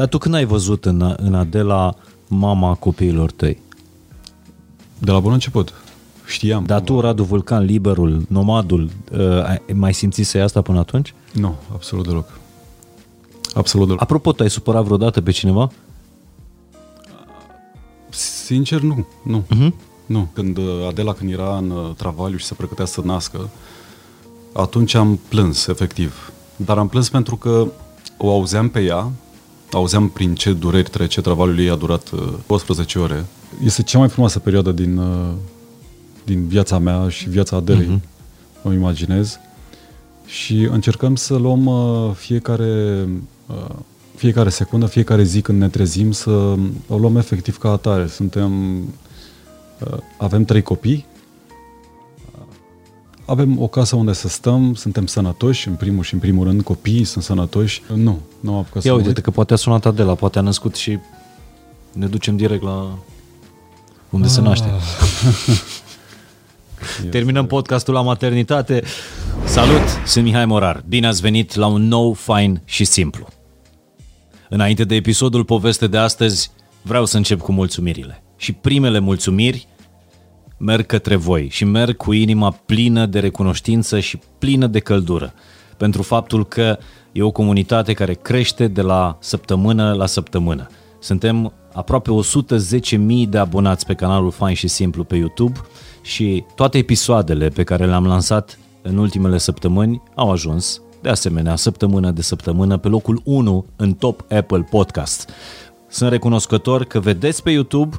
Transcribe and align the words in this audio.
Dar 0.00 0.08
tu 0.08 0.18
când 0.18 0.34
ai 0.34 0.44
văzut 0.44 0.84
în, 0.84 1.14
în 1.16 1.34
Adela 1.34 1.94
mama 2.28 2.74
copiilor 2.74 3.30
tăi? 3.30 3.62
De 4.98 5.10
la 5.10 5.20
bun 5.20 5.32
început. 5.32 5.74
Știam. 6.26 6.64
Dar 6.64 6.80
tu, 6.80 7.00
Radu 7.00 7.22
Vulcan, 7.22 7.64
liberul, 7.64 8.24
nomadul, 8.28 8.90
uh, 9.12 9.44
ai 9.44 9.62
mai 9.74 9.94
simțit 9.94 10.26
să 10.26 10.38
asta 10.38 10.62
până 10.62 10.78
atunci? 10.78 11.14
Nu, 11.32 11.54
absolut 11.72 12.06
deloc. 12.06 12.38
Absolut 13.54 13.86
deloc. 13.86 14.02
Apropo, 14.02 14.32
te-ai 14.32 14.50
supărat 14.50 14.84
vreodată 14.84 15.20
pe 15.20 15.30
cineva? 15.30 15.70
Sincer, 18.08 18.80
nu. 18.80 19.06
Nu. 19.22 19.44
Uh-huh. 19.44 19.72
Nu. 20.06 20.28
Când 20.32 20.56
uh, 20.56 20.64
Adela, 20.88 21.12
când 21.12 21.32
era 21.32 21.56
în 21.56 21.70
uh, 21.70 21.90
travaliu 21.96 22.36
și 22.36 22.44
se 22.44 22.54
pregătea 22.54 22.84
să 22.84 23.00
nască, 23.04 23.50
atunci 24.52 24.94
am 24.94 25.20
plâns, 25.28 25.66
efectiv. 25.66 26.32
Dar 26.56 26.78
am 26.78 26.88
plâns 26.88 27.08
pentru 27.08 27.36
că 27.36 27.66
o 28.16 28.30
auzeam 28.30 28.68
pe 28.68 28.80
ea, 28.80 29.10
auzeam 29.76 30.08
prin 30.08 30.34
ce 30.34 30.52
dureri 30.52 30.90
trece, 30.90 31.20
travaliul 31.20 31.58
ei 31.58 31.70
a 31.70 31.74
durat 31.74 32.10
12 32.46 32.98
uh, 32.98 33.04
ore. 33.04 33.24
Este 33.64 33.82
cea 33.82 33.98
mai 33.98 34.08
frumoasă 34.08 34.38
perioadă 34.38 34.72
din, 34.72 35.00
din 36.24 36.46
viața 36.46 36.78
mea 36.78 37.08
și 37.08 37.28
viața 37.28 37.56
Adelei, 37.56 37.86
uh-huh. 37.86 38.62
îmi 38.62 38.74
imaginez. 38.74 39.38
Și 40.26 40.68
încercăm 40.70 41.16
să 41.16 41.36
luăm 41.36 41.70
fiecare, 42.14 43.06
fiecare 44.14 44.48
secundă, 44.48 44.86
fiecare 44.86 45.22
zi 45.22 45.40
când 45.40 45.60
ne 45.60 45.68
trezim, 45.68 46.12
să 46.12 46.30
o 46.88 46.98
luăm 46.98 47.16
efectiv 47.16 47.58
ca 47.58 47.70
atare. 47.70 48.06
Suntem 48.06 48.82
Uh, 49.80 49.98
avem 50.16 50.44
trei 50.44 50.62
copii, 50.62 51.06
uh, 51.09 51.09
avem 53.30 53.62
o 53.62 53.66
casă 53.66 53.96
unde 53.96 54.12
să 54.12 54.28
stăm, 54.28 54.74
suntem 54.74 55.06
sănătoși, 55.06 55.68
în 55.68 55.74
primul 55.74 56.04
și 56.04 56.14
în 56.14 56.20
primul 56.20 56.46
rând, 56.46 56.62
copiii 56.62 57.04
sunt 57.04 57.24
sănătoși. 57.24 57.82
Nu, 57.94 58.20
nu 58.40 58.52
am 58.52 58.58
apucat 58.58 58.84
Ia 58.84 58.94
uite 58.94 59.20
că 59.20 59.30
poate 59.30 59.52
a 59.52 59.56
sunat 59.56 59.86
Adela, 59.86 60.14
poate 60.14 60.38
a 60.38 60.42
născut 60.42 60.74
și 60.74 60.98
ne 61.92 62.06
ducem 62.06 62.36
direct 62.36 62.62
la 62.62 62.98
unde 64.10 64.26
ah. 64.26 64.32
se 64.32 64.40
naște. 64.40 64.68
Terminăm 67.10 67.46
podcastul 67.46 67.94
la 67.94 68.02
maternitate. 68.02 68.82
Salut, 69.44 69.82
sunt 70.06 70.24
Mihai 70.24 70.46
Morar. 70.46 70.84
Bine 70.88 71.06
ați 71.06 71.20
venit 71.20 71.54
la 71.54 71.66
un 71.66 71.88
nou, 71.88 72.12
fain 72.12 72.60
și 72.64 72.84
simplu. 72.84 73.28
Înainte 74.48 74.84
de 74.84 74.94
episodul 74.94 75.44
poveste 75.44 75.86
de 75.86 75.96
astăzi, 75.96 76.50
vreau 76.82 77.04
să 77.04 77.16
încep 77.16 77.40
cu 77.40 77.52
mulțumirile. 77.52 78.22
Și 78.36 78.52
primele 78.52 78.98
mulțumiri 78.98 79.66
merg 80.62 80.86
către 80.86 81.16
voi 81.16 81.48
și 81.50 81.64
merg 81.64 81.96
cu 81.96 82.12
inima 82.12 82.50
plină 82.66 83.06
de 83.06 83.18
recunoștință 83.18 84.00
și 84.00 84.18
plină 84.38 84.66
de 84.66 84.78
căldură 84.78 85.34
pentru 85.80 86.02
faptul 86.02 86.46
că 86.46 86.78
e 87.12 87.22
o 87.22 87.30
comunitate 87.30 87.92
care 87.92 88.14
crește 88.14 88.66
de 88.66 88.80
la 88.80 89.16
săptămână 89.20 89.92
la 89.92 90.06
săptămână. 90.06 90.66
Suntem 90.98 91.52
aproape 91.72 92.10
110.000 92.90 93.28
de 93.28 93.38
abonați 93.38 93.86
pe 93.86 93.94
canalul 93.94 94.30
Fain 94.30 94.54
și 94.54 94.68
Simplu 94.68 95.04
pe 95.04 95.16
YouTube 95.16 95.60
și 96.02 96.44
toate 96.54 96.78
episoadele 96.78 97.48
pe 97.48 97.62
care 97.62 97.86
le-am 97.86 98.06
lansat 98.06 98.58
în 98.82 98.96
ultimele 98.96 99.38
săptămâni 99.38 100.02
au 100.14 100.30
ajuns, 100.30 100.82
de 101.02 101.08
asemenea, 101.08 101.56
săptămână 101.56 102.10
de 102.10 102.22
săptămână, 102.22 102.76
pe 102.76 102.88
locul 102.88 103.20
1 103.24 103.66
în 103.76 103.92
top 103.92 104.32
Apple 104.32 104.66
Podcast. 104.70 105.30
Sunt 105.88 106.10
recunoscător 106.10 106.84
că 106.84 107.00
vedeți 107.00 107.42
pe 107.42 107.50
YouTube 107.50 107.96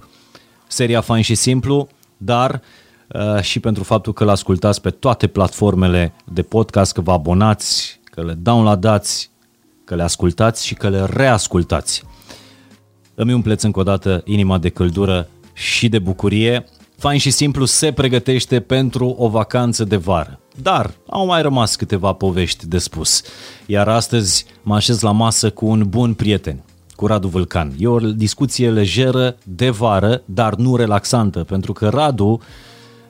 seria 0.67 1.01
Fain 1.01 1.21
și 1.21 1.35
Simplu, 1.35 1.87
dar 2.23 2.61
uh, 3.07 3.41
și 3.41 3.59
pentru 3.59 3.83
faptul 3.83 4.13
că 4.13 4.23
l-ascultați 4.23 4.81
pe 4.81 4.89
toate 4.89 5.27
platformele 5.27 6.13
de 6.33 6.41
podcast, 6.41 6.93
că 6.93 7.01
vă 7.01 7.11
abonați, 7.11 7.99
că 8.03 8.23
le 8.23 8.33
downloadați, 8.33 9.31
că 9.83 9.95
le 9.95 10.03
ascultați 10.03 10.65
și 10.65 10.73
că 10.73 10.89
le 10.89 11.05
reascultați. 11.05 12.03
Îmi 13.15 13.33
umpleți 13.33 13.65
încă 13.65 13.79
o 13.79 13.83
dată 13.83 14.21
inima 14.25 14.57
de 14.57 14.69
căldură 14.69 15.27
și 15.53 15.89
de 15.89 15.99
bucurie. 15.99 16.65
Fain 16.97 17.19
și 17.19 17.29
simplu 17.29 17.65
se 17.65 17.91
pregătește 17.91 18.59
pentru 18.59 19.15
o 19.17 19.29
vacanță 19.29 19.83
de 19.83 19.95
vară. 19.95 20.39
Dar 20.61 20.91
au 21.09 21.25
mai 21.25 21.41
rămas 21.41 21.75
câteva 21.75 22.13
povești 22.13 22.67
de 22.67 22.77
spus. 22.77 23.21
Iar 23.65 23.87
astăzi 23.87 24.45
mă 24.61 24.75
așez 24.75 25.01
la 25.01 25.11
masă 25.11 25.49
cu 25.49 25.65
un 25.65 25.83
bun 25.89 26.13
prieten, 26.13 26.63
cu 27.01 27.07
Radu 27.07 27.27
Vulcan. 27.27 27.73
E 27.77 27.87
o 27.87 27.99
discuție 27.99 28.69
lejeră 28.69 29.35
de 29.43 29.69
vară, 29.69 30.21
dar 30.25 30.55
nu 30.55 30.75
relaxantă, 30.75 31.43
pentru 31.43 31.73
că 31.73 31.89
Radu 31.89 32.41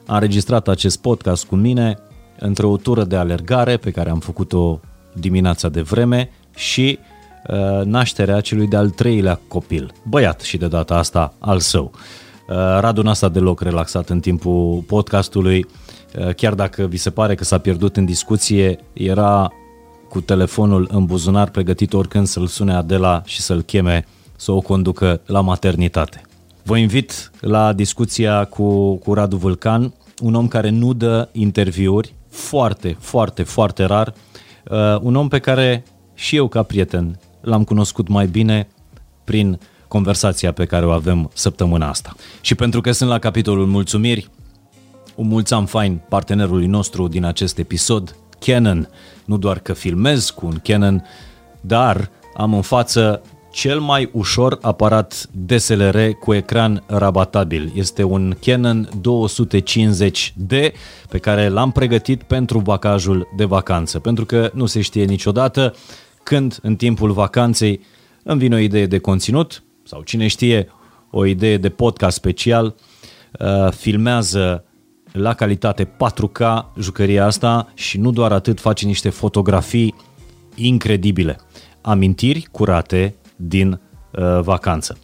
a 0.06 0.14
înregistrat 0.14 0.68
acest 0.68 1.02
podcast 1.02 1.46
cu 1.46 1.56
mine 1.56 1.98
într-o 2.40 2.78
tură 2.78 3.04
de 3.04 3.16
alergare 3.16 3.78
pe 3.78 3.92
care 3.92 4.10
am 4.10 4.20
făcut-o 4.20 4.80
dimineața 5.14 5.70
de 5.70 5.82
vreme 5.82 6.30
și 6.56 7.00
uh, 7.48 7.86
nașterea 7.86 8.42
celui 8.42 8.68
de-al 8.68 8.90
treilea 8.90 9.40
copil, 9.48 9.94
băiat 10.04 10.42
și 10.42 10.58
de 10.58 10.68
data 10.68 10.96
asta 10.96 11.34
al 11.40 11.60
său. 11.60 11.92
Uh, 11.94 12.56
Radu 12.80 13.02
n-a 13.02 13.14
stat 13.14 13.32
deloc 13.32 13.62
relaxat 13.62 14.10
în 14.10 14.20
timpul 14.20 14.84
podcastului, 14.88 15.66
uh, 16.20 16.34
chiar 16.36 16.54
dacă 16.54 16.86
vi 16.86 16.98
se 16.98 17.10
pare 17.10 17.36
că 17.36 17.44
s-a 17.44 17.58
pierdut 17.58 17.98
în 17.98 18.06
discuție, 18.06 18.80
era 18.94 19.52
cu 20.12 20.22
telefonul 20.22 20.88
în 20.92 21.06
buzunar, 21.06 21.50
pregătit 21.50 21.94
oricând 21.94 22.28
să-l 22.28 22.48
sune 22.48 22.74
Adela 22.74 23.22
și 23.26 23.42
să-l 23.42 23.62
cheme 23.62 24.06
să 24.36 24.52
o 24.52 24.60
conducă 24.60 25.22
la 25.26 25.42
maternitate. 25.42 26.22
Vă 26.64 26.78
invit 26.78 27.32
la 27.40 27.74
discuția 27.74 28.46
cu, 28.46 28.96
cu 28.96 29.14
Radu 29.14 29.38
Vulcan, 29.38 29.94
un 30.22 30.36
om 30.36 30.48
care 30.48 30.70
nu 30.70 30.94
dă 30.94 31.30
interviuri, 31.32 32.14
foarte, 32.30 32.98
foarte, 33.00 33.44
foarte 33.44 33.84
rar, 33.84 34.14
uh, 34.72 34.98
un 35.02 35.16
om 35.16 35.28
pe 35.28 35.40
care 35.40 35.84
și 36.14 36.36
eu 36.36 36.48
ca 36.48 36.64
prieten 36.64 37.20
l-am 37.42 37.64
cunoscut 37.64 38.08
mai 38.08 38.28
bine 38.28 38.68
prin 39.24 39.60
conversația 39.88 40.52
pe 40.52 40.66
care 40.66 40.86
o 40.86 40.92
avem 40.92 41.30
săptămâna 41.34 41.90
asta. 41.90 42.16
Și 42.42 42.56
pentru 42.56 42.82
că 42.82 42.92
sunt 42.92 43.10
la 43.10 43.20
capitolul 43.20 43.66
mulțumiri, 43.66 44.30
un 45.16 45.28
mulțam 45.28 45.66
fain 45.66 46.02
partenerului 46.10 46.66
nostru 46.66 47.08
din 47.08 47.24
acest 47.24 47.58
episod, 47.58 48.16
Canon. 48.46 48.90
Nu 49.26 49.38
doar 49.38 49.60
că 49.60 49.74
filmez 49.74 50.30
cu 50.30 50.46
un 50.46 50.60
Canon, 50.64 51.04
dar 51.62 52.10
am 52.36 52.54
în 52.54 52.62
față 52.62 53.22
cel 53.52 53.80
mai 53.80 54.10
ușor 54.14 54.58
aparat 54.62 55.30
DSLR 55.32 56.10
cu 56.20 56.34
ecran 56.34 56.84
rabatabil. 56.88 57.72
Este 57.76 58.04
un 58.04 58.38
Canon 58.42 58.90
250D 59.02 60.72
pe 61.10 61.18
care 61.18 61.48
l-am 61.48 61.72
pregătit 61.72 62.24
pentru 62.24 62.60
vacajul 62.60 63.28
de 63.36 63.46
vacanță, 63.46 64.00
pentru 64.00 64.26
că 64.26 64.52
nu 64.54 64.66
se 64.66 64.82
știe 64.82 65.04
niciodată 65.04 65.76
când 66.24 66.60
în 66.62 66.76
timpul 66.76 67.12
vacanței 67.12 67.82
îmi 68.24 68.40
vine 68.40 68.56
o 68.56 68.60
idee 68.60 68.86
de 68.86 69.00
conținut 69.00 69.64
sau 69.84 70.02
cine 70.02 70.28
știe 70.28 70.68
o 71.10 71.26
idee 71.26 71.58
de 71.58 71.70
podcast 71.70 72.16
special, 72.16 72.76
uh, 73.40 73.72
filmează 73.72 74.66
la 75.12 75.34
calitate 75.34 75.86
4K 75.86 76.66
jucăria 76.80 77.26
asta 77.26 77.72
și 77.74 77.98
nu 77.98 78.12
doar 78.12 78.32
atât, 78.32 78.60
face 78.60 78.86
niște 78.86 79.10
fotografii 79.10 79.96
incredibile. 80.56 81.40
Amintiri 81.82 82.48
curate 82.52 83.16
din 83.36 83.72
uh, 83.72 84.40
vacanță. 84.42 84.98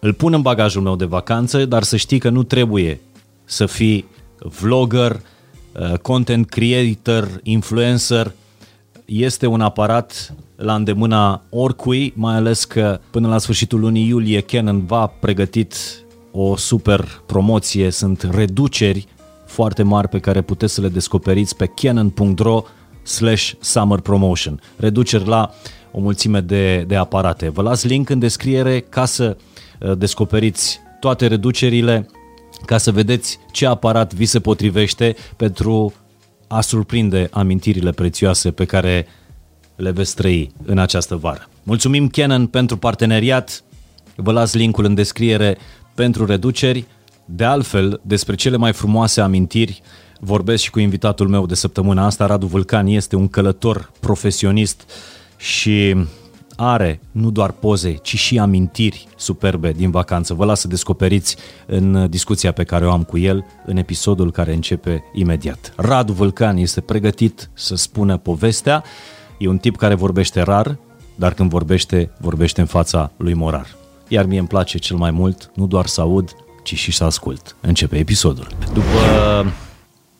Îl 0.00 0.12
pun 0.12 0.32
în 0.32 0.42
bagajul 0.42 0.82
meu 0.82 0.96
de 0.96 1.04
vacanță, 1.04 1.64
dar 1.64 1.82
să 1.82 1.96
știi 1.96 2.18
că 2.18 2.28
nu 2.28 2.42
trebuie 2.42 3.00
să 3.44 3.66
fii 3.66 4.04
vlogger, 4.38 5.20
uh, 5.72 5.98
content 5.98 6.48
creator, 6.48 7.28
influencer. 7.42 8.32
Este 9.04 9.46
un 9.46 9.60
aparat 9.60 10.34
la 10.56 10.74
îndemâna 10.74 11.42
oricui, 11.50 12.12
mai 12.16 12.34
ales 12.34 12.64
că 12.64 13.00
până 13.10 13.28
la 13.28 13.38
sfârșitul 13.38 13.80
lunii 13.80 14.06
iulie 14.06 14.40
Canon 14.40 14.86
va 14.86 15.06
pregătit 15.06 15.74
o 16.32 16.56
super 16.56 17.22
promoție, 17.26 17.90
sunt 17.90 18.28
reduceri 18.30 19.06
foarte 19.46 19.82
mari 19.82 20.08
pe 20.08 20.18
care 20.18 20.42
puteți 20.42 20.74
să 20.74 20.80
le 20.80 20.88
descoperiți 20.88 21.56
pe 21.56 21.66
canon.ro 21.66 22.62
slash 23.02 23.52
summer 23.60 24.00
promotion. 24.00 24.60
Reduceri 24.76 25.26
la 25.26 25.50
o 25.92 26.00
mulțime 26.00 26.40
de, 26.40 26.84
de 26.86 26.96
aparate. 26.96 27.48
Vă 27.48 27.62
las 27.62 27.84
link 27.84 28.08
în 28.08 28.18
descriere 28.18 28.80
ca 28.80 29.04
să 29.04 29.36
uh, 29.80 29.98
descoperiți 29.98 30.80
toate 31.00 31.26
reducerile, 31.26 32.08
ca 32.64 32.78
să 32.78 32.92
vedeți 32.92 33.38
ce 33.50 33.66
aparat 33.66 34.14
vi 34.14 34.24
se 34.24 34.40
potrivește 34.40 35.16
pentru 35.36 35.92
a 36.46 36.60
surprinde 36.60 37.28
amintirile 37.30 37.90
prețioase 37.92 38.50
pe 38.50 38.64
care 38.64 39.06
le 39.76 39.90
veți 39.90 40.14
trăi 40.14 40.52
în 40.64 40.78
această 40.78 41.16
vară. 41.16 41.48
Mulțumim 41.62 42.08
Canon 42.08 42.46
pentru 42.46 42.76
parteneriat, 42.76 43.64
vă 44.16 44.32
las 44.32 44.54
linkul 44.54 44.84
în 44.84 44.94
descriere 44.94 45.56
pentru 45.94 46.26
reduceri 46.26 46.84
de 47.26 47.44
altfel, 47.44 48.00
despre 48.02 48.34
cele 48.34 48.56
mai 48.56 48.72
frumoase 48.72 49.20
amintiri 49.20 49.82
vorbesc 50.20 50.62
și 50.62 50.70
cu 50.70 50.78
invitatul 50.78 51.28
meu 51.28 51.46
de 51.46 51.54
săptămâna 51.54 52.04
asta, 52.04 52.26
Radu 52.26 52.46
Vulcan, 52.46 52.86
este 52.86 53.16
un 53.16 53.28
călător 53.28 53.90
profesionist 54.00 54.90
și 55.36 55.96
are 56.56 57.00
nu 57.10 57.30
doar 57.30 57.50
poze, 57.50 57.92
ci 57.92 58.16
și 58.16 58.38
amintiri 58.38 59.06
superbe 59.16 59.72
din 59.72 59.90
vacanță. 59.90 60.34
Vă 60.34 60.44
las 60.44 60.60
să 60.60 60.68
descoperiți 60.68 61.36
în 61.66 62.10
discuția 62.10 62.52
pe 62.52 62.64
care 62.64 62.86
o 62.86 62.90
am 62.90 63.02
cu 63.02 63.18
el 63.18 63.44
în 63.66 63.76
episodul 63.76 64.30
care 64.30 64.54
începe 64.54 65.04
imediat. 65.14 65.72
Radu 65.76 66.12
Vulcan 66.12 66.56
este 66.56 66.80
pregătit 66.80 67.50
să 67.52 67.74
spună 67.74 68.16
povestea, 68.16 68.84
e 69.38 69.48
un 69.48 69.58
tip 69.58 69.76
care 69.76 69.94
vorbește 69.94 70.40
rar, 70.42 70.78
dar 71.14 71.34
când 71.34 71.50
vorbește, 71.50 72.10
vorbește 72.18 72.60
în 72.60 72.66
fața 72.66 73.12
lui 73.16 73.34
Morar. 73.34 73.76
Iar 74.08 74.26
mie 74.26 74.38
îmi 74.38 74.48
place 74.48 74.78
cel 74.78 74.96
mai 74.96 75.10
mult 75.10 75.50
nu 75.54 75.66
doar 75.66 75.86
să 75.86 76.00
aud, 76.00 76.30
ci 76.66 76.74
și 76.74 76.92
să 76.92 77.04
ascult. 77.04 77.56
Începe 77.60 77.96
episodul. 77.96 78.46
După 78.72 79.52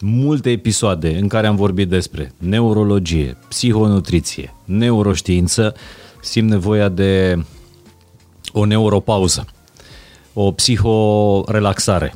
multe 0.01 0.51
episoade 0.51 1.19
în 1.19 1.29
care 1.29 1.47
am 1.47 1.57
vorbit 1.57 1.89
despre 1.89 2.33
neurologie, 2.39 3.37
psihonutriție, 3.49 4.55
neuroștiință, 4.65 5.75
simt 6.23 6.49
nevoia 6.49 6.89
de 6.89 7.45
o 8.53 8.65
neuropauză, 8.65 9.45
o 10.33 10.53
psihorelaxare. 10.53 12.15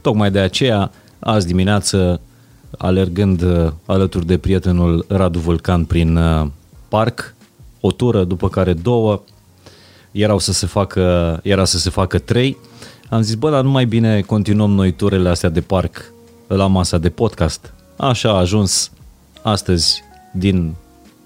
Tocmai 0.00 0.30
de 0.30 0.38
aceea, 0.38 0.90
azi 1.18 1.46
dimineață, 1.46 2.20
alergând 2.78 3.42
uh, 3.42 3.72
alături 3.86 4.26
de 4.26 4.38
prietenul 4.38 5.04
Radu 5.08 5.38
Vulcan 5.38 5.84
prin 5.84 6.16
uh, 6.16 6.46
parc, 6.88 7.34
o 7.80 7.90
tură, 7.90 8.24
după 8.24 8.48
care 8.48 8.72
două, 8.72 9.22
erau 10.10 10.38
să 10.38 10.52
se 10.52 10.66
facă, 10.66 11.40
era 11.42 11.64
să 11.64 11.78
se 11.78 11.90
facă 11.90 12.18
trei, 12.18 12.56
am 13.08 13.20
zis, 13.20 13.34
bă, 13.34 13.50
dar 13.50 13.62
nu 13.62 13.70
mai 13.70 13.86
bine 13.86 14.20
continuăm 14.20 14.70
noi 14.70 14.92
turele 14.92 15.28
astea 15.28 15.48
de 15.48 15.60
parc 15.60 16.12
la 16.46 16.66
masa 16.66 16.98
de 16.98 17.08
podcast. 17.08 17.72
Așa 17.96 18.30
a 18.30 18.38
ajuns 18.38 18.90
astăzi 19.42 20.02
din 20.32 20.74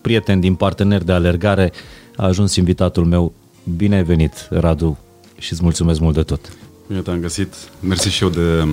prieten, 0.00 0.40
din 0.40 0.54
partener 0.54 1.02
de 1.02 1.12
alergare, 1.12 1.72
a 2.16 2.24
ajuns 2.24 2.56
invitatul 2.56 3.04
meu. 3.04 3.32
Bine 3.76 3.96
ai 3.96 4.04
venit, 4.04 4.48
Radu, 4.50 4.98
și 5.38 5.52
îți 5.52 5.62
mulțumesc 5.62 6.00
mult 6.00 6.14
de 6.14 6.22
tot. 6.22 6.52
Bine 6.86 7.00
te-am 7.00 7.20
găsit. 7.20 7.54
Mersi 7.80 8.08
și 8.08 8.22
eu 8.22 8.28
de, 8.28 8.68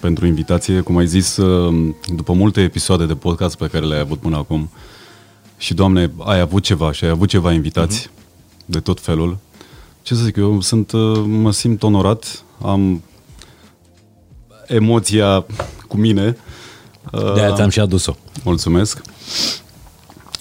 pentru 0.00 0.26
invitație. 0.26 0.80
Cum 0.80 0.96
ai 0.96 1.06
zis, 1.06 1.38
după 2.14 2.32
multe 2.32 2.60
episoade 2.60 3.06
de 3.06 3.14
podcast 3.14 3.56
pe 3.56 3.66
care 3.66 3.84
le-ai 3.84 4.00
avut 4.00 4.18
până 4.18 4.36
acum, 4.36 4.70
și, 5.58 5.74
Doamne, 5.74 6.10
ai 6.18 6.40
avut 6.40 6.62
ceva 6.62 6.92
și 6.92 7.04
ai 7.04 7.10
avut 7.10 7.28
ceva 7.28 7.52
invitați 7.52 8.06
uh-huh. 8.08 8.64
de 8.66 8.80
tot 8.80 9.00
felul. 9.00 9.38
Ce 10.04 10.14
să 10.14 10.22
zic, 10.22 10.36
eu 10.36 10.60
sunt, 10.60 10.92
mă 11.26 11.52
simt 11.52 11.82
onorat, 11.82 12.44
am 12.62 13.02
emoția 14.66 15.44
cu 15.88 15.96
mine. 15.96 16.36
De 17.34 17.40
aia 17.40 17.52
ți-am 17.54 17.68
și 17.68 17.80
adus-o. 17.80 18.16
Mulțumesc. 18.42 19.02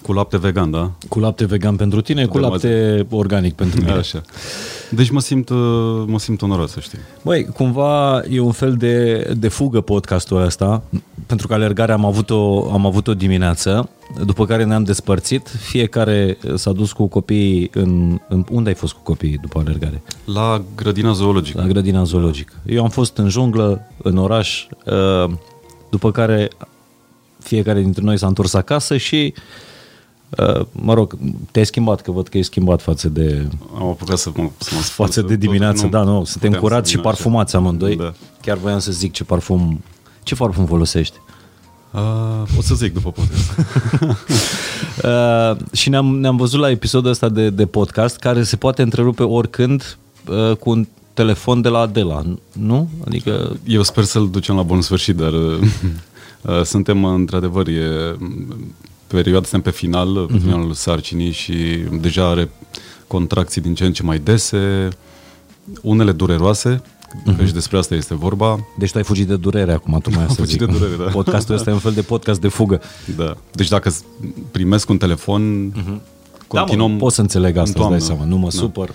Cu 0.01 0.13
lapte 0.13 0.37
vegan, 0.37 0.71
da? 0.71 0.91
Cu 1.09 1.19
lapte 1.19 1.45
vegan 1.45 1.75
pentru 1.75 2.01
tine, 2.01 2.25
cu 2.25 2.39
de 2.39 2.45
lapte 2.45 3.05
mă... 3.09 3.17
organic 3.17 3.53
pentru 3.53 3.79
mine. 3.79 3.91
Așa. 3.91 4.21
Deci 4.91 5.09
mă 5.09 5.19
simt, 5.19 5.49
mă 6.05 6.19
simt 6.19 6.41
onorat, 6.41 6.69
să 6.69 6.79
știi. 6.79 6.99
Băi, 7.21 7.45
cumva 7.45 8.21
e 8.29 8.39
un 8.39 8.51
fel 8.51 8.75
de, 8.75 9.17
de 9.37 9.47
fugă 9.47 9.81
podcastul 9.81 10.41
ăsta, 10.41 10.83
pentru 11.33 11.51
că 11.51 11.63
alergarea 11.63 11.95
am 11.95 12.05
avut-o, 12.05 12.71
am 12.71 12.85
avut-o 12.85 13.13
dimineață, 13.13 13.89
după 14.25 14.45
care 14.45 14.63
ne-am 14.63 14.83
despărțit, 14.83 15.47
fiecare 15.47 16.37
s-a 16.55 16.71
dus 16.71 16.91
cu 16.91 17.07
copiii 17.07 17.69
în, 17.73 18.19
în... 18.27 18.45
Unde 18.51 18.69
ai 18.69 18.75
fost 18.75 18.93
cu 18.93 18.99
copiii 19.03 19.37
după 19.37 19.59
alergare? 19.59 20.01
La 20.25 20.63
grădina 20.75 21.11
zoologică. 21.11 21.61
La 21.61 21.67
grădina 21.67 22.03
zoologică. 22.03 22.53
Eu 22.65 22.83
am 22.83 22.89
fost 22.89 23.17
în 23.17 23.29
junglă, 23.29 23.87
în 23.97 24.17
oraș, 24.17 24.67
uh, 24.85 25.31
după 25.89 26.11
care 26.11 26.49
fiecare 27.39 27.81
dintre 27.81 28.03
noi 28.03 28.17
s-a 28.17 28.27
întors 28.27 28.53
acasă 28.53 28.97
și 28.97 29.33
Uh, 30.37 30.65
mă 30.71 30.93
rog, 30.93 31.17
te-ai 31.51 31.65
schimbat, 31.65 32.01
că 32.01 32.11
văd 32.11 32.27
că 32.27 32.37
e 32.37 32.41
schimbat 32.41 32.81
față 32.81 33.09
de... 33.09 33.47
Am 33.75 33.87
apucat 33.87 34.17
să 34.17 34.31
mă, 34.35 34.49
să 34.57 34.71
mă 34.75 34.81
Față 34.81 35.21
de 35.21 35.35
dimineață, 35.35 35.87
da, 35.87 36.03
nu, 36.03 36.23
suntem 36.23 36.53
curați 36.53 36.91
și 36.91 36.97
parfumați 36.97 37.55
amândoi. 37.55 37.95
Da. 37.95 38.13
Chiar 38.41 38.57
voiam 38.57 38.79
să 38.79 38.91
zic 38.91 39.11
ce 39.11 39.23
parfum, 39.23 39.83
ce 40.23 40.35
parfum 40.35 40.65
folosești? 40.65 41.17
Uh, 41.91 42.57
o 42.57 42.61
să 42.61 42.75
zic 42.75 42.93
după 42.93 43.11
podcast. 43.11 43.51
uh, 45.03 45.57
și 45.71 45.89
ne-am, 45.89 46.19
ne-am 46.19 46.35
văzut 46.35 46.59
la 46.59 46.69
episodul 46.69 47.09
ăsta 47.09 47.29
de, 47.29 47.49
de 47.49 47.65
podcast 47.65 48.17
care 48.17 48.43
se 48.43 48.55
poate 48.55 48.81
întrerupe 48.81 49.23
oricând 49.23 49.97
uh, 50.27 50.55
cu 50.55 50.69
un 50.69 50.87
telefon 51.13 51.61
de 51.61 51.69
la 51.69 51.79
Adela, 51.79 52.23
nu? 52.51 52.89
Adică... 53.05 53.57
Eu 53.65 53.83
sper 53.83 54.03
să-l 54.03 54.29
ducem 54.29 54.55
la 54.55 54.63
bun 54.63 54.81
sfârșit, 54.81 55.15
dar 55.15 55.33
uh, 55.33 55.59
uh, 56.41 56.61
suntem 56.63 57.05
într-adevăr, 57.05 57.67
e, 57.67 58.15
perioada 59.07 59.45
suntem 59.47 59.71
pe 59.71 59.77
final, 59.77 60.25
pe 60.25 60.33
uh-huh. 60.33 60.41
finalul 60.41 60.73
sarcinii 60.73 61.31
și 61.31 61.53
deja 62.01 62.27
are 62.27 62.49
contracții 63.07 63.61
din 63.61 63.75
ce 63.75 63.85
în 63.85 63.93
ce 63.93 64.03
mai 64.03 64.19
dese, 64.19 64.89
unele 65.81 66.11
dureroase, 66.11 66.75
uh-huh. 66.75 66.92
Că 67.37 67.45
și 67.45 67.53
despre 67.53 67.77
asta 67.77 67.95
este 67.95 68.15
vorba. 68.15 68.65
Deci 68.77 68.91
tu 68.91 68.97
ai 68.97 69.03
fugit 69.03 69.27
de 69.27 69.35
durere 69.35 69.73
acum, 69.73 69.99
tu 69.99 70.09
mai 70.09 70.25
să 70.29 70.33
fugit 70.33 70.49
zic. 70.49 70.59
de 70.59 70.65
durere, 70.65 70.95
da. 70.95 71.03
Podcastul 71.03 71.55
ăsta 71.55 71.69
e 71.69 71.73
un 71.73 71.79
fel 71.79 71.93
de 71.93 72.01
podcast 72.01 72.41
de 72.41 72.47
fugă. 72.47 72.81
Da. 73.15 73.37
Deci 73.51 73.67
dacă 73.67 73.91
primesc 74.51 74.89
un 74.89 74.97
telefon, 74.97 75.71
uh-huh. 75.71 76.47
continuăm... 76.47 76.87
Da, 76.87 76.93
mă, 76.93 76.99
pot 76.99 77.13
să 77.13 77.21
înțeleg 77.21 77.57
asta, 77.57 77.79
îți 77.81 77.89
dai 77.89 78.01
seama, 78.01 78.23
nu 78.23 78.37
mă 78.37 78.43
da. 78.43 78.57
supăr. 78.57 78.93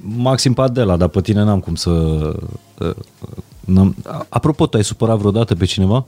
Maxim 0.00 0.52
pe 0.52 0.60
Adela, 0.60 0.96
dar 0.96 1.08
pe 1.08 1.20
tine 1.20 1.42
n-am 1.42 1.60
cum 1.60 1.74
să... 1.74 1.90
Uh, 2.78 2.94
n-am... 3.60 3.96
Apropo, 4.28 4.66
tu 4.66 4.76
ai 4.76 4.84
supărat 4.84 5.18
vreodată 5.18 5.54
pe 5.54 5.64
cineva? 5.64 6.06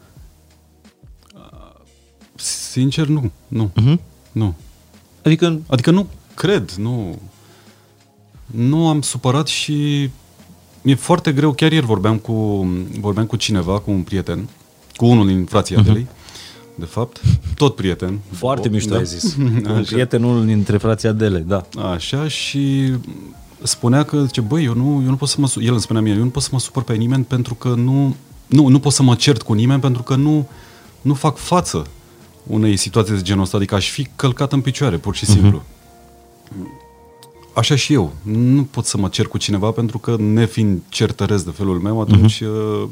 Sincer, 2.35 3.07
nu. 3.07 3.31
Nu. 3.49 3.71
Uh-huh. 3.71 3.99
Nu. 4.33 4.55
Adică... 5.23 5.61
Adică 5.67 5.91
nu 5.91 6.07
cred, 6.35 6.71
nu. 6.71 7.19
Nu 8.47 8.89
am 8.89 9.01
supărat 9.01 9.47
și 9.47 10.11
mi-e 10.87 10.94
foarte 10.94 11.33
greu, 11.33 11.53
chiar 11.53 11.73
ieri 11.73 11.87
vorbeam 11.87 12.19
cu, 12.19 12.67
vorbeam 13.00 13.27
cu 13.27 13.37
cineva, 13.37 13.79
cu 13.79 13.91
un 13.91 14.03
prieten, 14.03 14.49
cu 14.97 15.06
unul 15.06 15.27
din 15.27 15.44
frații 15.44 15.75
uh-huh. 15.75 15.79
Adelei, 15.79 16.06
de 16.75 16.85
fapt, 16.85 17.21
tot 17.55 17.75
prieten. 17.75 18.19
Foarte 18.33 18.69
mișto 18.69 18.91
da. 18.91 18.97
ai 18.97 19.05
zis. 19.05 19.37
un 19.77 19.85
prieten, 19.87 20.23
unul 20.23 20.47
dintre 20.47 20.77
frații 20.77 21.09
Adele, 21.09 21.38
da. 21.38 21.67
Așa, 21.93 22.29
și 22.29 22.93
spunea 23.62 24.03
că, 24.03 24.23
zice, 24.25 24.41
băi, 24.41 24.65
eu 24.65 24.75
nu, 24.75 25.03
eu 25.05 25.09
nu 25.09 25.17
pot 25.17 25.29
să 25.29 25.37
mă, 25.38 25.53
el 25.61 25.71
îmi 25.71 25.81
spunea 25.81 26.03
mie, 26.03 26.12
eu 26.12 26.23
nu 26.23 26.29
pot 26.29 26.43
să 26.43 26.49
mă 26.53 26.59
supăr 26.59 26.83
pe 26.83 26.94
nimeni 26.94 27.25
pentru 27.25 27.55
că 27.55 27.69
nu, 27.69 28.17
nu, 28.47 28.69
nu 28.69 28.79
pot 28.79 28.93
să 28.93 29.03
mă 29.03 29.15
cert 29.15 29.43
cu 29.43 29.53
nimeni 29.53 29.81
pentru 29.81 30.03
că 30.03 30.15
nu, 30.15 30.49
nu 31.00 31.15
fac 31.15 31.37
față 31.37 31.87
unei 32.47 32.77
situații 32.77 33.15
de 33.15 33.23
genul 33.23 33.43
ăsta, 33.43 33.56
adică 33.56 33.75
aș 33.75 33.91
fi 33.91 34.09
călcat 34.17 34.53
în 34.53 34.61
picioare, 34.61 34.97
pur 34.97 35.15
și 35.15 35.25
mhm. 35.29 35.33
simplu. 35.33 35.62
Uh-huh. 35.62 36.75
Așa 37.56 37.76
și 37.76 37.93
eu. 37.93 38.12
Nu 38.23 38.64
pot 38.64 38.85
să 38.85 38.97
mă 38.97 39.08
cer 39.08 39.26
cu 39.26 39.38
cineva 39.38 39.70
pentru 39.70 39.99
că, 39.99 40.17
nefiind 40.19 40.82
certăresc 40.88 41.44
de 41.44 41.50
felul 41.50 41.79
meu, 41.79 42.00
atunci 42.00 42.43
uh-huh. 42.43 42.88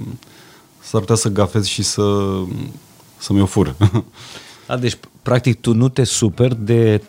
s-ar 0.81 1.01
putea 1.01 1.15
să 1.15 1.29
gafez 1.29 1.67
și 1.67 1.83
să, 1.83 2.03
să-mi 3.19 3.41
o 3.41 3.47
fură. 3.47 3.77
A, 4.67 4.77
deci, 4.77 4.99
practic, 5.23 5.61
tu 5.61 5.75
nu 5.75 5.89
te 5.89 6.05
superi 6.05 6.65
de 6.65 7.03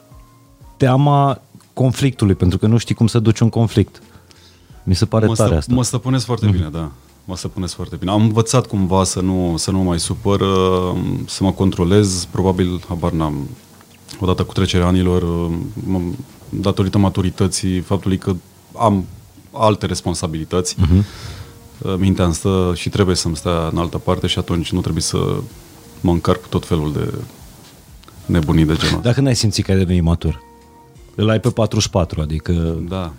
teama 0.77 1.41
conflictului, 1.73 2.35
pentru 2.35 2.57
că 2.57 2.67
nu 2.67 2.77
știi 2.77 2.95
cum 2.95 3.07
să 3.07 3.19
duci 3.19 3.39
un 3.39 3.49
conflict. 3.49 4.01
Mi 4.83 4.95
se 4.95 5.05
pare 5.05 5.25
mă 5.25 5.35
tare 5.35 5.49
stă, 5.49 5.57
asta. 5.57 5.73
Mă 5.73 5.83
stăpânesc 5.83 6.25
foarte 6.25 6.47
uh-huh. 6.47 6.51
bine, 6.51 6.69
da 6.71 6.91
mă 7.25 7.35
stăpânesc 7.37 7.73
foarte 7.75 7.95
bine. 7.95 8.11
Am 8.11 8.21
învățat 8.21 8.67
cumva 8.67 9.03
să 9.03 9.21
nu, 9.21 9.53
să 9.57 9.71
nu 9.71 9.79
mai 9.79 9.99
supăr, 9.99 10.39
uh, 10.39 10.95
să 11.25 11.43
mă 11.43 11.51
controlez, 11.51 12.27
probabil, 12.31 12.83
habar 12.87 13.11
n-am, 13.11 13.49
odată 14.19 14.43
cu 14.43 14.53
trecerea 14.53 14.87
anilor, 14.87 15.21
uh, 15.21 16.01
datorită 16.49 16.97
maturității, 16.97 17.79
faptului 17.79 18.17
că 18.17 18.35
am 18.77 19.05
alte 19.51 19.85
responsabilități, 19.85 20.75
uh-huh. 20.75 21.03
mintea 21.97 22.25
îmi 22.25 22.33
stă 22.33 22.71
și 22.75 22.89
trebuie 22.89 23.15
să-mi 23.15 23.35
stea 23.35 23.67
în 23.71 23.77
altă 23.77 23.97
parte 23.97 24.27
și 24.27 24.39
atunci 24.39 24.71
nu 24.71 24.81
trebuie 24.81 25.01
să 25.01 25.17
mă 26.01 26.11
încarc 26.11 26.41
cu 26.41 26.47
tot 26.47 26.65
felul 26.65 26.93
de 26.93 27.13
nebunii 28.25 28.65
de 28.65 28.75
genul 28.75 29.01
Dacă 29.01 29.21
n-ai 29.21 29.35
simțit 29.35 29.65
că 29.65 29.71
ai 29.71 29.77
devenit 29.77 30.03
matur? 30.03 30.43
Îl 31.15 31.29
ai 31.29 31.39
pe 31.39 31.49
44, 31.49 32.21
adică... 32.21 32.77
Da, 32.89 33.13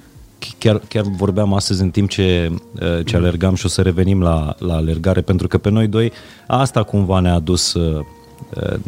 chiar, 0.59 0.79
chiar 0.89 1.05
vorbeam 1.17 1.55
astăzi 1.55 1.83
în 1.83 1.91
timp 1.91 2.09
ce, 2.09 2.53
uh, 2.81 3.05
ce 3.05 3.17
alergam 3.17 3.55
și 3.55 3.67
o 3.67 3.69
să 3.69 3.83
revenim 3.83 4.23
la, 4.23 4.55
la 4.59 4.75
alergare, 4.75 5.21
pentru 5.21 5.49
că 5.49 5.59
pe 5.59 5.71
noi 5.71 5.87
doi 5.87 6.13
asta 6.47 6.83
cumva 6.83 7.21
ne-a 7.21 7.35
adus, 7.35 7.75
uh, 7.75 8.05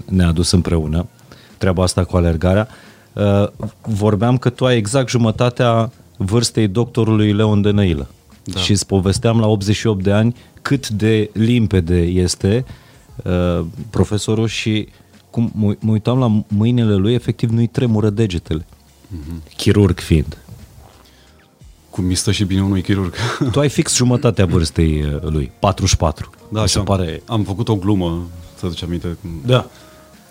ne-a 0.05 0.27
adus 0.27 0.51
împreună, 0.51 1.07
treaba 1.59 1.83
asta 1.83 2.05
cu 2.05 2.17
alergarea. 2.17 2.69
Uh, 2.71 2.88
vorbeam 3.83 4.39
că 4.39 4.51
tu 4.51 4.67
ai 4.67 4.77
exact 4.77 5.09
jumătatea 5.09 5.93
vârstei 6.17 6.69
doctorului 6.69 7.33
Leon 7.33 7.63
de 7.63 7.71
Năilă. 7.71 8.09
Da. 8.45 8.61
Și 8.61 8.71
îți 8.71 8.87
povesteam 8.87 9.41
la 9.41 9.47
88 9.47 10.03
de 10.03 10.13
ani 10.13 10.37
cât 10.63 10.89
de 10.89 11.31
limpede 11.33 12.01
este 12.01 12.65
uh, 13.25 13.65
profesorul 13.91 14.47
și 14.47 14.89
cum 15.31 15.53
mă 15.55 15.91
uitam 15.91 16.19
la 16.19 16.45
mâinile 16.49 16.95
lui, 16.95 17.15
efectiv 17.15 17.51
nu-i 17.51 17.67
tremură 17.67 18.11
degetele. 18.11 18.67
Uh-huh. 18.67 19.57
Chirurg 19.57 19.99
fiind. 19.99 20.39
Cum 21.91 22.05
mi 22.05 22.15
stă 22.15 22.33
și 22.33 22.45
bine 22.45 22.63
unui 22.63 22.83
chirurg. 22.83 23.15
Tu 23.53 23.61
ai 23.61 23.69
fix 23.69 23.95
jumătatea 23.95 24.47
vârstei 24.47 25.03
uh, 25.03 25.23
lui, 25.23 25.51
44. 25.59 26.31
Da, 26.49 26.67
și 26.67 26.79
am, 26.79 26.85
pare... 26.85 27.23
am 27.27 27.43
făcut 27.43 27.69
o 27.69 27.77
glumă, 27.77 28.27
să 28.59 28.67
aduce 28.67 28.85
aminte. 28.85 29.17
Da. 29.47 29.67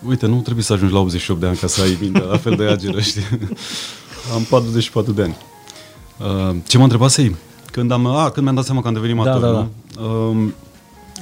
Uite, 0.06 0.26
nu 0.26 0.40
trebuie 0.40 0.64
să 0.64 0.72
ajungi 0.72 0.92
la 0.92 1.00
88 1.00 1.40
de 1.40 1.46
ani 1.46 1.56
ca 1.56 1.66
să 1.66 1.82
ai 1.82 1.98
mintea 2.00 2.22
la 2.22 2.36
fel 2.36 2.56
de 2.56 2.64
ageră, 2.64 3.00
știi? 3.00 3.22
Am 4.34 4.42
44 4.42 5.12
de 5.12 5.22
ani. 5.22 5.36
Uh, 6.18 6.56
ce 6.66 6.76
mă 6.76 6.82
întrebase 6.82 7.36
când, 7.72 7.90
am, 7.90 8.06
a, 8.06 8.30
când 8.30 8.42
mi-am 8.42 8.54
dat 8.54 8.64
seama 8.64 8.80
că 8.80 8.88
am 8.88 8.94
devenit 8.94 9.16
da, 9.16 9.22
matur, 9.22 9.40
da, 9.40 9.52
da, 9.52 9.68
da. 9.94 10.02
Uh, 10.02 10.48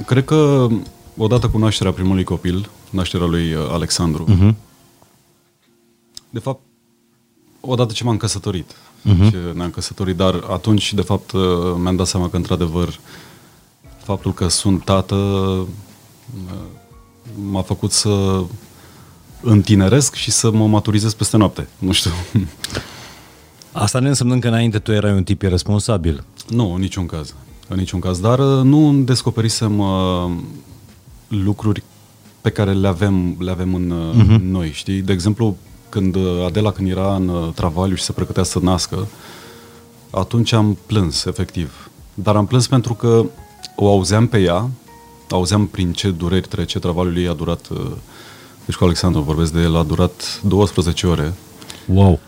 cred 0.06 0.24
că 0.24 0.66
odată 1.16 1.48
cu 1.48 1.58
nașterea 1.58 1.92
primului 1.92 2.24
copil, 2.24 2.70
nașterea 2.90 3.26
lui 3.26 3.54
uh, 3.54 3.68
Alexandru, 3.70 4.24
uh-huh. 4.24 4.54
de 6.30 6.38
fapt, 6.38 6.60
odată 7.60 7.92
ce 7.92 8.04
m-am 8.04 8.16
căsătorit. 8.16 8.70
Uh-huh. 8.72 9.30
Ce 9.30 9.52
ne-am 9.54 9.70
căsătorit, 9.70 10.16
dar 10.16 10.44
atunci, 10.50 10.94
de 10.94 11.02
fapt, 11.02 11.32
uh, 11.32 11.42
mi-am 11.78 11.96
dat 11.96 12.06
seama 12.06 12.28
că, 12.28 12.36
într-adevăr, 12.36 12.98
faptul 14.02 14.32
că 14.32 14.48
sunt 14.48 14.84
tată 14.84 15.14
uh, 15.14 15.66
m-a 17.50 17.62
făcut 17.62 17.92
să 17.92 18.44
întineresc 19.40 20.14
și 20.14 20.30
să 20.30 20.50
mă 20.50 20.66
maturizez 20.66 21.14
peste 21.14 21.36
noapte. 21.36 21.68
Nu 21.78 21.92
știu. 21.92 22.10
Asta 23.72 23.98
ne 23.98 24.08
înseamnă 24.08 24.38
că 24.38 24.48
înainte 24.48 24.78
tu 24.78 24.92
erai 24.92 25.12
un 25.12 25.24
tip 25.24 25.42
irresponsabil. 25.42 26.24
Nu, 26.48 26.72
în 26.72 26.80
niciun 26.80 27.06
caz. 27.06 27.34
În 27.68 27.76
niciun 27.76 28.00
caz. 28.00 28.20
Dar 28.20 28.38
uh, 28.38 28.62
nu 28.62 28.92
descoperisem 28.92 29.78
uh, 29.78 30.30
lucruri 31.28 31.82
pe 32.40 32.50
care 32.50 32.72
le 32.72 32.88
avem, 32.88 33.36
le 33.38 33.50
avem 33.50 33.74
în 33.74 33.92
uh-huh. 33.92 34.40
noi, 34.42 34.70
știi? 34.72 35.00
De 35.00 35.12
exemplu, 35.12 35.56
când 35.88 36.14
uh, 36.14 36.44
Adela, 36.46 36.72
când 36.72 36.90
era 36.90 37.14
în 37.14 37.28
uh, 37.28 37.52
travaliu 37.54 37.94
și 37.94 38.02
se 38.02 38.12
pregătea 38.12 38.42
să 38.42 38.58
nască, 38.62 39.06
atunci 40.10 40.52
am 40.52 40.78
plâns, 40.86 41.24
efectiv. 41.24 41.90
Dar 42.14 42.36
am 42.36 42.46
plâns 42.46 42.66
pentru 42.66 42.94
că 42.94 43.24
o 43.76 43.88
auzeam 43.88 44.26
pe 44.26 44.38
ea, 44.38 44.70
auzeam 45.30 45.66
prin 45.66 45.92
ce 45.92 46.10
dureri 46.10 46.48
trece, 46.48 46.78
travaliul 46.78 47.16
ei 47.16 47.28
a 47.28 47.32
durat, 47.32 47.68
uh, 47.68 47.90
deci 48.66 48.74
cu 48.74 48.84
Alexandru 48.84 49.20
vorbesc 49.20 49.52
de 49.52 49.60
el, 49.60 49.76
a 49.76 49.82
durat 49.82 50.40
12 50.42 51.06
ore. 51.06 51.34
Wow! 51.86 52.20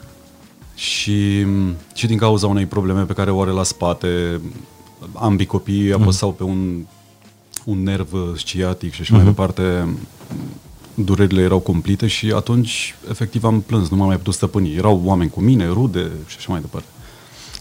Și, 0.75 1.47
și 1.95 2.07
din 2.07 2.19
cauza 2.19 2.47
unei 2.47 2.67
probleme 2.67 3.03
pe 3.03 3.13
care 3.13 3.31
o 3.31 3.41
are 3.41 3.51
la 3.51 3.63
spate, 3.63 4.41
ambii 5.15 5.47
copii 5.47 5.89
mm. 5.89 6.03
apăsau 6.03 6.33
pe 6.33 6.43
un, 6.43 6.85
un 7.65 7.83
nerv 7.83 8.37
sciatic 8.37 8.93
și 8.93 9.01
așa 9.01 9.11
mm-hmm. 9.11 9.17
mai 9.17 9.25
mhm. 9.25 9.35
departe, 9.35 9.89
durerile 10.95 11.43
erau 11.43 11.59
cumplite 11.59 12.07
și 12.07 12.33
atunci 12.37 12.95
efectiv 13.11 13.45
am 13.45 13.61
plâns, 13.61 13.89
nu 13.89 13.97
m-am 13.97 14.07
mai 14.07 14.17
putut 14.17 14.35
stăpâni. 14.35 14.75
Erau 14.75 15.03
oameni 15.05 15.31
cu 15.31 15.41
mine, 15.41 15.67
rude 15.67 16.11
și 16.27 16.37
așa 16.39 16.53
mai 16.53 16.61
departe. 16.61 16.89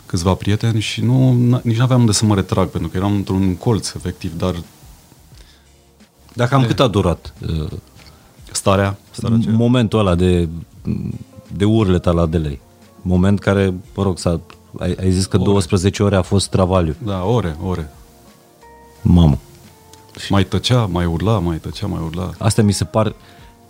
Câțiva 0.06 0.34
prieteni 0.34 0.80
și 0.80 1.02
nu, 1.02 1.34
nici 1.64 1.78
nu 1.78 1.84
aveam 1.84 2.00
unde 2.00 2.12
să 2.12 2.26
mă 2.26 2.36
retrag, 2.36 2.70
pentru 2.70 2.90
că 2.90 2.98
eram 2.98 3.14
într-un 3.14 3.56
colț, 3.56 3.94
efectiv, 3.94 4.38
dar... 4.38 4.56
Dacă 6.34 6.56
am 6.56 6.66
cât 6.66 6.80
a 6.80 6.88
durat? 6.88 7.34
Uh, 8.58 8.64
starea? 8.64 8.98
starea 9.12 9.40
momentul 9.52 10.00
ăla 10.00 10.16
de, 10.16 10.48
de 11.58 11.66
urlet 11.66 12.04
la 12.04 12.26
delay. 12.26 12.60
Moment 13.02 13.40
care, 13.40 13.74
mă 13.96 14.04
rog, 14.04 14.18
s-a, 14.18 14.40
ai, 14.80 14.96
ai 15.00 15.12
zis 15.12 15.26
că 15.26 15.38
ore. 15.38 15.46
12 15.46 16.04
ore 16.04 16.16
a 16.16 16.22
fost 16.22 16.50
travaliu. 16.50 16.96
Da, 17.06 17.24
ore, 17.24 17.58
ore. 17.64 17.92
Mamă. 19.02 19.38
Mai 20.30 20.44
tăcea, 20.46 20.86
mai 20.86 21.06
urla, 21.06 21.40
mai 21.40 21.58
tăcea, 21.58 21.88
mai 21.88 22.02
urla. 22.06 22.32
Asta 22.38 22.62
mi 22.62 22.72
se 22.72 22.84
par 22.84 23.16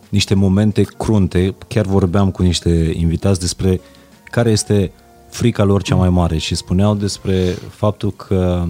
niște 0.10 0.34
momente 0.34 0.84
crunte. 0.84 1.56
Chiar 1.68 1.86
vorbeam 1.86 2.32
cu 2.32 2.42
niște 2.42 2.92
invitați 2.96 3.40
despre 3.40 3.82
care 4.24 4.52
este 4.52 4.92
frica 5.30 5.64
lor 5.64 5.82
cea 5.82 5.96
mai 5.96 6.10
mare 6.10 6.38
și 6.38 6.56
spuneau 6.56 6.96
despre 6.96 7.58
faptul 7.70 8.12
că 8.12 8.68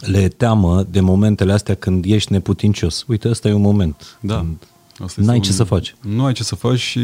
le 0.00 0.28
teamă 0.28 0.82
de 0.90 1.00
momentele 1.00 1.52
astea 1.52 1.74
când 1.74 2.04
ești 2.04 2.32
neputincios. 2.32 3.04
Uite, 3.08 3.28
ăsta 3.28 3.48
e 3.48 3.52
un 3.52 3.60
moment. 3.60 4.18
Da. 4.20 4.46
Asta 4.98 5.22
n-ai 5.22 5.36
un... 5.36 5.42
ce 5.42 5.52
să 5.52 5.64
faci. 5.64 5.94
Nu 6.00 6.24
ai 6.24 6.32
ce 6.32 6.42
să 6.42 6.54
faci 6.54 6.78
și 6.78 7.00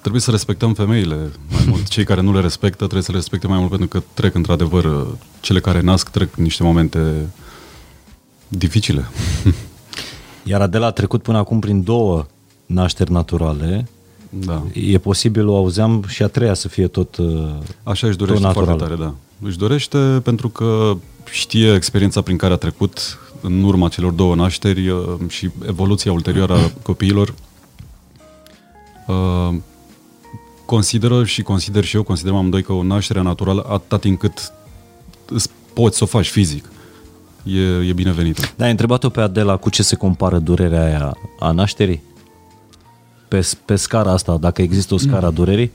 trebuie 0.00 0.20
să 0.20 0.30
respectăm 0.30 0.74
femeile 0.74 1.30
mai 1.50 1.64
mult. 1.66 1.88
Cei 1.94 2.04
care 2.04 2.20
nu 2.20 2.32
le 2.32 2.40
respectă 2.40 2.76
trebuie 2.76 3.02
să 3.02 3.10
le 3.10 3.16
respecte 3.16 3.46
mai 3.46 3.58
mult 3.58 3.70
pentru 3.70 3.88
că 3.88 4.02
trec 4.14 4.34
într-adevăr, 4.34 5.06
cele 5.40 5.60
care 5.60 5.80
nasc 5.80 6.08
trec 6.08 6.34
niște 6.34 6.62
momente 6.62 7.28
dificile. 8.48 9.04
Iar 10.42 10.60
Adela 10.60 10.86
a 10.86 10.90
trecut 10.90 11.22
până 11.22 11.38
acum 11.38 11.58
prin 11.58 11.82
două 11.82 12.26
nașteri 12.66 13.12
naturale. 13.12 13.88
Da. 14.28 14.62
E 14.72 14.98
posibil, 14.98 15.48
o 15.48 15.56
auzeam, 15.56 16.04
și 16.08 16.22
a 16.22 16.26
treia 16.26 16.54
să 16.54 16.68
fie 16.68 16.86
tot 16.86 17.16
uh, 17.16 17.48
Așa 17.82 18.06
își 18.06 18.16
dorește 18.16 18.48
foarte 18.52 18.72
tare, 18.72 18.94
da. 18.94 19.14
Își 19.42 19.58
dorește 19.58 19.98
pentru 19.98 20.48
că 20.48 20.96
știe 21.30 21.74
experiența 21.74 22.20
prin 22.20 22.36
care 22.36 22.52
a 22.52 22.56
trecut 22.56 23.18
în 23.44 23.62
urma 23.62 23.88
celor 23.88 24.12
două 24.12 24.34
nașteri 24.34 24.88
uh, 24.88 25.00
și 25.28 25.50
evoluția 25.66 26.12
ulterioară 26.12 26.54
a 26.54 26.72
copiilor. 26.82 27.34
Uh, 29.06 29.54
consideră 30.64 31.24
și 31.24 31.42
consider 31.42 31.84
și 31.84 31.96
eu, 31.96 32.02
considerăm 32.02 32.36
amândoi 32.36 32.62
că 32.62 32.72
o 32.72 32.82
naștere 32.82 33.22
naturală, 33.22 33.66
atâta 33.68 33.98
timp 33.98 34.20
cât 34.20 34.52
poți 35.72 35.96
să 35.96 36.04
o 36.04 36.06
faci 36.06 36.28
fizic, 36.28 36.70
e, 37.42 37.60
e 37.60 37.92
binevenită. 37.92 38.42
Da, 38.56 38.64
ai 38.64 38.70
întrebat-o 38.70 39.08
pe 39.08 39.20
Adela 39.20 39.56
cu 39.56 39.70
ce 39.70 39.82
se 39.82 39.96
compară 39.96 40.38
durerea 40.38 40.84
aia 40.84 41.16
a 41.38 41.50
nașterii? 41.50 42.02
Pe, 43.28 43.48
pe 43.64 43.76
scara 43.76 44.12
asta, 44.12 44.36
dacă 44.36 44.62
există 44.62 44.94
o 44.94 44.98
scară 44.98 45.26
a 45.26 45.28
mm. 45.28 45.34
durerii? 45.34 45.70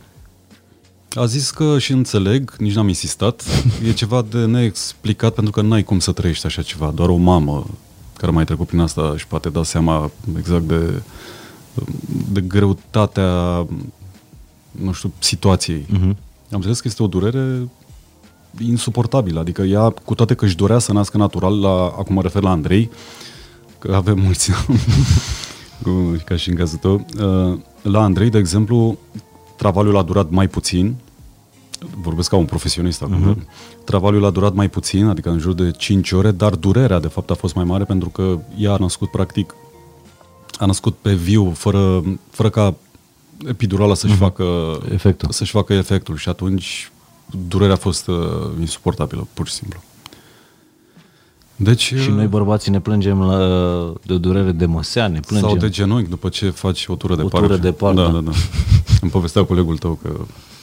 A 1.16 1.26
zis 1.26 1.50
că 1.50 1.80
și 1.80 1.92
înțeleg, 1.92 2.56
nici 2.58 2.74
n-am 2.74 2.88
insistat, 2.88 3.44
e 3.88 3.92
ceva 3.92 4.26
de 4.30 4.46
neexplicat 4.46 5.34
pentru 5.34 5.52
că 5.52 5.62
n-ai 5.62 5.84
cum 5.84 6.00
să 6.00 6.12
trăiești 6.12 6.46
așa 6.46 6.62
ceva. 6.62 6.92
Doar 6.96 7.10
o 7.10 7.16
mamă 7.16 7.66
care 8.18 8.32
mai 8.32 8.46
trecut 8.46 8.68
prin 8.68 8.80
asta 8.80 9.14
și 9.18 9.28
poate 9.28 9.50
da 9.50 9.64
seama 9.64 10.12
exact 10.38 10.64
de, 10.64 11.02
de 12.32 12.42
greutatea 12.42 13.66
nu 14.72 14.92
știu, 14.92 15.12
situației. 15.20 15.86
Uh-huh. 15.86 16.16
Am 16.52 16.56
înțeles 16.56 16.80
că 16.80 16.88
este 16.88 17.04
o 17.04 17.08
durere 17.08 17.70
insuportabilă, 18.60 19.40
adică 19.40 19.62
ea, 19.62 19.90
cu 19.90 20.16
toate 20.16 20.34
că 20.34 20.46
își 20.46 20.56
dorea 20.56 20.80
să 20.80 20.94
nască 20.94 21.18
natural, 21.18 21.60
la, 21.60 21.84
acum 21.84 22.16
mă 22.16 22.22
refer 22.22 22.42
la 22.42 22.50
Andrei, 22.50 22.90
că 23.80 23.96
avem 23.96 24.20
mulți, 24.20 24.52
ca 26.26 26.36
și 26.36 26.50
în 26.50 26.56
cazul 26.56 26.78
tău, 26.78 27.06
uh, 27.20 27.60
la 27.82 28.02
Andrei, 28.02 28.30
de 28.30 28.38
exemplu, 28.38 28.98
travaliul 29.60 29.98
a 29.98 30.02
durat 30.02 30.30
mai 30.30 30.48
puțin, 30.48 30.96
vorbesc 32.02 32.30
ca 32.30 32.36
un 32.36 32.46
profesionist 32.46 33.02
acum, 33.02 33.36
uh-huh. 33.36 33.84
travaliul 33.84 34.26
a 34.26 34.30
durat 34.30 34.54
mai 34.54 34.70
puțin, 34.70 35.06
adică 35.06 35.30
în 35.30 35.40
jur 35.40 35.54
de 35.54 35.72
5 35.72 36.12
ore, 36.12 36.32
dar 36.32 36.56
durerea, 36.56 37.00
de 37.00 37.08
fapt, 37.08 37.30
a 37.30 37.34
fost 37.34 37.56
mai 37.56 37.64
mare 37.64 37.84
pentru 37.84 38.10
că 38.10 38.40
ea 38.58 38.72
a 38.72 38.78
născut, 38.78 39.12
practic, 39.12 39.56
a 40.58 40.66
născut 40.66 40.96
pe 41.02 41.14
viu, 41.14 41.52
fără, 41.52 42.04
fără 42.30 42.50
ca 42.50 42.76
epidurala 43.48 43.94
să-și, 43.94 44.14
mm-hmm. 44.14 44.18
facă, 44.18 44.80
efectul. 44.92 45.30
să-și 45.32 45.52
facă 45.52 45.74
efectul 45.74 46.16
și 46.18 46.30
atunci 46.30 46.92
durerea 47.48 47.74
a 47.74 47.78
fost 47.78 48.08
uh, 48.08 48.16
insuportabilă, 48.60 49.28
pur 49.34 49.48
și 49.48 49.54
simplu. 49.54 49.84
Deci, 51.62 51.94
și 51.96 52.10
noi 52.10 52.24
uh, 52.24 52.30
bărbații 52.30 52.72
ne 52.72 52.80
plângem 52.80 53.22
la, 53.22 53.38
de 54.04 54.18
durere 54.18 54.52
de 54.52 54.66
măsea, 54.66 55.08
ne 55.08 55.20
plângem. 55.20 55.50
Sau 55.50 55.58
de 55.58 55.70
genunchi 55.70 56.10
după 56.10 56.30
ce 56.30 56.50
faci 56.50 56.86
o 56.88 56.96
tură 56.96 57.16
de 57.16 57.22
o 57.22 57.28
parc. 57.28 57.44
tură 57.44 57.58
de 57.58 57.72
parc. 57.72 57.96
Da, 57.96 58.08
da, 58.08 58.20
da. 58.20 58.32
Îmi 59.02 59.12
povestea 59.12 59.44
colegul 59.44 59.78
tău 59.78 60.00
că 60.02 60.10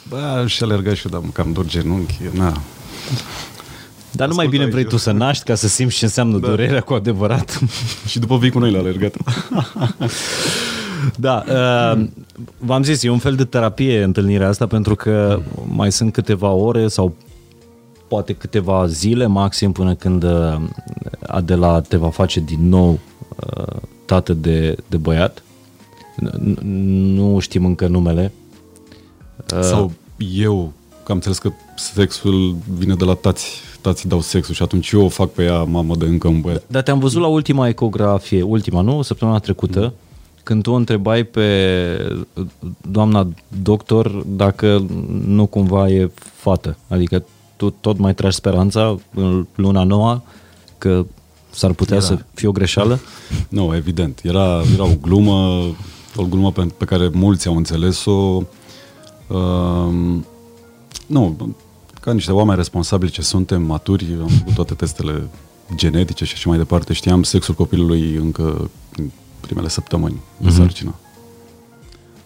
bă, 0.09 0.43
și 0.47 0.63
alerga 0.63 0.93
și 0.93 1.07
eu, 1.11 1.19
dar 1.19 1.29
cam 1.33 1.51
dor 1.51 1.65
genunchi. 1.65 2.19
Na. 2.33 2.61
Dar 4.11 4.27
nu 4.27 4.35
mai 4.35 4.47
bine 4.47 4.65
vrei 4.65 4.83
tu 4.83 4.97
să 4.97 5.11
naști 5.11 5.43
ca 5.43 5.55
să 5.55 5.67
simți 5.67 5.97
ce 5.97 6.05
înseamnă 6.05 6.37
da. 6.37 6.47
durerea 6.47 6.81
cu 6.81 6.93
adevărat. 6.93 7.59
și 8.09 8.19
după 8.19 8.37
vii 8.37 8.51
cu 8.51 8.59
noi 8.59 8.71
la 8.71 8.79
alergat. 8.79 9.13
Da, 11.15 11.43
uh, 11.47 12.07
v-am 12.57 12.83
zis, 12.83 13.03
e 13.03 13.09
un 13.09 13.17
fel 13.17 13.35
de 13.35 13.43
terapie 13.43 14.03
întâlnirea 14.03 14.47
asta 14.47 14.67
pentru 14.67 14.95
că 14.95 15.41
mai 15.67 15.91
sunt 15.91 16.13
câteva 16.13 16.49
ore 16.49 16.87
sau 16.87 17.15
poate 18.07 18.33
câteva 18.33 18.87
zile 18.87 19.25
maxim 19.25 19.71
până 19.71 19.95
când 19.95 20.23
uh, 20.23 20.61
Adela 21.27 21.81
te 21.81 21.97
va 21.97 22.09
face 22.09 22.39
din 22.39 22.69
nou 22.69 22.99
uh, 23.57 23.75
tată 24.05 24.33
de, 24.33 24.77
de 24.87 24.97
băiat. 24.97 25.43
Nu 26.63 27.39
știm 27.39 27.65
încă 27.65 27.87
numele. 27.87 28.31
Uh, 29.53 29.61
sau 29.61 29.91
eu, 30.17 30.71
că 31.03 31.11
am 31.11 31.15
înțeles 31.15 31.37
că 31.37 31.51
sexul 31.75 32.55
vine 32.77 32.95
de 32.95 33.05
la 33.05 33.13
tați, 33.13 33.61
tații 33.81 34.09
dau 34.09 34.21
sexul 34.21 34.53
și 34.53 34.63
atunci 34.63 34.91
eu 34.91 35.03
o 35.03 35.09
fac 35.09 35.29
pe 35.29 35.43
ea 35.43 35.63
mamă 35.63 35.95
de 35.95 36.05
încă 36.05 36.27
un 36.27 36.41
băiat. 36.41 36.63
Dar 36.67 36.81
te-am 36.81 36.99
văzut 36.99 37.21
la 37.21 37.27
ultima 37.27 37.67
ecografie, 37.67 38.41
ultima, 38.41 38.81
nu? 38.81 39.01
Săptămâna 39.01 39.39
trecută. 39.39 39.79
Mm 39.79 39.93
când 40.47 40.63
tu 40.63 40.71
o 40.71 40.75
întrebai 40.75 41.23
pe 41.23 41.45
doamna 42.91 43.27
doctor 43.63 44.07
dacă 44.27 44.85
nu 45.25 45.45
cumva 45.45 45.89
e 45.89 46.11
fată, 46.33 46.77
adică 46.87 47.23
tu 47.57 47.69
tot 47.69 47.97
mai 47.97 48.13
tragi 48.13 48.35
speranța 48.35 48.97
în 49.13 49.47
luna 49.55 49.83
noua 49.83 50.23
că 50.77 51.05
s-ar 51.49 51.73
putea 51.73 51.95
era. 51.95 52.05
să 52.05 52.17
fie 52.33 52.47
o 52.47 52.51
greșeală? 52.51 52.99
Nu, 53.49 53.75
evident. 53.75 54.19
Era, 54.23 54.61
era 54.73 54.83
o 54.83 54.95
glumă, 55.01 55.65
o 56.15 56.23
glumă 56.23 56.51
pe, 56.51 56.67
pe 56.77 56.85
care 56.85 57.09
mulți 57.13 57.47
au 57.47 57.55
înțeles-o. 57.55 58.41
Uh, 59.27 59.93
nu, 61.05 61.55
ca 62.01 62.13
niște 62.13 62.31
oameni 62.31 62.57
responsabili 62.57 63.11
ce 63.11 63.21
suntem, 63.21 63.61
maturi, 63.61 64.17
am 64.21 64.27
făcut 64.27 64.53
toate 64.53 64.73
testele 64.73 65.27
genetice 65.75 66.25
și 66.25 66.33
așa 66.33 66.49
mai 66.49 66.57
departe. 66.57 66.93
Știam 66.93 67.23
sexul 67.23 67.53
copilului 67.53 68.15
încă 68.15 68.69
primele 69.39 69.67
săptămâni 69.67 70.15
mm-hmm. 70.15 70.41
de 70.41 70.47
mhm. 70.47 70.55
sarcină. 70.55 70.95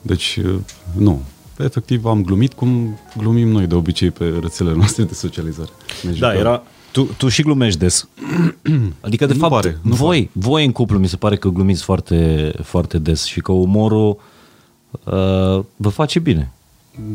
Deci, 0.01 0.39
uh, 0.45 0.59
nu. 0.97 1.21
Efectiv, 1.58 2.05
am 2.05 2.24
glumit 2.24 2.53
cum 2.53 3.00
glumim 3.17 3.48
noi 3.48 3.67
de 3.67 3.75
obicei 3.75 4.12
pe 4.12 4.34
rețelele 4.41 4.75
noastre 4.75 5.03
de 5.03 5.13
socializare. 5.13 5.70
Deci, 6.03 6.17
da, 6.17 6.34
era... 6.34 6.63
Tu, 6.91 7.03
tu 7.03 7.27
și 7.27 7.41
glumești 7.41 7.79
des. 7.79 8.08
Adică, 9.01 9.25
de 9.25 9.34
nu 9.34 9.39
fapt, 9.39 9.53
pare, 9.53 9.77
nu 9.81 9.96
voi, 9.96 10.17
pare. 10.17 10.29
voi 10.34 10.65
în 10.65 10.72
cuplu 10.72 10.98
mi 10.98 11.08
se 11.08 11.15
pare 11.15 11.36
că 11.36 11.50
glumiți 11.50 11.84
foarte, 11.84 12.51
foarte 12.63 12.98
des 12.98 13.24
și 13.24 13.41
că 13.41 13.51
umorul 13.51 14.17
uh, 15.03 15.63
vă 15.75 15.89
face 15.89 16.20
bine. 16.20 16.51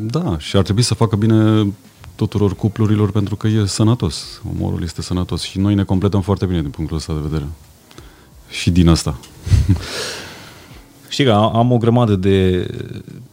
Da, 0.06 0.38
și 0.38 0.56
ar 0.56 0.62
trebui 0.62 0.82
să 0.82 0.94
facă 0.94 1.16
bine 1.16 1.66
tuturor 2.14 2.54
cuplurilor 2.54 3.10
pentru 3.10 3.36
că 3.36 3.46
e 3.46 3.66
sănătos. 3.66 4.40
Umorul 4.56 4.82
este 4.82 5.02
sănătos 5.02 5.42
și 5.42 5.58
noi 5.58 5.74
ne 5.74 5.84
completăm 5.84 6.20
foarte 6.20 6.46
bine 6.46 6.60
din 6.60 6.70
punctul 6.70 6.96
ăsta 6.96 7.12
de 7.12 7.20
vedere. 7.22 7.46
Și 8.48 8.70
din 8.70 8.88
asta. 8.88 9.18
Știi 11.08 11.24
că 11.24 11.32
am 11.32 11.72
o 11.72 11.76
grămadă 11.76 12.16
de 12.16 12.66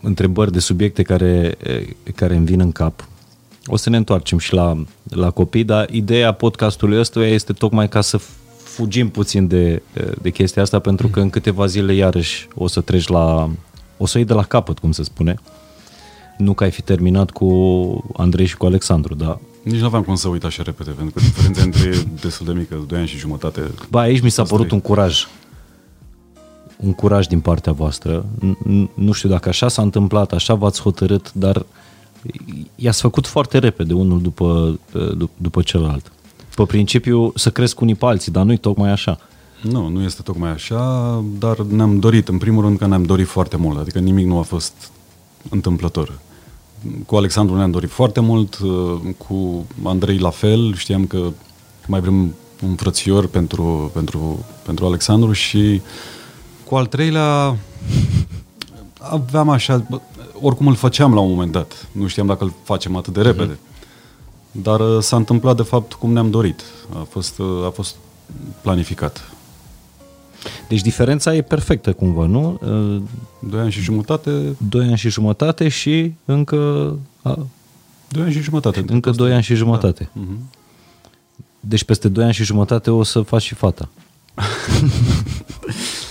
întrebări, 0.01 0.51
de 0.51 0.59
subiecte 0.59 1.01
care, 1.01 1.57
care 2.15 2.35
îmi 2.35 2.45
vin 2.45 2.59
în 2.59 2.71
cap. 2.71 3.07
O 3.65 3.75
să 3.75 3.89
ne 3.89 3.97
întoarcem 3.97 4.37
și 4.37 4.53
la, 4.53 4.83
la 5.03 5.29
copii, 5.29 5.63
dar 5.63 5.89
ideea 5.89 6.31
podcastului 6.31 6.99
ăsta 6.99 7.25
este 7.25 7.53
tocmai 7.53 7.89
ca 7.89 8.01
să 8.01 8.19
fugim 8.63 9.09
puțin 9.09 9.47
de, 9.47 9.81
de 10.21 10.29
chestia 10.29 10.61
asta, 10.61 10.79
pentru 10.79 11.07
că 11.07 11.19
în 11.19 11.29
câteva 11.29 11.65
zile 11.65 11.93
iarăși 11.93 12.47
o 12.55 12.67
să 12.67 12.81
treci 12.81 13.07
la... 13.07 13.49
o 13.97 14.05
să 14.05 14.17
iei 14.17 14.27
de 14.27 14.33
la 14.33 14.43
capăt, 14.43 14.79
cum 14.79 14.91
se 14.91 15.03
spune. 15.03 15.39
Nu 16.37 16.53
că 16.53 16.63
ai 16.63 16.71
fi 16.71 16.81
terminat 16.81 17.31
cu 17.31 17.49
Andrei 18.17 18.45
și 18.45 18.57
cu 18.57 18.65
Alexandru, 18.65 19.15
dar 19.15 19.39
nici 19.63 19.79
nu 19.79 19.85
aveam 19.85 20.03
cum 20.03 20.15
să 20.15 20.27
uit 20.27 20.43
așa 20.43 20.63
repede, 20.63 20.89
pentru 20.89 21.13
că 21.13 21.19
diferența 21.19 21.61
între 21.61 21.89
e 21.89 22.05
destul 22.21 22.45
de 22.45 22.51
mică, 22.51 22.83
2 22.87 22.99
ani 22.99 23.07
și 23.07 23.17
jumătate. 23.17 23.61
Ba, 23.89 23.99
aici 23.99 24.21
mi 24.21 24.29
s-a 24.29 24.43
părut 24.43 24.71
un 24.71 24.79
curaj. 24.79 25.27
Un 26.83 26.93
curaj 26.93 27.27
din 27.27 27.39
partea 27.39 27.71
voastră. 27.71 28.25
Nu 28.93 29.11
știu 29.11 29.29
dacă 29.29 29.49
așa 29.49 29.67
s-a 29.67 29.81
întâmplat, 29.81 30.31
așa 30.31 30.53
v-ați 30.53 30.81
hotărât, 30.81 31.33
dar 31.33 31.65
i-ați 32.75 33.01
făcut 33.01 33.27
foarte 33.27 33.57
repede 33.57 33.93
unul 33.93 34.21
după, 34.21 34.79
după 35.37 35.61
celălalt. 35.61 36.11
Pe 36.55 36.63
principiu 36.63 37.31
să 37.35 37.49
cresc 37.49 37.81
unii 37.81 37.95
pe 37.95 38.05
alții, 38.05 38.31
dar 38.31 38.43
nu-i 38.43 38.57
tocmai 38.57 38.91
așa. 38.91 39.19
Nu, 39.61 39.87
nu 39.87 40.01
este 40.01 40.21
tocmai 40.21 40.51
așa, 40.51 41.23
dar 41.39 41.57
ne-am 41.57 41.99
dorit, 41.99 42.27
în 42.27 42.37
primul 42.37 42.63
rând 42.63 42.77
că 42.77 42.87
ne-am 42.87 43.03
dorit 43.03 43.27
foarte 43.27 43.57
mult, 43.57 43.79
adică 43.79 43.99
nimic 43.99 44.25
nu 44.25 44.37
a 44.37 44.41
fost 44.41 44.73
întâmplător. 45.49 46.19
Cu 47.05 47.15
Alexandru 47.15 47.55
ne-am 47.55 47.71
dorit 47.71 47.89
foarte 47.89 48.19
mult, 48.19 48.57
uh, 48.57 49.13
cu 49.27 49.65
Andrei 49.83 50.17
la 50.17 50.29
fel, 50.29 50.75
știam 50.75 51.05
că 51.05 51.31
mai 51.87 51.99
vrem 51.99 52.33
un 52.63 52.75
frățior 52.75 53.27
pentru, 53.27 53.91
pentru, 53.93 54.45
pentru 54.65 54.85
Alexandru 54.85 55.31
și 55.31 55.81
cu 56.65 56.75
al 56.75 56.85
treilea 56.85 57.57
aveam 58.99 59.49
așa, 59.49 59.85
oricum 60.41 60.67
îl 60.67 60.75
făceam 60.75 61.13
la 61.13 61.19
un 61.19 61.29
moment 61.29 61.51
dat, 61.51 61.87
nu 61.91 62.07
știam 62.07 62.27
dacă 62.27 62.43
îl 62.43 62.53
facem 62.63 62.95
atât 62.95 63.13
de 63.13 63.19
mhm. 63.19 63.27
repede. 63.27 63.59
Dar 64.51 64.79
uh, 64.79 65.01
s-a 65.01 65.15
întâmplat 65.15 65.55
de 65.55 65.61
fapt 65.61 65.93
cum 65.93 66.13
ne-am 66.13 66.29
dorit. 66.29 66.61
A 66.93 67.07
fost, 67.09 67.39
uh, 67.39 67.65
a 67.65 67.69
fost 67.69 67.95
planificat. 68.61 69.31
Deci 70.67 70.81
diferența 70.81 71.35
e 71.35 71.41
perfectă 71.41 71.93
cumva, 71.93 72.25
nu? 72.25 72.59
Doi 73.39 73.59
ani 73.59 73.71
și 73.71 73.79
jumătate. 73.79 74.55
Doi 74.69 74.85
ani 74.85 74.97
și 74.97 75.09
jumătate 75.09 75.67
și 75.67 76.13
încă... 76.25 76.57
A... 77.21 77.39
Doi 78.07 78.23
ani 78.23 78.31
și 78.31 78.41
jumătate. 78.41 78.83
Încă 78.87 79.09
doi 79.09 79.33
ani 79.33 79.43
și 79.43 79.55
jumătate. 79.55 80.09
Da. 80.13 80.21
Uh-huh. 80.21 80.61
Deci 81.59 81.83
peste 81.83 82.07
doi 82.07 82.23
ani 82.23 82.33
și 82.33 82.43
jumătate 82.43 82.91
o 82.91 83.03
să 83.03 83.21
faci 83.21 83.41
și 83.41 83.53
fata. 83.53 83.89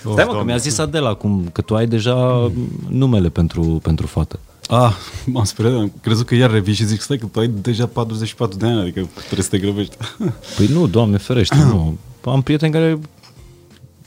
Stai 0.00 0.24
mă, 0.28 0.32
că 0.32 0.42
mi-a 0.44 0.56
zis 0.56 0.78
Adela 0.78 1.14
cum, 1.14 1.48
că 1.52 1.60
tu 1.60 1.74
ai 1.74 1.86
deja 1.86 2.50
numele 2.88 3.28
pentru, 3.28 3.62
pentru 3.82 4.06
fată. 4.06 4.38
Ah, 4.68 4.92
m-am 5.26 5.44
speriat, 5.44 5.74
am 5.74 5.92
crezut 6.00 6.26
că 6.26 6.34
iar 6.34 6.50
revii 6.50 6.74
și 6.74 6.84
zic, 6.84 7.00
stai 7.00 7.18
că 7.18 7.26
tu 7.26 7.38
ai 7.38 7.48
deja 7.48 7.86
44 7.86 8.58
de 8.58 8.66
ani, 8.66 8.80
adică 8.80 9.08
trebuie 9.16 9.42
să 9.42 9.50
te 9.50 9.58
grăbești. 9.58 9.96
Păi 10.56 10.66
nu, 10.66 10.86
doamne 10.86 11.16
ferește, 11.16 11.56
nu. 11.56 11.96
Am 12.24 12.42
prieteni 12.42 12.72
care 12.72 12.98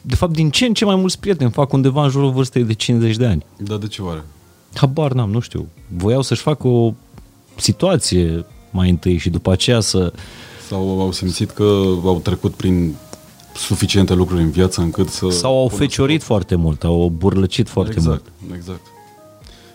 de 0.05 0.15
fapt, 0.15 0.33
din 0.33 0.49
ce 0.49 0.65
în 0.65 0.73
ce 0.73 0.85
mai 0.85 0.95
mulți 0.95 1.19
prieteni 1.19 1.51
fac 1.51 1.73
undeva 1.73 2.03
în 2.03 2.09
jurul 2.09 2.31
vârstei 2.31 2.63
de 2.63 2.73
50 2.73 3.15
de 3.15 3.25
ani. 3.25 3.45
Da, 3.57 3.77
de 3.77 3.87
ce 3.87 4.01
oare? 4.01 4.23
Habar 4.73 5.11
n-am, 5.11 5.29
nu 5.29 5.39
știu. 5.39 5.67
Voiau 5.97 6.21
să-și 6.21 6.41
facă 6.41 6.67
o 6.67 6.93
situație 7.55 8.45
mai 8.71 8.89
întâi 8.89 9.17
și 9.17 9.29
după 9.29 9.51
aceea 9.51 9.79
să... 9.79 10.13
Sau 10.67 11.01
au 11.01 11.11
simțit 11.11 11.49
că 11.49 11.63
au 12.03 12.19
trecut 12.23 12.53
prin 12.53 12.95
suficiente 13.55 14.13
lucruri 14.13 14.41
în 14.41 14.51
viață 14.51 14.81
încât 14.81 15.09
să... 15.09 15.29
Sau 15.29 15.59
au 15.59 15.67
feciorit 15.67 16.19
să... 16.19 16.25
foarte 16.25 16.55
mult, 16.55 16.83
au 16.83 17.13
burlăcit 17.17 17.69
foarte 17.69 17.93
exact, 17.93 18.25
mult. 18.39 18.55
Exact, 18.55 18.81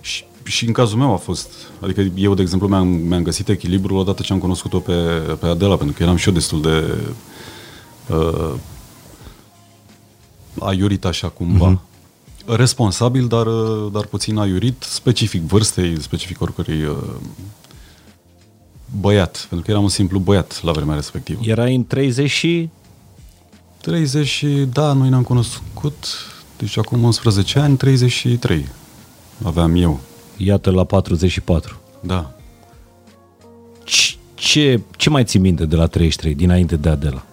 și, 0.00 0.24
și 0.42 0.66
în 0.66 0.72
cazul 0.72 0.98
meu 0.98 1.12
a 1.12 1.16
fost, 1.16 1.48
adică 1.80 2.00
eu, 2.00 2.34
de 2.34 2.42
exemplu, 2.42 2.68
mi-am, 2.68 2.86
mi-am 2.86 3.22
găsit 3.22 3.48
echilibrul 3.48 3.96
odată 3.96 4.22
ce 4.22 4.32
am 4.32 4.38
cunoscut-o 4.38 4.78
pe, 4.78 4.92
pe 5.40 5.46
Adela, 5.46 5.76
pentru 5.76 5.96
că 5.96 6.02
eram 6.02 6.16
și 6.16 6.28
eu 6.28 6.34
destul 6.34 6.60
de 6.60 6.94
uh, 8.14 8.54
aiurit 10.58 11.04
așa 11.04 11.28
cumva. 11.28 11.72
Mm-hmm. 11.72 11.86
Responsabil, 12.46 13.26
dar, 13.26 13.46
dar 13.92 14.06
puțin 14.06 14.36
aiurit, 14.36 14.82
specific 14.82 15.42
vârstei, 15.42 16.00
specific 16.00 16.40
oricărui 16.40 16.84
uh, 16.84 16.96
băiat, 19.00 19.46
pentru 19.48 19.66
că 19.66 19.70
eram 19.70 19.82
un 19.82 19.88
simplu 19.88 20.18
băiat 20.18 20.62
la 20.62 20.72
vremea 20.72 20.94
respectivă. 20.94 21.40
Erai 21.44 21.74
în 21.74 21.86
30 21.86 22.30
și... 22.30 22.68
30 23.88 24.26
și, 24.26 24.46
da, 24.46 24.92
noi 24.92 25.08
ne-am 25.08 25.22
cunoscut, 25.22 26.06
deci 26.58 26.76
acum 26.76 27.02
11 27.02 27.58
ani, 27.58 27.76
33 27.76 28.68
aveam 29.44 29.76
eu. 29.76 30.00
Iată 30.36 30.70
la 30.70 30.84
44. 30.84 31.76
Da. 32.00 32.34
Ce, 34.34 34.80
ce 34.96 35.10
mai 35.10 35.24
ții 35.24 35.38
minte 35.38 35.66
de 35.66 35.76
la 35.76 35.86
33, 35.86 36.34
dinainte 36.34 36.76
de 36.76 36.88
Adela? 36.88 37.24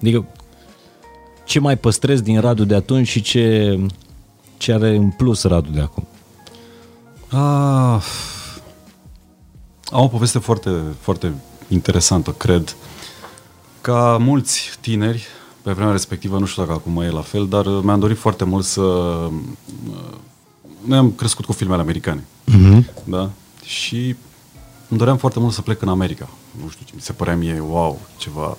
Adică 0.00 0.26
ce 1.44 1.60
mai 1.60 1.78
păstrezi 1.78 2.22
din 2.22 2.40
Radu 2.40 2.64
de 2.64 2.74
atunci 2.74 3.08
și 3.08 3.20
ce, 3.20 3.78
ce 4.56 4.72
are 4.72 4.96
în 4.96 5.10
plus 5.10 5.42
Radu 5.42 5.70
de 5.70 5.80
acum? 5.80 6.06
Ah, 7.28 8.04
am 9.84 10.02
o 10.02 10.08
poveste 10.08 10.38
foarte, 10.38 10.70
foarte 11.00 11.34
interesantă, 11.68 12.30
cred. 12.30 12.76
Ca 13.80 14.16
mulți 14.20 14.78
tineri, 14.80 15.26
pe 15.64 15.72
vremea 15.72 15.92
respectivă, 15.92 16.38
nu 16.38 16.46
știu 16.46 16.62
dacă 16.62 16.74
acum 16.74 17.00
e 17.00 17.10
la 17.10 17.20
fel, 17.20 17.48
dar 17.48 17.66
mi-am 17.66 17.98
dorit 18.00 18.16
foarte 18.16 18.44
mult 18.44 18.64
să... 18.64 18.82
Noi 20.84 20.98
am 20.98 21.12
crescut 21.12 21.44
cu 21.44 21.52
filmele 21.52 21.80
americane, 21.80 22.24
mm-hmm. 22.50 22.84
da? 23.04 23.30
Și 23.64 24.16
îmi 24.88 24.98
doream 24.98 25.16
foarte 25.16 25.38
mult 25.38 25.52
să 25.52 25.62
plec 25.62 25.82
în 25.82 25.88
America. 25.88 26.28
Nu 26.62 26.68
știu, 26.68 26.84
mi 26.94 27.00
se 27.00 27.12
părea 27.12 27.36
mie, 27.36 27.60
wow, 27.68 28.00
ceva 28.16 28.56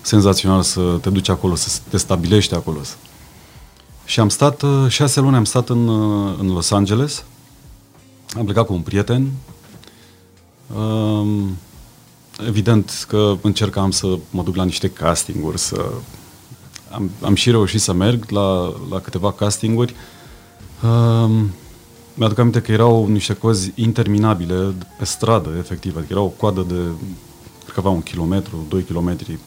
senzațional 0.00 0.62
să 0.62 0.98
te 1.00 1.10
duci 1.10 1.28
acolo, 1.28 1.54
să 1.54 1.80
te 1.88 1.96
stabilești 1.96 2.54
acolo. 2.54 2.78
Și 4.04 4.20
am 4.20 4.28
stat, 4.28 4.62
uh, 4.62 4.86
șase 4.88 5.20
luni 5.20 5.36
am 5.36 5.44
stat 5.44 5.68
în, 5.68 5.88
uh, 5.88 6.34
în 6.38 6.52
Los 6.52 6.70
Angeles, 6.70 7.24
am 8.36 8.44
plecat 8.44 8.66
cu 8.66 8.72
un 8.72 8.80
prieten, 8.80 9.30
um, 10.76 11.56
evident 12.46 13.04
că 13.08 13.36
încercam 13.40 13.90
să 13.90 14.18
mă 14.30 14.42
duc 14.42 14.56
la 14.56 14.64
niște 14.64 14.90
castinguri, 14.90 15.58
să... 15.58 15.90
Am, 16.96 17.10
am 17.20 17.34
și 17.34 17.50
reușit 17.50 17.80
să 17.80 17.92
merg 17.92 18.30
la, 18.30 18.74
la 18.90 19.00
câteva 19.00 19.32
castinguri. 19.32 19.94
Um, 20.82 21.50
mi-aduc 22.14 22.38
aminte 22.38 22.60
că 22.60 22.72
erau 22.72 23.06
niște 23.06 23.32
cozi 23.32 23.72
interminabile 23.74 24.74
pe 24.98 25.04
stradă, 25.04 25.54
efectiv, 25.58 25.96
adică 25.96 26.12
era 26.12 26.22
o 26.22 26.26
coadă 26.26 26.64
de, 26.68 26.74
cred 27.62 27.74
că 27.74 27.78
avea 27.78 27.90
un 27.90 28.02
kilometru, 28.02 28.64
doi 28.68 28.82
kilometri 28.82 29.38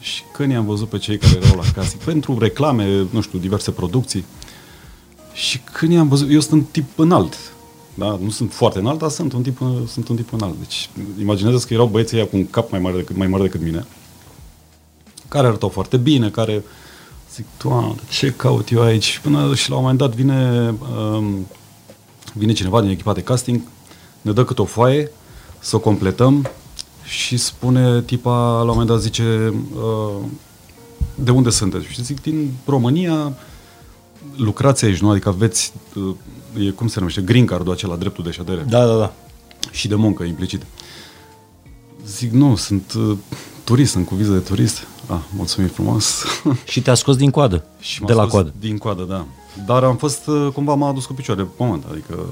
și 0.00 0.22
când 0.32 0.50
i-am 0.52 0.64
văzut 0.64 0.88
pe 0.88 0.98
cei 0.98 1.18
care 1.18 1.38
erau 1.42 1.56
la 1.56 1.70
casă, 1.74 1.96
pentru 2.04 2.38
reclame, 2.38 3.06
nu 3.10 3.20
știu, 3.20 3.38
diverse 3.38 3.70
producții, 3.70 4.24
și 5.32 5.60
când 5.72 5.92
i-am 5.92 6.08
văzut, 6.08 6.30
eu 6.30 6.40
sunt 6.40 6.52
un 6.52 6.66
tip 6.70 6.98
înalt, 6.98 7.36
da? 7.94 8.18
Nu 8.22 8.30
sunt 8.30 8.52
foarte 8.52 8.78
înalt, 8.78 8.98
dar 8.98 9.10
sunt 9.10 9.32
un 9.32 9.42
tip, 9.42 9.58
sunt 9.86 10.08
un 10.08 10.16
tip 10.16 10.32
înalt. 10.32 10.54
Deci, 10.58 10.90
imaginează 11.20 11.66
că 11.66 11.74
erau 11.74 11.86
băieții 11.86 12.16
ăia 12.16 12.26
cu 12.26 12.36
un 12.36 12.46
cap 12.46 12.70
mai 12.70 12.80
mare 12.80 12.96
decât, 12.96 13.16
mai 13.16 13.26
mare 13.26 13.42
decât 13.42 13.60
mine, 13.62 13.86
care 15.28 15.46
arătau 15.46 15.68
foarte 15.68 15.96
bine, 15.96 16.30
care 16.30 16.64
zic, 17.32 17.44
doamne, 17.62 17.94
ce 18.10 18.32
caut 18.32 18.70
eu 18.70 18.82
aici? 18.82 19.20
Până 19.22 19.54
și 19.54 19.70
la 19.70 19.76
un 19.76 19.80
moment 19.80 19.98
dat 19.98 20.14
vine, 20.14 20.74
um, 20.98 21.46
vine 22.32 22.52
cineva 22.52 22.80
din 22.80 22.90
echipa 22.90 23.12
de 23.12 23.22
casting, 23.22 23.60
ne 24.20 24.32
dă 24.32 24.44
câte 24.44 24.60
o 24.60 24.64
foaie, 24.64 25.10
să 25.58 25.76
o 25.76 25.78
completăm 25.78 26.48
și 27.04 27.36
spune 27.36 28.02
tipa, 28.02 28.52
la 28.52 28.60
un 28.60 28.66
moment 28.66 28.86
dat 28.86 29.00
zice, 29.00 29.54
uh, 29.74 30.24
de 31.14 31.30
unde 31.30 31.50
sunteți? 31.50 31.86
Și 31.86 32.02
zic, 32.02 32.22
din 32.22 32.52
România, 32.64 33.36
lucrați 34.36 34.84
aici, 34.84 34.98
nu? 34.98 35.10
Adică 35.10 35.28
aveți, 35.28 35.72
uh, 35.94 36.14
e, 36.66 36.70
cum 36.70 36.88
se 36.88 36.98
numește, 36.98 37.20
green 37.20 37.46
card-ul 37.46 37.72
acela, 37.72 37.96
dreptul 37.96 38.24
de 38.24 38.30
ședere. 38.30 38.64
Da, 38.68 38.86
da, 38.86 38.96
da. 38.96 39.12
Și 39.70 39.88
de 39.88 39.94
muncă, 39.94 40.22
implicit. 40.22 40.66
Zic, 42.06 42.30
nu, 42.30 42.56
sunt 42.56 42.92
uh, 42.92 43.16
turist, 43.68 43.92
sunt 43.92 44.06
cu 44.06 44.14
viză 44.14 44.32
de 44.32 44.38
turist. 44.38 44.86
Ah, 45.06 45.18
mulțumim 45.36 45.68
frumos. 45.68 46.24
Și 46.70 46.82
te-a 46.82 46.94
scos 46.94 47.16
din 47.16 47.30
coadă, 47.30 47.64
și 47.80 48.02
de 48.04 48.12
la 48.12 48.26
coadă. 48.26 48.52
din 48.58 48.78
coadă, 48.78 49.02
da. 49.02 49.26
Dar 49.66 49.84
am 49.84 49.96
fost, 49.96 50.26
uh, 50.26 50.48
cumva 50.52 50.74
m-a 50.74 50.88
adus 50.88 51.06
cu 51.06 51.12
picioare 51.12 51.42
pe 51.42 51.48
moment, 51.56 51.84
adică 51.90 52.26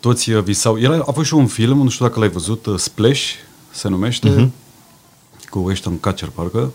toți 0.00 0.30
uh, 0.30 0.42
visau. 0.42 0.78
El 0.78 1.02
a 1.06 1.12
fost 1.12 1.26
și 1.26 1.34
un 1.34 1.46
film, 1.46 1.82
nu 1.82 1.88
știu 1.88 2.06
dacă 2.06 2.18
l-ai 2.18 2.28
văzut, 2.28 2.66
uh, 2.66 2.78
Splash 2.78 3.30
se 3.70 3.88
numește, 3.88 4.34
uh-huh. 4.34 4.48
cu 5.50 5.66
Ashton 5.70 5.96
Kutcher, 5.96 6.28
parcă. 6.28 6.72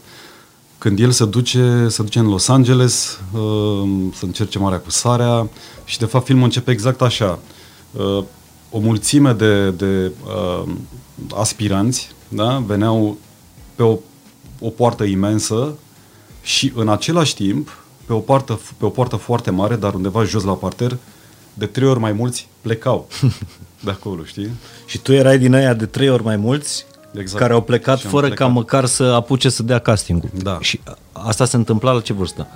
când 0.78 1.00
el 1.00 1.12
se 1.12 1.26
duce, 1.26 1.88
se 1.90 2.04
duce 2.04 2.20
în 2.20 2.28
Los 2.28 2.48
Angeles 2.48 3.20
uh, 3.32 3.90
să 4.14 4.26
încerce 4.26 4.60
Marea 4.60 4.80
cu 4.80 4.90
Sarea 4.90 5.50
și 5.86 5.98
de 5.98 6.06
fapt 6.06 6.26
filmul 6.26 6.44
începe 6.44 6.72
exact 6.72 7.02
așa. 7.02 7.40
Uh, 7.92 8.24
o 8.70 8.80
mulțime 8.80 9.34
de, 9.34 9.70
de 9.70 10.12
uh, 10.26 10.72
aspiranți 11.36 12.16
da, 12.28 12.58
veneau 12.58 13.18
pe 13.76 13.84
o, 13.84 13.98
o 14.60 14.70
poartă 14.70 15.04
imensă 15.04 15.74
și 16.42 16.72
în 16.76 16.90
același 16.90 17.36
timp, 17.36 17.78
pe 18.06 18.14
o, 18.14 18.20
poartă, 18.20 18.60
pe 18.78 18.86
o 18.86 18.90
poartă 18.90 19.16
foarte 19.16 19.52
mare, 19.52 19.76
dar 19.76 19.94
undeva 19.94 20.24
jos 20.24 20.44
la 20.44 20.54
parter, 20.54 20.98
de 21.54 21.66
trei 21.66 21.88
ori 21.88 22.00
mai 22.00 22.12
mulți 22.12 22.48
plecau 22.62 23.08
de 23.86 23.92
acolo, 23.92 24.24
știi? 24.24 24.50
Și 24.86 24.98
tu 24.98 25.12
erai 25.12 25.38
din 25.38 25.54
aia 25.54 25.74
de 25.74 25.86
trei 25.86 26.10
ori 26.10 26.24
mai 26.24 26.36
mulți 26.36 26.86
exact. 27.14 27.42
care 27.42 27.54
au 27.54 27.62
plecat 27.62 28.00
fără 28.02 28.28
plecat. 28.28 28.48
ca 28.48 28.54
măcar 28.54 28.86
să 28.86 29.04
apuce 29.04 29.50
să 29.50 29.64
dea 29.64 29.80
castingul. 29.80 30.30
Da. 30.34 30.58
Și 30.62 30.80
asta 31.12 31.46
se 31.46 31.56
întâmpla 31.56 31.92
la 31.92 32.02
ce 32.02 32.14
vârstă? 32.14 32.48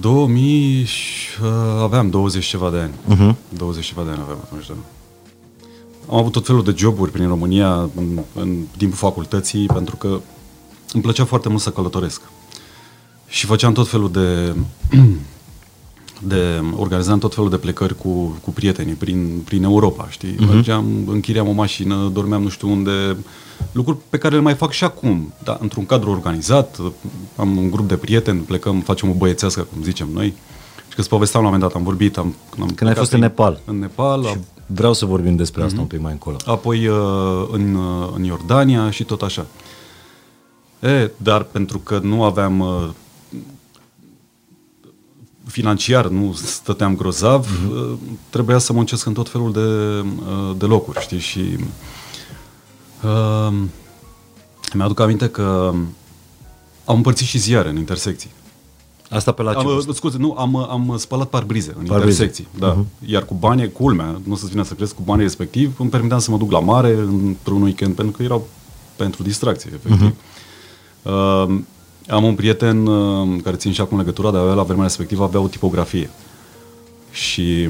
2000 0.00 0.80
uh, 0.80 1.48
aveam 1.82 2.10
20 2.10 2.44
ceva 2.44 2.70
de 2.70 2.78
ani. 2.78 2.92
Uh-huh. 2.92 3.36
20 3.48 3.84
ceva 3.84 4.02
de 4.02 4.10
ani 4.10 4.20
aveam 4.22 4.38
atunci, 4.44 4.66
da. 4.66 4.74
Am 6.10 6.16
avut 6.16 6.32
tot 6.32 6.46
felul 6.46 6.64
de 6.64 6.74
joburi 6.76 7.10
prin 7.10 7.28
România 7.28 7.90
în, 7.96 8.20
în 8.34 8.56
timpul 8.76 8.98
facultății 8.98 9.66
pentru 9.66 9.96
că 9.96 10.20
îmi 10.92 11.02
plăcea 11.02 11.24
foarte 11.24 11.48
mult 11.48 11.60
să 11.60 11.70
călătoresc. 11.70 12.22
Și 13.26 13.46
făceam 13.46 13.72
tot 13.72 13.88
felul 13.88 14.10
de 14.10 14.54
de 16.26 16.60
organizam 16.76 17.18
tot 17.18 17.34
felul 17.34 17.50
de 17.50 17.56
plecări 17.56 17.96
cu, 17.96 18.38
cu 18.42 18.50
prietenii 18.50 18.94
prin, 18.94 19.40
prin 19.44 19.62
Europa, 19.62 20.08
știi? 20.10 20.34
Uh-huh. 20.34 20.48
Mergeam, 20.48 20.86
închiriam 21.06 21.48
o 21.48 21.52
mașină, 21.52 22.10
dormeam 22.12 22.42
nu 22.42 22.48
știu 22.48 22.70
unde, 22.70 23.16
lucruri 23.72 23.98
pe 24.08 24.18
care 24.18 24.34
le 24.34 24.40
mai 24.40 24.54
fac 24.54 24.70
și 24.70 24.84
acum, 24.84 25.32
da, 25.44 25.58
într-un 25.60 25.86
cadru 25.86 26.10
organizat, 26.10 26.78
am 27.36 27.56
un 27.56 27.70
grup 27.70 27.88
de 27.88 27.96
prieteni, 27.96 28.40
plecăm, 28.40 28.80
facem 28.80 29.10
o 29.10 29.12
băiețească, 29.12 29.66
cum 29.72 29.82
zicem 29.82 30.08
noi, 30.12 30.26
și 30.88 30.94
că 30.94 31.00
îți 31.00 31.08
povesteam 31.08 31.42
la 31.42 31.48
un 31.48 31.54
moment 31.54 31.72
dat, 31.72 31.82
am 31.82 31.86
vorbit, 31.86 32.16
am... 32.16 32.34
am 32.60 32.70
Când 32.74 32.90
ai 32.90 32.96
fost 32.96 33.12
în 33.12 33.20
Nepal. 33.20 33.60
În 33.64 33.78
Nepal. 33.78 34.24
Și 34.24 34.36
vreau 34.74 34.92
să 34.92 35.06
vorbim 35.06 35.36
despre 35.36 35.62
asta 35.62 35.76
uh-huh. 35.76 35.80
un 35.80 35.86
pic 35.86 36.00
mai 36.00 36.12
încolo. 36.12 36.36
Apoi 36.44 36.86
uh, 36.86 37.48
în, 37.50 37.74
uh, 37.74 38.08
în 38.14 38.24
Iordania 38.24 38.90
și 38.90 39.04
tot 39.04 39.22
așa. 39.22 39.46
E, 40.80 41.10
dar 41.16 41.42
pentru 41.42 41.78
că 41.78 41.98
nu 42.02 42.24
aveam 42.24 42.60
uh, 42.60 42.88
financiar 45.46 46.06
nu 46.06 46.32
stăteam 46.32 46.96
grozav, 46.96 47.46
mm-hmm. 47.46 47.98
trebuia 48.30 48.58
să 48.58 48.72
muncesc 48.72 49.06
în 49.06 49.12
tot 49.12 49.28
felul 49.28 49.52
de, 49.52 49.60
uh, 49.60 50.56
de 50.56 50.64
locuri, 50.64 51.00
știi, 51.00 51.18
și 51.18 51.56
uh, 53.02 53.52
mi-aduc 54.74 55.00
aminte 55.00 55.28
că 55.28 55.72
am 56.84 56.96
împărțit 56.96 57.26
și 57.26 57.38
ziare 57.38 57.68
în 57.68 57.76
intersecții. 57.76 58.30
Asta 59.12 59.32
pe 59.32 59.42
la 59.42 59.52
ce 59.52 59.58
am, 59.58 59.66
uh, 59.66 59.94
Scuze, 59.94 60.16
nu, 60.18 60.34
am, 60.38 60.56
am 60.56 60.94
spălat 60.98 61.28
parbrize 61.28 61.74
în 61.78 61.86
parbrize. 61.86 62.22
intersecții. 62.22 62.48
Da. 62.58 62.76
Uh-huh. 62.76 63.06
Iar 63.06 63.24
cu 63.24 63.34
banii, 63.34 63.72
culmea, 63.72 64.20
nu 64.24 64.34
să-ți 64.34 64.50
vină 64.50 64.62
să 64.62 64.74
crezi, 64.74 64.94
cu 64.94 65.02
banii 65.04 65.24
respectiv, 65.24 65.74
îmi 65.78 65.90
permiteam 65.90 66.20
să 66.20 66.30
mă 66.30 66.36
duc 66.36 66.50
la 66.50 66.60
mare 66.60 66.94
într-un 66.94 67.62
weekend, 67.62 67.94
pentru 67.94 68.16
că 68.16 68.22
erau 68.22 68.48
pentru 68.96 69.22
distracție, 69.22 69.70
efectiv. 69.74 70.10
Uh-huh. 70.10 70.32
Uh, 71.02 71.60
am 72.08 72.24
un 72.24 72.34
prieten 72.34 72.86
uh, 72.86 73.40
care 73.42 73.56
țin 73.56 73.72
și 73.72 73.80
acum 73.80 73.98
legătura, 73.98 74.30
dar 74.30 74.40
avea 74.40 74.54
la 74.54 74.62
vremea 74.62 74.82
respectivă 74.82 75.22
avea 75.22 75.40
o 75.40 75.48
tipografie. 75.48 76.10
Și 77.10 77.68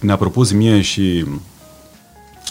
ne-a 0.00 0.16
propus 0.16 0.52
mie 0.52 0.80
și 0.80 1.24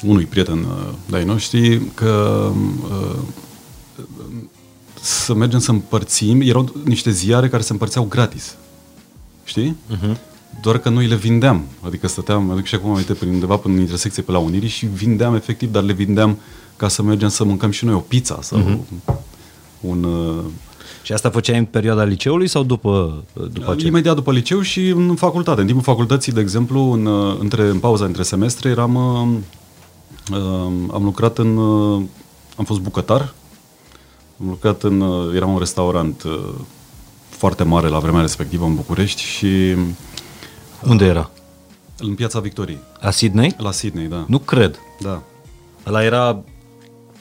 unui 0.04 0.26
prieten 0.26 0.58
uh, 0.58 0.94
de-ai 1.10 1.26
noștri 1.26 1.82
că 1.94 2.52
uh, 2.90 3.16
să 5.08 5.34
mergem 5.34 5.60
să 5.60 5.72
împărțim, 5.72 6.41
erau 6.41 6.74
niște 6.84 7.12
ziare 7.12 7.50
care 7.50 7.63
se 7.63 7.72
împărțeau 7.72 8.06
gratis. 8.10 8.56
Știi? 9.43 9.76
Uh-huh. 9.96 10.17
Doar 10.62 10.78
că 10.78 10.89
noi 10.89 11.08
le 11.08 11.15
vindeam. 11.15 11.65
Adică 11.82 12.08
stăteam, 12.08 12.43
mă 12.43 12.54
duc 12.54 12.65
și 12.65 12.76
acum 12.76 12.91
uite, 12.91 13.13
prin 13.13 13.34
undeva 13.34 13.56
prin 13.56 13.78
intersecție 13.78 14.24
pe 14.24 14.32
la 14.32 14.38
Unirii 14.38 14.70
și 14.70 14.86
vindeam 14.86 15.36
efectiv, 15.36 15.72
dar 15.72 15.84
le 15.84 15.93
vindeam 15.93 16.38
ca 16.76 16.88
să 16.88 17.02
mergem 17.02 17.30
să 17.30 17.43
mâncăm 17.43 17.72
și 17.72 17.86
noi 17.86 17.93
o 17.93 18.00
pizza 18.00 18.39
sau 18.41 18.60
uh-huh. 18.60 19.15
un 19.80 20.08
și 21.02 21.13
asta 21.13 21.30
făceai 21.30 21.58
în 21.58 21.65
perioada 21.65 22.04
liceului 22.04 22.48
sau 22.48 22.63
după, 22.63 23.24
după 23.34 23.72
aceea? 23.72 23.88
Imediat 23.88 24.15
după 24.15 24.32
liceu 24.32 24.62
și 24.62 24.88
în 24.88 25.15
facultate. 25.15 25.60
În 25.60 25.65
timpul 25.65 25.84
facultății, 25.84 26.32
de 26.32 26.39
exemplu, 26.39 26.91
în, 26.91 27.08
între, 27.39 27.67
în 27.67 27.80
pauza 27.80 28.06
între 28.06 28.24
semestre, 28.24 28.70
eram, 28.70 28.96
uh, 28.96 30.38
am 30.91 31.04
lucrat 31.04 31.38
în... 31.38 31.58
Uh, 31.58 32.02
am 32.58 32.65
fost 32.65 32.80
bucătar. 32.80 33.34
Am 34.41 34.47
lucrat 34.47 34.84
în... 34.84 35.02
Uh, 35.02 35.36
era 35.36 35.45
un 35.45 35.58
restaurant 35.58 36.23
uh, 36.23 36.54
foarte 37.30 37.63
mare 37.63 37.88
la 37.88 38.00
vremea 38.00 38.21
respectivă 38.21 38.65
în 38.65 38.76
București 38.76 39.21
și... 39.21 39.76
Unde 40.88 41.06
era? 41.06 41.30
În 41.97 42.15
Piața 42.15 42.39
Victoriei. 42.39 42.80
La 43.00 43.12
Sydney? 43.12 43.56
La 43.58 43.71
Sydney, 43.71 44.08
da. 44.08 44.26
Nu 44.28 44.39
cred. 44.39 44.80
Da. 45.00 45.21
Ăla 45.88 46.04
era 46.04 46.39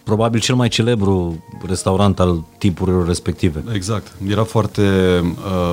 probabil 0.04 0.40
cel 0.40 0.54
mai 0.54 0.68
celebru 0.68 1.44
restaurant 1.66 2.20
al 2.20 2.44
tipurilor 2.58 3.06
respective. 3.06 3.64
Exact. 3.72 4.12
Era 4.28 4.44
foarte... 4.44 4.82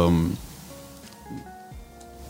Uh, 0.08 0.14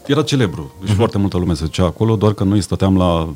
era 0.05 0.23
celebru. 0.23 0.71
Deci 0.79 0.91
uh-huh. 0.91 0.95
foarte 0.95 1.17
multă 1.17 1.37
lume 1.37 1.53
se 1.53 1.63
ducea 1.63 1.85
acolo, 1.85 2.15
doar 2.15 2.33
că 2.33 2.43
noi 2.43 2.61
stăteam 2.61 2.97
la 2.97 3.33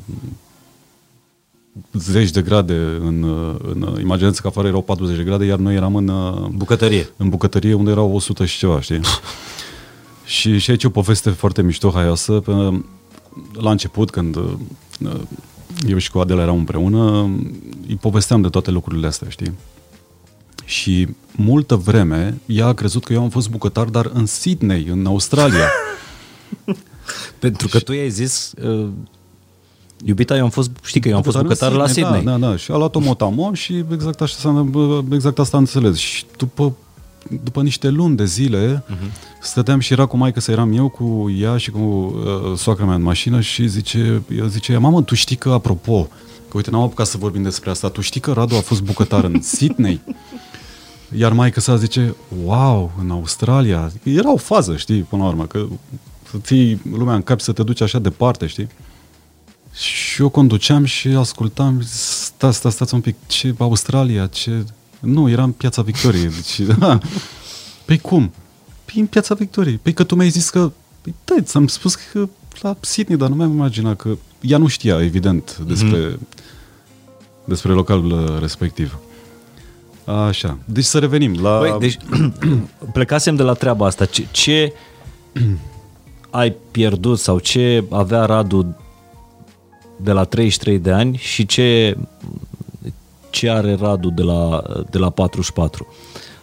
zeci 1.92 2.30
de 2.30 2.42
grade 2.42 2.74
în, 3.00 3.24
în 3.62 3.98
imaginați 4.00 4.40
că 4.40 4.46
afară 4.46 4.68
erau 4.68 4.82
40 4.82 5.16
de 5.16 5.22
grade, 5.22 5.44
iar 5.44 5.58
noi 5.58 5.74
eram 5.74 5.96
în 5.96 6.10
bucătărie. 6.54 7.08
În 7.16 7.28
bucătărie 7.28 7.74
unde 7.74 7.90
erau 7.90 8.14
100 8.14 8.44
și 8.44 8.58
ceva, 8.58 8.80
știi? 8.80 9.00
și, 10.24 10.58
și 10.58 10.70
aici 10.70 10.84
o 10.84 10.90
poveste 10.90 11.30
foarte 11.30 11.62
mișto, 11.62 11.90
haioasă. 11.90 12.32
Pe, 12.32 12.52
la 13.52 13.70
început, 13.70 14.10
când 14.10 14.38
eu 15.86 15.98
și 15.98 16.10
cu 16.10 16.18
Adela 16.18 16.42
eram 16.42 16.56
împreună, 16.56 17.30
îi 17.88 17.96
povesteam 18.00 18.42
de 18.42 18.48
toate 18.48 18.70
lucrurile 18.70 19.06
astea, 19.06 19.28
știi? 19.28 19.52
Și 20.64 21.08
multă 21.36 21.74
vreme 21.76 22.38
ea 22.46 22.66
a 22.66 22.72
crezut 22.72 23.04
că 23.04 23.12
eu 23.12 23.22
am 23.22 23.28
fost 23.28 23.50
bucătar, 23.50 23.86
dar 23.86 24.10
în 24.12 24.26
Sydney, 24.26 24.86
în 24.86 25.06
Australia. 25.06 25.68
Pentru 27.38 27.68
că 27.68 27.78
și... 27.78 27.84
tu 27.84 27.92
i-ai 27.92 28.10
zis, 28.10 28.52
uh, 28.62 28.88
iubita, 30.04 30.36
eu 30.36 30.44
am 30.44 30.50
fost, 30.50 30.70
știi 30.84 31.00
că 31.00 31.08
eu 31.08 31.16
am 31.16 31.22
fost 31.22 31.36
bucătar 31.36 31.68
Sydney, 31.70 31.86
la 31.86 31.92
Sydney. 31.92 32.22
Da, 32.24 32.38
da, 32.38 32.48
da. 32.48 32.56
Și 32.56 32.70
a 32.70 32.76
luat-o 32.76 32.98
motamo 32.98 33.54
și 33.54 33.84
exact, 33.92 34.20
așa, 34.20 34.66
exact 35.12 35.38
asta 35.38 35.56
am 35.56 35.62
înțeles. 35.62 35.96
Și 35.96 36.24
după 36.36 36.76
după 37.42 37.62
niște 37.62 37.88
luni 37.88 38.16
de 38.16 38.24
zile, 38.24 38.84
uh-huh. 38.86 39.40
stăteam 39.40 39.78
și 39.78 39.92
era 39.92 40.06
cu 40.06 40.16
maică 40.16 40.40
să 40.40 40.50
eram 40.50 40.72
eu 40.72 40.88
cu 40.88 41.34
ea 41.38 41.56
și 41.56 41.70
cu 41.70 41.78
uh, 41.78 42.56
soacra 42.56 42.84
mea 42.84 42.94
în 42.94 43.02
mașină 43.02 43.40
și 43.40 43.66
zice, 43.66 44.22
eu 44.36 44.46
zice, 44.46 44.76
mamă, 44.76 45.02
tu 45.02 45.14
știi 45.14 45.36
că, 45.36 45.50
apropo, 45.50 46.08
că 46.48 46.56
uite, 46.56 46.70
n-am 46.70 46.80
apucat 46.80 47.06
să 47.06 47.16
vorbim 47.18 47.42
despre 47.42 47.70
asta, 47.70 47.88
tu 47.88 48.00
știi 48.00 48.20
că 48.20 48.32
Radu 48.32 48.54
a 48.54 48.60
fost 48.60 48.82
bucătar 48.82 49.24
în 49.24 49.40
Sydney? 49.56 50.00
Iar 51.16 51.32
maică 51.32 51.60
sa 51.60 51.76
zice, 51.76 52.14
wow, 52.44 52.92
în 53.00 53.10
Australia. 53.10 53.92
Era 54.02 54.32
o 54.32 54.36
fază, 54.36 54.76
știi, 54.76 55.00
până 55.00 55.22
la 55.22 55.28
urmă, 55.28 55.46
că 55.46 55.66
să 56.30 56.36
ții 56.38 56.80
lumea 56.96 57.14
în 57.14 57.22
cap 57.22 57.40
să 57.40 57.52
te 57.52 57.62
duci 57.62 57.80
așa 57.80 57.98
departe, 57.98 58.46
știi? 58.46 58.68
Și 59.72 60.22
eu 60.22 60.28
conduceam 60.28 60.84
și 60.84 61.08
ascultam, 61.08 61.80
stați, 61.84 62.56
stați, 62.56 62.74
stați 62.74 62.94
un 62.94 63.00
pic, 63.00 63.16
ce 63.26 63.54
Australia, 63.58 64.26
ce 64.26 64.64
nu, 65.00 65.30
era 65.30 65.42
în 65.42 65.52
Piața 65.52 65.82
Victoriei. 65.82 66.28
Deci, 66.28 66.60
da. 66.78 66.98
Păi 67.84 67.98
cum? 67.98 68.32
Păi 68.84 69.00
în 69.00 69.06
Piața 69.06 69.34
Victoriei. 69.34 69.76
Păi 69.76 69.92
că 69.92 70.04
tu 70.04 70.14
mi-ai 70.14 70.28
zis 70.28 70.50
că... 70.50 70.72
Păi 71.00 71.14
da, 71.24 71.34
ți-am 71.40 71.66
spus 71.66 71.94
că 71.94 72.28
la 72.60 72.76
Sydney, 72.80 73.18
dar 73.18 73.28
nu 73.28 73.34
mi-am 73.34 73.52
imaginat 73.52 73.96
că... 73.96 74.16
Ea 74.40 74.58
nu 74.58 74.66
știa, 74.66 75.02
evident, 75.02 75.58
despre, 75.58 76.10
mm-hmm. 76.10 76.18
despre 77.44 77.72
localul 77.72 78.38
respectiv. 78.40 78.98
Așa. 80.04 80.58
Deci 80.64 80.84
să 80.84 80.98
revenim 80.98 81.42
la... 81.42 81.58
Băi, 81.58 81.76
deci 81.78 81.96
plecasem 82.92 83.36
de 83.36 83.42
la 83.42 83.52
treaba 83.52 83.86
asta. 83.86 84.04
Ce, 84.04 84.26
ce 84.30 84.72
ai 86.30 86.56
pierdut 86.70 87.18
sau 87.18 87.38
ce 87.38 87.84
avea 87.90 88.24
Radu 88.24 88.76
de 90.00 90.12
la 90.12 90.24
33 90.24 90.78
de 90.78 90.90
ani 90.90 91.16
și 91.16 91.46
ce 91.46 91.96
ce 93.30 93.50
are 93.50 93.74
Radu 93.74 94.10
de 94.10 94.22
la, 94.22 94.62
de 94.90 94.98
la 94.98 95.10
44. 95.10 95.86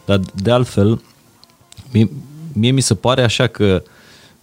Dar 0.06 0.20
de 0.44 0.52
altfel, 0.52 1.02
mie, 1.92 2.10
mie 2.54 2.72
mi 2.72 2.82
se 2.82 2.96
pare 2.96 3.24
așa 3.24 3.48
că 3.48 3.84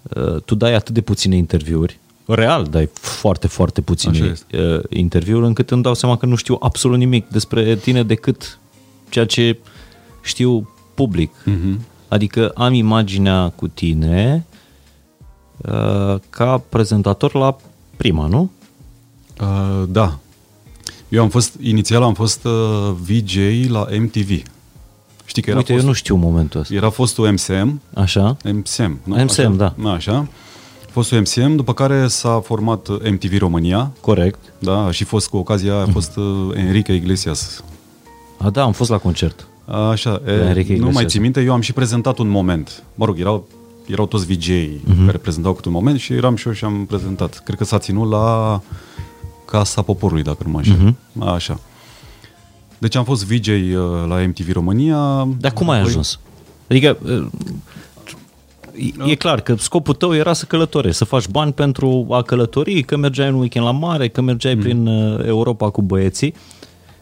uh, 0.03 0.43
tu 0.45 0.55
dai 0.55 0.75
atât 0.75 0.95
de 0.95 1.01
puține 1.01 1.37
interviuri, 1.37 1.99
real 2.27 2.65
dai 2.65 2.89
foarte, 2.93 3.47
foarte 3.47 3.81
puține 3.81 4.33
uh, 4.53 4.81
interviuri, 4.89 5.47
încât 5.47 5.71
îmi 5.71 5.83
dau 5.83 5.95
seama 5.95 6.17
că 6.17 6.27
nu 6.27 6.35
știu 6.35 6.57
absolut 6.61 6.99
nimic 6.99 7.29
despre 7.29 7.77
tine 7.77 8.03
decât 8.03 8.59
ceea 9.09 9.27
ce 9.27 9.59
știu 10.23 10.71
public. 10.95 11.31
Uh-huh. 11.31 11.81
Adică 12.09 12.49
am 12.49 12.73
imaginea 12.73 13.53
cu 13.57 13.69
tine 13.69 14.47
uh, 15.57 16.19
ca 16.31 16.63
prezentator 16.69 17.35
la 17.35 17.57
prima, 17.97 18.27
nu? 18.27 18.51
Uh, 19.43 19.83
da, 19.89 20.19
eu 21.09 21.23
am 21.23 21.29
fost, 21.29 21.55
inițial 21.61 22.03
am 22.03 22.15
fost 22.15 22.45
uh, 22.45 22.91
VJ 23.07 23.37
la 23.69 23.87
MTV. 23.99 24.43
Știi 25.25 25.43
că 25.43 25.51
era, 25.51 25.59
Uite, 25.59 25.73
eu 25.73 25.83
nu 25.83 25.93
știu 25.93 26.15
momentul 26.17 26.61
ăsta. 26.61 26.75
era 26.75 26.91
fostul 26.91 27.31
MCM, 27.31 27.81
Așa? 27.95 28.37
MCM, 28.45 28.99
nu? 29.05 29.15
MCM, 29.15 29.23
așa? 29.31 29.49
da. 29.83 29.91
Așa. 29.91 30.29
Fostul 30.91 31.19
MCM, 31.21 31.55
după 31.57 31.75
care 31.75 32.07
s-a 32.07 32.41
format 32.45 32.89
MTV 33.11 33.39
România, 33.39 33.91
Corect. 34.01 34.39
da, 34.59 34.85
a 34.85 34.91
și 34.91 35.05
fost 35.05 35.29
cu 35.29 35.37
ocazia 35.37 35.73
aia, 35.75 35.83
a 35.83 35.87
fost 35.93 36.17
uh, 36.17 36.25
Enrique 36.55 36.95
Iglesias. 36.95 37.65
A, 38.39 38.51
da, 38.51 38.63
am 38.63 38.73
fost 38.73 38.91
la 38.91 38.99
concert. 38.99 39.47
Așa, 39.91 40.21
La 40.25 40.33
e, 40.33 40.35
Enrique 40.35 40.53
nu 40.73 40.75
Iglesias. 40.75 40.95
mai 40.95 41.07
țin 41.07 41.21
minte, 41.21 41.41
eu 41.43 41.53
am 41.53 41.61
și 41.61 41.73
prezentat 41.73 42.19
un 42.19 42.29
moment. 42.29 42.83
Mă 42.95 43.05
rog, 43.05 43.19
erau, 43.21 43.49
erau 43.87 44.07
toți 44.07 44.27
VJ 44.27 44.49
Mhm. 44.85 45.05
care 45.07 45.19
prezentau 45.19 45.53
câte 45.53 45.69
un 45.69 45.75
moment 45.75 45.99
și 46.01 46.13
eram 46.13 46.37
și 46.37 46.47
eu 46.47 46.53
și 46.53 46.65
am 46.65 46.85
prezentat. 46.87 47.41
Cred 47.45 47.59
că 47.59 47.65
s-a 47.65 47.79
ținut 47.79 48.11
la 48.11 48.61
Casa 49.53 49.83
Poporului, 49.83 50.23
dacă 50.23 50.39
nu 50.45 50.51
mă 50.51 50.59
așa. 50.59 50.77
Mhm. 50.79 50.97
Așa. 51.23 51.61
Deci 52.79 52.95
am 52.97 53.05
fost 53.05 53.25
VJ 53.27 53.49
uh, 53.49 53.55
la 54.09 54.17
MTV 54.27 54.53
România. 54.53 55.29
Dar 55.41 55.53
cum 55.53 55.71
ai 55.71 55.77
Apoi- 55.79 55.89
ajuns? 55.91 56.19
Adică, 56.69 56.99
e- 58.77 59.11
e 59.11 59.15
clar 59.15 59.41
că 59.41 59.55
scopul 59.59 59.95
tău 59.95 60.15
era 60.15 60.33
să 60.33 60.45
călătorești, 60.45 60.97
să 60.97 61.05
faci 61.05 61.27
bani 61.29 61.53
pentru 61.53 62.07
a 62.11 62.23
călători, 62.23 62.83
că 62.83 62.97
mergeai 62.97 63.29
în 63.29 63.35
weekend 63.35 63.65
la 63.65 63.71
mare, 63.71 64.09
că 64.09 64.21
mergeai 64.21 64.57
prin 64.57 64.87
uh, 64.87 65.27
Europa 65.27 65.71
cu 65.71 65.83
băieții. 65.83 66.35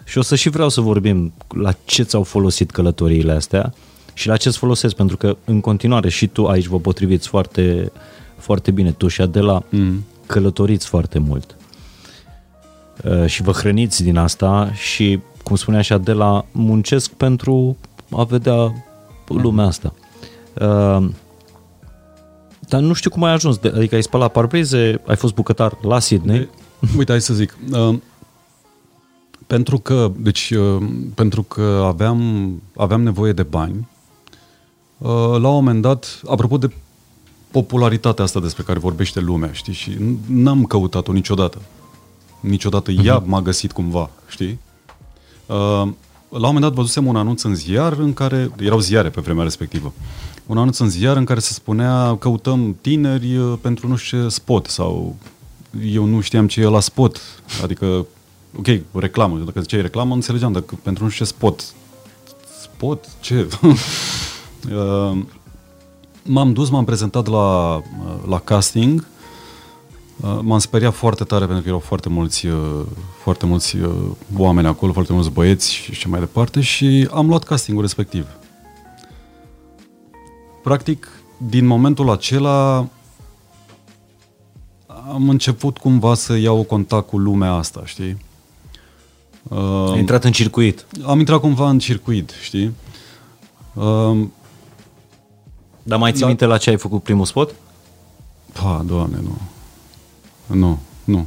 Și 0.05 0.19
o 0.19 0.23
să 0.23 0.35
și 0.35 0.49
vreau 0.49 0.69
să 0.69 0.81
vorbim 0.81 1.33
la 1.49 1.73
ce 1.85 2.03
ți-au 2.03 2.23
folosit 2.23 2.71
călătoriile 2.71 3.33
astea 3.33 3.75
și 4.15 4.27
la 4.29 4.37
ce 4.37 4.49
îți 4.49 4.59
folosesc, 4.59 4.95
pentru 4.95 5.17
că 5.17 5.37
în 5.45 5.61
continuare 5.61 6.09
și 6.09 6.27
tu 6.27 6.47
aici 6.47 6.67
vă 6.67 6.79
potriviți 6.79 7.29
foarte, 7.29 7.93
foarte 8.39 8.71
bine, 8.71 8.91
tu 8.93 9.09
și 9.09 9.21
Adela 9.21 9.63
Mm. 9.71 10.05
călătoriți 10.27 10.87
foarte 10.87 11.19
mult 11.19 11.55
Uh, 11.55 11.60
și 13.27 13.43
vă 13.43 13.53
hrăniți 13.53 14.03
din 14.03 14.17
asta 14.17 14.73
și, 14.73 15.21
cum 15.45 15.57
spunea 15.57 15.81
și 15.81 15.93
Adela, 15.93 16.45
muncesc 16.53 17.11
pentru 17.11 17.77
a 18.11 18.23
vedea 18.25 18.85
lumea 19.29 19.65
asta. 19.65 19.95
Uh, 20.61 21.09
Dar 22.69 22.81
nu 22.81 22.93
știu 22.93 23.11
cum 23.11 23.23
ai 23.25 23.33
ajuns, 23.33 23.57
de- 23.59 23.73
adică 23.77 23.95
ai 23.95 24.03
spălat 24.03 24.33
parbrize, 24.33 25.01
ai 25.07 25.17
fost 25.17 25.35
bucătar 25.35 25.79
la 25.83 25.99
Sydney, 25.99 26.49
Uite, 26.97 27.11
hai 27.13 27.21
să 27.21 27.35
zic. 27.35 27.57
Uh, 27.73 27.95
pentru 29.47 29.79
că, 29.79 30.11
deci, 30.17 30.51
uh, 30.51 30.83
pentru 31.15 31.43
că 31.43 31.83
aveam, 31.87 32.51
aveam 32.77 33.03
nevoie 33.03 33.33
de 33.33 33.43
bani, 33.43 33.89
uh, 34.99 35.09
la 35.17 35.49
un 35.49 35.55
moment 35.55 35.83
dat, 35.83 36.21
apropo 36.29 36.59
de 36.59 36.71
popularitatea 37.51 38.25
asta 38.25 38.41
despre 38.41 38.63
care 38.63 38.79
vorbește 38.79 39.21
lumea, 39.21 39.53
știi, 39.53 39.73
și 39.73 39.91
n- 39.91 40.27
n-am 40.27 40.65
căutat-o 40.65 41.13
niciodată. 41.13 41.59
Niciodată 42.41 42.91
ea 42.91 43.23
m-a 43.27 43.41
găsit 43.41 43.73
cumva, 43.73 44.11
știi? 44.29 44.59
Uh, 45.47 45.57
la 46.29 46.47
un 46.47 46.55
moment 46.55 46.61
dat 46.61 46.73
văzusem 46.73 47.07
un 47.07 47.17
anunț 47.17 47.43
în 47.43 47.55
ziar 47.55 47.93
în 47.93 48.13
care, 48.13 48.51
erau 48.61 48.79
ziare 48.79 49.09
pe 49.09 49.21
vremea 49.21 49.43
respectivă, 49.43 49.93
un 50.47 50.59
anunț 50.59 50.79
în 50.79 50.91
ziar 50.91 51.17
în 51.17 51.25
care 51.25 51.41
se 51.41 51.53
spunea 51.53 52.17
căutăm 52.17 52.77
tineri 52.81 53.37
uh, 53.37 53.59
pentru 53.61 53.89
nu 53.89 53.97
știu 53.97 54.23
ce 54.23 54.29
spot 54.29 54.67
sau 54.67 55.17
eu 55.85 56.05
nu 56.05 56.21
știam 56.21 56.47
ce 56.47 56.61
e 56.61 56.65
la 56.65 56.81
spot, 56.81 57.21
adică, 57.63 58.07
ok, 58.59 58.67
reclamă, 58.93 59.39
dacă 59.39 59.61
ziceai 59.61 59.83
reclamă, 59.83 60.15
înțelegeam, 60.15 60.53
dacă 60.53 60.79
pentru 60.83 61.05
nu 61.05 61.11
știu 61.11 61.25
ce 61.25 61.31
spot, 61.31 61.65
spot, 62.63 63.09
ce? 63.21 63.49
Uh, 64.75 65.19
m-am 66.23 66.53
dus, 66.53 66.71
m-am 66.71 66.85
prezentat 66.85 67.27
la, 67.27 67.77
uh, 67.77 67.83
la 68.29 68.39
casting, 68.39 69.01
Uh, 69.01 69.20
M-am 70.23 70.59
speriat 70.59 70.95
foarte 70.95 71.25
tare 71.25 71.45
pentru 71.45 71.63
că 71.63 71.69
erau 71.69 71.81
foarte 71.81 72.09
mulți, 72.09 72.47
uh, 72.47 72.81
foarte 73.23 73.47
mulți 73.47 73.77
uh, 73.77 73.91
oameni 74.37 74.67
acolo, 74.67 74.93
foarte 74.93 75.13
mulți 75.13 75.31
băieți 75.31 75.73
și 75.73 75.93
și 75.93 76.09
mai 76.09 76.21
departe 76.21 76.61
și 76.61 77.09
am 77.13 77.29
luat 77.29 77.45
castingul 77.45 77.83
respectiv. 77.83 78.27
Practic, 80.63 81.09
din 81.37 81.67
momentul 81.67 82.11
acela 82.11 82.87
am 85.13 85.29
început 85.29 85.79
cumva 85.79 86.15
să 86.15 86.37
iau 86.37 86.63
contact 86.63 87.09
cu 87.09 87.19
lumea 87.19 87.53
asta, 87.53 87.83
știi? 87.85 88.17
Uh, 89.49 89.91
ai 89.93 89.99
intrat 89.99 90.25
în 90.25 90.33
circuit. 90.33 90.87
am 91.07 91.19
intrat 91.19 91.41
cumva 91.41 91.69
în 91.69 91.79
circuit, 91.79 92.33
știi? 92.43 92.73
Uh, 93.75 94.19
Dar 95.83 95.99
mai 95.99 96.11
ții 96.13 96.21
Da. 96.21 96.27
minte 96.27 96.45
la 96.45 96.59
ce 96.59 96.71
ai 96.71 96.77
făcut 96.77 97.03
primul 97.03 97.25
spot? 97.25 97.55
pa, 98.53 98.83
doamne, 98.87 99.19
nu. 99.23 99.39
Nu, 100.53 100.79
nu. 101.05 101.27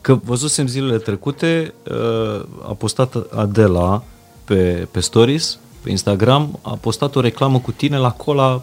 Că 0.00 0.14
văzusem 0.14 0.66
zilele 0.66 0.98
trecute, 0.98 1.74
uh, 1.90 2.44
a 2.68 2.72
postat 2.72 3.14
Adela 3.14 4.02
pe, 4.44 4.88
pe 4.90 5.00
stories, 5.00 5.58
pe 5.82 5.90
Instagram, 5.90 6.58
a 6.62 6.70
postat 6.80 7.16
o 7.16 7.20
reclamă 7.20 7.58
cu 7.58 7.72
tine 7.72 7.98
la 7.98 8.10
cola, 8.10 8.62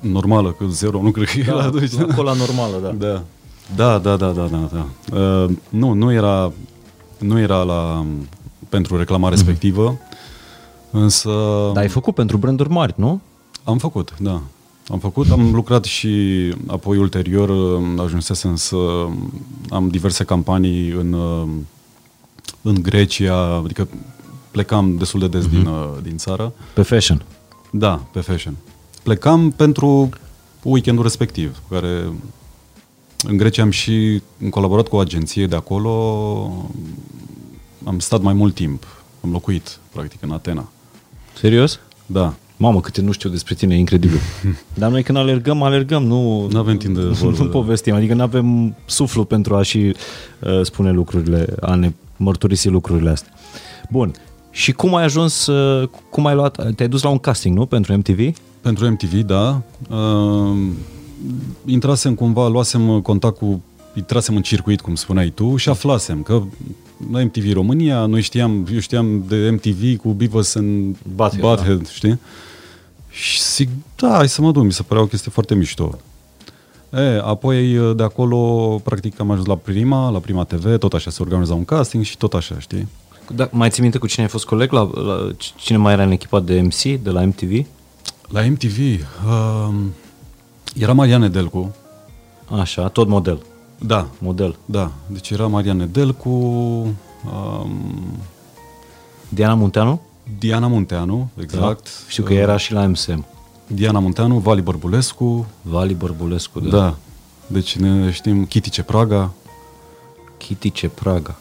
Normală, 0.00 0.52
că 0.52 0.64
zero, 0.68 1.02
nu 1.02 1.10
cred 1.10 1.28
că 1.28 1.38
e 1.38 1.50
la 1.50 1.68
doi. 1.68 1.88
la 2.06 2.14
cola 2.14 2.32
normală, 2.32 2.78
da. 2.82 2.88
Da. 3.06 3.22
Da, 3.76 3.98
da, 3.98 4.16
da, 4.16 4.30
da, 4.30 4.46
da. 4.46 4.68
da. 4.72 5.16
Uh, 5.16 5.50
nu, 5.68 5.92
nu 5.92 6.12
era, 6.12 6.52
nu 7.18 7.38
era 7.38 7.62
la, 7.62 8.06
pentru 8.68 8.96
reclama 8.96 9.28
respectivă, 9.28 9.98
însă 10.90 11.30
Dar 11.72 11.82
ai 11.82 11.88
făcut 11.88 12.14
pentru 12.14 12.36
branduri 12.36 12.68
mari, 12.68 12.94
nu? 12.96 13.20
am 13.64 13.78
făcut, 13.78 14.14
da. 14.18 14.40
Am 14.88 14.98
făcut, 14.98 15.30
am 15.30 15.54
lucrat 15.54 15.84
și 15.84 16.54
apoi 16.66 16.98
ulterior 16.98 17.48
uh, 17.48 18.00
ajunsesem 18.00 18.56
să 18.56 19.06
am 19.70 19.88
diverse 19.88 20.24
campanii 20.24 20.90
în, 20.90 21.12
uh, 21.12 21.48
în 22.62 22.82
Grecia, 22.82 23.36
adică 23.36 23.88
plecam 24.50 24.96
destul 24.96 25.20
de 25.20 25.28
des 25.28 25.46
din, 25.46 25.66
uh, 25.66 25.88
din 26.02 26.16
țară. 26.16 26.52
Pe 26.74 26.82
fashion. 26.82 27.24
Da, 27.70 28.06
pe 28.12 28.20
fashion. 28.20 28.56
Plecam 29.02 29.50
pentru 29.50 30.08
weekendul 30.62 31.02
respectiv, 31.02 31.62
care 31.70 32.12
în 33.26 33.36
Grecia 33.36 33.62
am 33.62 33.70
și 33.70 34.22
am 34.42 34.48
colaborat 34.48 34.88
cu 34.88 34.96
o 34.96 34.98
agenție 34.98 35.46
de 35.46 35.56
acolo, 35.56 35.90
am 37.84 37.98
stat 37.98 38.20
mai 38.20 38.32
mult 38.32 38.54
timp, 38.54 38.86
am 39.20 39.30
locuit, 39.30 39.78
practic, 39.92 40.22
în 40.22 40.30
Atena. 40.30 40.68
Serios? 41.38 41.80
Da, 42.06 42.34
Mamă, 42.62 42.80
câte 42.80 43.00
nu 43.00 43.12
știu 43.12 43.30
despre 43.30 43.54
tine, 43.54 43.74
e 43.74 43.78
incredibil. 43.78 44.20
Dar 44.80 44.90
noi 44.90 45.02
când 45.02 45.18
alergăm, 45.18 45.62
alergăm, 45.62 46.02
nu... 46.02 46.46
N-avem 46.46 46.76
timp 46.76 46.94
de 46.94 47.02
vorbă, 47.20 47.38
Nu 47.38 47.44
da. 47.44 47.50
povestim, 47.50 47.94
adică 47.94 48.14
nu 48.14 48.22
avem 48.22 48.76
suflu 48.84 49.24
pentru 49.24 49.54
a 49.54 49.62
și 49.62 49.78
uh, 50.40 50.60
spune 50.62 50.92
lucrurile, 50.92 51.46
a 51.60 51.74
ne 51.74 51.92
mărturisi 52.16 52.68
lucrurile 52.68 53.10
astea. 53.10 53.32
Bun. 53.90 54.12
Și 54.50 54.72
cum 54.72 54.94
ai 54.94 55.04
ajuns, 55.04 55.46
uh, 55.46 55.88
cum 56.10 56.26
ai 56.26 56.34
luat, 56.34 56.74
te-ai 56.74 56.88
dus 56.88 57.02
la 57.02 57.08
un 57.08 57.18
casting, 57.18 57.56
nu? 57.56 57.66
Pentru 57.66 57.96
MTV? 57.96 58.34
pentru 58.60 58.90
MTV, 58.90 59.22
da. 59.22 59.62
Uh, 59.90 60.56
intrasem 61.64 62.14
cumva, 62.14 62.48
luasem 62.48 63.00
contact 63.00 63.36
cu, 63.36 63.62
intrasem 63.94 64.36
în 64.36 64.42
circuit, 64.42 64.80
cum 64.80 64.94
spuneai 64.94 65.28
tu, 65.28 65.56
și 65.56 65.68
aflasem 65.68 66.22
că 66.22 66.42
la 67.12 67.22
MTV 67.22 67.52
România, 67.52 68.06
noi 68.06 68.20
știam, 68.20 68.66
eu 68.72 68.78
știam 68.78 69.24
de 69.28 69.50
MTV 69.50 69.96
cu 69.96 70.08
Beavis 70.08 70.54
and 70.54 70.96
Butthead, 71.14 71.40
Butthead 71.40 71.88
știi? 71.88 72.18
Și 73.12 73.42
zic, 73.42 73.68
da, 73.96 74.14
hai 74.14 74.28
să 74.28 74.40
mă 74.42 74.50
duc, 74.50 74.62
mi 74.64 74.72
se 74.72 74.82
părea 74.82 75.02
o 75.02 75.06
chestie 75.06 75.30
foarte 75.30 75.54
mișto. 75.54 75.98
E, 76.92 77.20
apoi 77.24 77.92
de 77.96 78.02
acolo, 78.02 78.36
practic, 78.84 79.20
am 79.20 79.30
ajuns 79.30 79.46
la 79.46 79.56
Prima, 79.56 80.10
la 80.10 80.18
Prima 80.18 80.44
TV, 80.44 80.78
tot 80.78 80.92
așa, 80.92 81.10
se 81.10 81.22
organiza 81.22 81.54
un 81.54 81.64
casting 81.64 82.04
și 82.04 82.16
tot 82.16 82.34
așa, 82.34 82.58
știi? 82.58 82.88
Da, 83.34 83.48
mai 83.52 83.70
ții 83.70 83.82
minte 83.82 83.98
cu 83.98 84.06
cine 84.06 84.24
ai 84.24 84.30
fost 84.30 84.44
coleg? 84.44 84.72
La, 84.72 84.90
la, 84.94 85.30
cine 85.56 85.78
mai 85.78 85.92
era 85.92 86.02
în 86.02 86.10
echipa 86.10 86.40
de 86.40 86.60
MC 86.60 86.82
de 86.82 87.10
la 87.10 87.20
MTV? 87.24 87.66
La 88.28 88.40
MTV 88.42 88.78
uh, 89.26 89.74
era 90.78 90.92
Mariane 90.92 91.28
Delcu, 91.28 91.74
Așa, 92.60 92.88
tot 92.88 93.08
model. 93.08 93.42
da, 93.78 94.06
Model. 94.18 94.56
Da, 94.64 94.90
deci 95.06 95.30
era 95.30 95.46
Mariane 95.46 95.86
Delcu, 95.86 96.28
um, 96.28 96.94
Diana 99.28 99.54
Munteanu? 99.54 100.00
Diana 100.38 100.66
Munteanu, 100.66 101.30
exact. 101.40 101.82
Da. 101.82 101.90
Știu 102.08 102.22
că 102.24 102.32
era 102.32 102.56
și 102.56 102.72
la 102.72 102.86
MSM. 102.86 103.26
Diana 103.66 103.98
Munteanu, 103.98 104.38
Vali 104.38 104.62
Bărbulescu, 104.62 105.46
Vali 105.62 105.94
Bărbulescu, 105.94 106.60
da. 106.60 106.68
da. 106.68 106.76
da. 106.76 106.96
Deci 107.46 107.76
ne 107.76 108.10
știm 108.10 108.44
Chitice 108.44 108.82
Praga, 108.82 109.32
Chitice 110.38 110.88
Praga. 110.88 111.36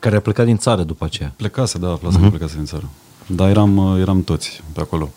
Care 0.00 0.16
a 0.16 0.20
plecat 0.20 0.44
din 0.44 0.56
țară 0.56 0.82
după 0.82 1.04
aceea. 1.04 1.32
plecase, 1.36 1.78
da, 1.78 1.90
aflasem 1.90 2.20
uh-huh. 2.20 2.24
că 2.24 2.28
plecase 2.28 2.54
din 2.54 2.64
țară. 2.64 2.88
Da, 3.26 3.48
eram, 3.48 3.96
eram 3.98 4.22
toți 4.22 4.62
pe 4.72 4.80
acolo. 4.80 5.10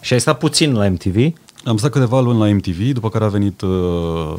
Și 0.00 0.12
ai 0.12 0.20
stat 0.20 0.38
puțin 0.38 0.72
la 0.72 0.88
MTV? 0.88 1.32
Am 1.64 1.76
stat 1.76 1.90
câteva 1.90 2.20
luni 2.20 2.38
la 2.38 2.54
MTV, 2.54 2.92
după 2.92 3.08
care 3.08 3.24
a 3.24 3.28
venit 3.28 3.60
uh, 3.60 4.34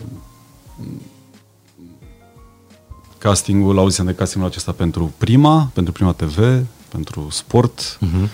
castingul, 3.18 3.78
auzisem 3.78 4.06
de 4.06 4.14
castingul 4.14 4.50
acesta 4.50 4.72
pentru 4.72 5.14
Prima, 5.18 5.70
pentru 5.74 5.94
Prima 5.94 6.12
TV, 6.12 6.38
pentru 6.94 7.28
Sport 7.30 8.00
Uh-huh. 8.02 8.28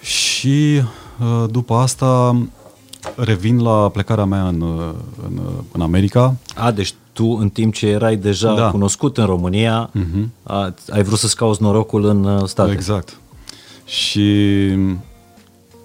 și 0.00 0.82
uh, 1.20 1.44
după 1.50 1.74
asta 1.74 2.36
revin 3.16 3.60
la 3.60 3.88
plecarea 3.88 4.24
mea 4.24 4.48
în, 4.48 4.60
uh, 4.60 4.94
în, 5.28 5.36
uh, 5.36 5.52
în 5.72 5.80
America. 5.80 6.36
A, 6.54 6.70
deci 6.70 6.94
tu, 7.12 7.24
în 7.40 7.48
timp 7.48 7.74
ce 7.74 7.86
erai 7.86 8.16
deja 8.16 8.54
Da. 8.54 8.70
cunoscut 8.70 9.18
în 9.18 9.24
România, 9.26 9.90
uh-huh. 9.90 10.26
a, 10.42 10.74
ai 10.90 11.02
vrut 11.02 11.18
să-ți 11.18 11.36
cauți 11.36 11.62
norocul 11.62 12.04
în 12.04 12.24
uh, 12.24 12.44
state. 12.46 12.72
Exact. 12.72 13.18
Și 13.84 14.68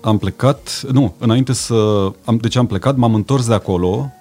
am 0.01 0.17
plecat, 0.17 0.83
nu, 0.91 1.13
înainte 1.17 1.53
să, 1.53 2.11
am, 2.25 2.37
deci 2.37 2.55
am 2.55 2.65
plecat, 2.65 2.95
m-am 2.95 3.13
întors 3.13 3.47
de 3.47 3.53
acolo 3.53 4.11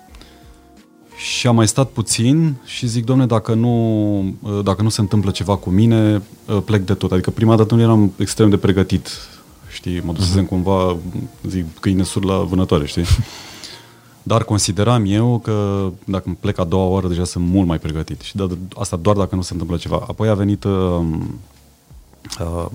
și 1.22 1.46
am 1.46 1.54
mai 1.54 1.68
stat 1.68 1.88
puțin 1.88 2.54
și 2.64 2.86
zic, 2.86 3.04
domne, 3.04 3.26
dacă 3.26 3.54
nu, 3.54 4.34
dacă 4.64 4.82
nu 4.82 4.88
se 4.88 5.00
întâmplă 5.00 5.30
ceva 5.30 5.56
cu 5.56 5.70
mine, 5.70 6.22
plec 6.64 6.84
de 6.84 6.94
tot. 6.94 7.12
Adică 7.12 7.30
prima 7.30 7.56
dată 7.56 7.74
nu 7.74 7.80
eram 7.80 8.12
extrem 8.16 8.50
de 8.50 8.56
pregătit, 8.56 9.08
știi, 9.72 10.00
mă 10.04 10.12
dusesem 10.12 10.44
uh-huh. 10.44 10.48
cumva, 10.48 10.96
zic, 11.48 11.64
câine 11.80 12.02
sur 12.02 12.24
la 12.24 12.38
vânătoare, 12.38 12.86
știi? 12.86 13.04
Dar 14.22 14.44
consideram 14.44 15.04
eu 15.06 15.40
că 15.42 15.88
dacă 16.04 16.36
plec 16.40 16.58
a 16.58 16.64
doua 16.64 16.84
oară, 16.84 17.08
deja 17.08 17.24
sunt 17.24 17.46
mult 17.46 17.66
mai 17.66 17.78
pregătit. 17.78 18.20
Și 18.20 18.36
de, 18.36 18.56
asta 18.78 18.96
doar 18.96 19.16
dacă 19.16 19.34
nu 19.34 19.42
se 19.42 19.52
întâmplă 19.52 19.76
ceva. 19.76 20.04
Apoi 20.08 20.28
a 20.28 20.34
venit 20.34 20.64
uh, 20.64 21.00
uh, 22.40 22.66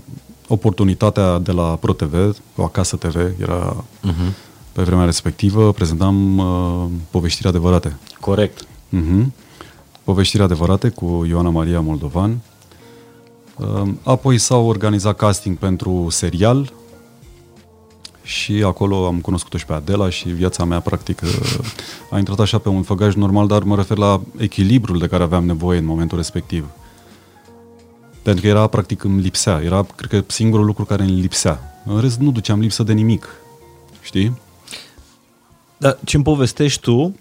oportunitatea 0.47 1.39
de 1.39 1.51
la 1.51 1.63
ProTV, 1.63 2.37
o 2.55 2.63
Acasă 2.63 2.95
TV, 2.95 3.15
era 3.41 3.75
uh-huh. 3.75 4.46
Pe 4.77 4.83
vremea 4.83 5.05
respectivă, 5.05 5.71
prezentam 5.71 6.37
uh, 6.37 6.85
poveștiri 7.09 7.47
adevărate. 7.47 7.97
Corect. 8.19 8.63
Uh-huh. 8.63 9.25
Poveștiri 10.03 10.43
adevărate 10.43 10.89
cu 10.89 11.25
Ioana 11.29 11.49
Maria 11.49 11.79
Moldovan. 11.79 12.39
Uh, 13.55 13.89
apoi 14.03 14.37
s-au 14.37 14.65
organizat 14.65 15.15
casting 15.15 15.57
pentru 15.57 16.07
serial, 16.09 16.73
și 18.23 18.63
acolo 18.65 19.05
am 19.05 19.19
cunoscut-o 19.19 19.57
și 19.57 19.65
pe 19.65 19.73
Adela 19.73 20.09
și 20.09 20.29
viața 20.29 20.63
mea 20.63 20.79
practic 20.79 21.21
uh, 21.23 21.59
a 22.11 22.17
intrat 22.17 22.39
așa 22.39 22.57
pe 22.57 22.69
un 22.69 22.81
făgaș 22.81 23.13
normal, 23.13 23.47
dar 23.47 23.63
mă 23.63 23.75
refer 23.75 23.97
la 23.97 24.21
echilibrul 24.37 24.97
de 24.99 25.07
care 25.07 25.23
aveam 25.23 25.45
nevoie 25.45 25.79
în 25.79 25.85
momentul 25.85 26.17
respectiv. 26.17 26.65
Pentru 28.21 28.41
că 28.41 28.47
era 28.47 28.67
practic 28.67 29.03
îmi 29.03 29.21
lipsea, 29.21 29.61
era 29.63 29.85
cred 29.95 30.09
că 30.09 30.31
singurul 30.31 30.65
lucru 30.65 30.85
care 30.85 31.03
îmi 31.03 31.21
lipsea. 31.21 31.81
În 31.85 31.99
rest 31.99 32.19
nu 32.19 32.31
duceam 32.31 32.59
lipsă 32.59 32.83
de 32.83 32.93
nimic, 32.93 33.27
știi? 34.01 34.45
Dar 35.77 35.97
ce-mi 36.03 36.23
povestești 36.23 36.81
tu 36.81 37.15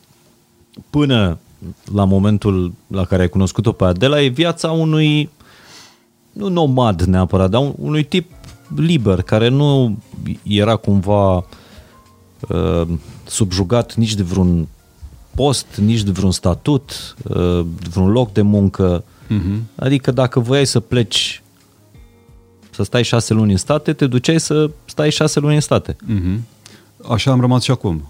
până 0.91 1.39
la 1.95 2.05
momentul 2.05 2.73
la 2.87 3.05
care 3.05 3.23
ai 3.23 3.29
cunoscut-o 3.29 3.73
pe 3.73 3.85
Adela 3.85 4.23
e 4.23 4.29
viața 4.29 4.71
unui 4.71 5.31
nu 6.33 6.49
nomad 6.49 7.03
neapărat, 7.03 7.51
dar 7.51 7.73
unui 7.79 8.05
tip 8.05 8.31
liber, 8.77 9.23
care 9.23 9.49
nu 9.49 9.99
era 10.43 10.77
cumva 10.77 11.37
uh, 11.37 12.89
subjugat 13.27 13.95
nici 13.95 14.15
de 14.15 14.23
vreun 14.23 14.69
post, 15.35 15.67
nici 15.77 16.03
de 16.03 16.11
vreun 16.11 16.33
statut, 16.33 17.17
uh, 17.25 17.67
de 17.81 17.89
vreun 17.91 18.11
loc 18.11 18.33
de 18.33 18.43
muncă. 18.43 19.05
Uh-huh. 19.25 19.59
Adică 19.75 20.11
dacă 20.11 20.41
voiai 20.41 20.67
să 20.67 20.81
pleci 20.81 21.43
să 22.71 22.83
stai 22.83 23.03
șase 23.03 23.35
luni 23.35 23.51
în 23.51 23.57
state, 23.57 23.93
te 23.93 24.07
duceai 24.07 24.41
să 24.41 24.71
stai 24.85 25.11
șase 25.11 25.41
luni 25.41 25.55
în 25.55 25.61
state. 25.61 25.97
Uh-huh. 25.97 26.39
Așa 27.09 27.31
am 27.31 27.41
rămas 27.41 27.63
și 27.63 27.71
acum. 27.71 28.09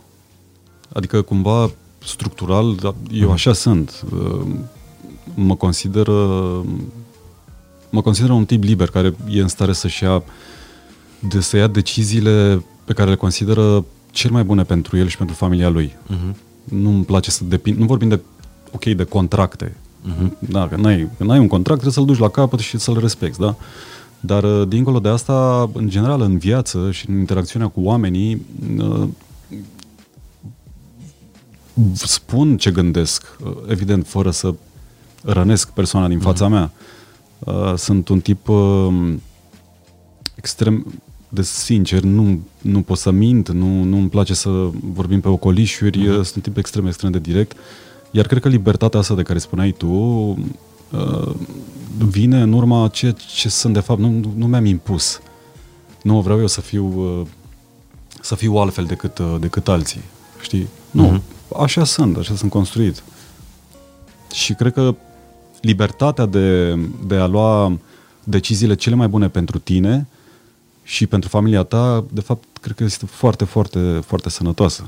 Adică 0.96 1.22
cumva 1.22 1.70
structural, 1.98 2.94
eu 3.12 3.32
așa 3.32 3.52
sunt. 3.52 4.04
Uh, 4.12 4.46
mă 5.34 5.54
consider 5.54 6.06
mă 7.90 8.00
consider 8.02 8.30
un 8.30 8.44
tip 8.44 8.62
liber 8.62 8.88
care 8.88 9.14
e 9.28 9.40
în 9.40 9.48
stare 9.48 9.72
să-și 9.72 10.02
ia 10.02 10.22
de 11.18 11.40
să 11.40 11.56
ia 11.56 11.66
deciziile 11.66 12.64
pe 12.84 12.92
care 12.92 13.10
le 13.10 13.16
consideră 13.16 13.84
cel 14.10 14.30
mai 14.30 14.44
bune 14.44 14.62
pentru 14.62 14.96
el 14.96 15.08
și 15.08 15.16
pentru 15.16 15.36
familia 15.36 15.68
lui. 15.68 15.96
Uh-huh. 16.10 16.36
Nu 16.64 16.88
îmi 16.88 17.04
place 17.04 17.30
să 17.30 17.44
depind, 17.44 17.78
nu 17.78 17.84
vorbim 17.84 18.08
de, 18.08 18.20
ok, 18.72 18.84
de 18.84 19.04
contracte. 19.04 19.76
Uh-huh. 20.06 20.30
Da, 20.38 20.68
că 20.68 20.76
n-ai, 20.76 21.08
n-ai 21.16 21.38
un 21.38 21.46
contract, 21.46 21.80
trebuie 21.80 21.92
să-l 21.92 22.04
duci 22.04 22.18
la 22.18 22.28
capăt 22.28 22.58
și 22.58 22.78
să-l 22.78 22.98
respecti, 23.00 23.40
da? 23.40 23.54
Dar, 24.20 24.44
uh, 24.44 24.68
dincolo 24.68 24.98
de 24.98 25.08
asta, 25.08 25.70
în 25.72 25.88
general, 25.88 26.20
în 26.20 26.38
viață 26.38 26.90
și 26.90 27.10
în 27.10 27.18
interacțiunea 27.18 27.68
cu 27.68 27.80
oamenii, 27.80 28.46
uh, 28.78 29.08
spun 31.94 32.56
ce 32.56 32.70
gândesc, 32.70 33.36
uh, 33.44 33.52
evident, 33.68 34.06
fără 34.06 34.30
să 34.30 34.54
rănesc 35.22 35.70
persoana 35.70 36.08
din 36.08 36.18
fața 36.18 36.46
uh-huh. 36.46 36.50
mea. 36.50 36.70
Sunt 37.76 38.08
un 38.08 38.20
tip 38.20 38.48
extrem 40.34 41.00
de 41.28 41.42
sincer, 41.42 42.02
nu, 42.02 42.40
nu 42.60 42.82
pot 42.82 42.98
să 42.98 43.10
mint, 43.10 43.48
nu, 43.48 43.82
nu 43.82 43.96
îmi 43.96 44.08
place 44.08 44.34
să 44.34 44.70
vorbim 44.92 45.20
pe 45.20 45.28
ocolișuri, 45.28 45.98
mm-hmm. 45.98 46.22
sunt 46.22 46.42
tip 46.42 46.56
extrem, 46.56 46.86
extrem 46.86 47.10
de 47.10 47.18
direct. 47.18 47.56
Iar 48.10 48.26
cred 48.26 48.42
că 48.42 48.48
libertatea 48.48 48.98
asta 48.98 49.14
de 49.14 49.22
care 49.22 49.38
spuneai 49.38 49.70
tu 49.70 49.86
uh, 49.88 51.34
vine 51.98 52.40
în 52.40 52.52
urma 52.52 52.88
ceea 52.88 53.12
ce 53.12 53.48
sunt 53.48 53.74
de 53.74 53.80
fapt. 53.80 54.00
Nu, 54.00 54.32
nu 54.36 54.46
mi-am 54.46 54.64
impus. 54.64 55.20
Nu 56.02 56.20
vreau 56.20 56.38
eu 56.38 56.46
să 56.46 56.60
fiu 56.60 57.18
uh, 57.20 57.26
să 58.20 58.34
fiu 58.34 58.54
altfel 58.54 58.84
decât, 58.84 59.18
uh, 59.18 59.36
decât 59.40 59.68
alții. 59.68 60.00
Știi? 60.40 60.66
Nu. 60.90 61.12
Mm-hmm. 61.12 61.35
Așa 61.58 61.84
sunt, 61.84 62.16
așa 62.16 62.34
sunt 62.34 62.50
construit. 62.50 63.02
Și 64.32 64.54
cred 64.54 64.72
că 64.72 64.94
libertatea 65.60 66.26
de, 66.26 66.74
de 67.06 67.16
a 67.16 67.26
lua 67.26 67.78
deciziile 68.24 68.74
cele 68.74 68.94
mai 68.94 69.08
bune 69.08 69.28
pentru 69.28 69.58
tine 69.58 70.06
și 70.82 71.06
pentru 71.06 71.28
familia 71.28 71.62
ta, 71.62 72.04
de 72.10 72.20
fapt, 72.20 72.44
cred 72.60 72.76
că 72.76 72.84
este 72.84 73.06
foarte, 73.06 73.44
foarte, 73.44 74.00
foarte 74.06 74.28
sănătoasă. 74.28 74.86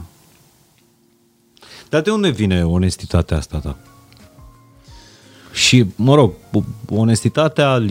Dar 1.88 2.00
de 2.00 2.10
unde 2.10 2.28
vine 2.28 2.64
onestitatea 2.64 3.36
asta 3.36 3.58
ta? 3.58 3.76
Și, 5.52 5.86
mă 5.96 6.14
rog, 6.14 6.32
onestitatea, 6.88 7.86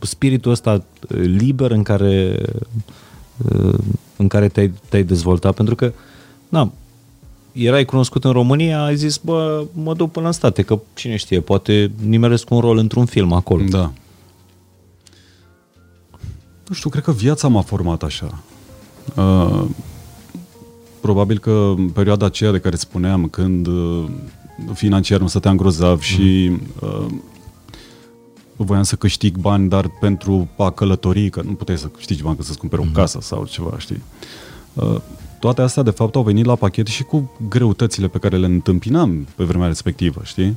spiritul 0.00 0.50
ăsta 0.50 0.84
liber 1.08 1.70
în 1.70 1.82
care, 1.82 2.42
în 4.16 4.28
care 4.28 4.48
te-ai, 4.48 4.72
te-ai 4.88 5.02
dezvoltat, 5.02 5.54
pentru 5.54 5.74
că, 5.74 5.92
na, 6.48 6.72
erai 7.52 7.84
cunoscut 7.84 8.24
în 8.24 8.32
România, 8.32 8.84
ai 8.84 8.96
zis, 8.96 9.16
bă, 9.16 9.64
mă 9.72 9.94
duc 9.94 10.10
până 10.10 10.26
în 10.26 10.32
state, 10.32 10.62
că 10.62 10.80
cine 10.94 11.16
știe, 11.16 11.40
poate 11.40 11.90
nimeresc 12.06 12.50
un 12.50 12.60
rol 12.60 12.76
într-un 12.76 13.04
film 13.04 13.32
acolo. 13.32 13.64
Da. 13.68 13.92
Nu 16.68 16.74
știu, 16.74 16.90
cred 16.90 17.02
că 17.02 17.12
viața 17.12 17.48
m-a 17.48 17.60
format 17.60 18.02
așa. 18.02 18.42
Uh, 19.16 19.64
probabil 21.00 21.38
că 21.38 21.74
în 21.76 21.88
perioada 21.88 22.26
aceea 22.26 22.50
de 22.50 22.58
care 22.58 22.76
spuneam, 22.76 23.28
când 23.28 23.66
uh, 23.66 24.04
financiar 24.72 25.20
nu 25.20 25.26
stăteam 25.26 25.56
grozav 25.56 25.94
mm. 25.94 26.00
și 26.00 26.52
uh, 26.80 27.06
voiam 28.56 28.82
să 28.82 28.96
câștig 28.96 29.36
bani, 29.36 29.68
dar 29.68 29.90
pentru 30.00 30.48
a 30.56 30.70
călători, 30.70 31.30
că 31.30 31.42
nu 31.42 31.52
puteai 31.52 31.78
să 31.78 31.86
câștigi 31.86 32.22
bani 32.22 32.36
ca 32.36 32.42
să-ți 32.42 32.58
cumperi 32.58 32.82
mm. 32.82 32.88
o 32.88 32.90
mhm. 32.90 33.00
casă 33.00 33.18
sau 33.20 33.44
ceva, 33.44 33.78
știi? 33.78 34.02
Uh, 34.74 35.00
toate 35.42 35.62
astea, 35.62 35.82
de 35.82 35.90
fapt, 35.90 36.14
au 36.14 36.22
venit 36.22 36.44
la 36.44 36.54
pachet 36.54 36.86
și 36.86 37.02
cu 37.02 37.30
greutățile 37.48 38.08
pe 38.08 38.18
care 38.18 38.36
le 38.36 38.46
întâmpinam 38.46 39.26
pe 39.36 39.44
vremea 39.44 39.66
respectivă, 39.66 40.20
știi? 40.24 40.56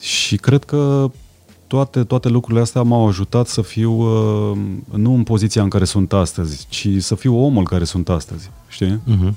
Și 0.00 0.36
cred 0.36 0.64
că 0.64 1.10
toate, 1.66 2.04
toate 2.04 2.28
lucrurile 2.28 2.62
astea 2.62 2.82
m-au 2.82 3.08
ajutat 3.08 3.46
să 3.46 3.62
fiu 3.62 3.92
uh, 3.92 4.56
nu 4.90 5.14
în 5.14 5.22
poziția 5.22 5.62
în 5.62 5.68
care 5.68 5.84
sunt 5.84 6.12
astăzi, 6.12 6.66
ci 6.68 6.88
să 6.98 7.14
fiu 7.14 7.44
omul 7.44 7.64
care 7.64 7.84
sunt 7.84 8.08
astăzi, 8.08 8.50
știi? 8.68 9.00
Uh-huh. 9.08 9.32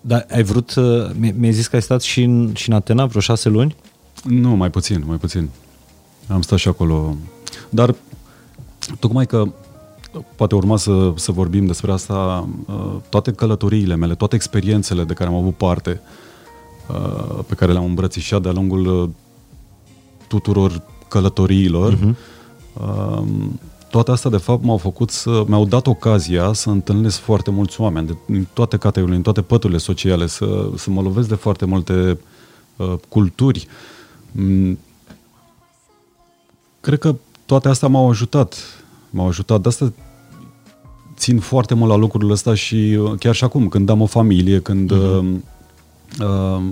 Dar 0.00 0.26
ai 0.30 0.42
vrut, 0.42 0.74
uh, 0.74 1.10
mi-ai 1.36 1.52
zis 1.52 1.66
că 1.66 1.76
ai 1.76 1.82
stat 1.82 2.02
și 2.02 2.22
în, 2.22 2.54
și 2.54 2.68
în 2.68 2.74
Atena 2.74 3.06
vreo 3.06 3.20
șase 3.20 3.48
luni? 3.48 3.76
Nu, 4.24 4.56
mai 4.56 4.70
puțin, 4.70 5.04
mai 5.06 5.16
puțin. 5.16 5.48
Am 6.28 6.42
stat 6.42 6.58
și 6.58 6.68
acolo. 6.68 7.16
Dar, 7.70 7.94
tocmai 8.98 9.26
că 9.26 9.48
poate 10.36 10.54
urma 10.54 10.76
să, 10.76 11.12
să 11.16 11.32
vorbim 11.32 11.66
despre 11.66 11.92
asta, 11.92 12.48
uh, 12.66 12.94
toate 13.08 13.32
călătoriile 13.32 13.96
mele, 13.96 14.14
toate 14.14 14.34
experiențele 14.34 15.04
de 15.04 15.12
care 15.12 15.30
am 15.30 15.36
avut 15.36 15.56
parte, 15.56 16.00
uh, 16.88 17.38
pe 17.46 17.54
care 17.54 17.72
le-am 17.72 17.84
îmbrățișat 17.84 18.42
de-a 18.42 18.52
lungul 18.52 19.10
tuturor 20.28 20.82
călătoriilor. 21.08 21.98
Uh-huh. 21.98 22.14
Toate 23.90 24.10
astea, 24.10 24.30
de 24.30 24.36
fapt, 24.36 24.62
m-au 24.62 24.76
făcut 24.76 25.10
să, 25.10 25.44
mi-au 25.46 25.64
dat 25.64 25.86
ocazia 25.86 26.52
să 26.52 26.70
întâlnesc 26.70 27.18
foarte 27.18 27.50
mulți 27.50 27.80
oameni, 27.80 28.06
de, 28.06 28.16
din 28.26 28.46
toate 28.52 28.76
categoriile, 28.76 29.14
din 29.14 29.32
toate 29.32 29.42
păturile 29.42 29.78
sociale, 29.78 30.26
să, 30.26 30.70
să 30.76 30.90
mă 30.90 31.02
lovesc 31.02 31.28
de 31.28 31.34
foarte 31.34 31.64
multe 31.64 32.18
uh, 32.76 32.94
culturi. 33.08 33.66
Mm. 34.32 34.78
Cred 36.80 36.98
că 36.98 37.14
toate 37.46 37.68
astea 37.68 37.88
m-au 37.88 38.08
ajutat. 38.08 38.56
M-au 39.10 39.26
ajutat. 39.26 39.60
De 39.60 39.68
asta 39.68 39.92
țin 41.16 41.38
foarte 41.38 41.74
mult 41.74 41.90
la 41.90 41.96
lucrurile 41.96 42.32
astea 42.32 42.54
și 42.54 42.98
uh, 43.00 43.12
chiar 43.18 43.34
și 43.34 43.44
acum, 43.44 43.68
când 43.68 43.88
am 43.88 44.00
o 44.00 44.06
familie, 44.06 44.60
când 44.60 44.92
uh-huh. 44.92 44.96
uh, 44.96 45.34
uh, 46.20 46.62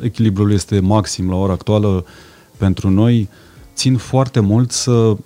echilibrul 0.00 0.52
este 0.52 0.80
maxim 0.80 1.30
la 1.30 1.36
ora 1.36 1.52
actuală, 1.52 2.04
pentru 2.56 2.90
noi 2.90 3.28
țin 3.74 3.96
foarte 3.96 4.40
mult 4.40 4.70
să 4.70 5.16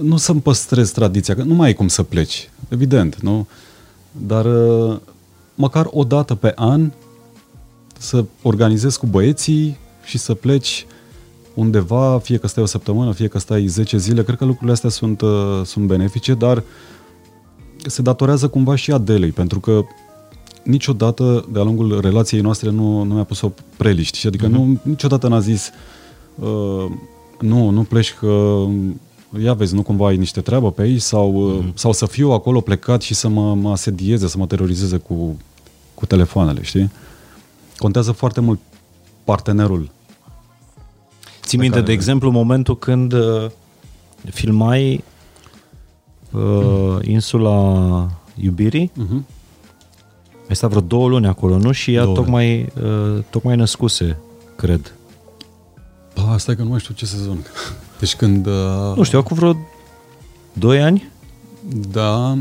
nu 0.00 0.16
să-mi 0.16 0.40
păstrez 0.40 0.90
tradiția, 0.90 1.34
că 1.34 1.42
nu 1.42 1.54
mai 1.54 1.66
ai 1.66 1.74
cum 1.74 1.88
să 1.88 2.02
pleci, 2.02 2.50
evident, 2.68 3.20
nu? 3.20 3.46
Dar 4.12 4.44
uh, 4.44 4.96
măcar 5.54 5.86
o 5.90 6.04
dată 6.04 6.34
pe 6.34 6.52
an 6.56 6.92
să 7.98 8.24
organizezi 8.42 8.98
cu 8.98 9.06
băieții 9.06 9.78
și 10.04 10.18
să 10.18 10.34
pleci 10.34 10.86
undeva, 11.54 12.18
fie 12.18 12.36
că 12.36 12.46
stai 12.46 12.62
o 12.62 12.66
săptămână, 12.66 13.12
fie 13.12 13.28
că 13.28 13.38
stai 13.38 13.66
10 13.66 13.98
zile, 13.98 14.22
cred 14.22 14.36
că 14.36 14.44
lucrurile 14.44 14.72
astea 14.72 14.90
sunt, 14.90 15.20
uh, 15.20 15.60
sunt 15.64 15.86
benefice, 15.86 16.34
dar 16.34 16.62
se 17.86 18.02
datorează 18.02 18.48
cumva 18.48 18.74
și 18.74 18.92
Adelei, 18.92 19.30
pentru 19.30 19.60
că 19.60 19.84
niciodată 20.62 21.46
de-a 21.52 21.62
lungul 21.62 22.00
relației 22.00 22.40
noastre 22.40 22.70
nu, 22.70 23.02
nu 23.02 23.14
mi-a 23.14 23.24
pus 23.24 23.40
o 23.40 23.52
preliști. 23.76 24.18
Și 24.18 24.26
adică 24.26 24.46
uh-huh. 24.46 24.50
nu, 24.50 24.80
niciodată 24.82 25.28
n-a 25.28 25.40
zis 25.40 25.70
uh, 26.34 26.90
nu, 27.40 27.70
nu 27.70 27.82
pleci 27.82 28.14
că 28.14 28.64
ia 29.42 29.54
vezi, 29.54 29.74
nu 29.74 29.82
cumva 29.82 30.06
ai 30.06 30.16
niște 30.16 30.40
treabă 30.40 30.70
pe 30.70 30.82
aici 30.82 31.00
sau, 31.00 31.62
uh-huh. 31.62 31.74
sau 31.74 31.92
să 31.92 32.06
fiu 32.06 32.30
acolo 32.30 32.60
plecat 32.60 33.02
și 33.02 33.14
să 33.14 33.28
mă, 33.28 33.54
mă 33.54 33.70
asedieze, 33.70 34.28
să 34.28 34.38
mă 34.38 34.46
terorizeze 34.46 34.96
cu, 34.96 35.36
cu 35.94 36.06
telefoanele, 36.06 36.62
știi? 36.62 36.90
Contează 37.76 38.12
foarte 38.12 38.40
mult 38.40 38.60
partenerul. 39.24 39.90
Ții 41.44 41.58
minte, 41.58 41.74
care... 41.74 41.86
de 41.86 41.92
exemplu, 41.92 42.30
momentul 42.30 42.78
când 42.78 43.12
uh, 43.12 43.46
filmai 44.30 45.04
uh, 46.30 46.96
insula 47.02 48.08
iubirii? 48.34 48.92
Uh-huh. 48.94 49.22
Ai 50.48 50.56
stat 50.56 50.70
vreo 50.70 50.82
două 50.82 51.08
luni 51.08 51.26
acolo, 51.26 51.58
nu? 51.58 51.72
Și 51.72 51.94
ea 51.94 52.04
tocmai, 52.04 52.60
uh, 52.82 53.22
tocmai 53.30 53.56
născuse, 53.56 54.18
cred. 54.56 54.94
Pa, 56.14 56.32
asta 56.32 56.52
e 56.52 56.54
că 56.54 56.62
nu 56.62 56.68
mai 56.68 56.80
știu 56.80 56.94
ce 56.94 57.06
sezon. 57.06 57.38
Deci 58.00 58.16
când... 58.16 58.46
Uh... 58.46 58.96
Nu 58.96 59.02
știu, 59.02 59.18
acum 59.18 59.36
vreo 59.36 59.56
doi 60.52 60.82
ani? 60.82 61.10
Da. 61.90 62.38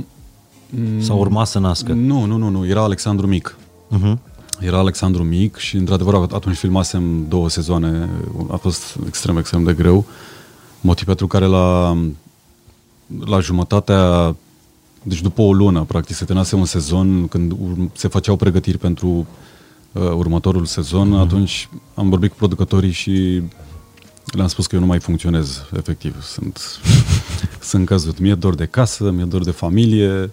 Sau 1.00 1.20
urma 1.20 1.44
să 1.44 1.60
nască? 1.60 1.94
Nu, 1.94 2.26
nu, 2.26 2.38
nu, 2.38 2.50
nu. 2.50 2.68
Era 2.68 2.84
Alexandru 2.84 3.28
Mic. 3.28 3.58
Uh-huh. 3.98 4.18
Era 4.60 4.78
Alexandru 4.78 5.24
Mic 5.24 5.56
și, 5.56 5.76
într-adevăr, 5.76 6.14
atunci 6.14 6.56
filmasem 6.56 7.28
două 7.28 7.50
sezoane. 7.50 8.10
A 8.52 8.56
fost 8.56 8.98
extrem, 9.08 9.38
extrem 9.38 9.64
de 9.64 9.74
greu. 9.74 10.06
Motiv 10.82 11.06
pentru 11.06 11.28
care 11.28 11.46
la, 11.46 11.98
la 13.26 13.40
jumătatea 13.40 14.36
deci 15.04 15.22
după 15.22 15.42
o 15.42 15.54
lună, 15.54 15.84
practic, 15.84 16.16
se 16.16 16.26
terminase 16.26 16.56
un 16.56 16.66
sezon, 16.66 17.28
când 17.28 17.56
se 17.94 18.08
făceau 18.08 18.36
pregătiri 18.36 18.78
pentru 18.78 19.28
uh, 19.92 20.02
următorul 20.02 20.66
sezon, 20.66 21.16
mm-hmm. 21.16 21.22
atunci 21.22 21.70
am 21.94 22.10
vorbit 22.10 22.30
cu 22.30 22.36
producătorii 22.36 22.92
și 22.92 23.42
le-am 24.26 24.48
spus 24.48 24.68
că 24.68 24.76
eu 24.76 24.82
nu 24.82 24.88
mai 24.88 25.00
funcționez, 25.00 25.64
efectiv. 25.78 26.24
Sunt, 26.24 26.60
sunt 27.70 27.86
căzut. 27.86 28.20
Mi-e 28.20 28.36
dor 28.36 28.56
de 28.56 28.66
casă, 28.66 29.12
mi-e 29.12 29.24
dor 29.24 29.44
de 29.44 29.52
familie, 29.52 30.32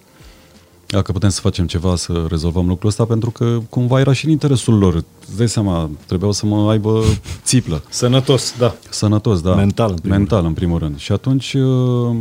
dacă 0.91 1.11
putem 1.11 1.29
să 1.29 1.41
facem 1.41 1.67
ceva 1.67 1.95
să 1.95 2.25
rezolvăm 2.29 2.67
lucrul 2.67 2.89
ăsta, 2.89 3.05
pentru 3.05 3.31
că 3.31 3.59
cumva 3.69 3.99
era 3.99 4.13
și 4.13 4.25
în 4.25 4.31
interesul 4.31 4.77
lor. 4.77 4.93
Îți 4.95 5.37
dai 5.37 5.49
seama, 5.49 5.89
trebuiau 6.05 6.31
să 6.31 6.45
mă 6.45 6.69
aibă 6.69 7.01
țiplă. 7.43 7.83
Sănătos, 7.89 8.53
da. 8.57 8.75
Sănătos, 8.89 9.41
da. 9.41 9.55
Mental, 9.55 9.89
în 9.89 9.95
primul 9.95 10.17
Mental, 10.17 10.37
rând. 10.37 10.49
în 10.49 10.53
primul 10.53 10.79
rând. 10.79 10.97
Și 10.97 11.11
atunci 11.11 11.53
uh, 11.53 12.15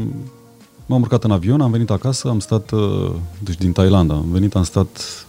M-am 0.90 1.00
urcat 1.00 1.24
în 1.24 1.30
avion, 1.30 1.60
am 1.60 1.70
venit 1.70 1.90
acasă, 1.90 2.28
am 2.28 2.38
stat, 2.38 2.70
uh, 2.70 3.10
deci 3.38 3.56
din 3.56 3.72
Thailanda, 3.72 4.14
am 4.14 4.28
venit, 4.30 4.54
am 4.54 4.62
stat 4.62 5.26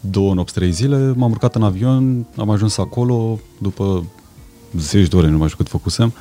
două 0.00 0.34
nopți, 0.34 0.54
trei 0.54 0.70
zile, 0.72 1.12
m-am 1.16 1.30
urcat 1.30 1.54
în 1.54 1.62
avion, 1.62 2.26
am 2.36 2.50
ajuns 2.50 2.78
acolo 2.78 3.38
după 3.58 4.04
zeci 4.78 5.08
de 5.08 5.16
ore, 5.16 5.28
nu 5.28 5.38
mai 5.38 5.48
știu 5.48 5.62
cât 5.62 5.72
făcusem, 5.72 6.12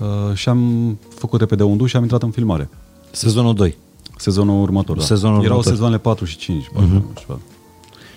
uh, 0.00 0.34
și 0.34 0.48
am 0.48 0.98
făcut 1.08 1.40
repede 1.40 1.62
un 1.62 1.76
duș 1.76 1.90
și 1.90 1.96
am 1.96 2.02
intrat 2.02 2.22
în 2.22 2.30
filmare. 2.30 2.68
Sezonul 3.10 3.54
2. 3.54 3.76
Sezonul 4.16 4.62
următor, 4.62 4.96
da. 4.96 5.02
Sezonul 5.02 5.36
Erau 5.36 5.50
următor. 5.50 5.72
sezoanele 5.72 5.98
4 5.98 6.24
și 6.24 6.36
5. 6.36 6.64
Uh-huh. 6.64 7.36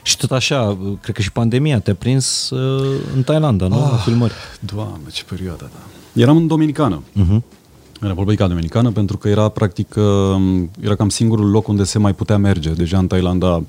Și 0.04 0.18
tot 0.18 0.32
așa, 0.32 0.78
cred 1.02 1.16
că 1.16 1.22
și 1.22 1.32
pandemia 1.32 1.80
te-a 1.80 1.96
prins 1.96 2.50
uh, 2.50 3.00
în 3.16 3.24
Thailanda, 3.24 3.68
nu? 3.68 3.76
Ah, 3.76 4.02
filmări. 4.04 4.34
Doamne, 4.60 5.08
ce 5.12 5.24
perioadă, 5.24 5.70
da. 5.74 6.22
Eram 6.22 6.38
în 6.38 6.48
Dominicană. 6.48 7.02
Uh-huh 7.02 7.56
în 8.00 8.08
Republica 8.08 8.48
Dominicană, 8.48 8.92
pentru 8.92 9.18
că 9.18 9.30
era 9.30 9.50
practic, 9.50 9.96
um, 9.96 10.70
era 10.80 10.96
cam 10.96 11.10
singurul 11.10 11.50
loc 11.50 11.68
unde 11.68 11.84
se 11.84 12.00
mai 12.00 12.14
putea 12.14 12.38
merge. 12.38 12.72
Deja 12.72 12.98
în 12.98 13.08
Thailanda 13.08 13.64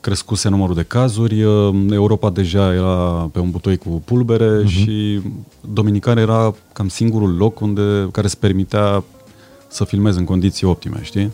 crescuse 0.00 0.48
numărul 0.48 0.74
de 0.74 0.82
cazuri, 0.82 1.42
um, 1.42 1.92
Europa 1.92 2.30
deja 2.30 2.74
era 2.74 3.28
pe 3.32 3.38
un 3.38 3.50
butoi 3.50 3.76
cu 3.76 4.02
pulbere 4.04 4.62
uh-huh. 4.62 4.66
și 4.66 5.20
Dominicana 5.72 6.20
era 6.20 6.54
cam 6.72 6.88
singurul 6.88 7.36
loc 7.36 7.60
unde 7.60 8.08
care 8.12 8.26
se 8.26 8.36
permitea 8.38 9.04
să 9.68 9.84
filmezi 9.84 10.18
în 10.18 10.24
condiții 10.24 10.66
optime, 10.66 11.00
știi? 11.02 11.32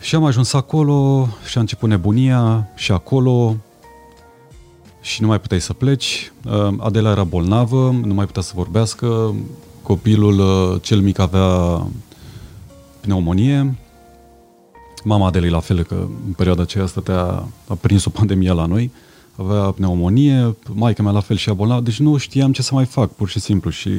Și 0.00 0.14
am 0.14 0.24
ajuns 0.24 0.52
acolo 0.52 1.28
și 1.48 1.56
a 1.56 1.60
început 1.60 1.88
nebunia 1.88 2.68
și 2.74 2.92
acolo 2.92 3.56
și 5.00 5.22
nu 5.22 5.26
mai 5.26 5.40
puteai 5.40 5.60
să 5.60 5.72
pleci. 5.72 6.32
Um, 6.44 6.80
Adela 6.82 7.10
era 7.10 7.24
bolnavă, 7.24 7.94
nu 8.04 8.14
mai 8.14 8.26
putea 8.26 8.42
să 8.42 8.52
vorbească, 8.54 9.34
Copilul 9.82 10.38
uh, 10.38 10.82
cel 10.82 11.00
mic 11.00 11.18
avea 11.18 11.86
pneumonie. 13.00 13.76
Mama 15.04 15.26
Adelei 15.26 15.50
la 15.50 15.60
fel, 15.60 15.82
că 15.82 15.94
în 16.26 16.32
perioada 16.32 16.62
aceea 16.62 16.86
stătea, 16.86 17.48
a 17.68 17.74
prins 17.80 18.04
o 18.04 18.10
pandemie 18.10 18.52
la 18.52 18.66
noi, 18.66 18.90
avea 19.36 19.70
pneumonie, 19.70 20.56
maica 20.72 21.02
mea 21.02 21.12
la 21.12 21.20
fel 21.20 21.36
și 21.36 21.48
a 21.48 21.54
bolnavă, 21.54 21.80
deci 21.80 21.98
nu 21.98 22.16
știam 22.16 22.52
ce 22.52 22.62
să 22.62 22.74
mai 22.74 22.84
fac, 22.84 23.12
pur 23.12 23.28
și 23.28 23.40
simplu. 23.40 23.70
Și 23.70 23.90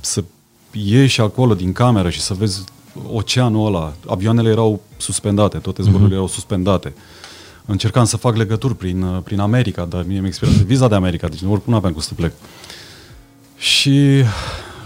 să 0.00 0.24
ieși 0.72 1.20
acolo 1.20 1.54
din 1.54 1.72
cameră 1.72 2.10
și 2.10 2.20
să 2.20 2.34
vezi 2.34 2.64
oceanul 3.12 3.66
ăla, 3.66 3.92
avioanele 4.06 4.48
erau 4.50 4.80
suspendate, 4.96 5.58
toate 5.58 5.82
zborurile 5.82 6.08
uh-huh. 6.08 6.14
erau 6.14 6.28
suspendate. 6.28 6.94
Încercam 7.66 8.04
să 8.04 8.16
fac 8.16 8.36
legături 8.36 8.76
prin, 8.76 9.02
uh, 9.02 9.18
prin 9.24 9.40
America, 9.40 9.84
dar 9.84 10.04
mie 10.06 10.18
mi-a 10.18 10.28
expirat 10.28 10.54
viza 10.54 10.88
de 10.88 10.94
America, 10.94 11.28
deci 11.28 11.40
nu 11.40 11.52
oricum 11.52 11.72
nu 11.72 11.78
aveam 11.78 11.92
cum 11.92 12.02
să 12.02 12.14
plec. 12.14 12.32
Și 13.56 14.24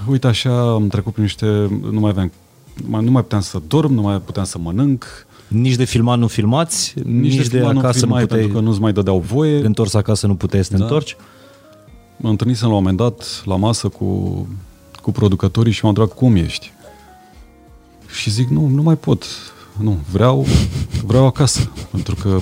uite 0.08 0.26
așa 0.26 0.72
am 0.72 0.88
trecut 0.88 1.12
prin 1.12 1.24
niște, 1.24 1.46
nu 1.90 2.00
mai 2.00 2.10
aveam, 2.10 2.32
nu 3.04 3.10
mai 3.10 3.22
puteam 3.22 3.40
să 3.40 3.60
dorm, 3.68 3.92
nu 3.92 4.00
mai 4.00 4.20
puteam 4.20 4.44
să 4.44 4.58
mănânc. 4.58 5.26
Nici 5.48 5.74
de 5.74 5.84
filmat 5.84 6.18
nu 6.18 6.26
filmați, 6.26 6.94
nici, 7.04 7.36
nici 7.36 7.46
de, 7.46 7.58
de 7.58 7.64
acasă 7.64 7.80
nu, 7.84 7.92
filmai, 7.92 8.20
nu 8.20 8.26
puteai... 8.26 8.40
Pentru 8.40 8.58
că 8.58 8.64
nu-ți 8.64 8.80
mai 8.80 8.92
dădeau 8.92 9.18
voie. 9.18 9.60
De 9.60 9.66
întors 9.66 9.94
acasă 9.94 10.26
nu 10.26 10.34
puteai 10.34 10.64
să 10.64 10.70
te 10.70 10.76
da. 10.76 10.82
întorci? 10.82 11.16
Mă 12.16 12.28
întâlnisem 12.28 12.68
la 12.68 12.74
un 12.74 12.78
moment 12.78 12.98
dat 12.98 13.42
la 13.44 13.56
masă 13.56 13.88
cu, 13.88 14.46
cu 15.04 15.12
producătorii 15.12 15.72
și 15.72 15.80
m-au 15.82 15.90
întrebat 15.90 16.16
cum 16.16 16.36
ești. 16.36 16.72
Și 18.06 18.30
zic, 18.30 18.48
nu, 18.48 18.66
nu 18.66 18.82
mai 18.82 18.96
pot. 18.96 19.24
Nu, 19.80 19.98
vreau, 20.12 20.46
vreau 21.04 21.26
acasă. 21.26 21.70
Pentru 21.90 22.14
că 22.14 22.38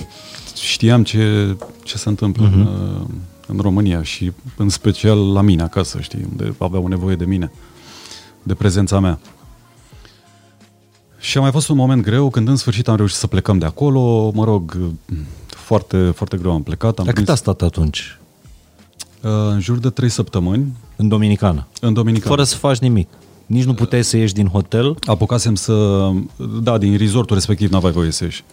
știam 0.55 1.03
ce, 1.03 1.55
ce 1.83 1.97
se 1.97 2.09
întâmplă 2.09 2.49
uh-huh. 2.49 2.53
în, 2.53 2.67
în 3.47 3.59
România 3.59 4.03
și 4.03 4.31
în 4.57 4.69
special 4.69 5.31
la 5.31 5.41
mine 5.41 5.61
acasă, 5.61 5.99
știi, 6.01 6.27
unde 6.31 6.55
aveau 6.57 6.87
nevoie 6.87 7.15
de 7.15 7.25
mine, 7.25 7.51
de 8.43 8.53
prezența 8.53 8.99
mea. 8.99 9.19
Și 11.19 11.37
a 11.37 11.41
mai 11.41 11.51
fost 11.51 11.69
un 11.69 11.75
moment 11.75 12.03
greu 12.03 12.29
când 12.29 12.47
în 12.47 12.55
sfârșit 12.55 12.87
am 12.87 12.95
reușit 12.95 13.17
să 13.17 13.27
plecăm 13.27 13.57
de 13.57 13.65
acolo, 13.65 14.31
mă 14.33 14.43
rog, 14.43 14.77
foarte, 15.47 16.11
foarte 16.15 16.37
greu 16.37 16.51
am 16.51 16.63
plecat. 16.63 16.99
Am 16.99 17.05
Dar 17.05 17.13
cât 17.13 17.29
a 17.29 17.35
stat 17.35 17.61
atunci? 17.61 18.17
Uh, 19.23 19.29
în 19.51 19.59
jur 19.59 19.77
de 19.77 19.89
trei 19.89 20.09
săptămâni. 20.09 20.77
În 20.95 21.07
Dominicană? 21.07 21.67
În 21.81 21.93
Dominicană. 21.93 22.29
Fără 22.29 22.43
să 22.43 22.55
faci 22.55 22.77
nimic? 22.77 23.09
Nici 23.45 23.63
nu 23.63 23.73
puteai 23.73 24.03
să 24.03 24.17
ieși 24.17 24.33
din 24.33 24.47
hotel? 24.47 24.95
Apucasem 25.01 25.55
să... 25.55 26.09
Da, 26.61 26.77
din 26.77 26.97
resortul 26.97 27.35
respectiv 27.35 27.71
n-aveai 27.71 27.91
voie 27.91 28.11
să 28.11 28.23
ieși. 28.23 28.43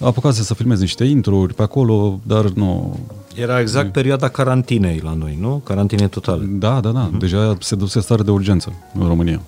Apucase 0.00 0.42
să 0.42 0.54
filmez 0.54 0.80
niște 0.80 1.04
intro 1.04 1.46
pe 1.56 1.62
acolo, 1.62 2.20
dar 2.22 2.44
nu... 2.44 2.98
Era 3.34 3.60
exact 3.60 3.92
perioada 3.92 4.28
carantinei 4.28 5.00
la 5.02 5.12
noi, 5.12 5.38
nu? 5.40 5.60
Carantine 5.64 6.08
totale. 6.08 6.44
Da, 6.44 6.80
da, 6.80 6.90
da. 6.90 7.10
Uh-huh. 7.10 7.18
Deja 7.18 7.56
se 7.60 7.74
duse 7.74 8.00
stare 8.00 8.22
de 8.22 8.30
urgență 8.30 8.72
în 8.98 9.06
România. 9.06 9.40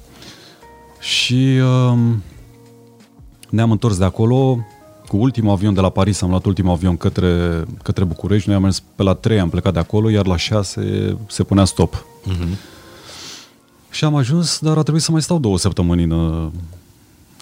Și 1.01 1.59
uh, 1.93 1.99
ne-am 3.51 3.71
întors 3.71 3.99
de 3.99 4.05
acolo 4.05 4.59
cu 5.09 5.17
ultimul 5.17 5.51
avion 5.51 5.75
de 5.75 5.81
la 5.81 5.89
Paris, 5.89 6.23
am 6.23 6.29
luat 6.29 6.45
ultimul 6.45 6.73
avion 6.73 6.97
către, 6.97 7.65
către 7.83 8.05
București. 8.05 8.49
Noi 8.49 8.57
am 8.57 8.63
mers 8.63 8.83
pe 8.95 9.03
la 9.03 9.15
3, 9.15 9.41
am 9.41 9.49
plecat 9.49 9.73
de 9.73 9.79
acolo, 9.79 10.11
iar 10.11 10.27
la 10.27 10.37
6 10.37 11.17
se 11.29 11.43
punea 11.43 11.65
stop. 11.65 11.95
Uh-huh. 11.95 12.59
Și 13.91 14.05
am 14.05 14.15
ajuns, 14.15 14.59
dar 14.59 14.79
a 14.79 14.83
trebuit 14.83 15.03
să 15.03 15.11
mai 15.11 15.23
stau 15.23 15.39
două 15.39 15.59
săptămâni 15.59 16.03
în, 16.03 16.51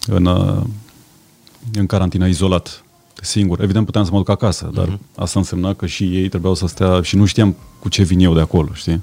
în, 0.07 0.27
în 1.73 1.87
carantină 1.87 2.27
izolat 2.27 2.85
singur. 3.21 3.63
Evident 3.63 3.85
puteam 3.85 4.05
să 4.05 4.11
mă 4.11 4.17
duc 4.17 4.29
acasă, 4.29 4.71
dar 4.75 4.89
uh-huh. 4.89 5.15
asta 5.17 5.39
însemna 5.39 5.75
că 5.75 5.87
și 5.87 6.17
ei 6.17 6.29
trebuiau 6.29 6.55
să 6.55 6.67
stea 6.67 7.01
și 7.03 7.17
nu 7.17 7.25
știam 7.25 7.57
cu 7.79 7.89
ce 7.89 8.03
vin 8.03 8.21
eu 8.21 8.35
de 8.35 8.41
acolo, 8.41 8.69
știi? 8.73 9.03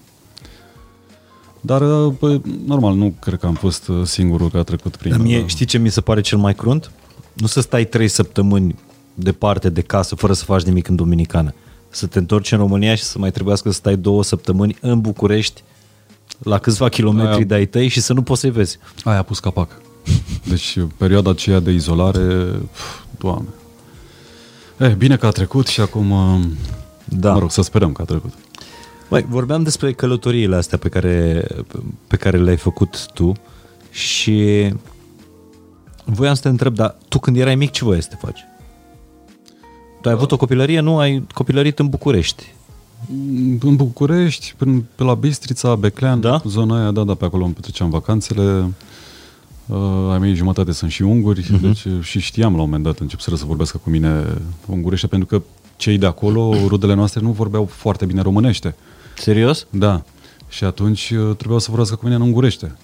Dar, 1.62 1.84
bă, 2.08 2.40
normal, 2.66 2.96
nu 2.96 3.14
cred 3.20 3.40
că 3.40 3.46
am 3.46 3.54
fost 3.54 3.88
uh, 3.88 4.06
singurul 4.06 4.48
care 4.48 4.60
a 4.60 4.64
trecut 4.64 4.96
prin... 4.96 5.12
Dar 5.12 5.20
mie, 5.20 5.40
uh, 5.40 5.48
știi 5.48 5.66
ce 5.66 5.78
mi 5.78 5.90
se 5.90 6.02
pare 6.02 6.22
cel 6.22 6.38
mai 6.38 6.56
crunt? 6.56 6.92
Nu 7.34 7.48
să 7.48 7.62
stai 7.62 7.86
trei 7.86 8.08
săptămâni 8.08 8.76
departe 9.14 9.70
de 9.70 9.82
casă, 9.82 10.16
fără 10.16 10.34
să 10.34 10.44
faci 10.44 10.62
nimic 10.62 10.88
în 10.88 10.96
Dominicană. 10.96 11.54
Să 11.90 12.08
te 12.08 12.20
întorci 12.20 12.52
în 12.52 12.58
România 12.58 12.96
și 12.96 13.04
să 13.04 13.20
mai 13.20 13.32
trebuiască 13.32 13.70
să 13.70 13.76
stai 13.76 13.96
două 13.96 14.24
săptămâni 14.24 14.78
în 14.82 15.02
București, 15.02 15.64
la 16.40 16.58
câțiva 16.58 16.90
kilometri 16.90 17.36
aia, 17.36 17.46
de-ai 17.46 17.66
tăi 17.66 17.88
și 17.88 18.02
să 18.02 18.14
nu 18.14 18.22
poți 18.22 18.40
să-i 18.40 18.52
vezi. 18.52 18.78
Aia 19.04 19.18
a 19.18 19.24
pus 19.24 19.40
capac. 19.40 19.82
Deci 20.48 20.78
perioada 20.98 21.30
aceea 21.30 21.60
de 21.60 21.72
izolare, 21.72 22.46
pf, 22.72 23.00
doamne, 23.18 23.50
Eh, 24.82 24.94
bine 24.96 25.18
că 25.18 25.26
a 25.26 25.30
trecut 25.30 25.68
și 25.68 25.82
acum, 25.82 26.12
uh, 26.12 26.46
da. 27.06 27.34
mă 27.34 27.40
rog, 27.40 27.52
să 27.52 27.62
sperăm 27.62 27.92
că 27.92 28.02
a 28.02 28.06
trecut. 28.06 28.34
Mai, 29.10 29.26
vorbeam 29.30 29.64
despre 29.64 29.94
călătoriile 29.94 30.56
astea 30.56 30.78
pe 30.78 30.90
care, 30.90 31.48
pe 32.08 32.16
care 32.16 32.38
le-ai 32.38 32.58
făcut 32.58 33.06
tu 33.14 33.32
și 33.92 34.70
voiam 36.14 36.34
să 36.34 36.42
te 36.42 36.48
întreb, 36.50 36.76
dar 36.76 36.96
tu 37.08 37.20
când 37.20 37.38
erai 37.38 37.56
mic 37.56 37.72
ce 37.72 37.84
voiai 37.84 38.02
să 38.02 38.08
te 38.10 38.16
faci? 38.26 38.40
Tu 40.02 40.08
ai 40.10 40.14
avut 40.14 40.32
o 40.32 40.38
copilărie, 40.38 40.80
nu? 40.80 40.98
Ai 40.98 41.24
copilărit 41.34 41.80
în 41.80 41.88
București. 41.90 42.44
În 43.60 43.76
București, 43.76 44.54
până 44.58 44.84
pe 44.96 45.04
la 45.04 45.14
Bistrița, 45.14 45.76
Beclean, 45.76 46.22
Da? 46.22 46.42
zona 46.46 46.80
aia, 46.82 46.92
da, 46.92 47.04
da, 47.04 47.14
pe 47.14 47.26
acolo 47.26 47.44
îmi 47.46 47.54
petreceam 47.54 47.90
vacanțele. 47.90 48.70
Uh, 49.68 49.78
ai 50.12 50.18
mei 50.20 50.34
jumătate 50.34 50.72
sunt 50.72 50.92
și 50.92 51.02
unguri, 51.02 51.46
Mhm. 51.50 51.58
uh-huh. 51.58 51.62
deci 51.62 52.04
și 52.06 52.20
știam 52.20 52.52
la 52.56 52.62
un 52.62 52.66
moment 52.66 52.84
dat, 52.84 53.00
început 53.00 53.38
să 53.38 53.46
vorbească 53.46 53.78
cu 53.78 53.90
mine 53.90 54.24
ungurește, 54.66 55.08
pentru 55.08 55.28
că 55.28 55.42
cei 55.76 55.98
de 55.98 56.06
acolo, 56.06 56.54
rudele 56.68 56.94
noastre, 56.94 57.22
nu 57.22 57.32
vorbeau 57.32 57.66
foarte 57.66 58.06
bine 58.06 58.22
românește. 58.22 58.76
Serios? 59.18 59.68
Da. 59.70 60.04
Și 60.50 60.64
atunci 60.64 61.10
uh, 61.12 61.36
trebuiau 61.36 61.60
să 61.60 61.68
vorbească 61.68 61.96
cu 61.96 62.02
mine 62.04 62.16
în 62.16 62.22
ungurește. 62.22 62.76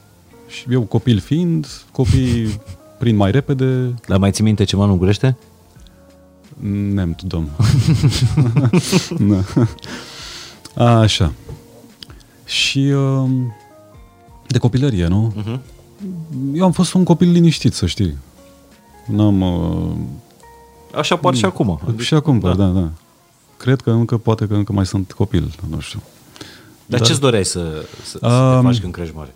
Și 0.48 0.66
eu, 0.72 0.82
copil 0.82 1.20
fiind, 1.20 1.68
copii 1.92 2.60
prind 2.98 3.18
mai 3.18 3.32
repede, 3.32 3.94
Dar 4.08 4.18
mai 4.18 4.32
ții 4.32 4.44
minte 4.44 4.64
ceva 4.64 4.84
în 4.84 4.90
ungurește? 4.90 5.38
Nem 6.94 7.14
tudom. 7.14 7.50
da. 10.76 11.00
Așa. 11.00 11.34
Și 12.46 12.80
uh, 12.80 13.30
de 14.48 14.58
copilărie, 14.58 15.08
nu? 15.08 15.34
Uh-huh. 15.42 15.60
Eu 16.54 16.64
am 16.66 16.72
fost 16.72 16.94
un 16.94 17.04
copil 17.04 17.32
liniștit, 17.32 17.74
să 17.74 17.86
știi. 17.86 18.18
N-am... 19.06 19.42
Uh, 19.42 19.92
Așa 20.96 21.16
par 21.16 21.36
și 21.36 21.46
acum. 21.46 21.80
și 21.98 22.14
acum, 22.14 22.40
da. 22.40 22.54
da, 22.54 22.66
da. 22.68 22.90
Cred 23.58 23.82
că 23.82 23.92
încă, 23.92 24.18
poate 24.18 24.48
că 24.48 24.54
încă 24.54 24.74
mai 24.74 24.86
sunt 24.86 25.12
copil, 25.12 25.52
nu 25.70 25.80
știu. 25.80 26.02
Dar 26.86 27.00
Da. 27.00 27.06
ce-ți 27.06 27.20
doreai 27.20 27.46
să, 27.46 27.86
să, 28.04 28.18
să 28.18 28.18
te 28.18 28.26
Um, 28.28 28.62
faci 28.62 28.80
când 28.80 28.94
crești 28.94 29.16
mare? 29.16 29.36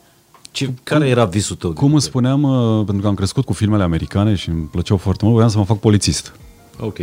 Ce, 0.51 0.73
care 0.83 1.07
era 1.07 1.25
visul 1.25 1.55
tău? 1.55 1.73
Cum 1.73 1.93
îți 1.93 2.05
spuneam, 2.05 2.43
uh, 2.43 2.85
pentru 2.85 3.01
că 3.01 3.07
am 3.07 3.13
crescut 3.15 3.45
cu 3.45 3.53
filmele 3.53 3.83
americane 3.83 4.35
și 4.35 4.49
îmi 4.49 4.63
plăceau 4.63 4.97
foarte 4.97 5.19
mult, 5.23 5.35
voiam 5.35 5.49
să 5.51 5.57
mă 5.57 5.65
fac 5.65 5.79
polițist. 5.79 6.33
Ok. 6.79 6.97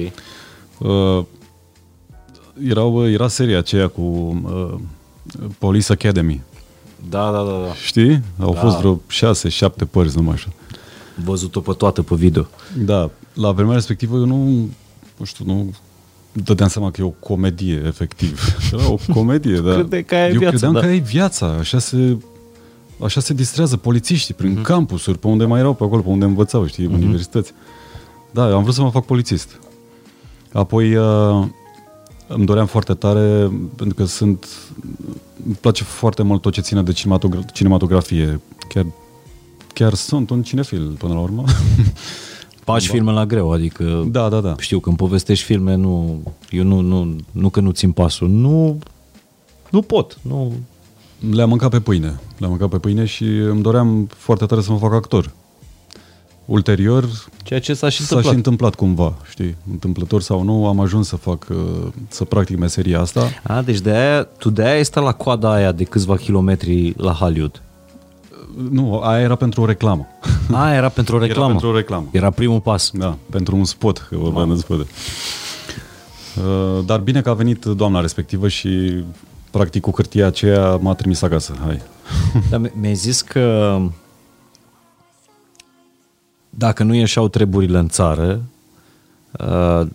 Uh, 0.78 1.24
erau, 2.68 3.08
era 3.10 3.28
seria 3.28 3.58
aceea 3.58 3.88
cu 3.88 4.00
uh, 4.44 4.74
Police 5.58 5.92
Academy. 5.92 6.40
Da, 7.10 7.30
da, 7.30 7.38
da, 7.42 7.60
da. 7.66 7.74
Știi? 7.84 8.22
Au 8.38 8.52
Da. 8.52 8.60
fost 8.60 8.76
vreo 8.78 9.00
șase, 9.08 9.48
șapte 9.48 9.84
părți, 9.84 10.16
numai 10.16 10.34
așa. 10.34 10.48
Văzut-o 11.24 11.60
pe 11.60 11.72
toată 11.72 12.02
pe 12.02 12.14
video. 12.14 12.46
Da, 12.84 13.10
la 13.34 13.52
vremea 13.52 13.74
respectivă 13.74 14.16
eu 14.16 14.24
nu, 14.24 14.68
nu 15.16 15.24
știu, 15.24 15.44
nu 15.44 15.74
dădeam 16.32 16.68
seama 16.68 16.90
că 16.90 17.00
e 17.00 17.04
o 17.04 17.08
comedie, 17.08 17.82
efectiv. 17.86 18.40
Era 18.72 18.90
o 18.90 18.98
comedie, 19.12 19.60
da. 19.66 19.72
Crede 19.72 20.02
că 20.02 20.14
aia 20.14 20.26
e 20.28 20.32
eu 20.32 20.38
viața, 20.38 20.50
credeam 20.50 20.72
da. 20.72 20.80
că 20.80 20.86
aia 20.86 20.94
e 20.94 20.98
viața, 20.98 21.46
așa 21.46 21.78
se, 21.78 22.16
așa 23.04 23.20
se 23.20 23.34
distrează 23.34 23.76
polițiștii 23.76 24.34
prin 24.34 24.58
mm-hmm. 24.58 24.62
campusuri, 24.62 25.18
pe 25.18 25.26
unde 25.26 25.44
mai 25.44 25.60
erau 25.60 25.74
pe 25.74 25.84
acolo, 25.84 26.02
pe 26.02 26.08
unde 26.08 26.24
învățau, 26.24 26.66
știi, 26.66 26.86
mm-hmm. 26.86 26.92
universități. 26.92 27.52
Da, 28.30 28.48
eu 28.48 28.56
am 28.56 28.62
vrut 28.62 28.74
să 28.74 28.82
mă 28.82 28.90
fac 28.90 29.04
polițist. 29.04 29.60
Apoi 30.52 30.96
uh, 30.96 31.46
îmi 32.26 32.46
doream 32.46 32.66
foarte 32.66 32.94
tare, 32.94 33.50
pentru 33.76 33.94
că 33.94 34.04
sunt, 34.04 34.46
îmi 35.46 35.54
place 35.60 35.84
foarte 35.84 36.22
mult 36.22 36.40
tot 36.40 36.52
ce 36.52 36.60
ține 36.60 36.82
de 36.82 36.92
cinematogra- 36.92 37.52
cinematografie. 37.52 38.40
Chiar, 38.68 38.86
chiar 39.74 39.94
sunt 39.94 40.30
un 40.30 40.42
cinefil 40.42 40.96
până 40.98 41.14
la 41.14 41.20
urmă. 41.20 41.44
Faci 42.64 42.88
filme 42.88 43.12
la 43.12 43.26
greu, 43.26 43.52
adică 43.52 44.04
da, 44.10 44.28
da, 44.28 44.40
da. 44.40 44.54
știu, 44.58 44.80
când 44.80 44.96
povestești 44.96 45.44
filme, 45.44 45.74
nu, 45.74 46.22
eu 46.50 46.64
nu, 46.64 46.80
nu, 46.80 47.16
nu 47.30 47.48
că 47.48 47.60
nu 47.60 47.70
țin 47.70 47.92
pasul, 47.92 48.28
nu, 48.28 48.78
nu 49.70 49.82
pot, 49.82 50.18
nu, 50.22 50.52
Le-am 51.18 51.48
mâncat 51.48 51.70
pe 51.70 51.80
pâine. 51.80 52.20
Le-am 52.38 52.50
mâncat 52.50 52.68
pe 52.68 52.78
pâine 52.78 53.04
și 53.04 53.24
îmi 53.24 53.62
doream 53.62 54.08
foarte 54.16 54.46
tare 54.46 54.60
să 54.60 54.72
mă 54.72 54.78
fac 54.78 54.92
actor. 54.92 55.30
Ulterior, 56.44 57.08
ceea 57.44 57.60
ce 57.60 57.74
s-a 57.74 57.88
și 57.88 57.96
s-a 57.96 58.02
întâmplat. 58.02 58.30
și 58.30 58.36
întâmplat 58.36 58.74
cumva, 58.74 59.14
știi? 59.30 59.56
Întâmplător 59.70 60.22
sau 60.22 60.42
nu, 60.42 60.66
am 60.66 60.80
ajuns 60.80 61.08
să 61.08 61.16
fac, 61.16 61.46
uh, 61.50 61.56
să 62.08 62.24
practic 62.24 62.58
meseria 62.58 63.00
asta. 63.00 63.28
A, 63.42 63.62
deci 63.62 63.80
de 63.80 63.90
aia, 63.90 64.22
tu 64.22 64.50
de 64.50 64.62
aia 64.62 64.74
ai 64.74 64.84
stat 64.84 65.04
la 65.04 65.12
coada 65.12 65.52
aia 65.52 65.72
de 65.72 65.84
câțiva 65.84 66.16
kilometri 66.16 66.94
la 66.96 67.12
Hollywood. 67.12 67.62
Nu, 68.70 68.98
aia 68.98 69.22
era 69.22 69.34
pentru 69.34 69.62
o 69.62 69.66
reclamă. 69.66 70.06
A, 70.52 70.72
era 70.74 70.88
pentru 70.98 71.16
o 71.16 71.18
reclamă. 71.18 71.44
Era 71.44 71.50
pentru 71.52 71.68
o 71.68 71.74
reclamă. 71.76 72.06
Era 72.10 72.30
primul 72.30 72.60
pas. 72.60 72.90
Da, 72.94 73.16
pentru 73.30 73.56
un 73.56 73.64
spot, 73.64 74.06
că 74.08 74.16
vorbeam 74.16 74.48
de 74.48 74.54
spot. 74.54 74.80
Uh, 74.80 74.86
Dar 76.84 77.00
bine 77.00 77.20
că 77.20 77.30
a 77.30 77.34
venit 77.34 77.64
doamna 77.64 78.00
respectivă 78.00 78.48
și 78.48 79.02
practic 79.50 79.82
cu 79.82 79.90
hârtia 79.94 80.26
aceea 80.26 80.76
m-a 80.76 80.94
trimis 80.94 81.22
acasă. 81.22 81.54
Hai. 81.66 81.82
Dar 82.50 82.60
mi- 82.60 82.72
mi-ai 82.74 82.94
zis 82.94 83.20
că 83.22 83.78
dacă 86.50 86.82
nu 86.82 86.94
ieșeau 86.94 87.28
treburile 87.28 87.78
în 87.78 87.88
țară, 87.88 88.42
uh, 89.32 89.86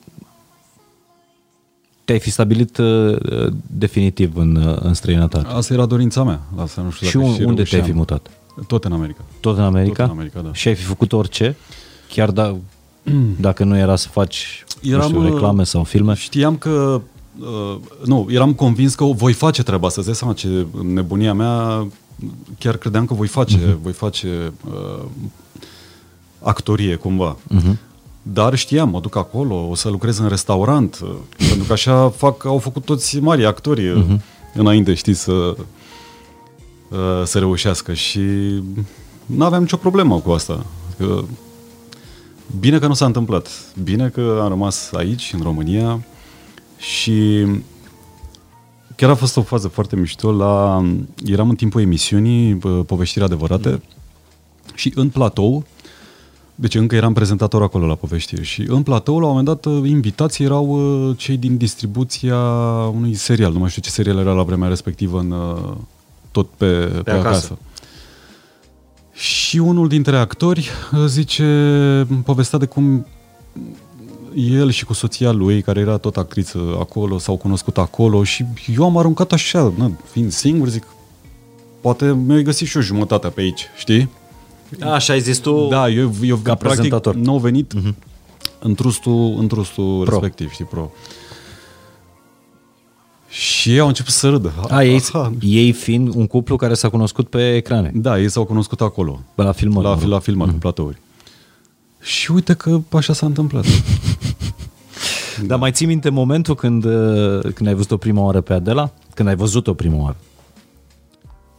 te-ai 2.05 2.19
fi 2.19 2.31
stabilit 2.31 2.77
uh, 2.77 3.53
definitiv 3.67 4.35
în, 4.35 4.55
uh, 4.55 4.77
în 4.81 4.93
străinătate. 4.93 5.47
Asta 5.47 5.73
era 5.73 5.85
dorința 5.85 6.23
mea. 6.23 6.39
Asta 6.55 6.81
nu 6.81 6.89
știu 6.91 7.07
și 7.07 7.13
dacă 7.13 7.25
un, 7.25 7.31
unde 7.31 7.43
reușeam. 7.43 7.65
te-ai 7.65 7.91
fi 7.91 7.97
mutat? 7.97 8.29
Tot 8.67 8.83
în 8.83 8.91
America. 8.91 9.21
Tot 9.39 9.57
în 9.57 9.63
America? 9.63 10.03
Tot 10.03 10.11
în 10.11 10.17
America, 10.17 10.39
da. 10.39 10.53
Și 10.53 10.67
ai 10.67 10.75
fi 10.75 10.83
făcut 10.83 11.13
orice? 11.13 11.55
Chiar 12.09 12.31
da, 12.31 12.55
dacă 13.47 13.63
nu 13.63 13.77
era 13.77 13.95
să 13.95 14.07
faci 14.07 14.63
Eram, 14.81 14.99
nu 15.01 15.07
știu, 15.07 15.19
uh, 15.19 15.31
reclame 15.31 15.63
sau 15.63 15.83
filme? 15.83 16.13
Știam 16.13 16.57
că 16.57 17.01
uh, 17.39 17.75
nu, 18.05 18.27
eram 18.29 18.53
convins 18.53 18.95
că 18.95 19.03
o 19.03 19.13
voi 19.13 19.33
face 19.33 19.63
treaba 19.63 19.87
asta. 19.87 19.99
Îți 19.99 20.09
dai 20.09 20.17
seama 20.17 20.33
ce 20.33 20.65
nebunia 20.83 21.33
mea 21.33 21.87
chiar 22.59 22.77
credeam 22.77 23.05
că 23.05 23.13
voi 23.13 23.27
face, 23.27 23.57
uh-huh. 23.57 23.81
voi 23.81 23.91
face 23.91 24.53
uh, 24.69 25.03
actorie 26.39 26.95
cumva. 26.95 27.37
Uh-huh. 27.55 27.77
Dar 28.21 28.55
știam, 28.55 28.89
mă 28.89 28.99
duc 28.99 29.15
acolo, 29.15 29.67
o 29.69 29.75
să 29.75 29.89
lucrez 29.89 30.17
în 30.17 30.27
restaurant, 30.27 30.99
uh, 31.03 31.09
pentru 31.47 31.63
că 31.67 31.73
așa 31.73 32.09
fac, 32.09 32.45
au 32.45 32.57
făcut 32.57 32.85
toți 32.85 33.19
mari 33.19 33.45
actori 33.45 33.91
uh-huh. 33.91 34.19
înainte, 34.53 34.93
știi, 34.93 35.13
să, 35.13 35.31
uh, 35.31 37.23
să 37.23 37.39
reușească 37.39 37.93
și 37.93 38.21
nu 39.25 39.45
aveam 39.45 39.61
nicio 39.61 39.77
problemă 39.77 40.19
cu 40.19 40.31
asta. 40.31 40.65
Că 40.97 41.23
Bine 42.59 42.79
că 42.79 42.87
nu 42.87 42.93
s-a 42.93 43.05
întâmplat. 43.05 43.49
Bine 43.83 44.09
că 44.09 44.39
am 44.41 44.47
rămas 44.47 44.91
aici, 44.91 45.33
în 45.33 45.41
România 45.41 46.03
și 46.83 47.45
chiar 48.95 49.09
a 49.09 49.15
fost 49.15 49.37
o 49.37 49.41
fază 49.41 49.67
foarte 49.67 49.95
mișto. 49.95 50.31
La, 50.31 50.83
eram 51.25 51.49
în 51.49 51.55
timpul 51.55 51.81
emisiunii 51.81 52.53
bă, 52.53 52.69
Poveștiri 52.69 53.25
adevărate 53.25 53.81
și 54.73 54.91
în 54.95 55.09
platou, 55.09 55.65
deci 56.55 56.75
încă 56.75 56.95
eram 56.95 57.13
prezentator 57.13 57.61
acolo 57.61 57.85
la 57.85 57.95
Poveștiri 57.95 58.43
și 58.43 58.65
în 58.67 58.83
platou, 58.83 59.19
la 59.19 59.27
un 59.27 59.35
moment 59.35 59.61
dat, 59.61 59.85
invitații 59.85 60.45
erau 60.45 60.65
uh, 60.67 61.17
cei 61.17 61.37
din 61.37 61.57
distribuția 61.57 62.37
unui 62.93 63.13
serial. 63.13 63.51
Nu 63.51 63.59
mai 63.59 63.69
știu 63.69 63.81
ce 63.81 63.89
serial 63.89 64.17
era 64.17 64.33
la 64.33 64.43
vremea 64.43 64.67
respectivă 64.67 65.19
în, 65.19 65.31
uh, 65.31 65.73
tot 66.31 66.49
pe, 66.57 66.65
pe, 66.65 67.01
pe 67.01 67.11
acasă. 67.11 67.27
acasă. 67.27 67.57
Și 69.13 69.57
unul 69.57 69.87
dintre 69.87 70.17
actori 70.17 70.69
uh, 70.93 71.05
zice, 71.05 72.07
povestea 72.23 72.59
de 72.59 72.65
cum 72.65 73.05
el 74.35 74.71
și 74.71 74.85
cu 74.85 74.93
soția 74.93 75.31
lui, 75.31 75.61
care 75.61 75.79
era 75.79 75.97
tot 75.97 76.17
actriță 76.17 76.75
acolo, 76.79 77.17
s-au 77.17 77.37
cunoscut 77.37 77.77
acolo 77.77 78.23
și 78.23 78.45
eu 78.75 78.83
am 78.83 78.97
aruncat 78.97 79.31
așa, 79.31 79.73
na, 79.77 79.91
fiind 80.11 80.31
singur, 80.31 80.67
zic, 80.67 80.83
poate 81.81 82.13
mi-ai 82.13 82.43
găsit 82.43 82.67
și 82.67 82.77
o 82.77 82.81
jumătate 82.81 83.27
pe 83.27 83.41
aici, 83.41 83.67
știi? 83.77 84.09
Așa 84.79 85.13
ai 85.13 85.21
zis 85.21 85.37
tu? 85.37 85.67
Da, 85.69 85.89
eu, 85.89 86.11
eu 86.21 86.35
ca 86.37 86.55
prezentator. 86.55 87.15
nu 87.15 87.31
au 87.31 87.37
venit 87.37 87.73
uh-huh. 87.73 87.93
în 88.59 88.73
trustul, 88.75 89.35
în 89.39 89.47
trustul 89.47 90.03
Pro. 90.03 90.11
respectiv, 90.11 90.51
știi, 90.51 90.65
pro. 90.65 90.91
Și 93.29 93.71
ei 93.71 93.79
au 93.79 93.87
început 93.87 94.13
să 94.13 94.29
râdă. 94.29 94.53
A, 94.69 94.83
ei, 94.83 95.01
Aha. 95.13 95.33
ei 95.39 95.71
fiind 95.71 96.15
un 96.15 96.27
cuplu 96.27 96.55
care 96.55 96.73
s-a 96.73 96.89
cunoscut 96.89 97.29
pe 97.29 97.55
ecrane, 97.55 97.91
Da, 97.93 98.19
ei 98.19 98.29
s-au 98.29 98.45
cunoscut 98.45 98.81
acolo. 98.81 99.19
la 99.35 99.51
filmări. 99.51 99.85
La, 99.85 99.93
mă 99.93 99.99
rog. 100.01 100.09
la 100.09 100.19
filmat, 100.19 100.55
mm-hmm. 100.55 100.59
platouri. 100.59 101.01
Și 102.01 102.31
uite 102.31 102.53
că 102.53 102.79
așa 102.91 103.13
s-a 103.13 103.25
întâmplat. 103.25 103.65
Dar 105.41 105.59
mai 105.59 105.71
ții 105.71 105.85
minte 105.85 106.09
momentul 106.09 106.55
când, 106.55 106.85
uh, 106.85 107.39
când 107.53 107.67
ai 107.67 107.73
văzut-o 107.73 107.97
prima 107.97 108.21
oară 108.21 108.41
pe 108.41 108.53
Adela? 108.53 108.91
Când 109.13 109.27
ai 109.27 109.35
văzut-o 109.35 109.73
prima 109.73 110.01
oară? 110.01 110.15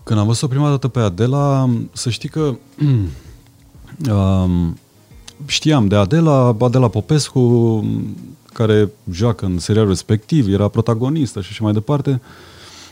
Când 0.03 0.19
am 0.19 0.27
văzut-o 0.27 0.47
prima 0.47 0.69
dată 0.69 0.89
pe 0.89 1.01
Adela, 1.01 1.71
să 1.93 2.11
știi 2.11 2.29
că 2.29 2.41
um, 4.15 4.79
știam 5.47 5.89
de 5.89 5.97
Adela, 5.97 6.57
Adela 6.61 6.89
Popescu, 6.89 7.85
care 8.53 8.91
joacă 9.11 9.45
în 9.45 9.59
serialul 9.59 9.91
respectiv, 9.91 10.53
era 10.53 10.69
protagonistă 10.69 11.41
și 11.41 11.49
așa 11.51 11.65
mai 11.65 11.73
departe. 11.73 12.21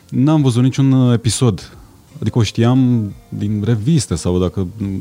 N-am 0.08 0.42
văzut 0.42 0.62
niciun 0.62 1.12
episod. 1.12 1.76
Adică 2.20 2.38
o 2.38 2.42
știam 2.42 3.12
din 3.28 3.62
reviste 3.64 4.14
sau 4.14 4.38
dacă 4.38 4.66
mm, 4.76 5.00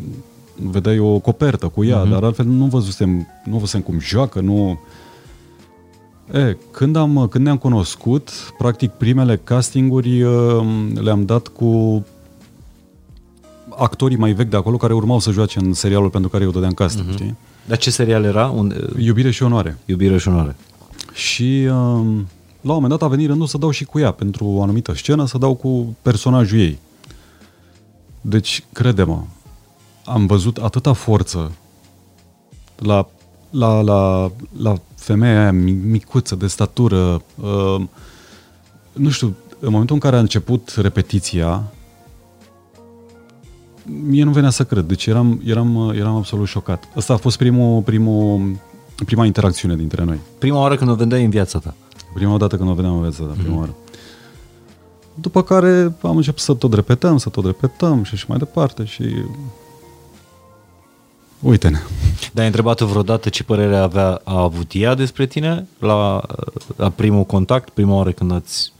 vedeai 0.56 1.00
o 1.00 1.20
copertă 1.20 1.68
cu 1.68 1.84
ea, 1.84 2.06
uh-huh. 2.06 2.10
dar 2.10 2.24
altfel 2.24 2.46
nu 2.46 2.66
văzusem, 2.66 3.28
nu 3.46 3.54
văzusem 3.54 3.82
cum 3.82 4.00
joacă, 4.00 4.40
nu... 4.40 4.80
E, 6.34 6.58
când, 6.72 6.96
am, 6.96 7.28
când 7.30 7.44
ne-am 7.46 7.58
cunoscut, 7.58 8.30
practic 8.58 8.92
primele 8.92 9.42
castinguri 9.44 10.22
uh, 10.22 10.64
le-am 10.94 11.26
dat 11.26 11.48
cu 11.48 12.06
actorii 13.70 14.18
mai 14.18 14.34
vechi 14.34 14.50
de 14.50 14.56
acolo 14.56 14.78
care 14.78 14.94
urmau 14.94 15.20
să 15.20 15.32
joace 15.32 15.60
în 15.60 15.74
serialul 15.74 16.10
pentru 16.10 16.30
care 16.30 16.44
eu 16.44 16.52
dădeam 16.52 16.74
casting, 16.74 17.10
uh-huh. 17.10 17.14
știi? 17.14 17.36
Dar 17.68 17.78
ce 17.78 17.92
serial 17.92 18.24
era? 18.24 18.48
Un, 18.48 18.74
Iubire 18.98 19.32
și 19.32 19.44
onoare. 19.44 19.78
Iubire 19.86 20.18
și 20.18 20.28
onoare. 20.28 20.56
Și 21.14 21.44
uh, 21.44 21.70
la 22.62 22.74
un 22.74 22.82
moment 22.82 22.90
dat 22.90 23.02
a 23.02 23.08
venit 23.08 23.28
rândul 23.28 23.48
să 23.48 23.58
dau 23.58 23.70
și 23.70 23.86
cu 23.86 24.00
ea 24.00 24.12
pentru 24.12 24.46
o 24.46 24.62
anumită 24.62 24.94
scenă, 24.96 25.26
să 25.26 25.38
dau 25.38 25.56
cu 25.56 25.96
personajul 26.02 26.60
ei. 26.60 26.80
Deci, 28.22 28.64
crede-mă, 28.72 29.24
am 30.06 30.26
văzut 30.26 30.58
atâta 30.58 30.94
forță 30.94 31.52
la, 32.76 33.10
la, 33.52 33.82
la, 33.82 34.32
la 34.58 34.76
femeia 34.95 35.41
aia 35.41 35.52
micuță, 35.52 36.36
de 36.36 36.47
statură. 36.47 37.22
Uh, 37.36 37.82
nu 38.93 39.10
știu, 39.10 39.36
în 39.60 39.72
momentul 39.72 39.95
în 39.95 40.02
care 40.02 40.16
a 40.16 40.20
început 40.20 40.74
repetiția, 40.78 41.64
mie 43.86 44.24
nu 44.24 44.32
venea 44.32 44.49
să 44.49 44.64
cred. 44.64 44.86
Deci 44.86 45.06
eram, 45.06 45.41
eram, 45.45 45.93
eram 45.95 46.16
absolut 46.16 46.47
șocat. 46.47 46.84
Asta 46.95 47.14
a 47.14 47.18
fost 47.18 47.38
primul, 47.38 47.82
primul, 47.82 48.56
prima 49.06 49.26
interacțiune 49.26 49.76
dintre 49.76 50.04
noi. 50.04 50.20
Prima 50.38 50.60
oară 50.60 50.76
când 50.76 50.89
o 50.89 50.95
vedeai 50.95 51.24
în 51.24 51.30
viața 51.30 51.60
ta. 51.60 51.74
Prima 52.14 52.38
dată 52.38 52.58
când 52.58 52.70
o 52.70 52.74
vedeam 52.74 52.95
în 52.95 53.02
viața 53.02 53.24
ta, 53.24 53.34
prima 53.38 53.56
mm-hmm. 53.56 53.60
oară. 53.60 53.76
După 55.14 55.43
care 55.43 55.95
am 56.02 56.16
început 56.16 56.39
să 56.39 56.54
tot 56.54 56.74
repetăm, 56.74 57.18
să 57.18 57.30
tot 57.30 57.45
repetăm 57.45 58.04
și 58.04 58.14
așa 58.14 58.26
mai 58.28 58.38
departe 58.38 58.84
și 58.86 59.04
uite-ne. 61.42 61.80
Dar 62.32 62.42
ai 62.42 62.46
întrebat 62.46 62.82
vreodată 62.82 63.30
ce 63.30 63.44
părere 63.44 63.78
avea, 63.78 64.22
a 64.24 64.42
avut 64.42 64.72
ea 64.74 64.96
despre 64.96 65.26
tine 65.26 65.68
la, 65.80 66.22
la 66.76 66.89
primul 66.89 67.24
contact, 67.24 67.70
prima 67.70 67.96
oară 67.96 68.12
când 68.12 68.32
ați 68.32 68.74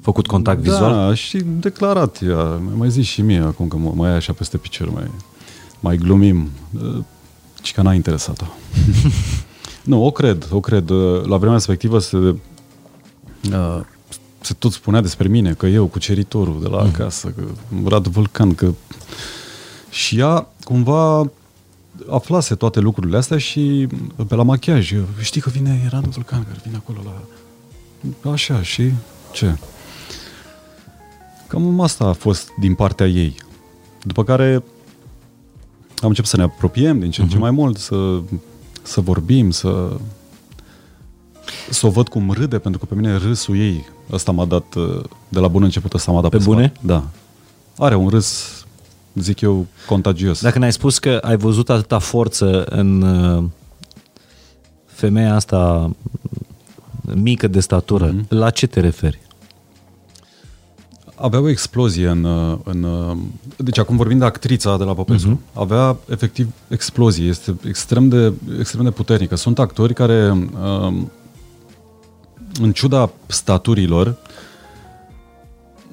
făcut 0.00 0.26
contact 0.26 0.62
da, 0.62 0.70
vizual? 0.70 0.92
Da, 0.92 1.14
și 1.14 1.36
declarat 1.36 2.20
ea. 2.22 2.60
Mai 2.76 2.90
zis 2.90 3.06
și 3.06 3.22
mie 3.22 3.38
acum 3.38 3.68
că 3.68 3.76
mai 3.76 4.10
e 4.10 4.14
așa 4.14 4.32
peste 4.32 4.56
picior, 4.56 4.90
mai, 4.90 5.10
mai 5.80 5.96
glumim. 5.96 6.50
Și 7.62 7.72
că 7.72 7.82
n-a 7.82 7.94
interesat-o. 7.94 8.44
nu, 9.90 10.04
o 10.04 10.10
cred, 10.10 10.48
o 10.50 10.60
cred. 10.60 10.90
La 11.24 11.36
vremea 11.36 11.54
respectivă 11.54 11.98
se, 11.98 12.16
uh, 12.16 13.80
se 14.40 14.54
tot 14.58 14.72
spunea 14.72 15.00
despre 15.00 15.28
mine 15.28 15.52
că 15.52 15.66
eu, 15.66 15.86
cuceritorul 15.86 16.60
de 16.62 16.68
la 16.68 16.82
mm. 16.82 16.88
acasă, 16.94 17.28
că 17.28 17.42
Radu 17.84 18.10
Vulcan, 18.10 18.54
că... 18.54 18.72
Și 19.94 20.18
ea 20.18 20.46
cumva 20.64 21.30
aflase 22.10 22.54
toate 22.54 22.80
lucrurile 22.80 23.16
astea 23.16 23.38
și 23.38 23.88
pe 24.28 24.34
la 24.34 24.42
machiaj, 24.42 24.92
știi 25.20 25.40
că 25.40 25.50
vine 25.50 25.88
Radu 25.90 26.08
Vulcan, 26.08 26.44
care 26.44 26.60
vine 26.64 26.76
acolo 26.76 26.98
la... 27.04 28.30
Așa, 28.30 28.62
și 28.62 28.92
ce? 29.32 29.56
Cam 31.46 31.80
asta 31.80 32.04
a 32.04 32.12
fost 32.12 32.48
din 32.58 32.74
partea 32.74 33.06
ei. 33.06 33.34
După 34.02 34.24
care 34.24 34.54
am 36.02 36.08
început 36.08 36.30
să 36.30 36.36
ne 36.36 36.42
apropiem 36.42 36.98
din 36.98 37.10
ce 37.10 37.22
în 37.22 37.28
ce 37.28 37.36
uh-huh. 37.36 37.40
mai 37.40 37.50
mult, 37.50 37.78
să, 37.78 38.20
să 38.82 39.00
vorbim, 39.00 39.50
să, 39.50 39.96
să 41.70 41.86
o 41.86 41.90
văd 41.90 42.08
cum 42.08 42.30
râde, 42.30 42.58
pentru 42.58 42.80
că 42.80 42.86
pe 42.86 42.94
mine 42.94 43.16
râsul 43.16 43.56
ei, 43.56 43.84
ăsta 44.12 44.32
m-a 44.32 44.44
dat, 44.44 44.74
de 45.28 45.38
la 45.38 45.48
bun 45.48 45.62
început, 45.62 45.94
ăsta 45.94 46.12
m-a 46.12 46.20
dat 46.20 46.30
pe, 46.30 46.36
pe 46.36 46.44
bune? 46.44 46.72
Spate. 46.74 46.86
Da. 46.86 47.04
Are 47.78 47.94
un 47.94 48.08
râs, 48.08 48.63
zic 49.14 49.40
eu, 49.40 49.66
contagios. 49.86 50.40
Dacă 50.40 50.58
ne-ai 50.58 50.72
spus 50.72 50.98
că 50.98 51.18
ai 51.22 51.36
văzut 51.36 51.70
atâta 51.70 51.98
forță 51.98 52.64
în 52.64 53.02
uh, 53.02 53.44
femeia 54.86 55.34
asta 55.34 55.90
mică 57.14 57.48
de 57.48 57.60
statură, 57.60 58.14
uh-huh. 58.14 58.28
la 58.28 58.50
ce 58.50 58.66
te 58.66 58.80
referi? 58.80 59.20
avea 61.16 61.40
o 61.40 61.48
explozie 61.48 62.08
în, 62.08 62.24
în... 62.64 62.86
Deci 63.56 63.78
acum 63.78 63.96
vorbim 63.96 64.18
de 64.18 64.24
actrița 64.24 64.76
de 64.76 64.84
la 64.84 64.94
Popescu. 64.94 65.28
Uh-huh. 65.28 65.52
Avea 65.52 65.96
efectiv 66.08 66.48
explozie. 66.68 67.26
Este 67.26 67.54
extrem 67.66 68.08
de, 68.08 68.32
extrem 68.58 68.84
de 68.84 68.90
puternică. 68.90 69.34
Sunt 69.34 69.58
actori 69.58 69.94
care, 69.94 70.30
um, 70.30 71.10
în 72.60 72.72
ciuda 72.72 73.10
staturilor, 73.26 74.16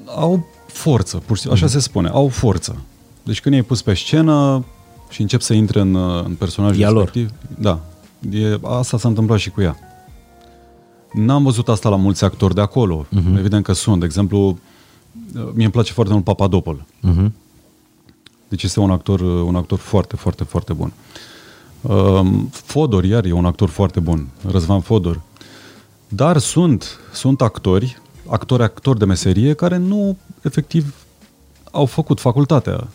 au 0.05 0.45
forță, 0.67 1.17
pur 1.17 1.35
și 1.35 1.41
simplu, 1.41 1.59
așa 1.59 1.67
uh-huh. 1.71 1.75
se 1.75 1.79
spune, 1.79 2.09
au 2.09 2.27
forță. 2.27 2.81
Deci 3.31 3.41
când 3.41 3.55
e 3.55 3.61
pus 3.61 3.81
pe 3.81 3.93
scenă 3.93 4.65
și 5.09 5.21
încep 5.21 5.41
să 5.41 5.53
intre 5.53 5.79
în, 5.79 5.95
în 5.95 6.35
personajul 6.35 6.83
respectiv, 6.83 7.29
lor. 7.57 7.59
da, 7.59 7.79
e, 8.37 8.59
asta 8.63 8.97
s-a 8.97 9.07
întâmplat 9.07 9.39
și 9.39 9.49
cu 9.49 9.61
ea. 9.61 9.77
N-am 11.13 11.43
văzut 11.43 11.69
asta 11.69 11.89
la 11.89 11.95
mulți 11.95 12.23
actori 12.23 12.55
de 12.55 12.61
acolo. 12.61 13.05
Uh-huh. 13.05 13.37
Evident 13.37 13.63
că 13.63 13.73
sunt. 13.73 13.99
De 13.99 14.05
exemplu, 14.05 14.57
mie 15.33 15.63
îmi 15.63 15.71
place 15.71 15.93
foarte 15.93 16.13
mult 16.13 16.25
Papadopol. 16.25 16.85
Uh-huh. 17.09 17.31
Deci 18.47 18.63
este 18.63 18.79
un 18.79 18.91
actor, 18.91 19.19
un 19.19 19.55
actor 19.55 19.79
foarte, 19.79 20.15
foarte, 20.15 20.43
foarte 20.43 20.73
bun. 20.73 20.93
Um, 21.81 22.49
Fodor, 22.51 23.03
iar, 23.03 23.25
e 23.25 23.31
un 23.31 23.45
actor 23.45 23.69
foarte 23.69 23.99
bun. 23.99 24.27
Răzvan 24.51 24.81
Fodor. 24.81 25.21
Dar 26.07 26.37
sunt, 26.37 26.99
sunt 27.13 27.41
actori, 27.41 28.01
actori, 28.27 28.63
actori 28.63 28.99
de 28.99 29.05
meserie, 29.05 29.53
care 29.53 29.77
nu, 29.77 30.17
efectiv, 30.41 30.93
au 31.71 31.85
făcut 31.85 32.19
facultatea. 32.19 32.87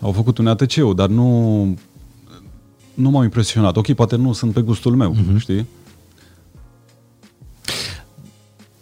Au 0.00 0.12
făcut 0.12 0.38
un 0.38 0.46
ATC-ul, 0.46 0.94
dar 0.94 1.08
nu, 1.08 1.62
nu 2.94 3.10
m-au 3.10 3.22
impresionat. 3.22 3.76
Ok, 3.76 3.92
poate 3.92 4.16
nu 4.16 4.32
sunt 4.32 4.52
pe 4.52 4.60
gustul 4.60 4.96
meu, 4.96 5.14
uh-huh. 5.14 5.38
știi? 5.38 5.66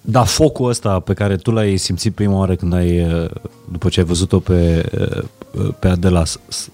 Da, 0.09 0.25
focul 0.25 0.69
ăsta 0.69 1.01
pe 1.01 1.15
care 1.15 1.37
tu 1.37 1.51
l-ai 1.51 1.77
simțit 1.77 2.15
prima 2.15 2.37
oară 2.37 2.55
când 2.55 2.73
ai, 2.73 3.05
uh, 3.05 3.31
după 3.73 3.89
ce 3.89 4.01
ai 4.01 4.07
văzut-o 4.07 4.39
pe, 4.39 4.91
uh, 5.59 5.69
pe 5.79 5.89
Adela, 5.89 6.23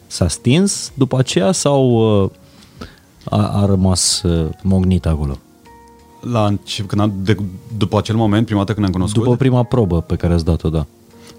s-a 0.07 0.28
stins 0.28 0.93
după 0.95 1.18
aceea 1.18 1.53
sau 1.53 1.90
uh, 2.22 2.30
a, 3.24 3.61
a 3.61 3.66
rămas 3.66 4.22
mognit 4.62 5.07
acolo? 5.07 5.38
La, 6.20 6.55
când 6.86 7.01
am, 7.01 7.12
de, 7.16 7.36
după 7.76 7.99
acel 7.99 8.16
moment, 8.16 8.47
prima 8.47 8.61
dată 8.61 8.72
când 8.72 8.86
ne-am 8.86 8.99
cunoscut? 8.99 9.22
După 9.22 9.36
prima 9.36 9.62
probă 9.62 10.01
pe 10.01 10.16
care 10.16 10.32
ați 10.32 10.45
dat-o, 10.45 10.68
da. 10.68 10.86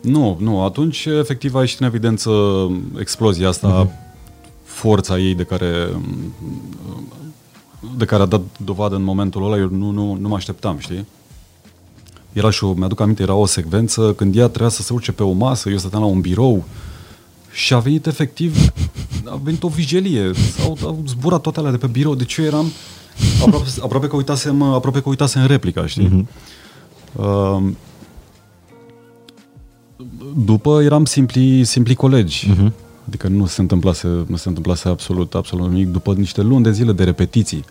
Nu, 0.03 0.37
nu, 0.39 0.63
atunci 0.63 1.05
efectiv 1.05 1.55
a 1.55 1.59
ieșit 1.59 1.79
în 1.79 1.85
evidență 1.85 2.31
explozia 2.99 3.47
asta, 3.47 3.87
uh-huh. 3.87 3.89
forța 4.63 5.19
ei 5.19 5.35
de 5.35 5.43
care 5.43 5.89
de 7.97 8.05
care 8.05 8.21
a 8.21 8.25
dat 8.25 8.41
dovadă 8.63 8.95
în 8.95 9.03
momentul 9.03 9.45
ăla, 9.45 9.57
eu 9.57 9.69
nu, 9.71 9.89
nu, 9.89 10.13
nu 10.13 10.27
mă 10.27 10.35
așteptam, 10.35 10.77
știi? 10.77 11.07
Era 12.33 12.49
și 12.49 12.63
o, 12.63 12.73
mi-aduc 12.73 12.99
aminte, 12.99 13.21
era 13.21 13.33
o 13.33 13.45
secvență 13.45 14.13
când 14.13 14.35
ea 14.35 14.47
trebuia 14.47 14.69
să 14.69 14.81
se 14.81 14.93
urce 14.93 15.11
pe 15.11 15.23
o 15.23 15.31
masă, 15.31 15.69
eu 15.69 15.77
stăteam 15.77 16.01
la 16.01 16.07
un 16.07 16.21
birou 16.21 16.63
și 17.51 17.73
a 17.73 17.79
venit 17.79 18.05
efectiv, 18.05 18.71
a 19.25 19.39
venit 19.43 19.63
o 19.63 19.67
vigilie, 19.67 20.31
au, 20.63 20.77
au 20.83 21.03
zburat 21.07 21.41
toate 21.41 21.59
alea 21.59 21.71
de 21.71 21.77
pe 21.77 21.87
birou, 21.87 22.15
deci 22.15 22.37
eu 22.37 22.45
eram 22.45 22.71
aproape, 23.45 23.67
aproape 23.81 24.07
că 24.07 24.15
uitasem, 24.15 24.61
aproape 24.61 25.01
că 25.01 25.09
uitasem 25.09 25.45
replica, 25.45 25.85
știi? 25.85 26.07
Uh-huh. 26.07 26.25
Uh, 27.15 27.63
după 30.45 30.81
eram 30.81 31.05
simpli, 31.05 31.63
simpli 31.63 31.95
colegi. 31.95 32.49
Uh-huh. 32.51 32.71
Adică 33.07 33.27
nu 33.27 33.45
se 33.45 33.61
întâmplase, 33.61 34.07
nu 34.27 34.35
se 34.35 34.47
întâmplase 34.47 34.89
absolut, 34.89 35.33
absolut 35.35 35.69
nimic. 35.69 35.87
După 35.87 36.13
niște 36.13 36.41
luni 36.41 36.63
de 36.63 36.71
zile 36.71 36.91
de 36.91 37.03
repetiții, 37.03 37.65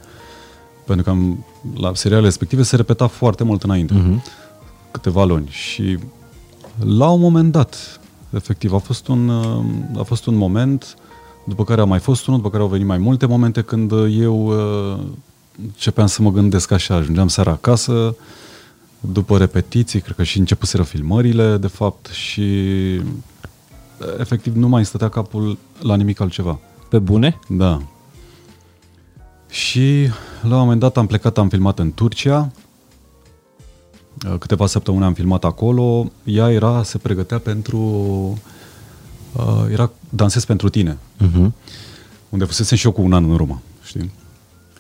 pentru 0.86 1.04
că 1.04 1.10
am, 1.10 1.44
la 1.76 1.94
serialele 1.94 2.28
respective 2.28 2.62
se 2.62 2.76
repeta 2.76 3.06
foarte 3.06 3.44
mult 3.44 3.62
înainte. 3.62 3.94
Uh-huh 3.94 4.40
câteva 4.92 5.24
luni 5.24 5.48
și 5.50 5.98
la 6.84 7.10
un 7.10 7.20
moment 7.20 7.52
dat, 7.52 8.00
efectiv, 8.30 8.72
a 8.72 8.78
fost 8.78 9.08
un, 9.08 9.28
uh, 9.28 9.64
a 9.98 10.02
fost 10.02 10.26
un 10.26 10.34
moment 10.34 10.96
după 11.44 11.64
care 11.64 11.80
a 11.80 11.84
mai 11.84 11.98
fost 11.98 12.26
unul, 12.26 12.40
după 12.40 12.50
care 12.50 12.62
au 12.62 12.68
venit 12.68 12.86
mai 12.86 12.98
multe 12.98 13.26
momente 13.26 13.62
când 13.62 13.92
eu 14.20 14.46
uh, 14.46 14.98
începeam 15.62 16.06
să 16.06 16.22
mă 16.22 16.30
gândesc 16.30 16.70
așa, 16.70 16.94
ajungeam 16.94 17.28
seara 17.28 17.50
acasă, 17.50 18.14
după 19.10 19.38
repetiții, 19.38 20.00
cred 20.00 20.16
că 20.16 20.22
și 20.22 20.38
începuseră 20.38 20.82
filmările, 20.82 21.56
de 21.56 21.66
fapt, 21.66 22.06
și 22.06 22.44
efectiv 24.18 24.54
nu 24.54 24.68
mai 24.68 24.84
stătea 24.84 25.08
capul 25.08 25.58
la 25.80 25.96
nimic 25.96 26.20
altceva. 26.20 26.58
Pe 26.88 26.98
bune? 26.98 27.38
Da. 27.48 27.82
Și 29.48 30.08
la 30.42 30.54
un 30.54 30.60
moment 30.60 30.80
dat 30.80 30.96
am 30.96 31.06
plecat, 31.06 31.38
am 31.38 31.48
filmat 31.48 31.78
în 31.78 31.92
Turcia, 31.92 32.52
Uh, 34.28 34.34
câteva 34.38 34.66
săptămâni 34.66 35.04
am 35.04 35.14
filmat 35.14 35.44
acolo, 35.44 36.10
ea 36.24 36.50
era, 36.50 36.82
se 36.82 36.98
pregătea 36.98 37.38
pentru, 37.38 37.78
uh, 39.32 39.64
era 39.70 39.90
Dansez 40.08 40.44
pentru 40.44 40.68
tine, 40.68 40.98
uh-huh. 41.18 41.50
unde 42.28 42.44
fusese 42.44 42.76
și 42.76 42.86
eu 42.86 42.92
cu 42.92 43.02
un 43.02 43.12
an 43.12 43.24
în 43.24 43.30
urmă, 43.30 43.62
știi? 43.84 44.10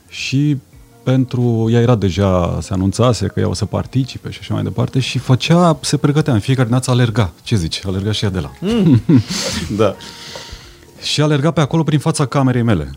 Și 0.08 0.56
pentru, 1.02 1.68
ea 1.70 1.80
era 1.80 1.94
deja, 1.94 2.58
se 2.60 2.72
anunțase 2.72 3.26
că 3.26 3.40
ea 3.40 3.48
o 3.48 3.54
să 3.54 3.64
participe 3.64 4.30
și 4.30 4.38
așa 4.40 4.54
mai 4.54 4.62
departe 4.62 5.00
și 5.00 5.18
făcea, 5.18 5.78
se 5.80 5.96
pregătea, 5.96 6.32
în 6.32 6.40
fiecare 6.40 6.66
dimineață 6.66 6.90
alerga, 6.90 7.32
ce 7.42 7.56
zici, 7.56 7.80
alerga 7.86 8.12
și 8.12 8.24
ea 8.24 8.30
de 8.30 8.40
la. 8.40 8.50
Mm. 8.60 9.02
da. 9.76 9.94
Și 11.02 11.20
alerga 11.22 11.50
pe 11.50 11.60
acolo 11.60 11.82
prin 11.82 11.98
fața 11.98 12.26
camerei 12.26 12.62
mele. 12.62 12.90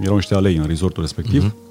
Erau 0.00 0.14
niște 0.14 0.34
alei 0.34 0.56
în 0.56 0.66
resortul 0.66 1.02
respectiv. 1.02 1.48
Uh-huh. 1.48 1.66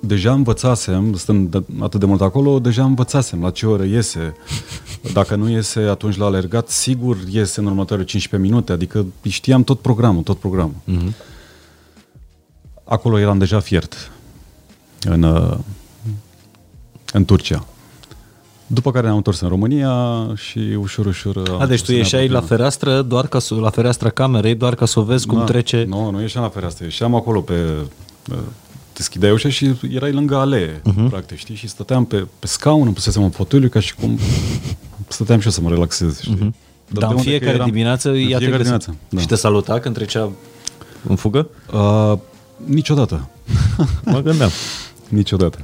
deja 0.00 0.32
învățasem, 0.32 1.14
stând 1.14 1.50
de- 1.50 1.62
atât 1.80 2.00
de 2.00 2.06
mult 2.06 2.20
acolo, 2.20 2.58
deja 2.58 2.84
învățasem 2.84 3.42
la 3.42 3.50
ce 3.50 3.66
oră 3.66 3.84
iese. 3.84 4.34
Dacă 5.12 5.34
nu 5.34 5.48
iese 5.50 5.80
atunci 5.80 6.16
la 6.16 6.24
alergat, 6.24 6.68
sigur 6.68 7.16
iese 7.30 7.60
în 7.60 7.66
următoarele 7.66 8.08
15 8.08 8.50
minute, 8.50 8.72
adică 8.72 9.06
știam 9.28 9.64
tot 9.64 9.80
programul, 9.80 10.22
tot 10.22 10.38
programul. 10.38 10.74
Mhm. 10.84 11.14
Acolo 12.84 13.18
eram 13.18 13.38
deja 13.38 13.60
fiert 13.60 14.10
în, 15.08 15.22
uh, 15.22 15.56
în 17.12 17.24
Turcia. 17.24 17.64
După 18.66 18.90
care 18.90 19.04
ne-am 19.04 19.16
întors 19.16 19.40
în 19.40 19.48
România 19.48 19.94
și 20.34 20.58
ușor, 20.78 21.06
ușor... 21.06 21.36
am 21.36 21.42
A, 21.42 21.46
deci 21.46 21.58
început 21.60 21.78
tu 21.78 21.84
să 21.84 21.92
ne 21.92 21.96
ieșai 21.96 22.20
la 22.28 22.36
apropiem. 22.36 22.46
fereastră, 22.56 23.02
doar 23.02 23.26
ca 23.26 23.38
să, 23.38 23.54
la 23.54 23.70
fereastra 23.70 24.10
camerei, 24.10 24.54
doar 24.54 24.74
ca 24.74 24.86
să 24.86 24.98
o 25.00 25.02
vezi 25.02 25.26
cum 25.26 25.38
Da. 25.38 25.44
trece. 25.44 25.84
Nu, 25.88 26.10
nu 26.10 26.20
ieșeam 26.20 26.42
la 26.42 26.48
fereastră, 26.50 26.84
ieșeam 26.84 27.14
acolo 27.14 27.40
pe... 27.40 27.54
uh, 28.30 28.36
Deschideai 28.94 29.32
ușa 29.32 29.48
și 29.48 29.74
erai 29.90 30.12
lângă 30.12 30.36
alee, 30.36 30.80
Mhm. 30.84 31.06
uh-huh. 31.06 31.10
practic, 31.10 31.38
știi? 31.38 31.54
Și 31.54 31.68
stăteam 31.68 32.04
pe, 32.04 32.26
pe 32.38 32.46
scaun, 32.46 32.82
îmi 32.84 32.94
pusesem 32.94 33.22
în 33.22 33.30
fotoliu 33.30 33.68
ca 33.68 33.80
și 33.80 33.94
cum 33.94 34.18
stăteam 35.08 35.38
și 35.38 35.46
eu 35.46 35.52
să 35.52 35.60
mă 35.60 35.68
relaxez, 35.68 36.20
știi? 36.20 36.32
Mhm. 36.32 36.54
Dar 36.88 36.98
de 36.98 37.04
în 37.04 37.10
unde 37.10 37.22
că 37.22 37.28
fiecare 37.28 37.64
dimineață 37.64 38.08
în 38.08 38.14
ea 38.14 38.20
te 38.20 38.26
fiecare 38.26 38.46
găsea. 38.62 38.62
dimineață, 38.76 38.94
da. 39.08 39.20
Și 39.20 39.26
te 39.26 39.34
saluta 39.34 39.78
când 39.78 39.94
trecea 39.94 40.30
în 41.08 41.16
fugă? 41.16 41.48
Uh, 41.72 42.12
niciodată. 42.64 43.28
Mă 44.04 44.20
gândeam. 44.20 44.50
Niciodată. 45.10 45.58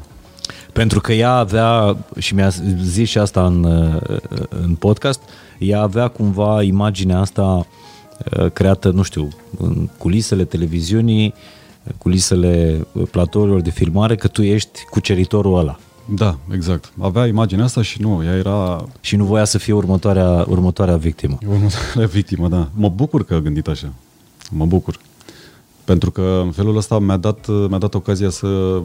Pentru 0.73 1.01
că 1.01 1.13
ea 1.13 1.33
avea, 1.33 1.97
și 2.19 2.35
mi-a 2.35 2.49
zis 2.83 3.09
și 3.09 3.19
asta 3.19 3.47
în, 3.47 3.65
uh, 3.65 4.17
în 4.49 4.75
podcast, 4.75 5.21
ea 5.59 5.81
avea 5.81 6.09
cumva 6.09 6.63
imaginea 6.63 7.21
asta 7.21 7.67
uh, 8.39 8.51
creată, 8.53 8.91
nu 8.91 9.03
știu, 9.03 9.29
în 9.59 9.89
culisele 9.99 10.45
televiziunii, 10.45 11.35
culisele 11.99 12.87
platourilor 13.11 13.61
de 13.61 13.71
filmare, 13.71 14.17
că 14.17 14.29
tu 14.29 14.43
ești 14.43 14.85
cuceritorul 14.91 15.59
ăla. 15.59 15.79
Da, 16.15 16.39
exact. 16.53 16.93
Avea 17.01 17.27
imaginea 17.27 17.65
asta 17.65 17.83
și 17.83 18.01
nu, 18.01 18.25
ea 18.25 18.37
era 18.37 18.89
Și 19.01 19.17
nu 19.17 19.25
voia 19.25 19.45
să 19.45 19.59
fie 19.59 19.73
următoarea, 19.73 20.45
următoarea 20.49 20.97
victimă. 20.97 21.39
următoarea 21.49 22.07
victimă, 22.19 22.49
da. 22.49 22.69
Mă 22.75 22.89
bucur 22.89 23.25
că 23.25 23.35
a 23.35 23.41
gândit 23.41 23.69
așa. 23.69 23.93
Mă 24.51 24.67
bucur. 24.67 24.99
Pentru 25.85 26.11
că 26.11 26.41
în 26.45 26.51
felul 26.51 26.77
ăsta 26.77 26.99
mi-a 26.99 27.17
dat, 27.17 27.47
mi-a 27.69 27.79
dat 27.79 27.95
ocazia 27.95 28.31
să, 28.31 28.83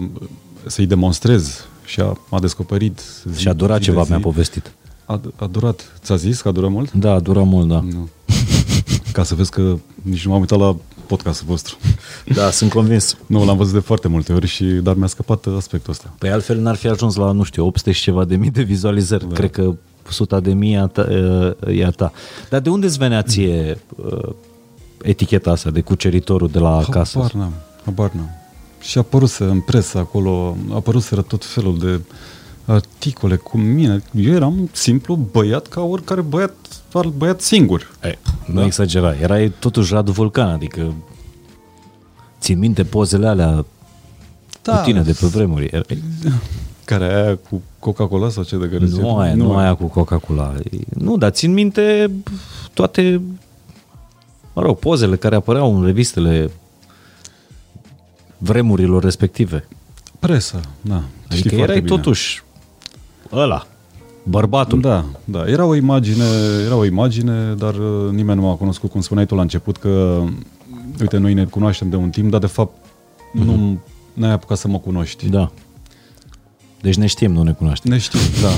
să-i 0.68 0.86
demonstrez 0.86 1.66
și 1.86 2.00
a, 2.00 2.18
a 2.30 2.40
descoperit. 2.40 3.02
zi- 3.32 3.40
Și 3.40 3.48
a 3.48 3.54
durat 3.54 3.80
zi 3.80 3.86
de 3.86 3.92
ceva, 3.92 4.04
zi. 4.04 4.10
mi-a 4.10 4.20
povestit. 4.20 4.72
A, 5.06 5.20
a 5.36 5.46
durat. 5.48 5.92
Ți-a 6.04 6.16
zis 6.16 6.42
că 6.42 6.48
a 6.48 6.52
durat 6.52 6.70
mult? 6.72 6.92
Da, 6.92 7.12
a 7.14 7.20
durat 7.20 7.46
mult, 7.46 7.68
da. 7.68 7.80
Nu. 7.92 8.10
Ca 9.14 9.24
să 9.24 9.36
vezi 9.36 9.52
că 9.52 9.76
nici 10.02 10.26
nu 10.26 10.32
m-am 10.32 10.40
uitat 10.40 10.60
la 10.60 10.76
podcastul 11.08 11.48
vostru. 11.48 11.78
Da, 12.36 12.50
sunt 12.52 12.72
convins. 12.72 13.18
Nu, 13.26 13.46
l-am 13.46 13.58
văzut 13.58 13.74
de 13.74 13.80
foarte 13.80 14.08
multe 14.08 14.34
ori, 14.34 14.48
și 14.48 14.64
dar 14.64 14.96
mi-a 14.96 15.08
scăpat 15.08 15.46
aspectul 15.58 15.92
ăsta. 15.92 16.14
Păi 16.18 16.30
altfel 16.30 16.60
n-ar 16.60 16.76
fi 16.76 16.88
ajuns 16.88 17.16
la, 17.16 17.32
nu 17.32 17.44
știu, 17.44 17.66
800 17.66 17.92
și 17.92 18.02
ceva 18.02 18.26
de 18.26 18.36
mii 18.36 18.50
de 18.52 18.62
vizualizări. 18.62 19.28
Da. 19.28 19.34
Cred 19.34 19.52
că 19.52 19.74
100 20.08 20.40
de 20.40 20.54
mii 20.54 20.74
e 20.74 20.78
a 20.80 20.86
ta, 20.88 21.08
e 21.72 21.86
a 21.86 21.90
ta. 21.90 22.12
Dar 22.50 22.60
de 22.60 22.70
unde 22.70 22.86
îți 22.86 22.98
venea 22.98 23.22
ție 23.22 23.78
uh, 23.96 24.30
eticheta 25.02 25.52
asta 25.52 25.70
de 25.70 25.82
cuceritorul 25.82 26.48
de 26.48 26.60
la 26.60 26.76
acasă? 26.78 27.18
Habar 27.18 27.34
n-am, 27.34 27.54
habar 27.86 28.12
n-am. 28.12 28.30
Și 28.82 28.98
a 28.98 29.02
apărut 29.02 29.36
în 29.40 29.60
presă 29.62 29.98
acolo, 29.98 30.58
a 30.72 30.76
apărut 30.76 31.26
tot 31.28 31.46
felul 31.46 31.80
de 31.80 32.00
articole 32.66 33.36
cu 33.36 33.58
mine. 33.58 34.04
Eu 34.16 34.34
eram 34.34 34.60
un 34.60 34.68
simplu 34.72 35.16
băiat 35.16 35.68
ca 35.68 35.82
oricare 35.82 36.22
băiat, 36.22 36.54
alt 36.94 37.14
băiat 37.14 37.42
singur. 37.42 37.92
Ei, 38.04 38.18
nu 38.46 38.60
da. 38.60 38.66
exagera. 38.66 39.16
Erai 39.16 39.54
totuși 39.60 39.94
Radu 39.94 40.12
Vulcan, 40.12 40.50
adică 40.50 40.94
țin 42.40 42.60
minte 42.60 42.84
pozele 42.84 43.28
alea 43.28 43.66
da. 44.62 44.78
cu 44.78 44.84
tine 44.84 45.02
de 45.02 45.16
pe 45.20 45.26
vremuri. 45.26 45.66
Era- 45.66 45.86
Care 46.86 47.14
aia 47.14 47.36
cu 47.36 47.62
Coca-Cola 47.80 48.30
sau 48.30 48.44
ce 48.44 48.58
de 48.58 48.70
care 48.70 48.86
zice? 48.86 49.02
Nu 49.02 49.18
aia, 49.18 49.36
nu 49.36 49.56
aia 49.56 49.74
cu 49.76 49.86
Coca-Cola. 49.86 50.54
Nu, 50.90 51.18
dar 51.18 51.30
țin 51.30 51.54
minte 51.54 52.12
toate, 52.74 53.22
mă 54.54 54.62
rog, 54.62 54.78
pozele 54.78 55.16
care 55.16 55.36
apăreau 55.36 55.76
în 55.78 55.86
revistele 55.86 56.52
vremurilor 58.44 59.04
respective. 59.04 59.68
Presa, 60.20 60.60
da. 60.82 60.96
Adică 60.96 61.36
Știi 61.36 61.50
foarte 61.50 61.64
erai 61.72 61.82
bine. 61.82 61.96
totuși 61.96 62.44
ăla, 63.34 63.68
bărbatul. 64.24 64.82
Da, 64.82 65.06
da. 65.26 65.48
Era 65.48 65.66
o 65.66 65.76
imagine, 65.76 66.24
era 66.66 66.76
o 66.76 66.86
imagine, 66.86 67.54
dar 67.54 67.74
uh, 67.76 68.12
nimeni 68.12 68.40
nu 68.40 68.46
m-a 68.46 68.56
cunoscut, 68.56 68.92
cum 68.92 69.02
spuneai 69.02 69.26
tu 69.26 69.36
la 69.36 69.42
început, 69.42 69.78
că, 69.78 70.24
uite, 71.00 71.18
noi 71.18 71.34
ne 71.34 71.46
cunoaștem 71.46 71.90
de 71.90 71.96
un 71.96 72.10
timp, 72.10 72.30
dar 72.32 72.40
de 72.40 72.46
fapt 72.48 72.74
mm-hmm. 72.78 73.44
nu 73.44 73.80
n-ai 74.14 74.32
apucat 74.32 74.58
să 74.58 74.68
mă 74.68 74.80
cunoști. 74.80 75.30
da. 75.30 75.52
Deci 76.82 76.96
ne 76.96 77.06
știm, 77.06 77.32
nu 77.32 77.44
ne 77.44 77.52
cunoaștem. 77.52 77.92
Ne 77.92 77.98
știi, 77.98 78.20
da. 78.42 78.50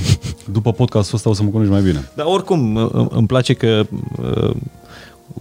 După 0.52 0.72
podcastul 0.72 1.16
ăsta 1.16 1.30
o 1.30 1.34
să 1.34 1.44
mă 1.44 1.50
cunoști 1.50 1.72
mai 1.72 1.82
bine. 1.82 2.10
Dar 2.16 2.26
oricum, 2.26 2.78
î- 2.78 3.08
îmi 3.10 3.28
place 3.28 3.54
că 3.54 3.86
uh, 4.22 4.56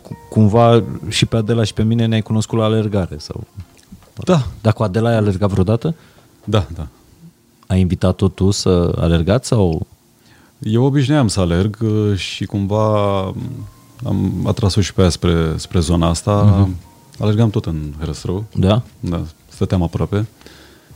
cu- 0.02 0.16
cumva 0.30 0.82
și 1.08 1.26
pe 1.26 1.36
Adela 1.36 1.64
și 1.64 1.72
pe 1.74 1.82
mine 1.82 2.06
ne-ai 2.06 2.20
cunoscut 2.22 2.58
la 2.58 2.64
alergare. 2.64 3.16
Sau... 3.18 3.44
Da, 4.24 4.46
Dar 4.60 4.72
cu 4.72 4.82
Adela 4.82 5.08
ai 5.08 5.16
alergat 5.16 5.50
vreodată? 5.50 5.94
da, 6.44 6.66
da. 6.74 6.86
Ai 7.66 7.80
invitat-o 7.80 8.28
tu 8.28 8.50
să 8.50 8.92
alergați 8.98 9.48
sau... 9.48 9.86
Eu 10.58 10.84
obișnuiam 10.84 11.28
să 11.28 11.40
alerg 11.40 11.78
uh, 11.82 12.16
și 12.16 12.44
cumva 12.44 13.20
am 14.04 14.32
atras-o 14.46 14.80
și 14.80 14.94
pe 14.94 15.02
ea 15.02 15.08
spre, 15.08 15.52
spre 15.56 15.80
zona 15.80 16.08
asta. 16.08 16.66
Uh-huh. 16.68 16.90
Alergam 17.18 17.50
tot 17.50 17.66
în 17.66 17.92
Herăstrău, 17.98 18.44
Da? 18.54 18.82
da, 19.00 19.22
stăteam 19.48 19.82
aproape. 19.82 20.26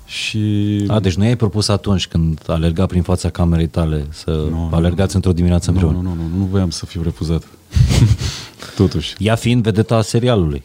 Și 0.04 0.84
A, 0.88 1.00
deci 1.00 1.14
nu 1.16 1.24
i-ai 1.24 1.36
propus 1.36 1.68
atunci 1.68 2.06
când 2.06 2.40
alerga 2.46 2.86
prin 2.86 3.02
fața 3.02 3.30
camerei 3.30 3.66
tale 3.66 4.06
să 4.12 4.30
Nu, 4.30 4.48
nu, 4.48 4.76
alergați 4.76 5.14
într-o 5.14 5.32
dimineață 5.32 5.70
nu, 5.70 5.76
împreună? 5.78 6.08
nu, 6.08 6.14
nu, 6.14 6.22
nu, 6.28 6.36
nu 6.38 6.44
voiam 6.44 6.70
să 6.70 6.86
fiu 6.86 7.02
refuzat. 7.02 7.42
Totuși. 8.76 9.14
Ea 9.18 9.34
fiind 9.34 9.62
vedeta 9.62 10.02
serialului. 10.02 10.62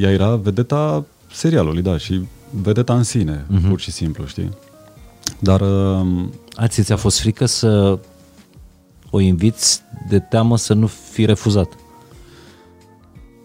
Ea 0.00 0.10
era 0.10 0.36
vedeta 0.36 1.04
serialului, 1.32 1.82
da, 1.82 1.96
și 1.98 2.20
vedeta 2.50 2.96
în 2.96 3.02
sine, 3.02 3.44
Mhm. 3.48 3.58
uh-huh. 3.64 3.68
pur 3.68 3.80
și 3.80 3.90
simplu, 3.90 4.26
știi? 4.26 4.50
Dar 5.38 5.60
uh, 5.60 6.06
A, 6.54 6.66
ți 6.66 6.82
ți-a 6.82 6.96
fost 6.96 7.20
frică 7.20 7.46
să 7.46 7.98
o 9.10 9.20
inviți 9.20 9.82
de 10.08 10.18
teamă 10.18 10.56
să 10.56 10.74
nu 10.74 10.86
fi 10.86 11.24
refuzat? 11.24 11.72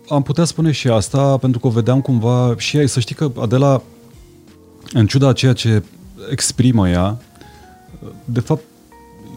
am 0.10 0.22
putea 0.24 0.44
spune 0.46 0.72
și 0.72 0.88
asta, 0.88 1.38
pentru 1.38 1.60
că 1.60 1.68
o 1.68 1.70
vedeam 1.70 2.02
cumva 2.02 2.56
și 2.58 2.78
ea, 2.78 2.88
să 2.88 3.00
știi 3.00 3.16
că 3.16 3.32
Adela, 3.40 3.82
în 4.94 5.08
ciuda 5.08 5.28
a 5.28 5.34
ceea 5.34 5.54
ce 5.54 5.84
exprimă 6.32 6.90
ea, 6.90 7.18
de 8.26 8.40
fapt, 8.40 8.62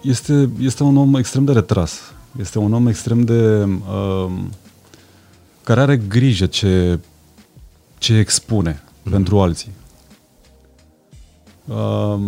este, 0.02 0.50
este 0.60 0.82
un 0.82 0.96
om 0.96 1.14
extrem 1.14 1.44
de 1.44 1.52
retras. 1.52 2.00
Este 2.40 2.58
un 2.58 2.72
om 2.72 2.86
extrem 2.86 3.24
de... 3.24 3.64
Uh, 3.64 4.30
care 5.62 5.80
are 5.80 5.96
grijă 5.96 6.46
ce, 6.46 6.98
ce 8.00 8.16
expune 8.16 8.82
mm. 9.02 9.12
pentru 9.12 9.40
alții. 9.40 9.70
Uh, 11.66 12.18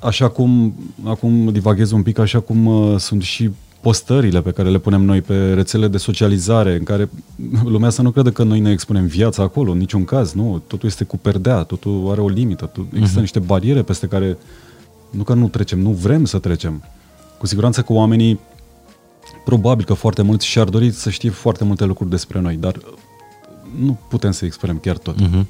așa 0.00 0.28
cum, 0.28 0.74
acum 1.04 1.48
divaghez 1.52 1.90
un 1.90 2.02
pic, 2.02 2.18
așa 2.18 2.40
cum 2.40 2.66
uh, 2.66 2.98
sunt 2.98 3.22
și 3.22 3.50
postările 3.80 4.42
pe 4.42 4.50
care 4.50 4.68
le 4.68 4.78
punem 4.78 5.02
noi 5.02 5.20
pe 5.20 5.52
rețele 5.52 5.88
de 5.88 5.98
socializare, 5.98 6.74
în 6.74 6.82
care 6.82 7.10
lumea 7.74 7.90
să 7.90 8.02
nu 8.02 8.10
crede 8.10 8.30
că 8.30 8.42
noi 8.42 8.60
ne 8.60 8.70
expunem 8.70 9.06
viața 9.06 9.42
acolo, 9.42 9.70
în 9.70 9.78
niciun 9.78 10.04
caz, 10.04 10.32
nu, 10.32 10.62
totul 10.66 10.88
este 10.88 11.04
cu 11.04 11.16
perdea, 11.16 11.62
totul 11.62 12.08
are 12.10 12.20
o 12.20 12.28
limită, 12.28 12.66
tot, 12.66 12.84
există 12.92 13.18
uh-huh. 13.18 13.20
niște 13.20 13.38
bariere 13.38 13.82
peste 13.82 14.06
care 14.06 14.36
nu 15.10 15.22
că 15.22 15.34
nu 15.34 15.48
trecem, 15.48 15.78
nu 15.78 15.90
vrem 15.90 16.24
să 16.24 16.38
trecem. 16.38 16.84
Cu 17.38 17.46
siguranță 17.46 17.82
că 17.82 17.92
oamenii, 17.92 18.40
probabil 19.44 19.84
că 19.84 19.94
foarte 19.94 20.22
mulți 20.22 20.46
și-ar 20.46 20.68
dori 20.68 20.90
să 20.90 21.10
știe 21.10 21.30
foarte 21.30 21.64
multe 21.64 21.84
lucruri 21.84 22.10
despre 22.10 22.40
noi, 22.40 22.56
dar 22.56 22.76
nu 23.78 23.98
putem 24.08 24.30
să 24.30 24.44
expunem 24.44 24.78
chiar 24.78 24.96
tot. 24.98 25.14
Uh-huh. 25.14 25.44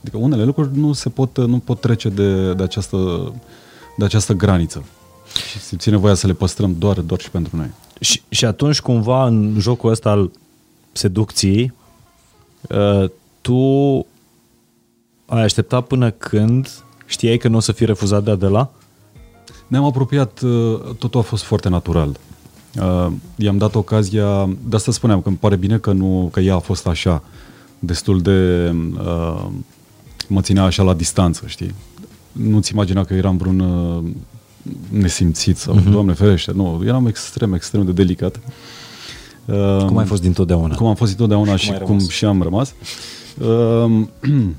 Adică 0.00 0.16
unele 0.16 0.44
lucruri 0.44 0.78
nu 0.78 0.92
se 0.92 1.08
pot, 1.08 1.36
nu 1.38 1.58
pot 1.58 1.80
trece 1.80 2.08
de, 2.08 2.52
de, 2.52 2.62
această, 2.62 3.32
de 3.96 4.04
această 4.04 4.32
graniță. 4.32 4.84
Și 5.50 5.58
simți 5.58 5.90
nevoia 5.90 6.14
să 6.14 6.26
le 6.26 6.32
păstrăm 6.32 6.74
doar, 6.78 7.00
doar 7.00 7.20
și 7.20 7.30
pentru 7.30 7.56
noi. 7.56 7.70
Și, 8.00 8.22
și 8.28 8.44
atunci, 8.44 8.80
cumva, 8.80 9.26
în 9.26 9.56
jocul 9.58 9.90
ăsta 9.90 10.10
al 10.10 10.30
seducției, 10.92 11.72
uh, 12.68 13.10
tu 13.40 13.56
ai 15.26 15.42
așteptat 15.42 15.86
până 15.86 16.10
când 16.10 16.84
știai 17.06 17.36
că 17.36 17.48
nu 17.48 17.56
o 17.56 17.60
să 17.60 17.72
fii 17.72 17.86
refuzat 17.86 18.24
de 18.24 18.30
Adela? 18.30 18.70
Ne-am 19.66 19.84
apropiat, 19.84 20.40
uh, 20.40 20.80
totul 20.98 21.20
a 21.20 21.22
fost 21.22 21.42
foarte 21.42 21.68
natural. 21.68 22.16
Uh, 22.80 23.12
I-am 23.36 23.58
dat 23.58 23.74
ocazia, 23.74 24.48
de 24.68 24.76
asta 24.76 24.92
spuneam 24.92 25.20
că 25.20 25.28
îmi 25.28 25.36
pare 25.36 25.56
bine 25.56 25.78
că, 25.78 25.92
nu, 25.92 26.28
că 26.32 26.40
ea 26.40 26.54
a 26.54 26.58
fost 26.58 26.86
așa, 26.86 27.22
destul 27.78 28.20
de... 28.20 28.70
Uh, 28.98 29.46
mă 30.28 30.40
ținea 30.40 30.62
așa 30.62 30.82
la 30.82 30.94
distanță, 30.94 31.42
știi? 31.46 31.74
Nu-ți 32.32 32.72
imagina 32.72 33.04
că 33.04 33.14
eram 33.14 33.36
vreun 33.36 33.60
uh, 33.60 34.02
nesimțit 34.88 35.56
sau, 35.56 35.78
uh-huh. 35.78 35.90
Doamne 35.90 36.12
ferește, 36.12 36.52
nu, 36.52 36.82
eram 36.86 37.06
extrem, 37.06 37.52
extrem 37.52 37.84
de 37.84 37.92
delicat. 37.92 38.40
Uh, 39.44 39.84
Cum 39.86 39.96
ai 39.96 40.04
fost 40.04 40.22
dintotdeauna? 40.22 40.74
Cum 40.74 40.86
am 40.86 40.94
fost 40.94 41.10
întotdeauna 41.10 41.56
și, 41.56 41.72
cum 41.72 41.74
și 41.74 41.80
ai 41.80 41.86
cum 41.86 41.96
rămas? 41.96 42.08
și 42.08 42.24
am 42.24 42.42
rămas. 42.42 42.74
Uh, 43.38 44.06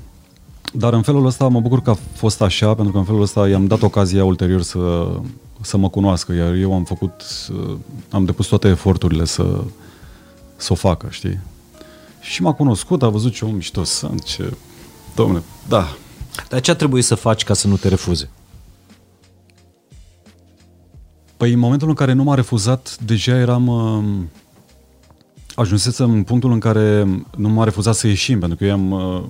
Dar 0.72 0.92
în 0.92 1.02
felul 1.02 1.26
ăsta 1.26 1.48
mă 1.48 1.60
bucur 1.60 1.82
că 1.82 1.90
a 1.90 1.98
fost 2.12 2.42
așa, 2.42 2.74
pentru 2.74 2.92
că 2.92 2.98
în 2.98 3.04
felul 3.04 3.22
ăsta 3.22 3.48
i-am 3.48 3.66
dat 3.66 3.82
ocazia 3.82 4.24
ulterior 4.24 4.62
să, 4.62 5.08
să 5.60 5.76
mă 5.76 5.88
cunoască, 5.88 6.32
iar 6.32 6.54
eu 6.54 6.74
am 6.74 6.84
făcut, 6.84 7.22
uh, 7.52 7.76
am 8.10 8.24
depus 8.24 8.46
toate 8.46 8.68
eforturile 8.68 9.24
să, 9.24 9.64
să 10.56 10.72
o 10.72 10.74
facă, 10.74 11.06
știi? 11.10 11.40
Și 12.20 12.42
m-a 12.42 12.52
cunoscut, 12.52 13.02
a 13.02 13.08
văzut 13.08 13.32
ce 13.32 13.44
om 13.44 13.54
mișto 13.54 13.84
sunt, 13.84 14.22
ce... 14.22 14.56
Domne, 15.14 15.42
da. 15.68 15.96
Dar 16.48 16.60
ce 16.60 16.70
a 16.70 16.74
trebuit 16.74 17.04
să 17.04 17.14
faci 17.14 17.44
ca 17.44 17.54
să 17.54 17.68
nu 17.68 17.76
te 17.76 17.88
refuze? 17.88 18.30
Păi 21.36 21.52
în 21.52 21.58
momentul 21.58 21.88
în 21.88 21.94
care 21.94 22.12
nu 22.12 22.22
m-a 22.22 22.34
refuzat, 22.34 22.98
deja 23.04 23.36
eram... 23.36 23.66
Uh, 23.66 24.24
ajunsesem 25.54 26.10
în 26.10 26.22
punctul 26.22 26.52
în 26.52 26.58
care 26.58 27.04
nu 27.36 27.48
m-a 27.48 27.64
refuzat 27.64 27.94
să 27.94 28.06
ieșim, 28.06 28.38
pentru 28.38 28.58
că 28.58 28.64
eu 28.64 28.70
i-am, 28.70 28.90
uh, 28.90 29.22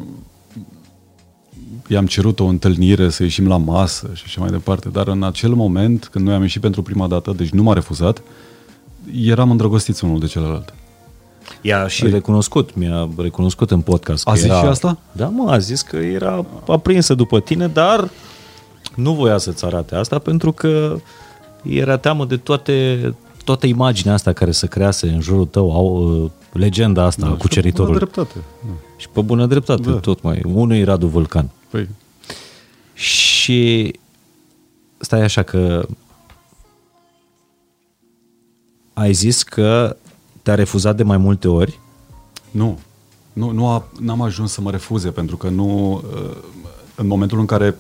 i-am 1.89 2.07
cerut 2.07 2.41
o 2.41 2.45
întâlnire, 2.45 3.09
să 3.09 3.22
ieșim 3.22 3.49
la 3.49 3.57
masă 3.57 4.11
și 4.12 4.22
așa 4.26 4.41
mai 4.41 4.51
departe, 4.51 4.89
dar 4.89 5.09
în 5.09 5.22
acel 5.22 5.51
moment, 5.55 6.09
când 6.12 6.24
noi 6.26 6.34
am 6.34 6.43
ieșit 6.43 6.61
pentru 6.61 6.82
prima 6.82 7.07
dată, 7.07 7.32
deci 7.37 7.51
nu 7.51 7.62
m-a 7.62 7.72
refuzat, 7.72 8.22
eram 9.24 9.51
îndrăgostiți 9.51 10.05
unul 10.05 10.18
de 10.18 10.26
celălalt. 10.26 10.74
I-a 11.61 11.87
și 11.89 12.09
recunoscut, 12.09 12.74
mi-a 12.74 13.09
recunoscut 13.16 13.70
în 13.70 13.80
podcast. 13.80 14.28
A 14.28 14.30
că 14.30 14.37
zis 14.37 14.47
era, 14.47 14.59
și 14.59 14.66
asta? 14.66 14.99
Da, 15.12 15.26
mă, 15.26 15.51
a 15.51 15.59
zis 15.59 15.82
că 15.82 15.97
era 15.97 16.47
aprinsă 16.68 17.14
după 17.14 17.41
tine, 17.41 17.66
dar 17.66 18.11
nu 18.95 19.12
voia 19.12 19.39
să-ți 19.39 19.64
arate 19.64 19.95
asta 19.95 20.18
pentru 20.18 20.53
că 20.53 20.97
era 21.62 21.97
teamă 21.97 22.24
de 22.24 22.37
toate, 22.37 23.14
toată 23.45 23.66
imaginea 23.66 24.14
asta 24.14 24.32
care 24.32 24.51
se 24.51 24.66
crease 24.66 25.09
în 25.09 25.20
jurul 25.20 25.47
tău, 25.47 25.72
au, 25.72 26.20
uh, 26.22 26.30
legenda 26.53 27.03
asta 27.03 27.22
da, 27.22 27.26
și 27.26 27.32
a 27.32 27.37
cuceritorului. 27.37 27.99
Bună 27.99 28.11
dreptate. 28.12 28.45
Da. 28.66 28.72
Și 28.97 29.09
pe 29.09 29.20
bună 29.20 29.47
dreptate, 29.47 29.91
Da. 29.91 29.97
tot 29.97 30.22
mai. 30.22 30.43
Unul 30.53 30.76
e 30.76 30.84
Radu 30.84 31.07
Vulcan. 31.07 31.51
Păi, 31.77 31.89
Și 32.95 33.93
stai 34.99 35.22
așa 35.22 35.43
că 35.43 35.87
ai 38.93 39.12
zis 39.12 39.43
că 39.43 39.97
te-a 40.43 40.55
refuzat 40.55 40.97
de 40.97 41.03
mai 41.03 41.16
multe 41.16 41.49
ori. 41.49 41.79
nu. 42.51 42.79
Nu, 43.33 43.51
nu 43.51 43.68
a, 43.68 43.85
n-am 44.01 44.20
ajuns 44.22 44.53
să 44.53 44.61
mă 44.61 44.70
refuze, 44.70 45.11
pentru 45.11 45.37
că 45.37 45.49
nu... 45.49 45.93
uh, 45.95 46.37
În 46.95 47.07
momentul 47.07 47.39
în 47.39 47.47
care 47.47 47.77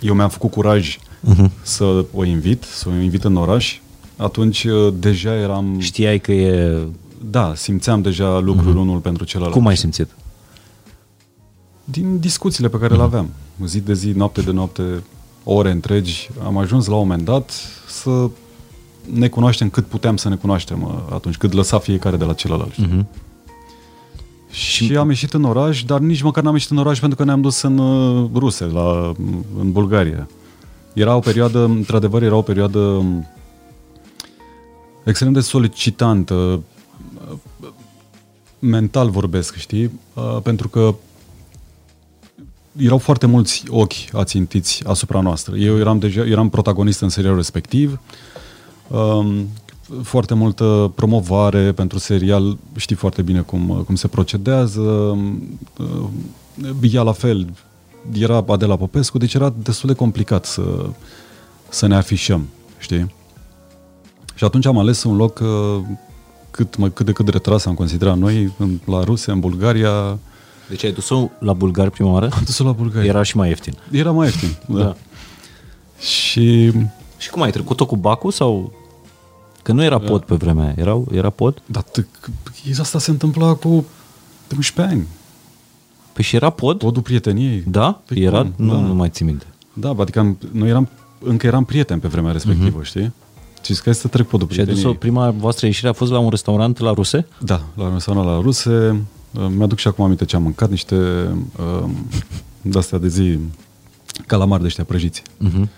eu 0.00 0.14
mi-am 0.14 0.28
făcut 0.28 0.50
curaj 0.50 0.98
uh-huh. 0.98 1.50
să 1.62 2.04
o 2.12 2.24
invit, 2.24 2.62
să 2.62 2.88
o 2.88 2.92
invit 2.92 3.24
în 3.24 3.36
oraș, 3.36 3.80
atunci 4.16 4.64
uh, 4.64 4.94
deja 4.98 5.34
eram... 5.34 5.78
Știai 5.80 6.18
că 6.18 6.32
e... 6.32 6.78
Da, 7.30 7.54
simțeam 7.54 8.02
deja 8.02 8.38
lucrul 8.38 8.72
uh-huh. 8.72 8.76
unul 8.80 8.98
pentru 8.98 9.24
celălalt. 9.24 9.54
Cum 9.54 9.66
ai 9.66 9.76
simțit? 9.76 10.08
Din 11.90 12.18
discuțiile 12.18 12.68
pe 12.68 12.78
care 12.78 12.94
le 12.94 13.02
aveam, 13.02 13.28
zi 13.64 13.80
de 13.80 13.94
zi, 13.94 14.10
noapte 14.10 14.40
de 14.40 14.50
noapte, 14.50 15.02
ore 15.44 15.70
întregi, 15.70 16.30
am 16.44 16.56
ajuns 16.58 16.86
la 16.86 16.94
un 16.94 17.00
moment 17.00 17.24
dat 17.24 17.50
să 17.88 18.30
ne 19.12 19.28
cunoaștem 19.28 19.70
cât 19.70 19.86
puteam 19.86 20.16
să 20.16 20.28
ne 20.28 20.34
cunoaștem 20.34 20.82
uh, 20.82 21.12
atunci, 21.14 21.36
cât 21.36 21.52
lăsa 21.52 21.78
fiecare 21.78 22.16
de 22.16 22.24
la 22.24 22.32
celălalt. 22.32 22.72
știi? 22.72 22.86
Mhm. 22.86 23.06
Și 24.50 24.96
am 24.96 25.08
ieșit 25.08 25.32
în 25.32 25.44
oraș, 25.44 25.84
dar 25.84 25.98
nici 25.98 26.22
măcar 26.22 26.42
n-am 26.42 26.52
ieșit 26.52 26.70
în 26.70 26.76
oraș 26.76 27.00
pentru 27.00 27.18
că 27.18 27.24
ne-am 27.24 27.40
dus 27.40 27.62
în 27.62 27.78
uh, 27.78 28.30
Ruse, 28.34 28.64
la, 28.64 29.14
în 29.58 29.72
Bulgaria. 29.72 30.28
Era 30.92 31.16
o 31.16 31.18
perioadă, 31.18 31.64
într-adevăr, 31.64 32.22
era 32.22 32.36
o 32.36 32.42
perioadă 32.42 32.78
um, 32.78 33.26
extrem 35.04 35.32
de 35.32 35.40
solicitantă, 35.40 36.34
uh, 36.34 37.68
mental 38.58 39.10
vorbesc, 39.10 39.54
știi? 39.56 40.00
Uh, 40.14 40.38
Pentru 40.42 40.68
că 40.68 40.94
erau 42.78 42.98
foarte 42.98 43.26
mulți 43.26 43.64
ochi 43.68 43.92
ațintiți 44.12 44.82
asupra 44.86 45.20
noastră. 45.20 45.56
Eu 45.56 45.78
eram 45.78 45.98
deja 45.98 46.24
eram 46.24 46.48
protagonist 46.48 47.00
în 47.00 47.08
serialul 47.08 47.38
respectiv. 47.38 48.00
Um, 48.88 49.48
foarte 50.02 50.34
multă 50.34 50.92
promovare 50.94 51.72
pentru 51.72 51.98
serial, 51.98 52.58
știi 52.76 52.96
foarte 52.96 53.22
bine 53.22 53.40
cum, 53.40 53.82
cum 53.86 53.94
se 53.94 54.08
procedează. 54.08 54.80
Uh, 54.80 56.08
ea 56.80 57.02
la 57.02 57.12
fel, 57.12 57.52
era 58.12 58.44
Adela 58.48 58.76
Popescu, 58.76 59.18
deci 59.18 59.34
era 59.34 59.54
destul 59.62 59.88
de 59.88 59.94
complicat 59.94 60.44
să, 60.44 60.90
să 61.68 61.86
ne 61.86 61.96
afișăm, 61.96 62.46
știi? 62.78 63.14
Și 64.34 64.44
atunci 64.44 64.66
am 64.66 64.78
ales 64.78 65.02
un 65.02 65.16
loc 65.16 65.40
uh, 65.42 65.80
cât, 66.50 66.76
mă, 66.76 66.88
cât 66.88 67.06
de 67.06 67.12
cât 67.12 67.28
retras 67.28 67.64
am 67.64 67.74
considerat 67.74 68.18
noi, 68.18 68.52
în, 68.58 68.78
la 68.84 69.04
Rusia, 69.04 69.32
în 69.32 69.40
Bulgaria. 69.40 70.18
Deci 70.68 70.84
ai 70.84 70.92
dus-o 70.92 71.28
la 71.38 71.52
bulgari 71.52 71.90
prima 71.90 72.10
oară? 72.10 72.28
Am 72.32 72.42
dus 72.44 72.58
la 72.58 72.72
Bulgaria. 72.72 73.08
Era 73.08 73.22
și 73.22 73.36
mai 73.36 73.48
ieftin. 73.48 73.74
Era 73.90 74.10
mai 74.10 74.26
ieftin, 74.26 74.48
da. 74.76 74.82
Da. 74.82 74.96
Și 76.00 76.72
Și 77.18 77.30
cum 77.30 77.42
ai 77.42 77.50
trecut-o 77.50 77.86
cu 77.86 77.96
bacul 77.96 78.30
sau... 78.30 78.72
Că 79.62 79.72
nu 79.72 79.82
era 79.84 79.98
pod 79.98 80.22
pe 80.22 80.34
vremea 80.34 80.64
aia. 80.64 80.74
Era, 80.76 81.00
era 81.12 81.30
pod? 81.30 81.62
dar 81.66 81.82
t- 81.82 82.78
asta 82.80 82.98
se 82.98 83.10
întâmpla 83.10 83.54
cu 83.54 83.84
11 84.56 84.94
ani. 84.94 85.06
Păi 86.12 86.24
și 86.24 86.36
era 86.36 86.50
pod? 86.50 86.78
Podul 86.78 87.02
prieteniei. 87.02 87.64
Da? 87.66 88.00
Păi 88.06 88.22
era? 88.22 88.40
cum? 88.40 88.52
Nu, 88.56 88.72
Da. 88.72 88.78
nu 88.80 88.94
mai 88.94 89.08
țin 89.08 89.26
minte. 89.26 89.44
Da, 89.72 89.94
adică 89.98 90.18
am, 90.18 90.38
noi 90.52 90.68
eram, 90.68 90.88
încă 91.18 91.46
eram 91.46 91.64
prieteni 91.64 92.00
pe 92.00 92.08
vremea 92.08 92.32
respectivă, 92.32 92.80
uh-huh. 92.80 92.84
știi? 92.84 93.12
Și 93.62 93.74
zic, 93.74 93.84
hai 93.84 93.94
să 93.94 94.08
trec 94.08 94.26
podul 94.26 94.46
Mhm. 94.46 94.54
Și 94.54 94.60
ai 94.60 94.66
dus-o, 94.66 94.80
prieteniei. 94.88 95.12
prima 95.22 95.40
voastră 95.40 95.66
ieșire 95.66 95.88
a 95.88 95.92
fost 95.92 96.10
la 96.10 96.18
un 96.18 96.28
restaurant 96.30 96.78
la 96.78 96.92
Ruse? 96.92 97.26
Da, 97.38 97.60
la 97.74 97.84
un 97.84 97.92
restaurant 97.92 98.26
la 98.26 98.40
ruse. 98.40 99.02
Uh, 99.32 99.46
Mi-aduc 99.56 99.78
și 99.78 99.88
acum 99.88 100.04
aminte 100.04 100.24
ce 100.24 100.36
am 100.36 100.42
mâncat, 100.42 100.70
niște 100.70 100.96
uh, 101.58 101.90
de-astea 102.62 102.98
de 102.98 103.08
zi, 103.08 103.38
calamari 104.26 104.60
de 104.60 104.66
ăștia 104.66 104.84
prăjiți. 104.84 105.22
Uh-huh. 105.22 105.68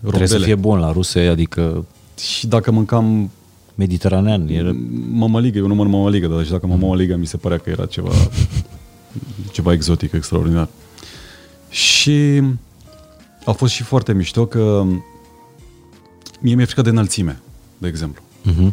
Trebuie 0.00 0.28
să 0.28 0.38
fie 0.38 0.54
bun 0.54 0.78
la 0.78 0.92
Ruse, 0.92 1.20
adică 1.20 1.86
Și 2.18 2.46
dacă 2.46 2.70
mâncam 2.70 3.30
mediteranean. 3.74 4.48
Era... 4.48 4.70
mămăligă, 5.10 5.58
eu 5.58 5.66
nu 5.66 5.74
mănânc 5.74 5.94
mămăligă, 5.94 6.26
dar 6.26 6.44
și 6.44 6.50
dacă 6.50 6.66
mă 6.66 6.76
mămăligă 6.76 7.16
mi 7.16 7.26
se 7.26 7.36
părea 7.36 7.58
că 7.58 7.70
era 7.70 7.86
ceva, 7.86 8.10
ceva 9.52 9.72
exotic, 9.72 10.12
extraordinar. 10.12 10.68
Și 11.68 12.42
a 13.44 13.52
fost 13.52 13.72
și 13.72 13.82
foarte 13.82 14.12
mișto 14.12 14.46
că 14.46 14.84
mie 16.40 16.54
mi-e 16.54 16.64
frică 16.64 16.82
de 16.82 16.88
înălțime, 16.88 17.40
de 17.78 17.88
exemplu. 17.88 18.22
Uh-huh. 18.50 18.72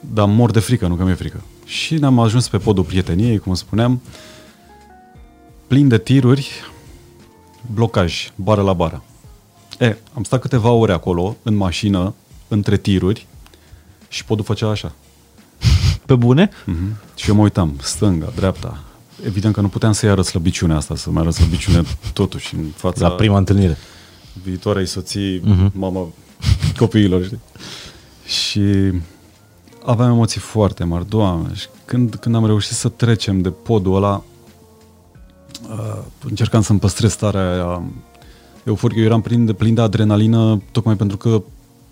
Dar 0.00 0.26
mor 0.26 0.50
de 0.50 0.60
frică, 0.60 0.86
nu 0.86 0.94
că 0.94 1.04
mi-e 1.04 1.14
frică. 1.14 1.42
Și 1.68 1.94
ne-am 1.94 2.18
ajuns 2.18 2.48
pe 2.48 2.58
podul 2.58 2.84
prieteniei, 2.84 3.38
cum 3.38 3.54
spuneam, 3.54 4.00
plin 5.66 5.88
de 5.88 5.98
tiruri, 5.98 6.50
blocaj, 7.74 8.30
bară 8.34 8.62
la 8.62 8.72
bară. 8.72 9.02
E, 9.78 9.96
am 10.14 10.22
stat 10.22 10.40
câteva 10.40 10.70
ore 10.70 10.92
acolo, 10.92 11.36
în 11.42 11.54
mașină, 11.54 12.14
între 12.48 12.76
tiruri, 12.76 13.26
și 14.08 14.24
podul 14.24 14.44
făcea 14.44 14.68
așa. 14.68 14.92
Pe 16.06 16.14
bune? 16.14 16.48
Mm-hmm. 16.48 17.14
Și 17.14 17.28
eu 17.28 17.34
mă 17.34 17.42
uitam, 17.42 17.78
stânga, 17.82 18.32
dreapta. 18.36 18.82
Evident 19.26 19.54
că 19.54 19.60
nu 19.60 19.68
puteam 19.68 19.92
să-i 19.92 20.08
arăt 20.08 20.24
slăbiciunea 20.24 20.76
asta, 20.76 20.96
să 20.96 21.10
mai 21.10 21.22
arăt 21.22 21.34
slăbiciune 21.34 21.82
totuși 22.12 22.54
în 22.54 22.64
fața 22.74 23.08
La 23.08 23.14
prima 23.14 23.38
întâlnire. 23.38 23.76
viitoarei 24.42 24.86
soții, 24.86 25.40
uh-huh. 25.40 25.72
mama 25.72 26.08
copiilor, 26.76 27.24
știi? 27.24 27.40
Și 28.26 28.92
aveam 29.90 30.10
emoții 30.10 30.40
foarte 30.40 30.84
mari, 30.84 31.08
doamne. 31.08 31.54
Și 31.54 31.66
când, 31.84 32.14
când 32.14 32.34
am 32.34 32.46
reușit 32.46 32.76
să 32.76 32.88
trecem 32.88 33.40
de 33.40 33.50
podul 33.50 33.96
ăla, 33.96 34.22
uh, 35.70 36.02
încercam 36.28 36.62
să-mi 36.62 36.78
păstrez 36.78 37.12
starea 37.12 37.52
aia 37.52 37.82
euforică. 38.64 39.00
Eu 39.00 39.06
eram 39.06 39.20
plin 39.20 39.44
de, 39.44 39.52
plin 39.52 39.74
de 39.74 39.80
adrenalină, 39.80 40.62
tocmai 40.72 40.96
pentru 40.96 41.16
că 41.16 41.42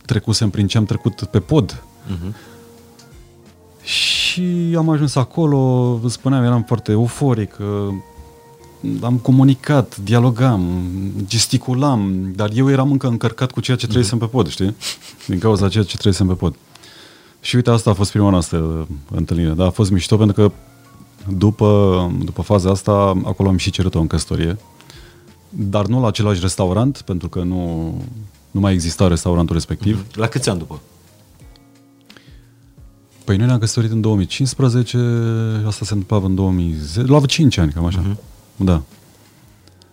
trecusem 0.05 0.51
prin 0.51 0.67
ce 0.67 0.79
am 0.79 0.85
trecut 0.85 1.25
pe 1.25 1.41
pod. 1.41 1.83
Uh-huh. 1.83 2.35
Și 3.83 4.75
am 4.77 4.89
ajuns 4.89 5.15
acolo, 5.15 5.95
vă 6.03 6.09
spuneam, 6.09 6.45
eram 6.45 6.63
foarte 6.63 6.93
euforic, 6.93 7.57
uh, 7.61 7.95
am 9.01 9.17
comunicat, 9.17 9.97
dialogam, 9.97 10.83
gesticulam, 11.27 12.33
dar 12.35 12.51
eu 12.55 12.71
eram 12.71 12.91
încă 12.91 13.07
încărcat 13.07 13.51
cu 13.51 13.61
ceea 13.61 13.77
ce 13.77 13.87
trăisem 13.87 14.19
pe 14.19 14.27
pod, 14.27 14.49
știi? 14.49 14.77
Din 15.27 15.39
cauza 15.39 15.69
ceea 15.69 15.85
ce 15.85 15.97
trăisem 15.97 16.27
pe 16.27 16.35
pod. 16.35 16.55
Și 17.47 17.57
uite, 17.57 17.71
asta 17.71 17.91
a 17.91 17.93
fost 17.93 18.11
prima 18.11 18.31
noastră 18.31 18.87
întâlnire, 19.11 19.51
dar 19.51 19.67
a 19.67 19.71
fost 19.71 19.91
mișto 19.91 20.17
pentru 20.17 20.35
că 20.35 20.53
după, 21.37 22.11
după 22.25 22.43
faza 22.43 22.71
asta, 22.71 22.93
acolo 23.25 23.49
am 23.49 23.57
și 23.57 23.71
cerut-o 23.71 24.01
în 24.01 24.07
căsătorie, 24.07 24.57
dar 25.49 25.87
nu 25.87 26.01
la 26.01 26.07
același 26.07 26.41
restaurant, 26.41 27.03
pentru 27.05 27.29
că 27.29 27.43
nu, 27.43 27.95
nu 28.51 28.61
mai 28.61 28.73
exista 28.73 29.09
restaurantul 29.09 29.55
respectiv. 29.55 30.07
La 30.15 30.27
câți 30.27 30.49
ani 30.49 30.59
după? 30.59 30.81
Păi 33.25 33.37
noi 33.37 33.47
ne-am 33.47 33.59
căsătorit 33.59 33.91
în 33.91 34.01
2015, 34.01 34.99
asta 35.67 35.85
se 35.85 35.95
întâmpla 35.95 36.29
în 36.29 36.35
2010, 36.35 37.13
la 37.13 37.21
5 37.21 37.57
ani, 37.57 37.73
cam 37.73 37.85
așa. 37.85 38.03
Uh-huh. 38.03 38.17
Da. 38.57 38.83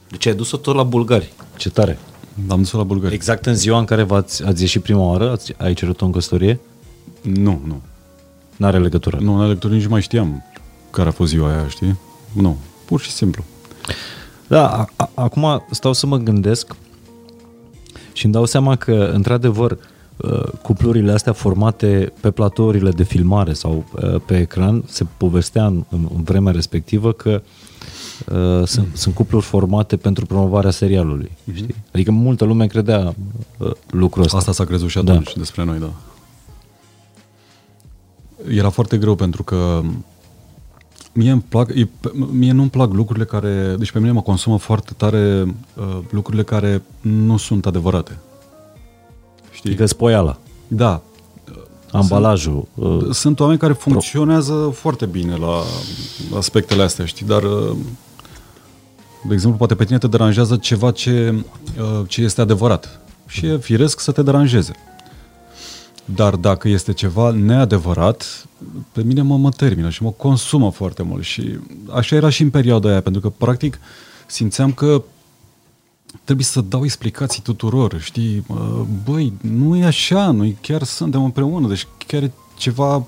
Deci 0.09 0.25
ai 0.25 0.35
dus-o 0.35 0.57
tot 0.57 0.75
la 0.75 0.83
bulgari. 0.83 1.33
Ce 1.57 1.69
tare. 1.69 1.99
Am 2.47 2.57
dus 2.57 2.71
la 2.71 2.83
Bulgaria. 2.83 3.15
Exact 3.15 3.45
în 3.45 3.55
ziua 3.55 3.79
în 3.79 3.85
care 3.85 4.03
v-ați, 4.03 4.43
ați 4.43 4.61
ieșit 4.61 4.81
prima 4.81 5.01
oară, 5.01 5.31
ați, 5.31 5.53
ai 5.57 5.73
cerut-o 5.73 6.05
în 6.05 6.11
căsătorie? 6.11 6.59
Nu, 7.23 7.61
nu. 7.65 7.81
N-are 8.57 8.79
legătură. 8.79 9.17
Nu, 9.21 9.33
în 9.39 9.47
lectură 9.47 9.73
nici 9.73 9.83
nu 9.83 9.89
mai 9.89 10.01
știam 10.01 10.43
care 10.89 11.09
a 11.09 11.11
fost 11.11 11.29
ziua 11.29 11.49
aia, 11.49 11.67
știi? 11.67 11.99
Nu, 12.33 12.57
pur 12.85 12.99
și 12.99 13.11
simplu. 13.11 13.43
Da, 14.47 14.69
a, 14.69 14.89
a, 14.95 15.09
acum 15.13 15.65
stau 15.71 15.93
să 15.93 16.07
mă 16.07 16.17
gândesc 16.17 16.75
și 18.13 18.25
îmi 18.25 18.33
dau 18.33 18.45
seama 18.45 18.75
că, 18.75 19.11
într-adevăr, 19.13 19.77
uh, 20.17 20.43
cuplurile 20.61 21.11
astea 21.11 21.33
formate 21.33 22.13
pe 22.19 22.31
platourile 22.31 22.91
de 22.91 23.03
filmare 23.03 23.53
sau 23.53 23.85
uh, 23.91 24.21
pe 24.25 24.39
ecran, 24.39 24.83
se 24.87 25.05
povestea 25.17 25.65
în, 25.65 25.83
în 25.89 26.23
vremea 26.23 26.51
respectivă 26.51 27.11
că 27.11 27.41
uh, 28.31 28.67
sunt, 28.67 28.87
sunt 28.93 29.15
cupluri 29.15 29.45
formate 29.45 29.97
pentru 29.97 30.25
promovarea 30.25 30.71
serialului. 30.71 31.31
Mm-hmm. 31.31 31.55
Știi? 31.55 31.75
Adică 31.93 32.11
multă 32.11 32.45
lume 32.45 32.67
credea 32.67 33.15
uh, 33.57 33.71
lucrul 33.89 34.23
ăsta. 34.23 34.37
Asta 34.37 34.51
s-a 34.51 34.65
crezut 34.65 34.89
și 34.89 34.97
atunci 34.97 35.33
da. 35.33 35.39
despre 35.39 35.63
noi, 35.63 35.79
da. 35.79 35.91
Era 38.47 38.69
foarte 38.69 38.97
greu 38.97 39.15
pentru 39.15 39.43
că 39.43 39.81
mie, 41.13 41.31
îmi 41.31 41.45
plac, 41.49 41.69
e, 41.75 41.87
mie 42.31 42.51
nu-mi 42.51 42.69
plac 42.69 42.93
lucrurile 42.93 43.25
care... 43.25 43.75
Deci 43.77 43.91
pe 43.91 43.99
mine 43.99 44.11
mă 44.11 44.21
consumă 44.21 44.57
foarte 44.57 44.93
tare 44.97 45.43
uh, 45.73 45.97
lucrurile 46.09 46.43
care 46.43 46.81
nu 47.01 47.37
sunt 47.37 47.65
adevărate. 47.65 48.17
Știi? 49.51 49.69
Adică 49.69 49.85
spoiala. 49.85 50.37
Da. 50.67 51.01
Ambalajul. 51.91 52.67
Sunt, 52.75 53.01
uh, 53.01 53.13
sunt 53.13 53.39
oameni 53.39 53.59
care 53.59 53.73
funcționează 53.73 54.53
pro. 54.53 54.71
foarte 54.71 55.05
bine 55.05 55.35
la 55.35 55.61
aspectele 56.37 56.83
astea, 56.83 57.05
știi? 57.05 57.25
Dar, 57.25 57.43
uh, 57.43 57.75
de 59.27 59.33
exemplu, 59.33 59.57
poate 59.57 59.75
pe 59.75 59.85
tine 59.85 59.97
te 59.97 60.07
deranjează 60.07 60.55
ceva 60.55 60.91
ce, 60.91 61.43
uh, 61.79 62.07
ce 62.07 62.21
este 62.21 62.41
adevărat. 62.41 62.99
Și 63.27 63.45
e 63.45 63.57
firesc 63.57 63.99
să 63.99 64.11
te 64.11 64.21
deranjeze. 64.21 64.73
Dar 66.05 66.35
dacă 66.35 66.67
este 66.67 66.93
ceva 66.93 67.31
neadevărat, 67.31 68.45
pe 68.91 69.03
mine 69.03 69.21
mă, 69.21 69.37
mă 69.37 69.49
termină 69.49 69.89
și 69.89 70.03
mă 70.03 70.11
consumă 70.11 70.71
foarte 70.71 71.03
mult. 71.03 71.23
Și 71.23 71.59
așa 71.91 72.15
era 72.15 72.29
și 72.29 72.41
în 72.41 72.49
perioada 72.49 72.89
aia, 72.89 73.01
pentru 73.01 73.21
că, 73.21 73.29
practic, 73.29 73.79
simțeam 74.27 74.71
că 74.71 75.03
trebuie 76.23 76.45
să 76.45 76.61
dau 76.61 76.83
explicații 76.83 77.41
tuturor, 77.41 77.99
știi? 78.01 78.45
Băi, 79.03 79.33
nu 79.41 79.75
e 79.75 79.85
așa, 79.85 80.31
noi 80.31 80.57
chiar 80.61 80.83
suntem 80.83 81.23
împreună, 81.23 81.67
deci 81.67 81.87
chiar 82.07 82.23
e 82.23 82.31
ceva 82.57 83.05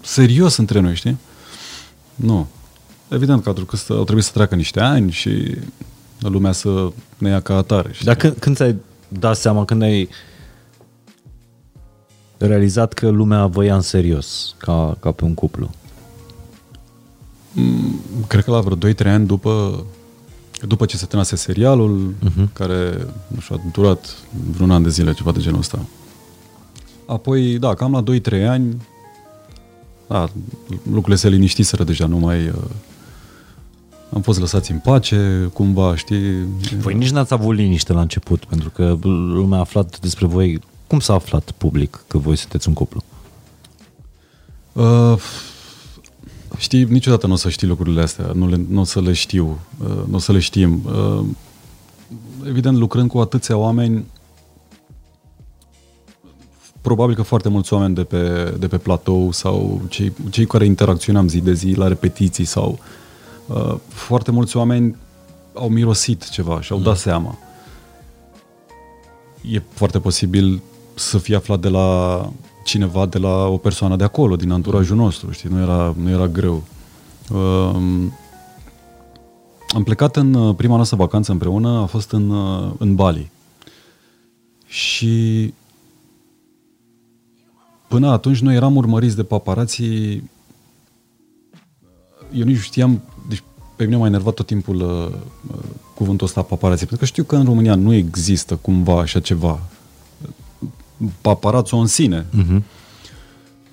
serios 0.00 0.56
între 0.56 0.80
noi, 0.80 0.94
știi? 0.94 1.16
Nu. 2.14 2.46
Evident 3.08 3.42
că 3.42 3.48
au 3.48 4.04
trebuit 4.04 4.24
să 4.24 4.30
treacă 4.32 4.54
niște 4.54 4.80
ani 4.80 5.10
și 5.10 5.56
lumea 6.18 6.52
să 6.52 6.92
ne 7.18 7.28
ia 7.28 7.40
ca 7.40 7.56
atare. 7.56 7.92
Știi? 7.92 8.06
Dar 8.06 8.16
când, 8.16 8.36
când 8.38 8.56
ți-ai 8.56 8.76
dat 9.08 9.36
seama, 9.36 9.64
când 9.64 9.82
ai 9.82 10.08
realizat 12.46 12.92
că 12.92 13.08
lumea 13.08 13.46
vă 13.46 13.64
ia 13.64 13.74
în 13.74 13.80
serios 13.80 14.54
ca, 14.58 14.96
ca 15.00 15.12
pe 15.12 15.24
un 15.24 15.34
cuplu? 15.34 15.70
Mm, 17.52 18.00
cred 18.26 18.44
că 18.44 18.50
la 18.50 18.60
vreo 18.60 18.92
2-3 18.92 19.06
ani 19.06 19.26
după, 19.26 19.84
după 20.66 20.84
ce 20.84 20.96
se 20.96 21.04
terminase 21.04 21.36
serialul, 21.36 22.14
uh-huh. 22.24 22.52
care, 22.52 23.06
nu 23.26 23.40
știu, 23.40 23.54
a 23.54 23.60
durat 23.72 24.16
vreun 24.50 24.70
an 24.70 24.82
de 24.82 24.88
zile, 24.88 25.12
ceva 25.12 25.32
de 25.32 25.40
genul 25.40 25.58
ăsta. 25.58 25.78
Apoi, 27.06 27.58
da, 27.58 27.74
cam 27.74 27.92
la 27.92 28.02
2-3 28.42 28.46
ani, 28.46 28.82
da, 30.06 30.28
lucrurile 30.82 31.16
se 31.16 31.28
liniștiseră 31.28 31.84
deja, 31.84 32.06
nu 32.06 32.18
mai... 32.18 32.48
Uh, 32.48 32.54
am 34.12 34.20
fost 34.20 34.40
lăsați 34.40 34.70
în 34.70 34.78
pace, 34.78 35.50
cumva, 35.52 35.96
știi? 35.96 36.46
Voi 36.78 36.94
nici 36.94 37.10
n-ați 37.10 37.32
avut 37.32 37.56
liniște 37.56 37.92
la 37.92 38.00
început, 38.00 38.44
pentru 38.44 38.70
că 38.70 38.96
lumea 39.02 39.58
a 39.58 39.60
aflat 39.60 40.00
despre 40.00 40.26
voi 40.26 40.60
cum 40.90 41.00
s-a 41.00 41.14
aflat 41.14 41.50
public 41.50 42.04
că 42.06 42.18
voi 42.18 42.36
sunteți 42.36 42.68
un 42.68 42.74
cuplu? 42.74 43.02
Uh, 44.72 45.14
știi, 46.56 46.84
niciodată 46.84 47.26
nu 47.26 47.32
o 47.32 47.36
să 47.36 47.48
știi 47.48 47.66
lucrurile 47.66 48.02
astea, 48.02 48.30
nu, 48.34 48.48
le, 48.48 48.60
nu 48.68 48.80
o 48.80 48.84
să 48.84 49.00
le 49.00 49.12
știu, 49.12 49.58
uh, 49.82 50.02
nu 50.08 50.14
o 50.14 50.18
să 50.18 50.32
le 50.32 50.38
știm. 50.38 50.82
Uh, 50.84 51.24
evident, 52.46 52.78
lucrând 52.78 53.10
cu 53.10 53.18
atâția 53.18 53.56
oameni, 53.56 54.04
probabil 56.80 57.14
că 57.14 57.22
foarte 57.22 57.48
mulți 57.48 57.72
oameni 57.72 57.94
de 57.94 58.04
pe, 58.04 58.54
de 58.58 58.68
pe 58.68 58.78
platou 58.78 59.32
sau 59.32 59.82
cei, 59.88 60.12
cei 60.30 60.46
care 60.46 60.64
interacționam 60.64 61.28
zi 61.28 61.40
de 61.40 61.52
zi 61.52 61.72
la 61.72 61.88
repetiții 61.88 62.44
sau 62.44 62.78
uh, 63.46 63.74
foarte 63.88 64.30
mulți 64.30 64.56
oameni 64.56 64.96
au 65.54 65.68
mirosit 65.68 66.28
ceva 66.28 66.60
și 66.60 66.72
au 66.72 66.78
mm. 66.78 66.84
dat 66.84 66.96
seama. 66.96 67.38
E 69.50 69.62
foarte 69.74 69.98
posibil 69.98 70.62
să 71.00 71.18
fie 71.18 71.36
aflat 71.36 71.60
de 71.60 71.68
la 71.68 72.28
cineva, 72.64 73.06
de 73.06 73.18
la 73.18 73.46
o 73.46 73.56
persoană 73.56 73.96
de 73.96 74.04
acolo, 74.04 74.36
din 74.36 74.50
anturajul 74.50 74.96
nostru, 74.96 75.30
știi, 75.30 75.48
nu 75.48 75.60
era, 75.60 75.94
nu 75.98 76.10
era 76.10 76.26
greu. 76.26 76.62
Um, 77.32 78.12
am 79.74 79.82
plecat 79.84 80.16
în 80.16 80.34
uh, 80.34 80.54
prima 80.56 80.74
noastră 80.74 80.96
vacanță 80.96 81.32
împreună, 81.32 81.68
a 81.68 81.86
fost 81.86 82.10
în, 82.10 82.30
uh, 82.30 82.72
în 82.78 82.94
Bali. 82.94 83.30
Și 84.66 85.54
până 87.88 88.10
atunci 88.10 88.40
noi 88.40 88.54
eram 88.54 88.76
urmăriți 88.76 89.16
de 89.16 89.22
paparații 89.22 90.30
eu 92.32 92.44
nici 92.44 92.58
știam, 92.58 93.02
deci 93.28 93.42
pe 93.76 93.84
mine 93.84 93.96
m-a 93.96 94.06
enervat 94.06 94.34
tot 94.34 94.46
timpul 94.46 94.80
uh, 94.80 95.18
cuvântul 95.94 96.26
ăsta 96.26 96.42
paparații, 96.42 96.86
pentru 96.86 96.96
că 96.96 97.04
știu 97.04 97.24
că 97.24 97.36
în 97.36 97.44
România 97.44 97.74
nu 97.74 97.92
există 97.92 98.56
cumva 98.56 99.00
așa 99.00 99.20
ceva 99.20 99.60
paparațul 101.20 101.78
în 101.78 101.86
sine. 101.86 102.26
Uh-huh. 102.38 102.62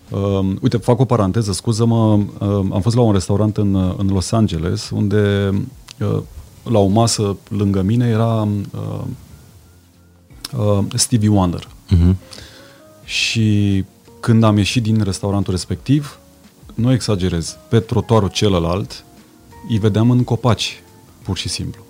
Uh, 0.09 0.55
uite, 0.61 0.78
fac 0.78 0.99
o 0.99 1.05
paranteză, 1.05 1.51
scuză-mă, 1.51 2.13
uh, 2.13 2.65
am 2.71 2.80
fost 2.82 2.95
la 2.95 3.01
un 3.01 3.13
restaurant 3.13 3.57
în, 3.57 3.73
uh, 3.73 3.93
în 3.97 4.07
Los 4.07 4.32
Angeles, 4.32 4.89
unde 4.89 5.49
uh, 5.99 6.21
la 6.63 6.80
o 6.80 6.88
masă 6.88 7.38
lângă 7.49 7.82
mine 7.82 8.07
era 8.07 8.47
uh, 8.73 9.03
uh, 10.57 10.80
Stevie 10.93 11.30
Wonder. 11.30 11.67
Uh-huh. 11.67 12.15
Și 13.03 13.86
când 14.19 14.43
am 14.43 14.57
ieșit 14.57 14.84
din 14.84 15.01
restaurantul 15.03 15.53
respectiv, 15.53 16.19
nu 16.73 16.91
exagerez, 16.91 17.57
pe 17.69 17.80
trotuarul 17.80 18.30
celălalt 18.30 19.03
îi 19.69 19.78
vedeam 19.78 20.11
în 20.11 20.23
copaci, 20.23 20.84
pur 21.23 21.38
și 21.38 21.49
simplu. 21.49 21.86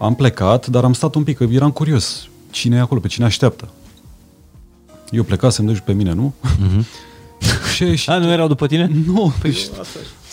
Am 0.00 0.14
plecat, 0.14 0.66
dar 0.66 0.84
am 0.84 0.92
stat 0.92 1.14
un 1.14 1.22
pic, 1.22 1.36
că 1.36 1.44
eram 1.44 1.70
curios 1.70 2.28
cine 2.58 2.76
e 2.76 2.80
acolo, 2.80 3.00
pe 3.00 3.08
cine 3.08 3.24
așteaptă. 3.24 3.68
Eu 5.10 5.22
plecasem, 5.22 5.66
deci 5.66 5.78
pe 5.78 5.92
mine, 5.92 6.12
nu? 6.12 6.34
Mm-hmm. 6.42 6.84
și, 7.74 7.96
și, 7.96 8.10
A, 8.10 8.18
nu 8.18 8.30
erau 8.30 8.48
după 8.48 8.66
tine? 8.66 8.90
Nu, 9.06 9.32
păi, 9.40 9.56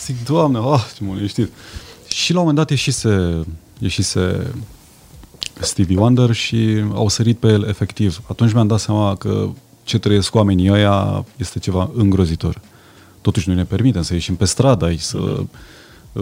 zic, 0.04 0.24
doamne, 0.24 0.58
ah, 0.58 0.84
ce 0.96 1.04
m 1.04 1.26
știți. 1.26 1.50
Și 2.08 2.32
la 2.32 2.40
un 2.40 2.46
moment 2.46 2.56
dat 2.66 2.70
ieșise, 2.70 3.44
ieșise 3.78 4.52
Stevie 5.60 5.98
Wonder 5.98 6.32
și 6.32 6.84
au 6.92 7.08
sărit 7.08 7.38
pe 7.38 7.46
el 7.46 7.62
efectiv. 7.62 8.20
Atunci 8.30 8.52
mi-am 8.52 8.66
dat 8.66 8.80
seama 8.80 9.16
că 9.16 9.48
ce 9.84 9.98
trăiesc 9.98 10.34
oamenii 10.34 10.70
ăia 10.70 11.24
este 11.36 11.58
ceva 11.58 11.90
îngrozitor. 11.94 12.60
Totuși 13.20 13.48
noi 13.48 13.56
ne 13.56 13.64
permitem 13.64 14.02
să 14.02 14.12
ieșim 14.12 14.36
pe 14.36 14.44
stradă 14.44 14.84
aici, 14.84 15.00
să 15.00 15.42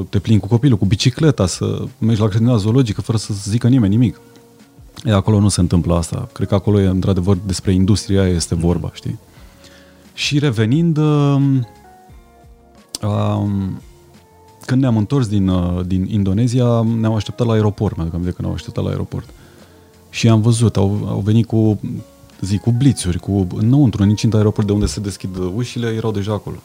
te 0.08 0.18
plimbi 0.18 0.42
cu 0.42 0.48
copilul, 0.48 0.78
cu 0.78 0.84
bicicleta, 0.84 1.46
să 1.46 1.84
mergi 1.98 2.20
la 2.20 2.28
grădina 2.28 2.56
zoologică 2.56 3.00
fără 3.00 3.18
să 3.18 3.34
zică 3.34 3.68
nimeni 3.68 3.96
nimic. 3.96 4.20
E, 5.04 5.12
acolo 5.12 5.40
nu 5.40 5.48
se 5.48 5.60
întâmplă 5.60 5.94
asta. 5.94 6.28
Cred 6.32 6.48
că 6.48 6.54
acolo 6.54 6.80
e, 6.80 6.86
într-adevăr, 6.86 7.38
despre 7.46 7.72
industria 7.72 8.28
este 8.28 8.54
vorba, 8.54 8.90
știi? 8.94 9.18
Și 10.14 10.38
revenind, 10.38 10.96
um, 10.96 11.66
um, 13.02 13.80
când 14.66 14.80
ne-am 14.80 14.96
întors 14.96 15.26
din, 15.26 15.48
uh, 15.48 15.86
din 15.86 16.06
Indonezia, 16.08 16.82
ne-am 16.82 17.14
așteptat 17.14 17.46
la 17.46 17.52
aeroport, 17.52 17.96
mi-aduc 17.96 18.14
aminte 18.14 18.34
că 18.34 18.42
ne-am 18.42 18.54
așteptat 18.54 18.84
la 18.84 18.90
aeroport. 18.90 19.28
Și 20.10 20.28
am 20.28 20.40
văzut, 20.40 20.76
au, 20.76 21.06
au 21.08 21.20
venit 21.20 21.46
cu, 21.46 21.80
zic, 22.40 22.60
cu 22.60 22.70
blițuri, 22.70 23.18
cu 23.18 23.46
înăuntru, 23.56 24.02
în 24.02 24.08
incinta 24.08 24.36
aeroport 24.36 24.66
de 24.66 24.72
unde 24.72 24.86
se 24.86 25.00
deschid 25.00 25.36
ușile, 25.54 25.88
erau 25.88 26.12
deja 26.12 26.32
acolo. 26.32 26.56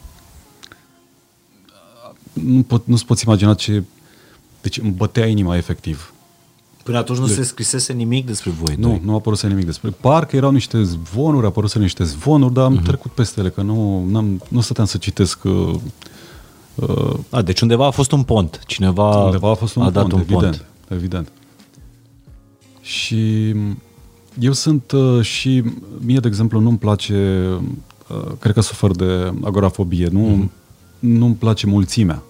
Nu 2.32 2.62
pot, 2.62 2.86
nu-ți 2.86 3.06
poți 3.06 3.24
imagina 3.26 3.54
ce... 3.54 3.82
Deci 4.62 4.78
îmi 4.78 4.90
bătea 4.90 5.26
inima 5.26 5.56
efectiv. 5.56 6.12
Până 6.90 7.02
atunci 7.02 7.18
nu 7.18 7.26
de... 7.26 7.32
se 7.32 7.42
scrisese 7.42 7.92
nimic 7.92 8.26
despre 8.26 8.50
voi. 8.50 8.74
Nu, 8.78 8.88
doi. 8.88 9.00
nu 9.04 9.12
a 9.12 9.14
apărut 9.14 9.42
nimic 9.42 9.64
despre. 9.64 9.90
Parcă 9.90 10.36
erau 10.36 10.50
niște 10.50 10.82
zvonuri, 10.82 11.44
a 11.44 11.48
apărut 11.48 11.74
niște 11.74 12.04
zvonuri, 12.04 12.52
dar 12.52 12.64
am 12.64 12.78
uh-huh. 12.78 12.82
trecut 12.82 13.10
peste 13.10 13.40
ele, 13.40 13.50
că 13.50 13.62
nu, 13.62 14.06
n-am, 14.08 14.42
nu 14.48 14.60
stăteam 14.60 14.86
să 14.86 14.98
citesc 14.98 15.44
uh, 15.44 15.74
uh, 16.74 17.14
a, 17.30 17.42
deci 17.42 17.60
undeva 17.60 17.86
a 17.86 17.90
fost 17.90 18.12
un 18.12 18.22
pont. 18.22 18.60
Cineva 18.66 19.24
undeva 19.24 19.50
a, 19.50 19.54
fost 19.54 19.74
un 19.74 19.82
a 19.82 19.90
dat 19.90 20.02
pont, 20.02 20.12
un 20.12 20.20
evident, 20.20 20.56
pont. 20.56 20.66
Evident. 20.88 21.32
Și 22.80 23.54
eu 24.38 24.52
sunt 24.52 24.92
uh, 24.92 25.22
și 25.22 25.62
mie, 25.98 26.18
de 26.18 26.28
exemplu, 26.28 26.60
nu-mi 26.60 26.78
place, 26.78 27.48
uh, 28.08 28.32
cred 28.38 28.54
că 28.54 28.60
sufer 28.60 28.90
de 28.90 29.32
agorafobie, 29.42 30.08
nu, 30.08 30.44
uh-huh. 30.44 30.50
nu-mi 30.98 31.34
place 31.34 31.66
mulțimea. 31.66 32.22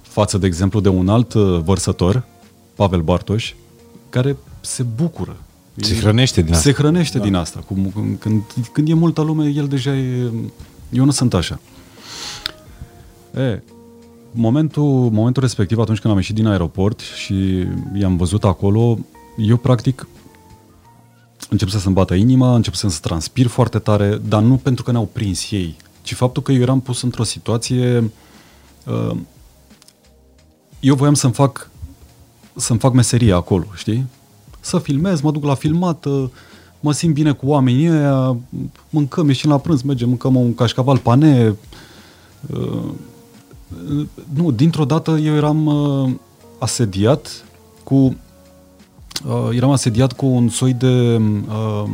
Față, 0.00 0.38
de 0.38 0.46
exemplu, 0.46 0.80
de 0.80 0.88
un 0.88 1.08
alt 1.08 1.32
uh, 1.32 1.60
vărsător, 1.64 2.24
Pavel 2.74 3.00
Bartoș, 3.00 3.54
care 4.10 4.36
se 4.60 4.82
bucură. 4.82 5.36
Se 5.76 5.94
hrănește 5.94 6.42
din 6.42 6.52
asta. 6.52 6.62
Se 6.62 6.72
hrănește 6.72 7.18
da. 7.18 7.24
din 7.24 7.34
asta. 7.34 7.60
Cum, 7.66 7.92
când, 8.18 8.42
când 8.72 8.88
e 8.88 8.94
multă 8.94 9.20
lume, 9.20 9.52
el 9.54 9.68
deja 9.68 9.96
e... 9.96 10.30
Eu 10.90 11.04
nu 11.04 11.10
sunt 11.10 11.34
așa. 11.34 11.60
E, 13.36 13.62
momentul, 14.32 15.10
momentul 15.10 15.42
respectiv, 15.42 15.78
atunci 15.78 15.98
când 15.98 16.12
am 16.12 16.18
ieșit 16.18 16.34
din 16.34 16.46
aeroport 16.46 17.00
și 17.00 17.66
i-am 17.94 18.16
văzut 18.16 18.44
acolo, 18.44 18.98
eu 19.36 19.56
practic 19.56 20.06
încep 21.48 21.68
să-mi 21.68 21.94
bată 21.94 22.14
inima, 22.14 22.54
încep 22.54 22.74
să 22.74 22.98
transpir 23.00 23.46
foarte 23.46 23.78
tare, 23.78 24.20
dar 24.28 24.42
nu 24.42 24.56
pentru 24.56 24.84
că 24.84 24.90
ne-au 24.90 25.08
prins 25.12 25.50
ei, 25.50 25.76
ci 26.02 26.14
faptul 26.14 26.42
că 26.42 26.52
eu 26.52 26.60
eram 26.60 26.80
pus 26.80 27.02
într-o 27.02 27.22
situație... 27.22 28.10
Uh, 28.86 29.16
eu 30.80 30.94
voiam 30.94 31.14
să-mi 31.14 31.32
fac, 31.32 31.70
să-mi 32.60 32.78
fac 32.78 32.92
meseria 32.92 33.36
acolo, 33.36 33.64
știi? 33.74 34.06
Să 34.60 34.78
filmez, 34.78 35.20
mă 35.20 35.30
duc 35.30 35.44
la 35.44 35.54
filmat, 35.54 36.04
uh, 36.04 36.28
mă 36.80 36.92
simt 36.92 37.14
bine 37.14 37.32
cu 37.32 37.46
oamenii 37.46 37.90
ăia, 37.90 38.36
mâncăm, 38.90 39.26
ieșim 39.26 39.50
la 39.50 39.58
prânz, 39.58 39.82
mergem, 39.82 40.08
mâncăm 40.08 40.34
un 40.34 40.54
cașcaval 40.54 40.98
pane. 40.98 41.56
Uh, 42.46 42.90
nu, 44.34 44.50
dintr-o 44.50 44.84
dată 44.84 45.10
eu 45.10 45.34
eram 45.34 45.66
uh, 45.66 46.10
asediat 46.58 47.44
cu 47.84 47.94
uh, 47.94 49.48
eram 49.52 49.70
asediat 49.70 50.12
cu 50.12 50.26
un 50.26 50.48
soi 50.48 50.72
de 50.72 51.20
uh, 51.48 51.84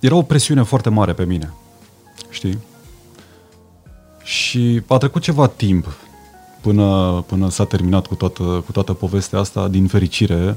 era 0.00 0.14
o 0.14 0.22
presiune 0.22 0.62
foarte 0.62 0.88
mare 0.88 1.12
pe 1.12 1.24
mine. 1.24 1.54
Știi? 2.30 2.58
Și 4.22 4.82
a 4.86 4.96
trecut 4.96 5.22
ceva 5.22 5.46
timp 5.46 5.96
până, 6.64 7.24
până 7.26 7.50
s-a 7.50 7.64
terminat 7.64 8.06
cu 8.06 8.14
toată, 8.14 8.42
cu 8.42 8.72
toată 8.72 8.92
povestea 8.92 9.38
asta, 9.38 9.68
din 9.68 9.86
fericire. 9.86 10.56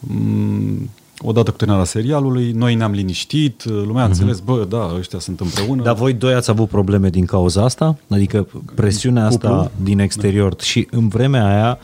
Mm, 0.00 0.90
odată 1.18 1.50
cu 1.50 1.56
terminarea 1.56 1.86
serialului, 1.86 2.52
noi 2.52 2.74
ne-am 2.74 2.92
liniștit, 2.92 3.64
lumea 3.64 4.02
a 4.02 4.06
uh-huh. 4.06 4.08
înțeles, 4.08 4.40
bă, 4.40 4.66
da, 4.68 4.92
ăștia 4.98 5.18
sunt 5.18 5.40
împreună. 5.40 5.82
Dar 5.82 5.94
voi 5.94 6.12
doi 6.12 6.34
ați 6.34 6.50
avut 6.50 6.68
probleme 6.68 7.08
din 7.08 7.24
cauza 7.24 7.62
asta? 7.62 7.96
Adică 8.08 8.48
presiunea 8.74 9.28
Cuplu? 9.28 9.48
asta 9.48 9.70
din 9.82 9.98
exterior 9.98 10.54
da. 10.54 10.62
și 10.62 10.88
în 10.90 11.08
vremea 11.08 11.46
aia, 11.46 11.78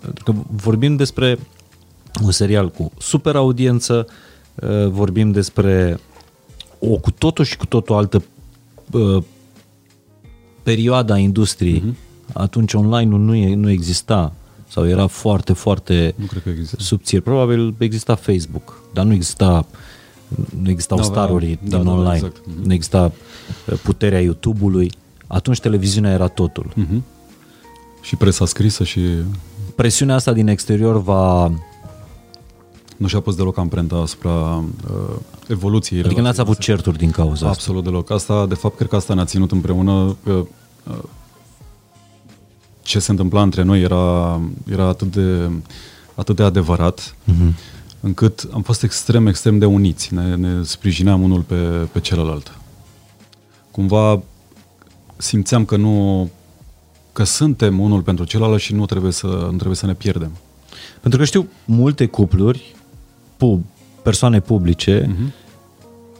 pentru 0.00 0.24
că 0.24 0.34
vorbim 0.50 0.96
despre 0.96 1.38
un 2.22 2.30
serial 2.30 2.70
cu 2.70 2.92
super 2.98 3.36
audiență, 3.36 4.06
uh, 4.54 4.88
vorbim 4.88 5.30
despre 5.30 5.98
o 6.78 6.96
cu 6.96 7.10
totul 7.10 7.44
și 7.44 7.56
cu 7.56 7.66
totul 7.66 7.94
altă 7.94 8.22
uh, 8.90 9.22
perioada 10.62 11.18
industriei. 11.18 11.82
Uh-huh. 11.86 12.10
Atunci 12.32 12.74
online-ul 12.74 13.20
nu, 13.20 13.34
e, 13.34 13.54
nu 13.54 13.70
exista 13.70 14.32
sau 14.68 14.88
era 14.88 15.06
foarte, 15.06 15.52
foarte 15.52 16.14
nu 16.16 16.24
cred 16.26 16.42
că 16.42 16.48
exista. 16.48 16.76
subțire. 16.78 17.20
Probabil 17.20 17.74
exista 17.78 18.14
Facebook, 18.14 18.82
dar 18.92 19.04
nu 19.04 19.12
exista 19.12 19.66
nu 20.62 20.70
existau 20.70 20.96
da, 20.96 21.02
starurii 21.02 21.58
da, 21.62 21.76
din 21.76 21.86
da, 21.86 21.90
online, 21.90 22.14
exact. 22.14 22.36
uh-huh. 22.36 22.64
nu 22.64 22.72
exista 22.72 23.12
uh, 23.66 23.78
puterea 23.82 24.20
YouTube-ului. 24.20 24.92
Atunci 25.26 25.60
televiziunea 25.60 26.10
era 26.10 26.28
totul. 26.28 26.74
Uh-huh. 26.76 27.00
Și 28.00 28.16
presa 28.16 28.46
scrisă 28.46 28.84
și... 28.84 29.00
Presiunea 29.74 30.14
asta 30.14 30.32
din 30.32 30.48
exterior 30.48 31.02
va... 31.02 31.52
Nu 32.96 33.06
și-a 33.06 33.20
pus 33.20 33.36
deloc 33.36 33.58
amprenta 33.58 33.96
asupra 33.96 34.30
uh, 34.30 35.16
evoluției. 35.48 36.02
Adică 36.02 36.20
n-ați 36.20 36.40
avut 36.40 36.58
certuri 36.58 36.98
din 36.98 37.10
cauza 37.10 37.48
Absolut 37.48 37.80
asta. 37.80 37.90
deloc. 37.90 38.10
Asta, 38.10 38.46
de 38.46 38.54
fapt, 38.54 38.76
cred 38.76 38.88
că 38.88 38.96
asta 38.96 39.14
ne-a 39.14 39.24
ținut 39.24 39.52
împreună. 39.52 40.16
Că, 40.24 40.30
uh, 40.30 40.94
ce 42.82 42.98
se 42.98 43.10
întâmpla 43.10 43.42
între 43.42 43.62
noi 43.62 43.80
era, 43.80 44.40
era 44.70 44.84
atât, 44.86 45.12
de, 45.12 45.50
atât 46.14 46.36
de 46.36 46.42
adevărat, 46.42 47.14
uh-huh. 47.30 47.52
încât 48.00 48.48
am 48.52 48.62
fost 48.62 48.82
extrem, 48.82 49.26
extrem 49.26 49.58
de 49.58 49.64
uniți. 49.64 50.14
Ne, 50.14 50.34
ne 50.34 50.62
sprijineam 50.62 51.22
unul 51.22 51.40
pe, 51.40 51.54
pe 51.92 52.00
celălalt. 52.00 52.58
Cumva 53.70 54.22
simțeam 55.16 55.64
că 55.64 55.76
nu 55.76 56.30
că 57.12 57.24
suntem 57.24 57.80
unul 57.80 58.02
pentru 58.02 58.24
celălalt 58.24 58.60
și 58.60 58.74
nu 58.74 58.86
trebuie 58.86 59.12
să, 59.12 59.26
nu 59.26 59.56
trebuie 59.56 59.76
să 59.76 59.86
ne 59.86 59.94
pierdem. 59.94 60.30
Pentru 61.00 61.18
că 61.18 61.24
știu 61.24 61.48
multe 61.64 62.06
cupluri, 62.06 62.74
pub, 63.36 63.64
persoane 64.02 64.40
publice, 64.40 65.02
uh-huh. 65.02 65.32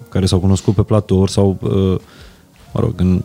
care 0.09 0.27
s-au 0.27 0.41
cunoscut 0.41 0.75
pe 0.75 0.83
platouri 0.83 1.31
sau, 1.31 1.59
uh, 1.61 2.01
mă 2.73 2.81
rog, 2.81 3.01
în 3.01 3.23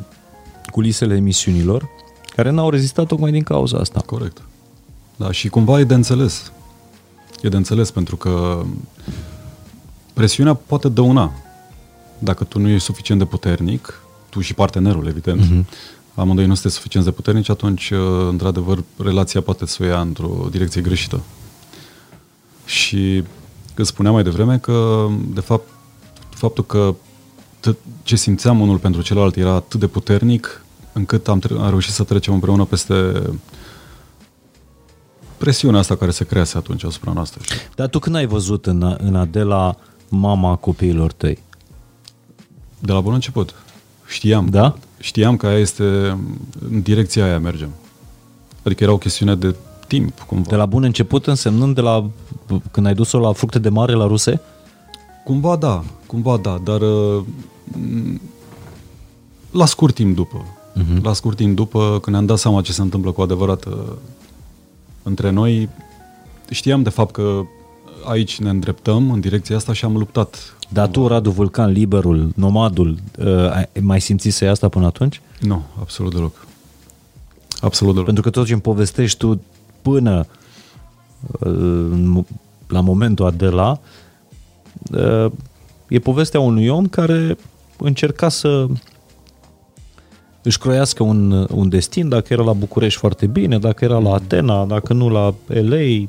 culisele 0.71 1.15
emisiunilor, 1.15 1.89
care 2.37 2.49
n-au 2.49 2.69
rezistat 2.69 3.07
tocmai 3.07 3.31
din 3.31 3.43
cauza 3.43 3.77
asta. 3.77 3.99
Corect. 4.05 4.41
Da, 5.15 5.31
și 5.31 5.49
cumva 5.49 5.79
e 5.79 5.83
de 5.83 5.93
înțeles. 5.93 6.51
E 7.41 7.49
de 7.49 7.55
înțeles 7.55 7.91
pentru 7.91 8.15
că 8.15 8.63
presiunea 10.13 10.53
poate 10.53 10.89
dăuna. 10.89 11.31
Dacă 12.19 12.43
tu 12.43 12.59
nu 12.59 12.67
ești 12.67 12.85
suficient 12.85 13.19
de 13.19 13.25
puternic, 13.25 14.01
tu 14.29 14.41
și 14.41 14.53
partenerul, 14.53 15.07
evident, 15.07 15.41
uh-huh. 15.41 15.65
amândoi 16.15 16.45
nu 16.45 16.53
sunteți 16.53 16.75
suficient 16.75 17.05
de 17.05 17.11
puternici, 17.11 17.49
atunci, 17.49 17.89
uh, 17.89 17.99
într-adevăr, 18.29 18.83
relația 18.97 19.41
poate 19.41 19.65
să 19.65 19.77
o 19.81 19.85
ia 19.85 19.99
într-o 19.99 20.47
direcție 20.51 20.81
greșită. 20.81 21.21
Și 22.65 23.23
că 23.73 23.83
spuneam 23.83 24.13
mai 24.13 24.23
devreme 24.23 24.57
că, 24.57 25.07
de 25.33 25.39
fapt, 25.39 25.69
faptul 26.29 26.65
că 26.65 26.95
ce 28.03 28.15
simțeam 28.15 28.59
unul 28.59 28.77
pentru 28.77 29.01
celălalt 29.01 29.35
era 29.35 29.53
atât 29.53 29.79
de 29.79 29.87
puternic, 29.87 30.61
încât 30.97 31.27
am, 31.27 31.41
am 31.59 31.69
reușit 31.69 31.93
să 31.93 32.03
trecem 32.03 32.33
împreună 32.33 32.65
peste 32.65 33.21
presiunea 35.37 35.79
asta 35.79 35.95
care 35.95 36.11
se 36.11 36.25
crease 36.25 36.57
atunci 36.57 36.83
asupra 36.83 37.11
noastră. 37.11 37.41
Dar 37.75 37.87
tu 37.87 37.99
când 37.99 38.15
ai 38.15 38.25
văzut 38.25 38.65
în, 38.65 38.95
în 38.97 39.15
Adela 39.15 39.75
mama 40.09 40.55
copiilor 40.55 41.11
tăi? 41.11 41.37
De 42.79 42.91
la 42.91 43.01
bun 43.01 43.13
început. 43.13 43.53
Știam. 44.07 44.45
Da? 44.49 44.75
Știam 44.99 45.37
că 45.37 45.47
aia 45.47 45.57
este, 45.57 45.83
în 46.69 46.81
direcția 46.81 47.23
aia 47.25 47.39
mergem. 47.39 47.69
Adică 48.63 48.83
era 48.83 48.93
o 48.93 48.97
chestiune 48.97 49.35
de 49.35 49.55
timp, 49.87 50.19
cumva. 50.19 50.49
De 50.49 50.55
la 50.55 50.65
bun 50.65 50.83
început 50.83 51.27
însemnând 51.27 51.75
de 51.75 51.81
la 51.81 52.09
când 52.71 52.85
ai 52.85 52.93
dus-o 52.93 53.19
la 53.19 53.31
fructe 53.31 53.59
de 53.59 53.69
mare 53.69 53.93
la 53.93 54.07
ruse? 54.07 54.41
Cumva 55.23 55.55
da, 55.55 55.83
cumva 56.05 56.37
da, 56.37 56.59
dar 56.63 56.81
uh, 56.81 57.23
la 59.51 59.65
scurt 59.65 59.95
timp 59.95 60.15
după. 60.15 60.56
Uh-huh. 60.77 61.01
La 61.01 61.13
scurt 61.13 61.35
timp 61.37 61.55
după, 61.55 61.99
când 62.01 62.15
ne-am 62.15 62.25
dat 62.25 62.37
seama 62.37 62.61
ce 62.61 62.71
se 62.71 62.81
întâmplă 62.81 63.11
cu 63.11 63.21
adevărat 63.21 63.65
uh, 63.65 63.73
între 65.03 65.29
noi, 65.29 65.69
știam 66.49 66.83
de 66.83 66.89
fapt 66.89 67.11
că 67.11 67.41
aici 68.05 68.39
ne 68.39 68.49
îndreptăm 68.49 69.11
în 69.11 69.19
direcția 69.19 69.55
asta 69.55 69.73
și 69.73 69.85
am 69.85 69.97
luptat. 69.97 70.57
Dar 70.69 70.87
tu, 70.87 71.07
Radu 71.07 71.31
Vulcan, 71.31 71.71
liberul, 71.71 72.31
nomadul, 72.35 72.97
uh, 73.19 73.51
ai 73.51 73.69
mai 73.81 74.01
simțit 74.01 74.33
să 74.33 74.45
asta 74.45 74.69
până 74.69 74.85
atunci? 74.85 75.21
Nu, 75.39 75.63
absolut 75.79 76.13
deloc. 76.13 76.45
Absolut 77.61 77.91
deloc. 77.91 78.05
Pentru 78.05 78.23
că 78.23 78.29
tot 78.29 78.45
ce 78.45 78.53
îmi 78.53 78.61
povestești 78.61 79.17
tu 79.17 79.41
până 79.81 80.25
uh, 81.39 82.23
la 82.67 82.79
momentul 82.79 83.25
Adela 83.25 83.79
e 85.87 85.99
povestea 85.99 86.39
unui 86.39 86.67
om 86.67 86.87
care 86.87 87.37
încerca 87.77 88.29
să 88.29 88.67
își 90.47 90.57
croiască 90.57 91.03
un, 91.03 91.47
un 91.51 91.69
destin, 91.69 92.09
dacă 92.09 92.33
era 92.33 92.43
la 92.43 92.53
București 92.53 92.99
foarte 92.99 93.25
bine, 93.25 93.59
dacă 93.59 93.83
era 93.83 93.97
la 93.97 94.13
Atena, 94.13 94.65
dacă 94.65 94.93
nu 94.93 95.09
la 95.09 95.33
LA. 95.47 96.07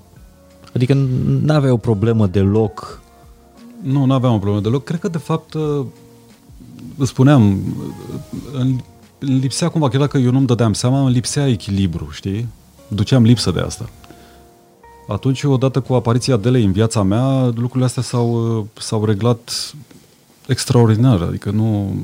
Adică 0.74 0.94
nu 0.94 1.52
avea 1.52 1.72
o 1.72 1.76
problemă 1.76 2.26
deloc. 2.26 3.02
Nu, 3.82 4.04
nu 4.04 4.12
aveam 4.12 4.34
o 4.34 4.38
problemă 4.38 4.60
deloc. 4.60 4.84
Cred 4.84 5.00
că, 5.00 5.08
de 5.08 5.18
fapt, 5.18 5.54
uh, 5.54 5.86
spuneam, 7.02 7.58
în, 8.52 8.78
lipsea 9.18 9.68
cumva, 9.68 9.88
chiar 9.88 10.00
dacă 10.00 10.18
eu 10.18 10.30
nu-mi 10.30 10.46
dădeam 10.46 10.72
seama, 10.72 11.00
îmi 11.00 11.12
lipsea 11.12 11.48
echilibru, 11.48 12.08
știi? 12.10 12.48
Duceam 12.88 13.22
lipsă 13.22 13.50
de 13.50 13.60
asta. 13.60 13.88
Atunci, 15.08 15.42
odată 15.42 15.80
cu 15.80 15.94
apariția 15.94 16.34
Adelei 16.34 16.64
în 16.64 16.72
viața 16.72 17.02
mea, 17.02 17.44
lucrurile 17.44 17.84
astea 17.84 18.02
s-au, 18.02 18.58
uh, 18.58 18.64
s-au 18.78 19.04
reglat 19.04 19.74
extraordinar. 20.46 21.22
Adică 21.22 21.50
nu, 21.50 21.96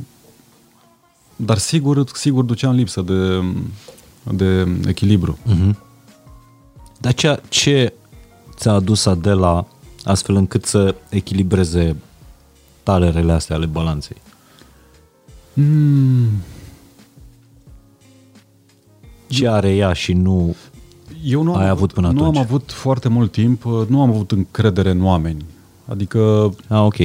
dar 1.36 1.58
sigur, 1.58 2.04
sigur 2.14 2.44
duceam 2.44 2.74
lipsă 2.74 3.02
de, 3.02 3.40
de 4.22 4.66
echilibru. 4.86 5.38
Uh-huh. 5.48 5.74
Dar 7.00 7.14
ce, 7.14 7.40
ce 7.48 7.92
ți-a 8.56 8.72
adus 8.72 9.06
Adela 9.06 9.66
astfel 10.04 10.34
încât 10.34 10.64
să 10.64 10.94
echilibreze 11.08 11.96
talerele 12.82 13.32
astea 13.32 13.56
ale 13.56 13.66
balanței? 13.66 14.16
Mm. 15.52 16.28
Ce 19.26 19.48
are 19.48 19.74
ea 19.74 19.92
și 19.92 20.12
nu 20.12 20.54
eu 21.24 21.42
nu 21.42 21.54
am 21.54 21.60
ai 21.60 21.68
avut 21.68 21.92
până 21.92 22.06
nu 22.06 22.12
atunci? 22.12 22.34
Nu 22.34 22.40
am 22.40 22.46
avut 22.46 22.72
foarte 22.72 23.08
mult 23.08 23.32
timp, 23.32 23.62
nu 23.64 24.00
am 24.00 24.10
avut 24.10 24.32
încredere 24.32 24.90
în 24.90 25.04
oameni. 25.04 25.44
Adică... 25.84 26.54
Ah, 26.68 26.80
ok. 26.80 26.96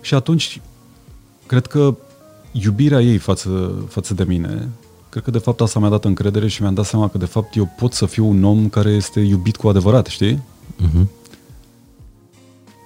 Și 0.00 0.14
atunci, 0.14 0.60
cred 1.46 1.66
că 1.66 1.96
iubirea 2.62 3.00
ei 3.00 3.18
față, 3.18 3.72
față 3.88 4.14
de 4.14 4.24
mine, 4.24 4.68
cred 5.08 5.22
că 5.22 5.30
de 5.30 5.38
fapt 5.38 5.60
asta 5.60 5.78
mi-a 5.78 5.88
dat 5.88 6.04
încredere 6.04 6.48
și 6.48 6.62
mi-am 6.62 6.74
dat 6.74 6.84
seama 6.84 7.08
că 7.08 7.18
de 7.18 7.24
fapt 7.24 7.56
eu 7.56 7.74
pot 7.78 7.92
să 7.92 8.06
fiu 8.06 8.28
un 8.28 8.44
om 8.44 8.68
care 8.68 8.90
este 8.90 9.20
iubit 9.20 9.56
cu 9.56 9.68
adevărat, 9.68 10.06
știi? 10.06 10.42
Uh-huh. 10.82 11.06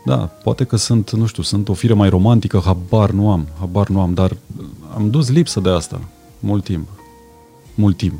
Da, 0.04 0.16
poate 0.16 0.64
că 0.64 0.76
sunt, 0.76 1.10
nu 1.10 1.26
știu, 1.26 1.42
sunt 1.42 1.68
o 1.68 1.74
fire 1.74 1.92
mai 1.92 2.08
romantică, 2.08 2.60
habar 2.64 3.10
nu 3.10 3.30
am, 3.30 3.46
habar 3.58 3.88
nu 3.88 4.00
am, 4.00 4.14
dar 4.14 4.36
am 4.94 5.10
dus 5.10 5.30
lipsă 5.30 5.60
de 5.60 5.70
asta 5.70 6.00
mult 6.40 6.64
timp. 6.64 6.88
mult 7.74 7.96
timp. 7.96 8.14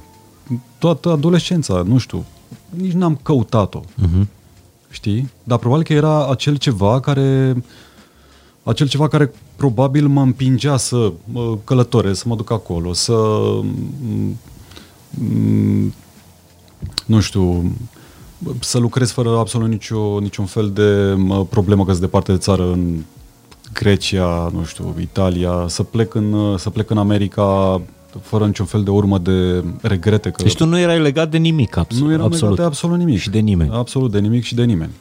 Toată 0.79 1.11
adolescența, 1.11 1.83
nu 1.87 1.99
știu, 1.99 2.25
nici 2.69 2.93
n-am 2.93 3.19
căutat-o. 3.23 3.81
Uh-huh. 3.81 4.27
Știi? 4.91 5.31
Dar 5.45 5.59
probabil 5.59 5.85
că 5.85 5.93
era 5.93 6.27
acel 6.27 6.57
ceva 6.57 7.01
care 7.01 7.57
acel 8.69 8.89
ceva 8.89 9.09
care 9.09 9.33
probabil 9.57 10.07
mă 10.07 10.21
împingea 10.21 10.77
să 10.77 11.13
mă 11.33 11.59
călătoresc, 11.65 12.21
să 12.21 12.29
mă 12.29 12.37
duc 12.37 12.51
acolo, 12.51 12.93
să 12.93 13.15
mm, 15.11 15.95
nu 17.07 17.21
știu, 17.21 17.73
să 18.61 18.79
lucrez 18.79 19.11
fără 19.11 19.39
absolut 19.39 19.69
nicio, 19.69 20.19
niciun 20.21 20.45
fel 20.45 20.71
de 20.71 21.15
mă, 21.17 21.45
problemă 21.45 21.85
că 21.85 21.91
sunt 21.91 22.03
departe 22.03 22.33
de 22.33 22.39
țară 22.39 22.63
în 22.73 23.03
Grecia, 23.73 24.51
nu 24.55 24.65
știu, 24.65 24.95
Italia, 25.01 25.65
să 25.69 25.83
plec 25.83 26.15
în, 26.15 26.57
să 26.59 26.71
plec 26.71 26.91
în 26.91 26.99
America 26.99 27.81
fără 28.23 28.47
niciun 28.47 28.67
fel 28.67 28.83
de 28.83 28.91
urmă 28.91 29.19
de 29.19 29.65
regrete. 29.81 30.31
Că 30.31 30.43
Deci 30.43 30.55
tu 30.55 30.67
nu 30.67 30.79
erai 30.79 31.01
legat 31.01 31.31
de 31.31 31.39
nimic, 31.39 31.77
absolut. 31.77 32.07
nu 32.07 32.13
eram 32.13 32.25
absolut. 32.25 32.51
legat 32.51 32.65
de 32.65 32.75
absolut 32.75 32.99
nimic. 32.99 33.19
Și 33.19 33.31
de 33.31 33.39
nimeni. 33.39 33.71
Absolut 33.73 34.11
de 34.11 34.19
nimic 34.19 34.43
și 34.43 34.55
de 34.55 34.65
nimeni. 34.65 34.93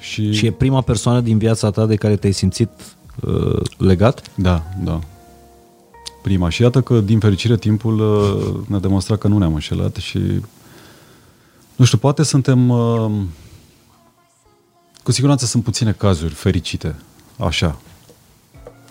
Și, 0.00 0.32
Și 0.32 0.46
e 0.46 0.50
prima 0.50 0.80
persoană 0.80 1.20
din 1.20 1.38
viața 1.38 1.70
ta 1.70 1.86
de 1.86 1.96
care 1.96 2.16
te-ai 2.16 2.32
simțit 2.32 2.70
uh, 3.20 3.60
legat? 3.76 4.30
Da, 4.34 4.62
da. 4.84 5.00
Prima. 6.22 6.48
Și 6.48 6.62
iată 6.62 6.80
că, 6.80 7.00
din 7.00 7.18
fericire, 7.18 7.56
timpul 7.56 7.98
uh, 8.00 8.68
ne-a 8.68 8.78
demonstrat 8.78 9.18
că 9.18 9.28
nu 9.28 9.38
ne-am 9.38 9.54
înșelat 9.54 9.96
și 9.96 10.18
nu 11.76 11.84
știu, 11.84 11.98
poate 11.98 12.22
suntem 12.22 12.68
uh, 12.68 13.10
cu 15.02 15.12
siguranță 15.12 15.46
sunt 15.46 15.62
puține 15.62 15.92
cazuri 15.92 16.34
fericite, 16.34 16.96
așa, 17.38 17.78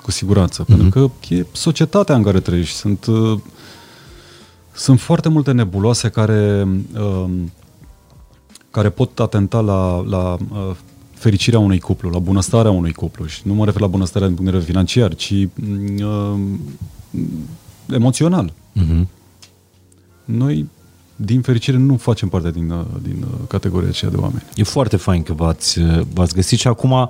cu 0.01 0.11
siguranță, 0.11 0.63
mm-hmm. 0.63 0.67
pentru 0.67 0.89
că 0.89 1.33
e 1.33 1.45
societatea 1.51 2.15
în 2.15 2.23
care 2.23 2.39
trăiești. 2.39 2.75
Sunt, 2.75 3.05
uh, 3.05 3.39
sunt 4.71 4.99
foarte 4.99 5.29
multe 5.29 5.51
nebuloase 5.51 6.09
care, 6.09 6.67
uh, 6.93 7.29
care 8.71 8.89
pot 8.89 9.19
atenta 9.19 9.59
la, 9.59 10.03
la 10.07 10.37
uh, 10.51 10.75
fericirea 11.19 11.59
unui 11.59 11.79
cuplu, 11.79 12.09
la 12.09 12.19
bunăstarea 12.19 12.71
unui 12.71 12.91
cuplu. 12.91 13.25
Și 13.25 13.41
nu 13.43 13.53
mă 13.53 13.65
refer 13.65 13.81
la 13.81 13.87
bunăstarea 13.87 14.27
din 14.27 14.35
punct 14.35 14.51
de 14.51 14.57
vedere 14.57 14.71
financiar, 14.71 15.15
ci 15.15 15.47
uh, 16.03 16.39
emoțional. 17.93 18.53
Uh-huh. 18.75 19.07
Noi, 20.25 20.69
din 21.15 21.41
fericire, 21.41 21.77
nu 21.77 21.97
facem 21.97 22.29
parte 22.29 22.51
din, 22.51 22.69
uh, 22.69 22.85
din 23.01 23.23
uh, 23.23 23.47
categoria 23.47 23.89
aceea 23.89 24.11
de 24.11 24.17
oameni. 24.17 24.43
E 24.55 24.63
foarte 24.63 24.97
fain 24.97 25.23
că 25.23 25.33
v-ați, 25.33 25.79
uh, 25.79 25.99
v-ați 26.13 26.33
găsit 26.33 26.59
și 26.59 26.67
acum, 26.67 27.09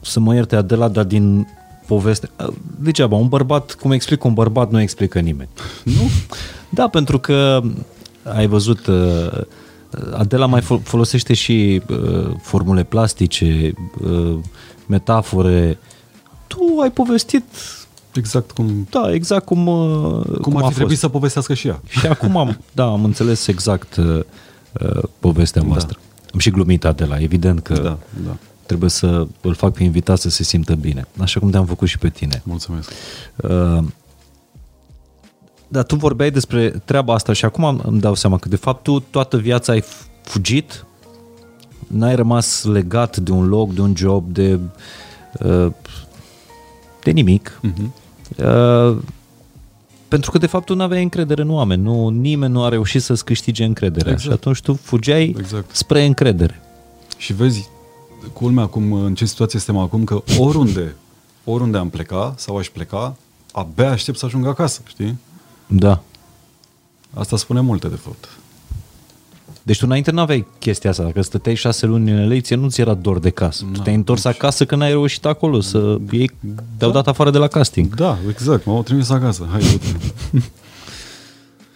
să 0.00 0.20
mă 0.20 0.34
ierte 0.34 0.56
Adela, 0.56 0.88
dar 0.88 1.04
din 1.04 1.48
poveste... 1.86 2.30
uh, 2.40 2.54
Degeaba, 2.80 3.16
un 3.16 3.28
bărbat, 3.28 3.72
cum 3.72 3.90
explic 3.90 4.24
un 4.24 4.34
bărbat, 4.34 4.70
nu 4.70 4.80
explică 4.80 5.20
nimeni. 5.20 5.48
Nu? 5.84 6.10
Da, 6.70 6.88
pentru 6.88 7.18
că 7.18 7.60
ai 8.22 8.46
văzut, 8.46 8.86
uh, 8.86 9.40
Adela 10.12 10.46
mai 10.46 10.60
fol- 10.60 10.80
folosește 10.84 11.34
și 11.34 11.82
uh, 11.88 12.30
formule 12.42 12.82
plastice, 12.84 13.72
uh, 14.04 14.38
metafore. 14.86 15.78
Tu 16.46 16.58
ai 16.82 16.90
povestit, 16.90 17.44
Exact 18.14 18.50
cum, 18.50 18.86
da, 18.90 19.12
exact 19.12 19.44
cum, 19.44 19.66
uh, 19.66 20.22
cum, 20.24 20.38
cum 20.40 20.56
ar 20.56 20.62
a 20.62 20.66
fi 20.68 20.74
trebuit 20.74 20.88
fost. 20.98 21.00
să 21.00 21.08
povestească 21.08 21.54
și 21.54 21.68
ea. 21.68 21.80
Și 21.88 22.06
acum 22.06 22.36
am, 22.36 22.58
da, 22.72 22.84
am 22.84 23.04
înțeles 23.04 23.46
exact 23.46 23.96
uh, 23.96 24.20
uh, 24.80 25.02
povestea 25.18 25.62
voastră. 25.62 25.98
Am 26.32 26.38
și 26.38 26.50
glumit 26.50 26.84
Adela, 26.84 27.18
evident 27.20 27.60
că 27.60 27.72
Da, 27.74 27.98
da. 28.26 28.36
trebuie 28.66 28.90
să 28.90 29.26
îl 29.40 29.54
fac 29.54 29.72
pe 29.72 29.82
invitat 29.84 30.18
să 30.18 30.28
se 30.30 30.42
simtă 30.42 30.74
bine, 30.74 31.06
așa 31.18 31.40
cum 31.40 31.50
te-am 31.50 31.66
făcut 31.66 31.88
și 31.88 31.98
pe 31.98 32.08
tine. 32.08 32.42
Mulțumesc. 32.44 32.90
Uh, 33.36 33.78
dar 35.68 35.84
tu 35.84 35.96
vorbeai 35.96 36.30
despre 36.30 36.68
treaba 36.84 37.14
asta 37.14 37.32
și 37.32 37.44
acum 37.44 37.64
am- 37.64 37.82
îmi 37.86 38.00
dau 38.00 38.14
seama 38.14 38.38
că 38.38 38.48
de 38.48 38.56
fapt 38.56 38.82
tu 38.82 39.00
toată 39.00 39.36
viața 39.36 39.72
ai 39.72 39.80
f- 39.82 40.06
fugit, 40.22 40.84
n-ai 41.86 42.14
rămas 42.16 42.64
legat 42.64 43.16
de 43.16 43.32
un 43.32 43.48
loc, 43.48 43.72
de 43.74 43.80
un 43.80 43.94
job, 43.96 44.32
de, 44.32 44.58
uh, 45.44 45.72
de 47.02 47.10
nimic. 47.10 47.60
Uh-huh. 47.66 47.90
Uh, 48.44 48.96
pentru 50.08 50.30
că 50.30 50.38
de 50.38 50.46
fapt 50.46 50.64
tu 50.64 50.74
nu 50.74 50.82
aveai 50.82 51.02
încredere 51.02 51.42
în 51.42 51.50
oameni, 51.50 51.82
nu, 51.82 52.08
nimeni 52.08 52.52
nu 52.52 52.62
a 52.64 52.68
reușit 52.68 53.02
să-ți 53.02 53.24
câștige 53.24 53.64
încrederea 53.64 54.12
Exact. 54.12 54.28
și 54.28 54.34
atunci 54.34 54.60
tu 54.60 54.74
fugeai 54.74 55.34
Exact. 55.38 55.76
spre 55.76 56.04
încredere. 56.04 56.60
Și 57.16 57.32
vezi, 57.32 57.68
culmea 58.32 58.62
acum, 58.64 58.92
în 58.92 59.14
ce 59.14 59.24
situație 59.24 59.58
suntem 59.60 59.82
acum, 59.82 60.04
că 60.04 60.22
oriunde, 60.38 60.94
oriunde 61.44 61.78
am 61.78 61.88
pleca 61.88 62.34
sau 62.36 62.56
aș 62.56 62.68
pleca, 62.68 63.16
abia 63.52 63.90
aștept 63.90 64.18
să 64.18 64.26
ajung 64.26 64.46
acasă, 64.46 64.80
știi? 64.86 65.18
Da. 65.68 66.02
Asta 67.14 67.36
spune 67.36 67.60
multe, 67.60 67.88
de 67.88 67.94
fapt. 67.96 68.28
Deci 69.62 69.78
tu 69.78 69.84
înainte 69.86 70.10
nu 70.10 70.20
aveai 70.20 70.46
chestia 70.58 70.90
asta, 70.90 71.02
dacă 71.02 71.20
stăteai 71.20 71.54
șase 71.54 71.86
luni 71.86 72.10
în 72.10 72.16
elecție, 72.18 72.56
nu 72.56 72.68
ți 72.68 72.80
era 72.80 72.94
dor 72.94 73.18
de 73.18 73.30
casă. 73.30 73.64
Tu 73.64 73.70
Nu, 73.70 73.82
te-ai 73.82 73.94
întors 73.94 74.24
acasă 74.24 74.64
când 74.66 74.82
ai 74.82 74.88
reușit 74.88 75.24
acolo, 75.24 75.60
să 75.60 75.98
ei 76.10 76.30
te-au 76.76 76.90
dat 76.90 77.06
afară 77.06 77.30
de 77.30 77.38
la 77.38 77.46
casting. 77.46 77.94
Da, 77.94 78.18
exact, 78.28 78.64
m-au 78.64 78.82
trimis 78.82 79.10
acasă. 79.10 79.48
Hai, 79.50 79.60
du-te. 79.60 80.40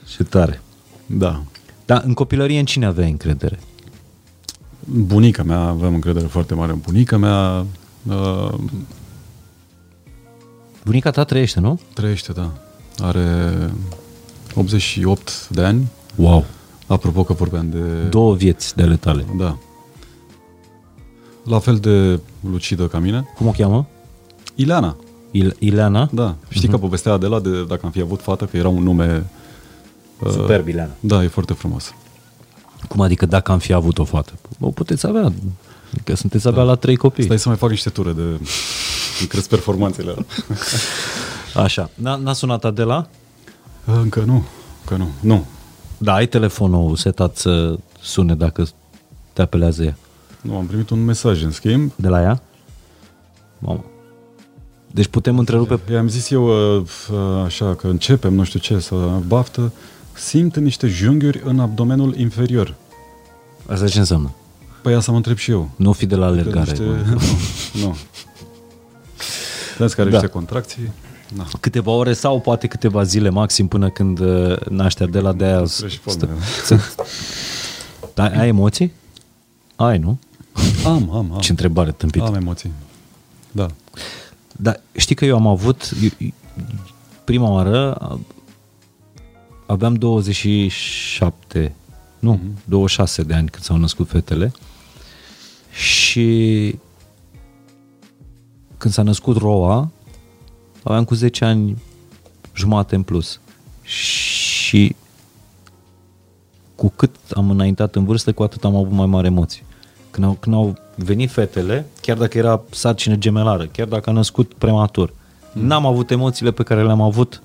Și 0.07 0.23
tare. 0.31 0.63
Da. 1.07 1.43
Dar 1.87 2.03
în 2.07 2.15
copilărie 2.15 2.59
în 2.59 2.65
cine 2.65 2.87
aveai 2.87 3.11
încredere? 3.11 3.59
Bunica 4.85 5.43
mea, 5.43 5.59
aveam 5.59 5.95
încredere 5.95 6.27
foarte 6.27 6.55
mare 6.55 6.73
în 6.73 6.79
bunica 6.79 7.17
mea. 7.17 7.67
Uh, 8.07 8.55
Bunica 10.85 11.11
ta 11.11 11.25
trăiește, 11.25 11.61
nu? 11.61 11.81
trăiește, 11.95 12.33
da. 12.33 12.53
Are 12.99 13.71
88 14.55 15.49
de 15.49 15.63
ani. 15.63 15.87
Wow. 16.17 16.45
Apropo 16.87 17.25
că 17.25 17.33
vorbeam 17.33 17.71
de... 17.71 17.79
Două 18.11 18.35
vieți 18.35 18.77
de 18.77 18.83
ale 18.83 18.97
tale. 18.97 19.25
Da. 19.39 19.59
La 21.45 21.59
fel 21.59 21.77
de 21.77 22.21
lucidă 22.51 22.87
ca 22.87 22.99
mine. 22.99 23.29
Cum 23.37 23.47
o 23.47 23.51
cheamă? 23.51 23.87
Ileana. 24.55 24.97
Il- 25.31 25.57
Ileana? 25.59 26.09
Da. 26.13 26.35
Știi 26.49 26.69
că 26.69 26.79
povestea 26.79 27.13
Adela 27.13 27.41
de 27.41 27.65
dacă 27.65 27.81
am 27.85 27.91
fi 27.91 28.01
avut 28.01 28.21
fată, 28.21 28.45
că 28.45 28.57
era 28.57 28.69
un 28.69 28.83
nume... 28.83 29.25
uh, 30.19 30.31
Superb, 30.31 30.69
Ileana. 30.69 30.91
Da, 31.01 31.23
e 31.23 31.27
foarte 31.29 31.53
frumos. 31.53 31.95
Cum 32.89 33.01
adică 33.01 33.27
dacă 33.27 33.53
am 33.53 33.59
fi 33.59 33.73
avut 33.73 33.99
o 33.99 34.05
fată? 34.05 34.33
O 34.61 34.71
puteți 34.71 35.07
avea. 35.07 35.33
Că 36.05 36.15
sunteți 36.17 36.47
abia 36.47 36.63
la 36.63 36.75
trei 36.75 36.97
copii. 36.97 37.25
Stai 37.25 37.39
să 37.39 37.49
mai 37.49 37.57
fac 37.59 37.71
niște 37.71 37.91
ture 37.91 38.13
de... 38.13 38.23
Îmi 38.23 39.29
cresc 39.29 39.49
performanțele. 39.49 40.15
Așa. 41.57 41.91
N-a, 41.95 42.17
n-a 42.17 42.33
sunat 42.33 42.65
Adela? 42.65 43.07
Încă 43.85 44.21
nu. 44.21 44.45
Încă 44.81 44.97
nu. 44.97 45.09
Nu. 45.21 45.45
Da, 45.99 46.15
ai 46.15 46.27
telefonul 46.27 46.97
setat 46.97 47.37
să 47.37 47.79
sune 48.01 48.35
dacă 48.35 48.67
te 49.33 49.43
apelează 49.43 49.83
ea. 49.83 49.97
Nu, 50.41 50.57
am 50.57 50.67
primit 50.67 50.91
un 50.91 51.05
mesaj 51.05 51.43
în 51.43 51.51
schimb. 51.51 51.93
De 51.97 52.09
la 52.09 52.23
ea? 52.23 52.43
Mamă. 53.59 53.85
Deci 54.91 55.07
putem 55.07 55.39
întrerupe... 55.39 55.79
I-am 55.93 56.09
zis 56.09 56.31
eu 56.31 56.47
uh, 56.77 56.83
uh, 57.13 57.45
așa 57.45 57.75
că 57.75 57.87
începem, 57.87 58.35
nu 58.35 58.45
știu 58.45 58.59
ce, 58.59 58.79
să 58.79 58.95
baftă. 59.27 59.73
Simt 60.13 60.57
niște 60.57 60.87
junghiuri 60.87 61.41
în 61.45 61.61
abdomenul 61.61 62.17
inferior. 62.17 62.75
Asta 63.67 63.89
ce 63.89 63.99
înseamnă? 63.99 64.35
Păi 64.83 64.95
asta 64.95 65.11
mă 65.11 65.17
întreb 65.17 65.37
și 65.37 65.51
eu. 65.51 65.71
Nu 65.77 65.93
fi 65.93 66.07
de 66.07 66.15
la 66.15 66.27
alergare. 66.27 66.71
Niște... 66.71 66.85
bă. 66.85 66.93
Nu. 67.73 67.81
nu. 67.81 67.97
Vezi 69.79 69.95
care 69.95 70.11
Da. 70.11 70.17
niște 70.17 70.33
contracții? 70.33 70.91
Da. 71.37 71.47
Câteva 71.61 71.91
ore 71.91 72.13
sau 72.13 72.41
poate 72.41 72.67
câteva 72.67 73.03
zile 73.03 73.29
maxim 73.29 73.69
până 73.69 73.91
când 73.91 74.19
uh, 74.19 74.61
naște 74.69 75.07
de 75.07 75.21
la 75.21 75.33
de 75.33 75.45
aia. 75.45 75.63
Treci 75.63 75.99
pe 75.99 76.11
stă- 76.11 76.27
mine. 76.33 76.45
să- 76.65 76.79
Ai, 78.17 78.33
ai 78.39 78.49
emoții? 78.49 78.93
Ai, 79.77 79.99
nu? 79.99 80.19
Am, 80.85 81.11
am, 81.15 81.33
am. 81.33 81.39
Ce 81.41 81.51
întrebare 81.51 81.93
tâmpită. 81.93 82.25
Am 82.25 82.35
emoții. 82.35 82.73
Da. 83.53 83.67
Dar 84.57 84.81
știi 84.97 85.15
că 85.15 85.25
eu 85.25 85.37
am 85.37 85.47
avut 85.47 85.91
eu- 86.03 86.33
prima 87.25 87.49
oară 87.51 87.95
a- 87.95 88.21
aveam 89.67 89.95
27 89.95 91.75
nu, 92.19 92.41
26 92.65 93.23
de 93.23 93.35
ani 93.35 93.49
când 93.49 93.65
s-au 93.65 93.77
născut 93.77 94.09
fetele 94.09 94.53
și 95.73 96.75
când 98.79 98.95
s-a 98.95 99.03
născut 99.03 99.37
Roa 99.37 99.91
aveam 100.83 101.05
cu 101.05 101.15
10 101.15 101.45
ani 101.45 101.83
jumate 102.55 102.95
în 102.95 103.03
plus 103.03 103.41
și 103.83 104.95
cu 106.75 106.93
cât 106.97 107.17
am 107.35 107.51
înaintat 107.51 107.95
în 107.95 108.05
vârstă, 108.05 108.33
cu 108.33 108.43
atât 108.43 108.65
am 108.65 108.77
avut 108.77 108.93
mai 108.93 109.07
mari 109.07 109.27
emoții. 109.27 109.63
Când 110.11 110.27
au, 110.27 110.37
când 110.41 110.55
au 110.55 110.77
venit 110.95 111.31
fetele, 111.31 111.87
chiar 112.01 112.17
dacă 112.17 112.39
era 112.39 112.63
sarcină 112.71 113.15
gemelară, 113.15 113.67
chiar 113.67 113.87
dacă 113.87 114.11
a 114.11 114.13
născut 114.13 114.55
prematur, 114.55 115.13
mm. 115.53 115.67
n-am 115.67 115.87
avut 115.87 116.11
emoțiile 116.11 116.51
pe 116.51 116.63
care 116.63 116.85
le-am 116.85 117.01
avut 117.01 117.43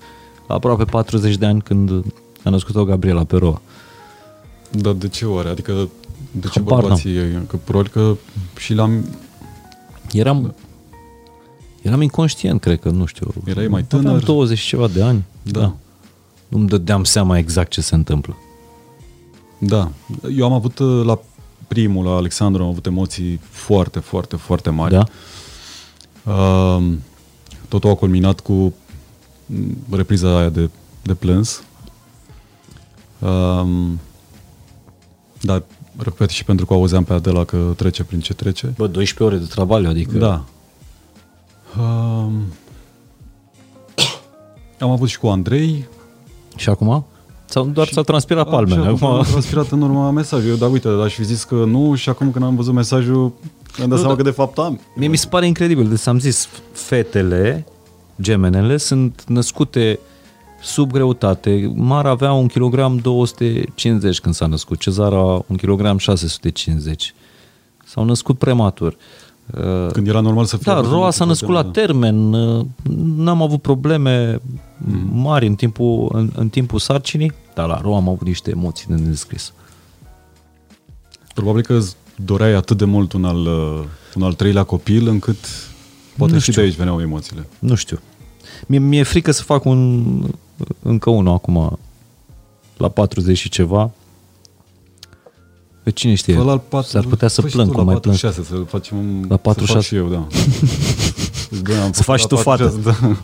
la 0.47 0.55
aproape 0.55 0.84
40 0.84 1.35
de 1.35 1.45
ani 1.45 1.61
când 1.61 1.91
a 2.43 2.49
născut-o 2.49 2.85
Gabriela 2.85 3.23
pe 3.23 3.38
Roa. 3.38 3.61
Dar 4.72 4.93
de 4.93 5.07
ce 5.07 5.26
oare? 5.26 5.49
Adică 5.49 5.89
de 6.31 6.47
ce 6.47 6.59
Habar 6.59 6.80
bărbații? 6.80 7.14
Că 7.47 7.57
probabil 7.64 7.91
că 7.91 8.15
și 8.57 8.73
l-am... 8.73 9.05
Eram, 10.11 10.55
eram 11.88 12.01
inconștient, 12.01 12.61
cred 12.61 12.80
că, 12.80 12.89
nu 12.89 13.05
știu. 13.05 13.34
Erai 13.45 13.68
mai 13.68 13.85
Aveam 13.91 14.03
tânăr? 14.03 14.23
20 14.23 14.57
și 14.57 14.68
ceva 14.68 14.88
de 14.88 15.03
ani. 15.03 15.26
Da. 15.43 15.76
nu-mi 16.47 16.68
dădeam 16.68 17.03
seama 17.03 17.38
exact 17.38 17.72
ce 17.72 17.81
se 17.81 17.95
întâmplă. 17.95 18.38
Da. 19.57 19.91
Eu 20.38 20.45
am 20.45 20.53
avut 20.53 20.80
uh, 20.80 21.05
la 21.05 21.19
primul, 21.68 22.05
la 22.05 22.11
Alexandru, 22.11 22.64
am 22.64 22.69
avut 22.69 22.85
emoții 22.85 23.39
foarte, 23.49 23.99
foarte, 23.99 24.35
foarte 24.35 24.69
mari. 24.69 24.93
Da? 24.93 25.03
Uh, 26.31 26.93
totul 27.68 27.89
a 27.89 27.95
culminat 27.95 28.39
cu 28.39 28.73
mm, 29.45 29.77
repriza 29.91 30.38
aia 30.38 30.49
de, 30.49 30.69
de 31.01 31.14
plâns. 31.14 31.64
Uh, 33.19 33.68
dar, 35.41 35.64
repet, 35.97 36.30
și 36.30 36.43
pentru 36.43 36.65
că 36.65 36.73
auzeam 36.73 37.03
pe 37.03 37.14
Adela 37.14 37.43
că 37.43 37.73
trece 37.76 38.03
prin 38.03 38.19
ce 38.19 38.34
trece. 38.34 38.73
Bă, 38.77 38.88
12 38.88 39.23
ore 39.23 39.45
de 39.45 39.53
travaliu, 39.53 39.89
adică... 39.89 40.18
Da. 40.18 40.45
Uh, 41.79 42.31
am 44.79 44.89
avut 44.89 45.09
și 45.09 45.19
cu 45.19 45.27
Andrei. 45.27 45.87
Și 46.55 46.69
acum? 46.69 47.05
Sau 47.45 47.65
doar 47.65 47.87
s-au 47.87 48.03
transpirat 48.03 48.49
palmele? 48.49 48.81
Și 48.81 48.87
Acum... 48.87 49.07
Am 49.07 49.23
transpirat 49.23 49.71
în 49.71 49.81
urma 49.81 50.11
mesajului. 50.11 50.57
Dar 50.57 50.71
uite, 50.71 50.87
aș 50.87 51.13
fi 51.13 51.23
zis 51.23 51.43
că 51.43 51.55
nu 51.55 51.95
și 51.95 52.09
acum 52.09 52.31
când 52.31 52.45
am 52.45 52.55
văzut 52.55 52.73
mesajul, 52.73 53.33
mi-am 53.77 53.89
dat 53.89 53.89
Nu, 53.89 53.95
seama 53.95 54.09
da. 54.09 54.15
că 54.15 54.23
de 54.23 54.29
fapt 54.29 54.57
am. 54.57 54.79
Mie 54.95 55.07
mi 55.07 55.17
se 55.17 55.27
pare 55.27 55.45
incredibil. 55.45 55.89
Deci 55.89 56.07
am 56.07 56.19
zis, 56.19 56.47
fetele, 56.71 57.65
gemenele, 58.21 58.77
sunt 58.77 59.23
născute 59.27 59.99
sub 60.61 60.91
greutate. 60.91 61.71
Mara 61.75 62.09
avea 62.09 62.31
1 62.31 62.47
kg 62.47 63.01
250 63.01 64.19
când 64.19 64.35
s-a 64.35 64.45
născut, 64.45 64.79
Cezara 64.79 65.21
1 65.21 65.43
kg 65.61 65.99
650. 65.99 67.13
S-au 67.85 68.03
născut 68.03 68.37
prematur. 68.37 68.91
Uh, 68.91 69.26
Când 69.91 70.07
era 70.07 70.19
normal 70.19 70.45
să 70.45 70.57
fie... 70.57 70.72
Da, 70.72 70.78
atât 70.78 70.84
de 70.86 70.90
Roa 70.91 71.02
multe 71.02 71.15
s-a 71.18 71.26
născut 71.26 71.53
la 71.53 71.61
probleme, 71.64 71.86
termen, 72.11 72.34
uh, 72.34 72.65
n-am 73.15 73.41
avut 73.41 73.61
probleme 73.61 74.41
Mhm. 74.78 75.10
mari 75.19 75.48
în 75.48 75.56
timpul, 75.56 76.10
în, 76.14 76.30
în 76.36 76.49
timpul 76.49 76.80
sarcinii, 76.80 77.34
dar 77.53 77.68
la 77.68 77.80
Roa 77.82 77.95
am 77.98 78.10
avut 78.10 78.28
niște 78.28 78.49
emoții 78.49 78.86
de 78.90 78.95
nescris. 78.95 79.53
Probabil 81.34 81.61
că 81.61 81.74
îți 81.74 81.95
doreai 82.15 82.53
atât 82.53 82.78
de 82.78 82.86
mult 82.86 83.14
un 83.14 83.26
al, 83.26 83.38
uh, 83.45 83.84
un 84.15 84.24
al 84.24 84.34
treilea 84.34 84.64
copil, 84.64 85.07
încât 85.07 85.38
poate 86.18 86.34
Nu 86.34 86.40
și 86.40 86.52
știu. 86.52 86.61
de 86.61 86.68
aici 86.68 86.78
veneau 86.78 87.02
emoțiile. 87.02 87.48
Nu 87.60 87.76
știu. 87.76 87.99
Mie, 88.68 88.80
mi-e 88.80 89.03
frică 89.03 89.32
să 89.32 89.44
fac 89.44 89.65
un 89.65 90.03
încă 90.82 91.10
unul 91.10 91.34
acum 91.34 91.80
la 92.78 92.88
40 92.90 93.38
și 93.38 93.49
ceva. 93.49 93.91
Pe 95.88 95.93
cine 95.93 96.14
știe? 96.14 96.35
Fă-l 96.35 96.49
al 96.49 96.59
patru- 96.59 96.89
S-ar 96.89 97.05
putea 97.05 97.27
să 97.27 97.41
fă 97.41 97.47
și 97.47 97.53
plâng, 97.53 97.68
tu 97.68 97.73
că 97.73 97.80
la 97.80 97.85
mai 97.85 97.95
plâng. 97.99 98.18
46, 98.19 98.55
să 98.55 98.64
facem 98.68 98.97
un, 98.97 99.19
La 99.30 99.35
Să 99.35 99.41
46. 99.41 99.73
fac 99.73 99.84
și 99.84 99.95
eu, 99.95 100.07
da. 100.07 100.27
Da, 101.73 101.84
am 101.84 101.91
Să 101.91 102.03
făcut 102.03 102.05
faci 102.05 102.22
la 102.22 102.27
tu 102.27 102.35
fată. 102.35 102.64
46, 102.64 102.97
Da. 103.01 103.15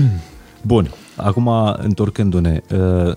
Bun, 0.72 0.90
acum 1.16 1.48
întorcându-ne, 1.78 2.62
uh, 2.70 3.14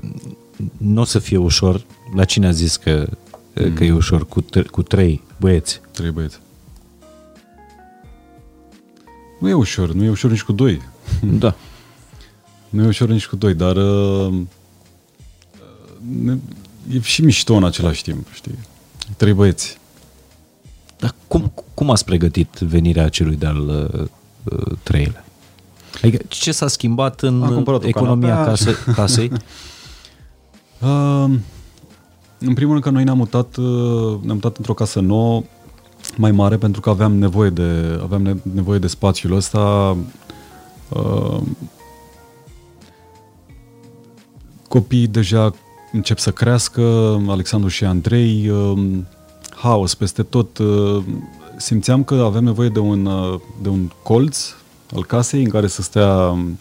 nu 0.78 1.02
o 1.02 1.04
să 1.04 1.20
fie 1.20 1.38
ușor. 1.38 1.86
La 2.16 2.24
cine 2.24 2.48
a 2.48 2.52
zis 2.52 2.76
că, 2.76 3.08
mm. 3.56 3.74
că 3.74 3.84
e 3.84 3.92
ușor? 3.94 4.26
Cu, 4.26 4.42
tre- 4.42 4.64
cu 4.64 4.82
trei 4.82 5.24
băieți. 5.40 5.82
Trei 5.92 6.12
băieți. 6.12 6.40
Nu 9.40 9.50
e 9.50 9.54
ușor, 9.54 9.92
nu 9.92 10.04
e 10.04 10.10
ușor 10.10 10.32
nici 10.32 10.44
cu 10.44 10.52
doi. 10.52 10.82
Da. 11.40 11.56
Nu 12.70 12.84
e 12.84 12.88
ușor 12.88 13.08
nici 13.10 13.28
cu 13.28 13.36
doi, 13.36 13.54
dar 13.54 13.76
uh, 13.76 14.34
ne, 16.22 16.38
e 16.92 17.00
și 17.00 17.22
mișto 17.22 17.54
în 17.54 17.64
același 17.64 18.04
timp, 18.04 18.28
știi? 18.34 18.58
Trei 19.18 19.34
băieți. 19.34 19.78
Dar 21.00 21.16
cum, 21.28 21.52
cum 21.74 21.90
ați 21.90 22.06
pregătit 22.06 22.58
venirea 22.60 23.10
celui 23.10 23.36
de-al 23.36 23.68
uh, 23.68 24.08
uh, 24.44 24.78
treilea? 24.84 25.26
Adică 26.04 26.24
ce 26.28 26.52
s-a 26.52 26.68
schimbat 26.68 27.22
în 27.22 27.44
Am 27.44 27.54
cumpărat 27.54 27.84
o 27.84 27.88
economia 27.88 28.28
canapea. 28.34 28.52
case, 28.52 28.76
casei? 28.94 29.32
Uh, 30.82 31.26
în 32.40 32.54
primul 32.54 32.72
rând 32.72 32.84
că 32.84 32.90
noi 32.90 33.04
ne-am 33.04 33.18
mutat, 33.18 33.56
uh, 33.56 34.20
ne-am 34.22 34.36
mutat 34.36 34.58
într-o 34.58 34.74
casă 34.74 35.00
nouă, 35.00 35.44
mai 36.18 36.32
mare, 36.32 36.58
pentru 36.58 36.82
că 36.82 36.90
aveam 36.90 37.16
nevoie 37.16 37.50
de, 37.50 38.00
aveam 38.04 38.22
ne- 38.22 38.36
nevoie 38.54 38.80
de 38.80 38.88
spațiul 38.88 39.36
ăsta. 39.36 39.98
Uh, 40.90 41.42
copiii 44.68 45.08
deja 45.08 45.54
încep 45.94 46.18
să 46.18 46.32
crească, 46.32 46.82
Alexandru 47.28 47.70
și 47.70 47.84
Andrei, 47.84 48.50
uh, 48.50 48.98
haos 49.56 49.96
peste 49.96 50.24
tot. 50.24 50.58
Uh, 50.58 51.04
simțeam 51.58 52.04
că 52.04 52.14
avem 52.14 52.44
nevoie 52.44 52.70
de 52.70 52.80
un, 52.80 53.06
uh, 53.06 53.40
de 53.62 53.70
un 53.70 53.92
colț 54.04 54.54
al 54.96 55.06
casei 55.06 55.44
în 55.44 55.50
care 55.50 55.68
să 55.68 55.82
stea, 55.82 56.28
în 56.30 56.56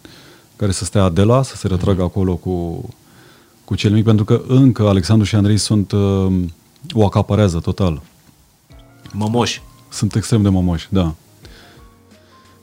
care 0.56 0.72
să 0.72 0.84
stea 0.84 1.02
Adela, 1.02 1.42
să 1.42 1.56
se 1.56 1.66
retragă 1.66 2.02
acolo 2.02 2.34
cu, 2.34 2.88
cu 3.64 3.74
cel 3.74 3.92
mic, 3.92 4.04
pentru 4.04 4.24
că 4.24 4.42
încă 4.48 4.88
Alexandru 4.88 5.26
și 5.26 5.34
Andrei 5.34 5.56
sunt 5.56 5.92
uh, 5.92 6.32
o 6.92 7.04
acaparează 7.04 7.58
total. 7.58 8.02
Mămoși. 9.12 9.62
Sunt 9.88 10.14
extrem 10.14 10.42
de 10.42 10.48
mămoși, 10.48 10.88
da. 10.90 11.14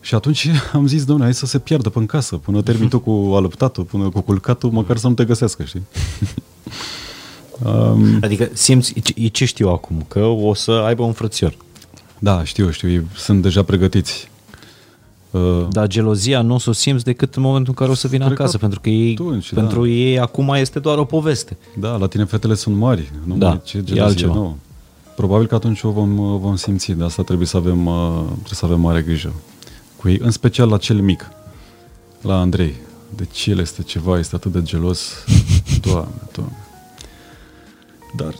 Și 0.01 0.15
atunci 0.15 0.49
am 0.73 0.87
zis, 0.87 1.03
domnule, 1.05 1.23
hai 1.23 1.33
să 1.33 1.45
se 1.45 1.59
piardă 1.59 1.89
pe 1.89 1.99
în 1.99 2.05
casă, 2.05 2.35
până 2.35 2.61
termin 2.61 2.89
tu 2.89 2.99
cu 3.09 3.31
alăptatul, 3.35 3.83
până 3.83 4.09
cu 4.09 4.21
culcatul, 4.21 4.71
măcar 4.71 4.97
să 4.97 5.07
nu 5.07 5.13
te 5.13 5.25
găsească, 5.25 5.63
știi? 5.63 5.85
um, 7.63 8.17
Adică 8.21 8.49
simți, 8.53 8.93
e 9.15 9.27
ce 9.27 9.45
știu 9.45 9.69
acum, 9.69 10.05
că 10.07 10.19
o 10.25 10.53
să 10.53 10.71
aibă 10.71 11.03
un 11.03 11.11
frățior. 11.11 11.55
da, 12.19 12.43
știu, 12.43 12.69
știu, 12.71 12.89
ei 12.89 13.01
sunt 13.15 13.41
deja 13.41 13.63
pregătiți. 13.63 14.29
Uh, 15.31 15.67
Dar 15.71 15.87
gelozia 15.87 16.41
nu 16.41 16.53
o 16.53 16.57
să 16.57 16.69
o 16.69 16.73
simți 16.73 17.03
decât 17.03 17.35
în 17.35 17.41
momentul 17.41 17.67
în 17.69 17.73
care 17.75 17.91
o 17.91 17.93
să 17.93 18.07
vină 18.07 18.25
Cred 18.25 18.37
că 18.37 18.41
acasă, 18.41 18.57
pentru 18.57 18.79
că 18.79 18.89
ei, 18.89 19.11
atunci, 19.11 19.53
da. 19.53 19.61
pentru 19.61 19.87
ei 19.87 20.19
acum 20.19 20.49
este 20.53 20.79
doar 20.79 20.97
o 20.97 21.03
poveste. 21.05 21.57
da, 21.79 21.95
la 21.95 22.07
tine 22.07 22.23
fetele 22.25 22.53
sunt 22.55 22.75
mari, 22.75 23.11
nu 23.25 23.35
Da, 23.35 23.47
mai 23.47 23.61
ce 23.63 23.77
e 23.77 23.83
gelozie 23.83 24.03
altceva. 24.05 24.33
nouă. 24.33 24.53
Probabil 25.15 25.47
că 25.47 25.55
atunci 25.55 25.83
o 25.83 25.89
vom, 25.91 26.19
o 26.19 26.37
vom 26.37 26.55
simți, 26.55 26.91
de 26.91 27.03
asta 27.03 27.23
trebuie 27.23 27.47
să 27.47 27.57
avem, 27.57 27.85
uh, 27.85 28.21
trebuie 28.25 28.53
să 28.53 28.65
avem 28.65 28.79
mare 28.79 29.01
grijă 29.01 29.33
cu 29.95 30.09
ei, 30.09 30.19
în 30.21 30.31
special 30.31 30.69
la 30.69 30.77
cel 30.77 31.01
mic, 31.01 31.31
la 32.21 32.39
Andrei. 32.39 32.73
Deci 33.15 33.45
el 33.47 33.59
este 33.59 33.81
ceva, 33.83 34.19
este 34.19 34.35
atât 34.35 34.51
de 34.51 34.61
gelos. 34.63 35.11
Doamne, 35.81 36.11
doamne. 36.31 36.57
Dar 38.15 38.33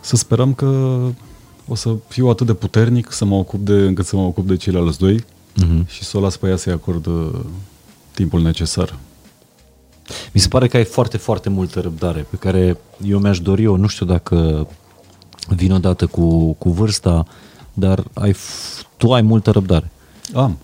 să 0.00 0.16
sperăm 0.16 0.54
că 0.54 0.98
o 1.68 1.74
să 1.74 1.94
fiu 2.08 2.28
atât 2.28 2.46
de 2.46 2.54
puternic 2.54 3.12
să 3.12 3.24
mă 3.24 3.34
ocup 3.34 3.60
de, 3.64 3.72
încât 3.72 4.06
să 4.06 4.16
mă 4.16 4.22
ocup 4.22 4.46
de 4.46 4.56
ceilalți 4.56 4.98
doi 4.98 5.24
Mm-hmm. 5.64 5.86
și 5.86 6.04
să 6.04 6.16
o 6.16 6.20
las 6.20 6.36
pe 6.36 6.48
ea 6.48 6.56
să-i 6.56 6.72
acord 6.72 7.06
uh, 7.06 7.30
timpul 8.14 8.42
necesar. 8.42 8.98
Mi 10.32 10.40
se 10.40 10.48
pare 10.48 10.68
că 10.68 10.76
ai 10.76 10.84
foarte, 10.84 11.16
foarte 11.16 11.48
multă 11.48 11.80
răbdare 11.80 12.26
pe 12.30 12.36
care 12.36 12.78
eu 13.04 13.18
mi-aș 13.18 13.40
dori 13.40 13.62
eu, 13.62 13.76
nu 13.76 13.86
știu 13.86 14.06
dacă 14.06 14.68
vin 15.48 15.72
odată 15.72 16.06
cu, 16.06 16.52
cu 16.52 16.70
vârsta, 16.70 17.26
dar 17.74 18.04
ai, 18.14 18.32
f- 18.32 18.86
tu 18.96 19.12
ai 19.12 19.22
multă 19.22 19.50
răbdare. 19.50 19.90
Am. 20.34 20.58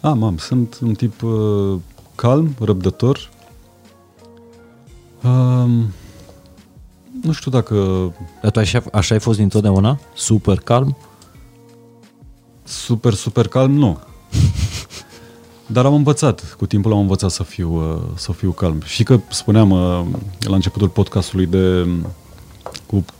Am, 0.00 0.22
am. 0.22 0.36
Sunt 0.36 0.78
un 0.82 0.94
tip 0.94 1.22
uh, 1.22 1.78
calm, 2.14 2.54
răbdător. 2.60 3.30
Um, 5.22 5.92
nu 7.22 7.32
știu 7.32 7.50
dacă 7.50 7.74
Dar 8.42 8.50
tu 8.50 8.58
așa, 8.58 8.82
așa 8.92 9.14
ai 9.14 9.20
fost 9.20 9.38
dintotdeauna? 9.38 9.98
Super 10.14 10.58
calm? 10.58 10.96
super, 12.70 13.14
super 13.14 13.48
calm, 13.48 13.72
nu. 13.72 13.98
Dar 15.66 15.84
am 15.84 15.94
învățat, 15.94 16.54
cu 16.58 16.66
timpul 16.66 16.92
am 16.92 16.98
învățat 16.98 17.30
să 17.30 17.42
fiu, 17.42 17.74
uh, 17.74 18.02
să 18.14 18.32
fiu 18.32 18.50
calm. 18.50 18.80
Și 18.84 19.02
că 19.02 19.20
spuneam 19.30 19.70
uh, 19.70 20.06
la 20.40 20.54
începutul 20.54 20.88
podcastului 20.88 21.46
de 21.46 21.88
cu, 22.86 23.04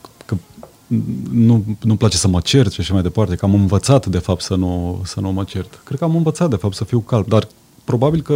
nu, 1.31 1.63
nu-mi 1.79 1.97
place 1.97 2.17
să 2.17 2.27
mă 2.27 2.39
cert 2.39 2.71
și 2.71 2.81
așa 2.81 2.93
mai 2.93 3.01
departe, 3.01 3.35
că 3.35 3.45
am 3.45 3.53
învățat 3.53 4.05
de 4.05 4.17
fapt 4.17 4.41
să 4.41 4.55
nu, 4.55 5.01
să 5.05 5.19
nu 5.19 5.31
mă 5.31 5.43
cert. 5.43 5.81
Cred 5.83 5.97
că 5.99 6.03
am 6.03 6.15
învățat 6.15 6.49
de 6.49 6.55
fapt 6.55 6.75
să 6.75 6.83
fiu 6.83 6.99
calm, 6.99 7.25
dar 7.27 7.47
probabil 7.83 8.21
că 8.21 8.33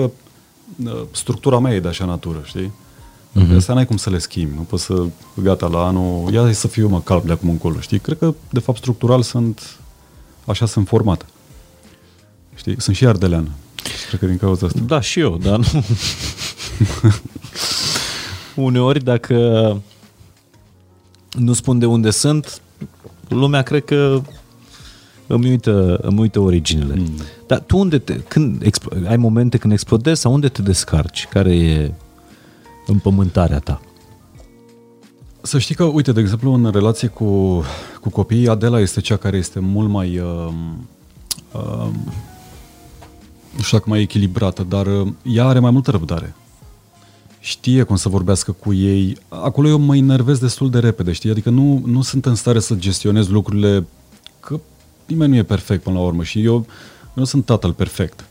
uh, 0.86 1.02
structura 1.11 1.60
mea 1.60 1.73
e 1.73 1.80
de 1.80 1.88
așa 1.88 2.06
natură, 2.06 2.41
știi? 2.44 2.72
Mm-hmm. 3.36 3.56
Asta 3.56 3.73
n-ai 3.73 3.86
cum 3.86 3.98
să 3.98 4.10
le 4.10 4.18
schimbi, 4.18 4.56
nu 4.56 4.61
poți 4.61 4.84
să, 4.84 5.06
gata, 5.34 5.68
la 5.68 5.86
anul, 5.86 6.34
ia 6.34 6.52
să 6.52 6.68
fiu 6.68 6.88
mă 6.88 7.02
calm 7.02 7.22
de 7.26 7.32
acum 7.32 7.49
încolo, 7.49 7.80
știi? 7.80 7.99
Cred 7.99 8.18
că, 8.18 8.34
de 8.49 8.60
fapt, 8.60 8.77
structural 8.77 9.22
sunt, 9.22 9.77
așa 10.45 10.65
sunt 10.65 10.88
format. 10.88 11.26
Știi? 12.56 12.82
Sunt 12.82 12.95
și 12.95 13.06
ardelean. 13.06 13.52
Și 13.99 14.07
Cred 14.07 14.19
că 14.19 14.26
din 14.26 14.38
cauza 14.38 14.65
asta. 14.65 14.80
Da, 14.86 15.02
și 15.02 15.19
eu, 15.19 15.38
dar 15.38 15.57
nu. 15.57 15.84
Uneori, 18.65 19.03
dacă 19.03 19.36
nu 21.38 21.53
spun 21.53 21.80
de 21.80 21.86
unde 21.86 22.10
sunt, 22.10 22.62
lumea 23.28 23.62
cred 23.62 23.86
că 23.86 24.22
îmi 25.28 25.49
uită, 25.49 25.98
îmi 26.02 26.20
uită 26.20 26.40
originele. 26.40 26.95
Mm. 26.95 27.22
Dar 27.48 27.60
tu 27.60 27.78
unde 27.78 27.98
te, 27.98 28.20
când 28.20 28.62
expl- 28.62 29.06
ai 29.07 29.18
momente 29.18 29.57
când 29.57 29.74
explodezi 29.74 30.22
sau 30.22 30.34
unde 30.34 30.48
te 30.48 30.62
descarci? 30.62 31.28
Care 31.30 31.56
e 31.56 31.94
împământarea 32.88 33.60
ta? 33.60 33.82
Să 35.41 35.60
știi 35.60 35.76
că, 35.76 35.84
uite, 35.84 36.12
de 36.12 36.20
exemplu, 36.20 36.53
în 36.53 36.72
relație 36.72 37.07
cu, 37.07 37.64
cu 38.02 38.10
copiii, 38.10 38.48
Adela 38.48 38.80
este 38.80 39.02
cea 39.02 39.18
care 39.18 39.38
este 39.38 39.60
mult 39.60 39.90
mai, 39.90 40.18
uh, 40.18 40.53
uh, 41.52 41.90
nu 43.56 43.62
știu 43.62 43.78
dacă 43.78 43.90
mai 43.90 44.02
echilibrată, 44.02 44.64
dar 44.64 44.86
uh, 44.86 45.07
ea 45.24 45.45
are 45.45 45.60
mai 45.60 45.72
multă 45.72 45.91
răbdare. 45.91 46.36
Știe 47.45 47.84
cum 47.84 47.95
să 47.95 48.09
vorbească 48.09 48.51
cu 48.51 48.73
ei. 48.73 49.17
Acolo 49.27 49.67
eu 49.67 49.77
mă 49.77 49.95
enervez 49.95 50.39
destul 50.39 50.69
de 50.69 50.80
repede, 50.80 51.11
știi? 51.11 51.30
Adică 51.30 51.49
nu, 51.49 51.81
nu 51.85 52.01
sunt 52.01 52.26
în 52.26 52.35
stare 52.35 52.59
să 52.59 52.76
gestionez 52.76 53.27
lucrurile, 53.27 53.85
că 54.39 54.59
nimeni 55.05 55.31
nu 55.31 55.38
e 55.38 55.43
perfect 55.43 55.84
până 55.84 55.97
la 55.97 56.03
urmă 56.03 56.23
și 56.23 56.43
eu 56.43 56.65
nu 57.13 57.23
sunt 57.23 57.45
tatăl 57.45 57.73
perfect. 57.73 58.26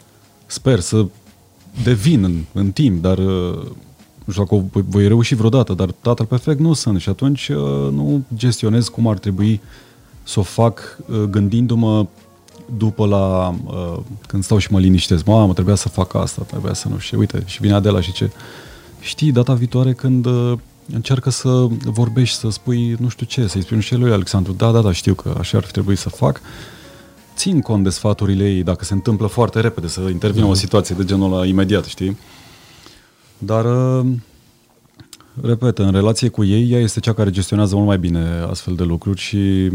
Sper 0.46 0.80
să 0.80 1.06
devin 1.82 2.24
în, 2.24 2.44
în 2.52 2.70
timp, 2.70 3.02
dar 3.02 3.18
uh, 3.18 3.54
nu 4.24 4.32
știu 4.32 4.44
dacă 4.44 4.64
voi, 4.72 4.84
voi 4.88 5.08
reuși 5.08 5.34
vreodată, 5.34 5.72
dar 5.72 5.90
tatăl 6.00 6.26
perfect 6.26 6.60
nu 6.60 6.72
sunt 6.72 7.00
și 7.00 7.08
atunci 7.08 7.48
uh, 7.48 7.56
nu 7.92 8.24
gestionez 8.36 8.88
cum 8.88 9.08
ar 9.08 9.18
trebui 9.18 9.60
să 10.22 10.40
o 10.40 10.42
fac 10.42 10.98
uh, 11.08 11.22
gândindu-mă 11.22 12.06
după 12.76 13.06
la, 13.06 13.54
când 14.26 14.44
stau 14.44 14.58
și 14.58 14.72
mă 14.72 14.78
liniștesc, 14.78 15.24
mamă, 15.24 15.52
trebuia 15.52 15.74
să 15.74 15.88
fac 15.88 16.14
asta, 16.14 16.42
trebuia 16.42 16.72
să 16.72 16.88
nu 16.88 16.98
știu, 16.98 17.18
uite, 17.18 17.42
și 17.46 17.60
vine 17.60 17.74
Adela 17.74 18.00
și 18.00 18.12
ce, 18.12 18.30
știi, 19.04 19.32
data 19.32 19.54
viitoare 19.54 19.92
când 19.92 20.26
încearcă 20.92 21.30
să 21.30 21.66
vorbești, 21.84 22.36
să 22.36 22.48
spui 22.50 22.96
nu 22.98 23.08
știu 23.08 23.26
ce, 23.26 23.46
să-i 23.46 23.62
spui 23.62 23.76
nu 23.76 23.82
știu 23.82 23.98
lui 23.98 24.12
Alexandru, 24.12 24.52
da, 24.52 24.70
da, 24.70 24.80
da, 24.80 24.92
știu 24.92 25.14
că 25.14 25.36
așa 25.38 25.58
ar 25.58 25.64
fi 25.64 25.72
trebuit 25.72 25.98
să 25.98 26.08
fac, 26.08 26.40
țin 27.36 27.60
cont 27.60 27.82
de 27.82 27.90
sfaturile 27.90 28.50
ei, 28.50 28.62
dacă 28.62 28.84
se 28.84 28.92
întâmplă 28.92 29.26
foarte 29.26 29.60
repede 29.60 29.86
să 29.86 30.00
intervină 30.00 30.44
mm-hmm. 30.44 30.48
o 30.48 30.50
mhm. 30.50 30.58
situație 30.58 30.94
de 30.94 31.04
genul 31.04 31.32
ăla 31.32 31.46
imediat, 31.46 31.84
știi? 31.84 32.18
Dar, 33.38 33.64
uh, 33.64 34.06
repet, 35.42 35.78
în 35.78 35.92
relație 35.92 36.28
cu 36.28 36.44
ei, 36.44 36.70
ea 36.70 36.80
este 36.80 37.00
cea 37.00 37.14
care 37.14 37.30
gestionează 37.30 37.74
mult 37.74 37.86
mai 37.86 37.98
bine 37.98 38.46
astfel 38.50 38.74
de 38.74 38.82
lucruri 38.82 39.20
și 39.20 39.68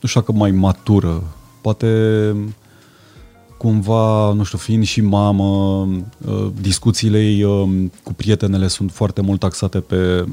nu 0.00 0.08
știu 0.08 0.20
dacă 0.20 0.32
mai 0.32 0.50
matură. 0.50 1.22
Poate 1.60 1.86
cumva, 3.58 4.32
nu 4.32 4.42
știu, 4.42 4.58
fiind 4.58 4.84
și 4.84 5.00
mamă, 5.00 5.44
uh, 6.26 6.50
discuțiile 6.60 7.24
ei 7.24 7.42
uh, 7.42 7.68
cu 8.02 8.12
prietenele 8.12 8.68
sunt 8.68 8.92
foarte 8.92 9.20
mult 9.20 9.40
taxate 9.40 9.80
pe, 9.80 10.24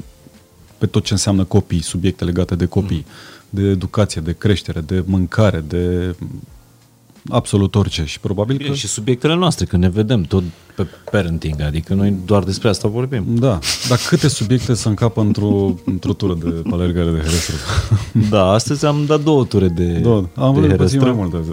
pe 0.78 0.86
tot 0.86 1.04
ce 1.04 1.12
înseamnă 1.12 1.44
copii, 1.44 1.82
subiecte 1.82 2.24
legate 2.24 2.54
de 2.54 2.66
copii. 2.66 3.04
Mm 3.06 3.34
de 3.50 3.62
educație, 3.62 4.20
de 4.20 4.32
creștere, 4.32 4.80
de 4.80 5.02
mâncare, 5.06 5.64
de 5.68 6.14
absolut 7.28 7.74
orice. 7.74 8.04
Și 8.04 8.20
probabil 8.20 8.56
Bine, 8.56 8.68
că... 8.68 8.74
Și 8.74 8.86
subiectele 8.86 9.34
noastre, 9.34 9.64
când 9.64 9.82
ne 9.82 9.88
vedem 9.88 10.22
tot 10.22 10.42
pe 10.76 10.86
parenting, 11.10 11.60
adică 11.60 11.94
noi 11.94 12.14
doar 12.24 12.42
despre 12.42 12.68
asta 12.68 12.88
vorbim. 12.88 13.24
Da, 13.28 13.58
dar 13.88 13.98
câte 14.08 14.28
subiecte 14.28 14.74
să 14.74 14.88
încapă 14.88 15.20
într-o, 15.20 15.74
într-o 15.84 16.12
tură 16.12 16.34
de 16.34 16.62
alergare 16.70 17.10
de 17.10 17.18
Herăstrău? 17.18 17.58
Da, 18.30 18.50
astăzi 18.50 18.86
am 18.86 19.04
dat 19.06 19.22
două 19.22 19.44
ture 19.44 19.68
de 19.68 19.84
două. 19.84 20.28
Am 20.34 20.54
vorbit 20.54 20.76
puțin 20.76 21.00
mai 21.00 21.12
mult 21.12 21.34
azi. 21.34 21.50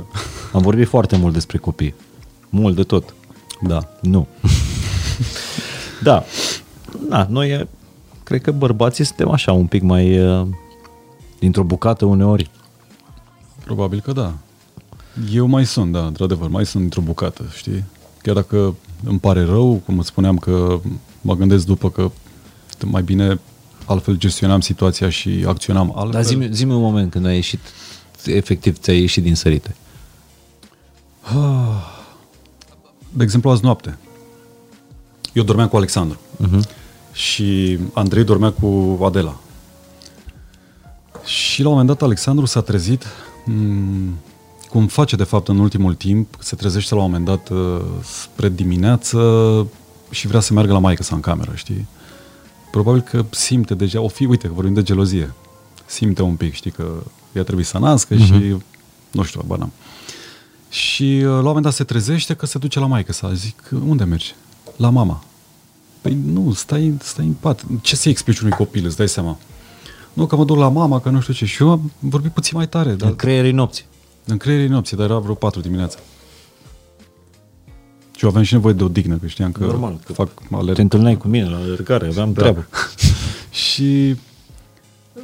Am 0.53 0.61
vorbit 0.61 0.87
foarte 0.87 1.17
mult 1.17 1.33
despre 1.33 1.57
copii. 1.57 1.95
Mult 2.49 2.75
de 2.75 2.83
tot. 2.83 3.13
Da. 3.61 3.89
Nu. 4.01 4.27
da. 6.03 6.23
Da, 7.09 7.27
noi 7.29 7.67
cred 8.23 8.41
că 8.41 8.51
bărbații 8.51 9.03
suntem 9.03 9.29
așa 9.29 9.51
un 9.51 9.65
pic 9.65 9.81
mai 9.81 10.19
dintr-o 11.39 11.63
bucată 11.63 12.05
uneori? 12.05 12.49
Probabil 13.63 13.99
că 13.99 14.11
da. 14.11 14.33
Eu 15.31 15.47
mai 15.47 15.65
sunt, 15.65 15.91
da, 15.91 16.05
într-adevăr, 16.05 16.49
mai 16.49 16.65
sunt 16.65 16.81
dintr-o 16.81 17.01
bucată, 17.01 17.43
știi? 17.55 17.83
Chiar 18.21 18.35
dacă 18.35 18.75
îmi 19.03 19.19
pare 19.19 19.43
rău, 19.43 19.81
cum 19.85 19.99
îți 19.99 20.07
spuneam 20.07 20.37
că 20.37 20.79
mă 21.21 21.35
gândesc 21.35 21.65
după 21.65 21.89
că 21.89 22.11
mai 22.85 23.01
bine 23.01 23.39
altfel 23.85 24.15
gestionam 24.15 24.61
situația 24.61 25.09
și 25.09 25.43
acționam 25.47 25.91
altfel. 25.95 26.11
Dar 26.11 26.23
zi-mi, 26.23 26.49
zi 26.51 26.63
un 26.63 26.81
moment 26.81 27.11
când 27.11 27.25
ai 27.25 27.35
ieșit, 27.35 27.59
efectiv 28.25 28.77
ți-ai 28.79 28.99
ieșit 28.99 29.23
din 29.23 29.35
sărite. 29.35 29.75
De 33.09 33.23
exemplu, 33.23 33.49
azi 33.49 33.63
noapte. 33.63 33.97
Eu 35.33 35.43
dormeam 35.43 35.67
cu 35.67 35.75
Alexandru. 35.75 36.19
Uh-huh. 36.19 36.69
Și 37.13 37.79
Andrei 37.93 38.23
dormea 38.23 38.51
cu 38.51 38.99
Adela. 39.03 39.39
Și 41.25 41.61
la 41.61 41.67
un 41.67 41.73
moment 41.73 41.89
dat 41.89 42.01
Alexandru 42.01 42.45
s-a 42.45 42.61
trezit, 42.61 43.05
mm, 43.45 44.17
cum 44.73 44.87
face 44.87 45.15
de 45.15 45.23
fapt 45.23 45.47
în 45.47 45.59
ultimul 45.59 45.93
timp, 45.93 46.35
se 46.39 46.55
trezește 46.55 46.95
la 46.95 47.01
un 47.01 47.11
moment 47.11 47.25
dat 47.25 47.49
uh, 47.49 47.81
spre 48.03 48.49
dimineață 48.49 49.67
și 50.09 50.27
vrea 50.27 50.39
să 50.39 50.53
meargă 50.53 50.73
la 50.73 50.79
maică 50.79 51.03
sa 51.03 51.15
în 51.15 51.21
cameră, 51.21 51.51
știi? 51.55 51.87
Probabil 52.71 53.01
că 53.01 53.25
simte 53.29 53.75
deja, 53.75 54.01
o 54.01 54.07
fi, 54.07 54.25
uite, 54.25 54.47
că 54.47 54.53
vorbim 54.53 54.73
de 54.73 54.83
gelozie, 54.83 55.33
simte 55.85 56.21
un 56.21 56.35
pic, 56.35 56.53
știi, 56.53 56.71
că 56.71 57.03
ea 57.33 57.43
trebuie 57.43 57.65
să 57.65 57.77
nască 57.77 58.15
uh-huh. 58.15 58.25
și 58.25 58.55
nu 59.11 59.23
știu, 59.23 59.43
bă, 59.47 59.67
Și 60.69 61.03
uh, 61.03 61.23
la 61.23 61.37
un 61.37 61.43
moment 61.43 61.63
dat 61.63 61.73
se 61.73 61.83
trezește 61.83 62.33
că 62.33 62.45
se 62.45 62.57
duce 62.57 62.79
la 62.79 62.85
maică 62.85 63.13
sa. 63.13 63.33
Zic, 63.33 63.69
unde 63.87 64.03
mergi? 64.03 64.35
La 64.75 64.89
mama. 64.89 65.23
Păi 66.01 66.17
nu, 66.25 66.53
stai, 66.53 66.93
stai 67.01 67.25
în 67.25 67.33
pat. 67.33 67.63
Ce 67.81 67.95
să-i 67.95 68.11
explici 68.11 68.39
unui 68.39 68.53
copil, 68.53 68.85
îți 68.85 68.97
dai 68.97 69.09
seama? 69.09 69.37
Nu, 70.13 70.25
că 70.25 70.35
mă 70.35 70.45
duc 70.45 70.57
la 70.57 70.69
mama, 70.69 70.99
că 70.99 71.09
nu 71.09 71.21
știu 71.21 71.33
ce. 71.33 71.45
Și 71.45 71.61
eu 71.61 71.69
am 71.69 71.91
vorbit 71.99 72.31
puțin 72.31 72.57
mai 72.57 72.67
tare. 72.67 72.91
Dar... 72.91 73.09
În 73.09 73.15
creierii 73.15 73.51
nopții. 73.51 73.91
În 74.25 74.37
creierii 74.37 74.67
nopții, 74.67 74.97
dar 74.97 75.09
era 75.09 75.19
vreo 75.19 75.33
4 75.33 75.61
dimineața. 75.61 75.99
Și 78.15 78.23
eu 78.23 78.29
aveam 78.29 78.43
și 78.43 78.53
nevoie 78.53 78.73
de 78.73 78.83
o 78.83 78.87
dignă, 78.87 79.17
că 79.17 79.27
știam 79.27 79.51
că 79.51 79.63
Normal, 79.63 79.99
că 80.05 80.13
fac 80.13 80.29
alerg. 80.51 80.75
Te 80.75 80.81
întâlneai 80.81 81.17
cu 81.17 81.27
mine 81.27 81.49
la 81.49 81.57
alergare, 81.57 82.07
aveam 82.07 82.33
da. 82.33 82.41
treabă. 82.41 82.67
și 83.65 84.15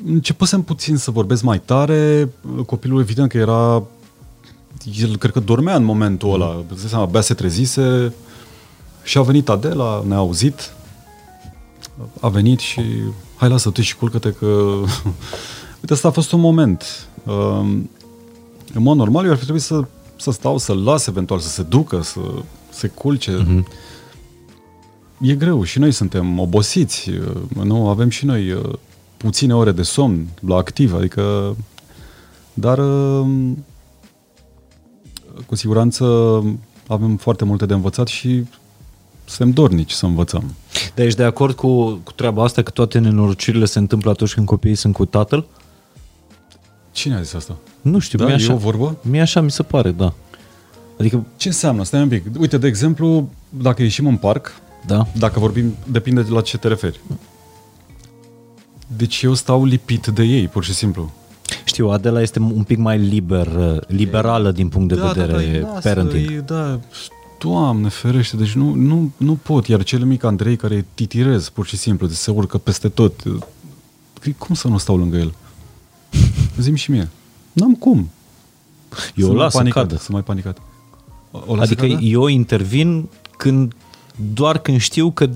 începusem 0.05 0.61
puțin 0.61 0.97
să 0.97 1.11
vorbesc 1.11 1.43
mai 1.43 1.59
tare. 1.59 2.29
Copilul, 2.65 2.99
evident 2.99 3.29
că 3.29 3.37
era... 3.37 3.83
El 4.99 5.17
cred 5.17 5.31
că 5.31 5.39
dormea 5.39 5.75
în 5.75 5.83
momentul 5.83 6.33
ăla. 6.33 6.63
Mm. 6.69 6.77
Seama, 6.87 7.03
abia 7.03 7.21
se 7.21 7.33
trezise 7.33 8.13
și 9.03 9.17
a 9.17 9.21
venit 9.21 9.49
Adela, 9.49 10.03
ne-a 10.07 10.17
auzit, 10.17 10.73
a 12.19 12.27
venit 12.27 12.59
și 12.59 12.81
hai 13.35 13.49
lasă-te 13.49 13.81
și 13.81 13.95
culcă-te 13.95 14.31
că... 14.31 14.45
Uite, 15.81 15.93
asta 15.93 16.07
a 16.07 16.11
fost 16.11 16.31
un 16.31 16.39
moment. 16.39 17.07
Um, 17.25 17.89
în 18.73 18.81
mod 18.81 18.97
normal, 18.97 19.25
eu 19.25 19.31
ar 19.31 19.37
fi 19.37 19.43
trebuit 19.43 19.63
să, 19.63 19.83
să 20.15 20.31
stau, 20.31 20.57
să-l 20.57 20.83
las 20.83 21.07
eventual, 21.07 21.39
să 21.39 21.49
se 21.49 21.63
ducă, 21.63 22.01
să 22.01 22.19
se 22.69 22.87
culce. 22.87 23.43
Uh-huh. 23.43 23.63
E 25.21 25.35
greu 25.35 25.63
și 25.63 25.79
noi 25.79 25.91
suntem 25.91 26.39
obosiți, 26.39 27.09
uh, 27.09 27.63
nu 27.63 27.89
avem 27.89 28.09
și 28.09 28.25
noi 28.25 28.51
uh, 28.51 28.73
puține 29.17 29.55
ore 29.55 29.71
de 29.71 29.83
somn 29.83 30.27
la 30.39 30.55
activ, 30.55 30.93
adică 30.93 31.55
dar 32.53 32.77
um, 32.77 33.65
cu 35.45 35.55
siguranță 35.55 36.05
avem 36.87 37.17
foarte 37.17 37.45
multe 37.45 37.65
de 37.65 37.73
învățat 37.73 38.07
și 38.07 38.45
suntem 39.25 39.51
dornici 39.51 39.91
să 39.91 40.05
învățăm. 40.05 40.55
Dar 40.95 41.05
ești 41.05 41.17
de 41.17 41.23
acord 41.23 41.55
cu, 41.55 41.85
cu 41.93 42.11
treaba 42.11 42.43
asta 42.43 42.61
că 42.61 42.71
toate 42.71 42.99
nenorocirile 42.99 43.65
se 43.65 43.79
întâmplă 43.79 44.09
atunci 44.09 44.33
când 44.33 44.45
copiii 44.45 44.75
sunt 44.75 44.93
cu 44.93 45.05
tatăl? 45.05 45.45
Cine 46.91 47.15
a 47.15 47.21
zis 47.21 47.33
asta? 47.33 47.57
Nu 47.81 47.99
știu, 47.99 48.17
da, 48.17 48.25
mi 48.25 48.31
așa, 48.31 48.53
o 48.53 48.57
vorbă? 48.57 48.97
Mie 49.01 49.21
așa 49.21 49.41
mi 49.41 49.51
se 49.51 49.63
pare, 49.63 49.91
da. 49.91 50.13
Adică... 50.99 51.25
Ce 51.37 51.47
înseamnă? 51.47 51.83
Stai 51.83 52.01
un 52.01 52.07
pic. 52.07 52.25
Uite, 52.39 52.57
de 52.57 52.67
exemplu, 52.67 53.29
dacă 53.49 53.81
ieșim 53.81 54.07
în 54.07 54.17
parc, 54.17 54.51
da. 54.85 55.07
dacă 55.17 55.39
vorbim, 55.39 55.75
depinde 55.91 56.21
de 56.21 56.31
la 56.31 56.41
ce 56.41 56.57
te 56.57 56.67
referi. 56.67 56.99
Deci 58.97 59.21
eu 59.21 59.33
stau 59.33 59.65
lipit 59.65 60.07
de 60.07 60.23
ei, 60.23 60.47
pur 60.47 60.63
și 60.63 60.73
simplu. 60.73 61.11
Știu, 61.65 61.89
Adela 61.89 62.21
este 62.21 62.39
un 62.39 62.63
pic 62.63 62.77
mai 62.77 62.97
liber, 62.97 63.47
liberală 63.87 64.51
din 64.51 64.67
punct 64.67 64.87
de 64.87 64.95
da, 64.95 65.07
vedere 65.07 65.59
da, 65.59 65.67
da, 65.67 65.79
parenting. 65.79 66.39
Da, 66.39 66.79
Doamne 67.39 67.89
ferește, 67.89 68.35
deci 68.35 68.51
nu, 68.51 68.73
nu, 68.73 69.11
nu 69.17 69.35
pot. 69.35 69.67
Iar 69.67 69.83
cel 69.83 70.03
mic 70.03 70.23
Andrei 70.23 70.55
care 70.55 70.75
e 70.75 70.85
titirez, 70.93 71.49
pur 71.49 71.65
și 71.65 71.77
simplu, 71.77 72.07
de 72.07 72.13
se 72.13 72.31
urcă 72.31 72.57
peste 72.57 72.89
tot. 72.89 73.23
Cum 74.37 74.55
să 74.55 74.67
nu 74.67 74.77
stau 74.77 74.97
lângă 74.97 75.17
el? 75.17 75.33
Zim 76.57 76.75
și 76.75 76.91
mie. 76.91 77.09
N-am 77.51 77.75
cum. 77.75 78.09
Eu 79.15 79.29
o 79.29 79.33
las 79.33 79.53
panicat, 79.53 79.87
cadă. 79.87 79.97
Să 79.97 80.11
mai 80.11 80.23
panicat. 80.23 80.61
O 81.31 81.53
adică 81.59 81.87
cadă? 81.87 82.01
eu 82.01 82.27
intervin 82.27 83.09
când 83.37 83.73
doar 84.33 84.57
când 84.57 84.79
știu 84.79 85.11
că 85.11 85.29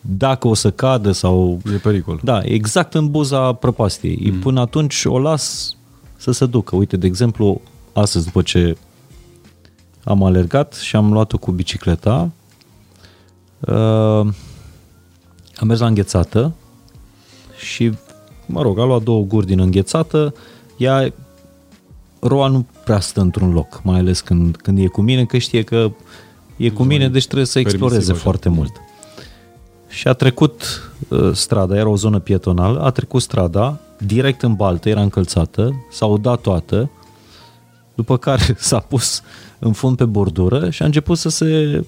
dacă 0.00 0.48
o 0.48 0.54
să 0.54 0.70
cadă 0.70 1.12
sau... 1.12 1.60
E 1.74 1.76
pericol. 1.76 2.20
Da, 2.22 2.40
exact 2.42 2.94
în 2.94 3.10
buza 3.10 3.52
prăpastiei. 3.52 4.30
Mm. 4.32 4.38
Până 4.38 4.60
atunci 4.60 5.04
o 5.04 5.18
las 5.18 5.76
să 6.16 6.32
se 6.32 6.46
ducă. 6.46 6.76
Uite, 6.76 6.96
de 6.96 7.06
exemplu, 7.06 7.60
astăzi 7.92 8.24
după 8.24 8.42
ce 8.42 8.76
am 10.04 10.22
alergat 10.22 10.74
și 10.74 10.96
am 10.96 11.12
luat-o 11.12 11.38
cu 11.38 11.50
bicicleta. 11.50 12.30
Uh, 13.60 14.26
am 15.56 15.66
mers 15.66 15.80
la 15.80 15.86
înghețată 15.86 16.52
și, 17.56 17.92
mă 18.46 18.62
rog, 18.62 18.78
a 18.78 18.84
luat 18.84 19.02
două 19.02 19.22
guri 19.22 19.46
din 19.46 19.60
înghețată. 19.60 20.34
Ea, 20.76 21.12
roa 22.26 22.48
nu 22.48 22.66
prea 22.84 23.00
stă 23.00 23.20
într-un 23.20 23.52
loc, 23.52 23.80
mai 23.84 23.98
ales 23.98 24.20
când, 24.20 24.56
când 24.56 24.78
e 24.78 24.86
cu 24.86 25.00
mine, 25.00 25.24
că 25.24 25.38
știe 25.38 25.62
că 25.62 25.90
e 26.56 26.68
cu 26.70 26.82
mine, 26.82 27.08
deci 27.08 27.24
trebuie 27.24 27.46
să 27.46 27.58
exploreze 27.58 28.12
foarte 28.12 28.48
mult. 28.48 28.72
Și 29.88 30.08
a 30.08 30.12
trecut 30.12 30.62
uh, 31.08 31.30
strada, 31.32 31.76
era 31.76 31.88
o 31.88 31.96
zonă 31.96 32.18
pietonală, 32.18 32.80
a 32.80 32.90
trecut 32.90 33.22
strada 33.22 33.78
direct 33.98 34.42
în 34.42 34.54
baltă, 34.54 34.88
era 34.88 35.00
încălțată, 35.00 35.84
s-a 35.90 36.06
udat 36.06 36.40
toată, 36.40 36.90
după 37.94 38.16
care 38.16 38.54
s-a 38.58 38.78
pus 38.78 39.22
în 39.58 39.72
fund 39.72 39.96
pe 39.96 40.04
bordură 40.04 40.70
și 40.70 40.82
a 40.82 40.84
început 40.84 41.18
să 41.18 41.28
se 41.28 41.80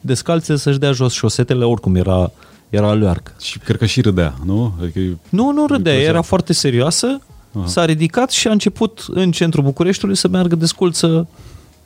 descalțe, 0.00 0.56
să-și 0.56 0.78
dea 0.78 0.92
jos 0.92 1.12
șosetele, 1.12 1.64
oricum 1.64 1.94
era, 1.94 2.30
era 2.70 2.92
luarcă. 2.94 3.32
Și 3.40 3.58
cred 3.58 3.76
că 3.78 3.86
și 3.86 4.00
râdea, 4.00 4.34
nu? 4.44 4.72
Adică 4.80 4.98
e- 4.98 5.16
Nu, 5.28 5.52
nu 5.52 5.66
râdea, 5.66 5.92
plăcea. 5.92 6.08
era 6.08 6.22
foarte 6.22 6.52
serioasă, 6.52 7.20
Aha. 7.56 7.66
s-a 7.66 7.84
ridicat 7.84 8.30
și 8.30 8.48
a 8.48 8.50
început 8.50 9.04
în 9.08 9.30
centrul 9.32 9.64
Bucureștiului 9.64 10.16
să 10.16 10.28
meargă 10.28 10.54
desculță 10.54 11.28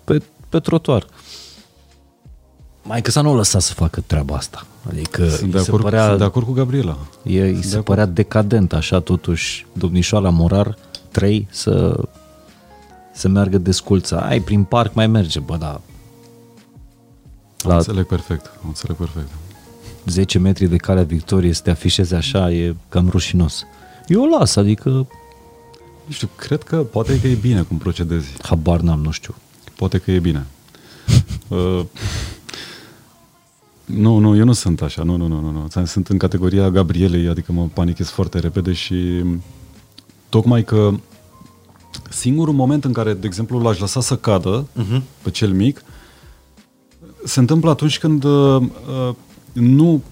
pe, 0.04 0.22
pe 0.48 0.58
trotuar. 0.58 1.06
Mai 2.82 3.02
că 3.02 3.10
să 3.10 3.20
nu 3.20 3.30
o 3.30 3.34
lăsa 3.34 3.58
să 3.58 3.72
facă 3.72 4.02
treaba 4.06 4.36
asta. 4.36 4.66
Adică 4.88 5.28
sunt, 5.28 5.50
de 5.50 5.56
îi 5.56 5.62
se 5.62 5.68
acord, 5.68 5.82
părea, 5.82 6.06
sunt 6.06 6.18
de 6.18 6.24
acord 6.24 6.46
cu 6.46 6.52
Gabriela. 6.52 6.96
e, 7.22 7.42
îi 7.42 7.62
se 7.62 7.78
părea 7.78 8.06
decadent 8.06 8.72
așa 8.72 9.00
totuși 9.00 9.66
domnișoara 9.72 10.28
Morar 10.28 10.76
3 11.10 11.48
să, 11.50 12.00
să 13.12 13.28
meargă 13.28 13.58
desculță. 13.58 14.20
Ai, 14.20 14.40
prin 14.40 14.64
parc 14.64 14.94
mai 14.94 15.06
merge, 15.06 15.40
bă, 15.40 15.56
da. 15.56 15.66
La... 17.62 17.68
La 17.68 17.76
Înțeleg 17.76 18.06
perfect, 18.06 18.50
înțeleg 18.66 18.96
perfect. 18.96 19.28
10 20.06 20.38
metri 20.38 20.66
de 20.66 20.76
calea 20.76 21.02
Victoriei 21.02 21.52
să 21.52 21.62
te 21.62 21.70
afișeze 21.70 22.16
așa 22.16 22.50
e 22.50 22.74
cam 22.88 23.08
rușinos. 23.08 23.64
Eu 24.06 24.22
o 24.22 24.38
las, 24.38 24.56
adică 24.56 25.06
Nu 26.10 26.16
știu, 26.16 26.28
cred 26.36 26.62
că 26.62 26.76
poate 26.76 27.20
că 27.20 27.26
e 27.26 27.34
bine 27.34 27.62
cum 27.62 27.76
procedezi. 27.78 28.28
habar 28.42 28.80
n-am, 28.80 29.00
nu 29.00 29.10
știu. 29.10 29.34
Poate 29.76 29.98
că 29.98 30.10
e 30.10 30.18
bine. 30.18 30.46
Uh, 31.48 31.84
nu, 33.84 34.18
nu, 34.18 34.36
eu 34.36 34.44
nu 34.44 34.52
sunt 34.52 34.82
așa, 34.82 35.02
nu, 35.02 35.16
nu, 35.16 35.26
nu, 35.26 35.40
nu, 35.40 35.50
nu. 35.50 35.66
Ți-am- 35.68 35.84
Sunt 35.84 36.08
în 36.08 36.18
categoria 36.18 36.70
Gabrielei, 36.70 37.28
adică 37.28 37.52
mă 37.52 37.68
panichez 37.72 38.08
foarte 38.08 38.38
repede 38.38 38.72
și 38.72 39.24
tocmai 40.28 40.64
că 40.64 40.90
singurul 42.10 42.54
moment 42.54 42.84
în 42.84 42.92
care, 42.92 43.14
de 43.14 43.26
exemplu, 43.26 43.58
l-aș 43.58 43.78
lăsa 43.78 44.00
să 44.00 44.16
cadă 44.16 44.66
uh-huh. 44.66 45.00
pe 45.22 45.30
cel 45.30 45.52
mic, 45.52 45.84
se 47.24 47.40
întâmplă 47.40 47.70
atunci 47.70 47.98
când 47.98 48.24
uh, 48.24 48.60
uh, 48.60 49.14
nu 49.52 50.02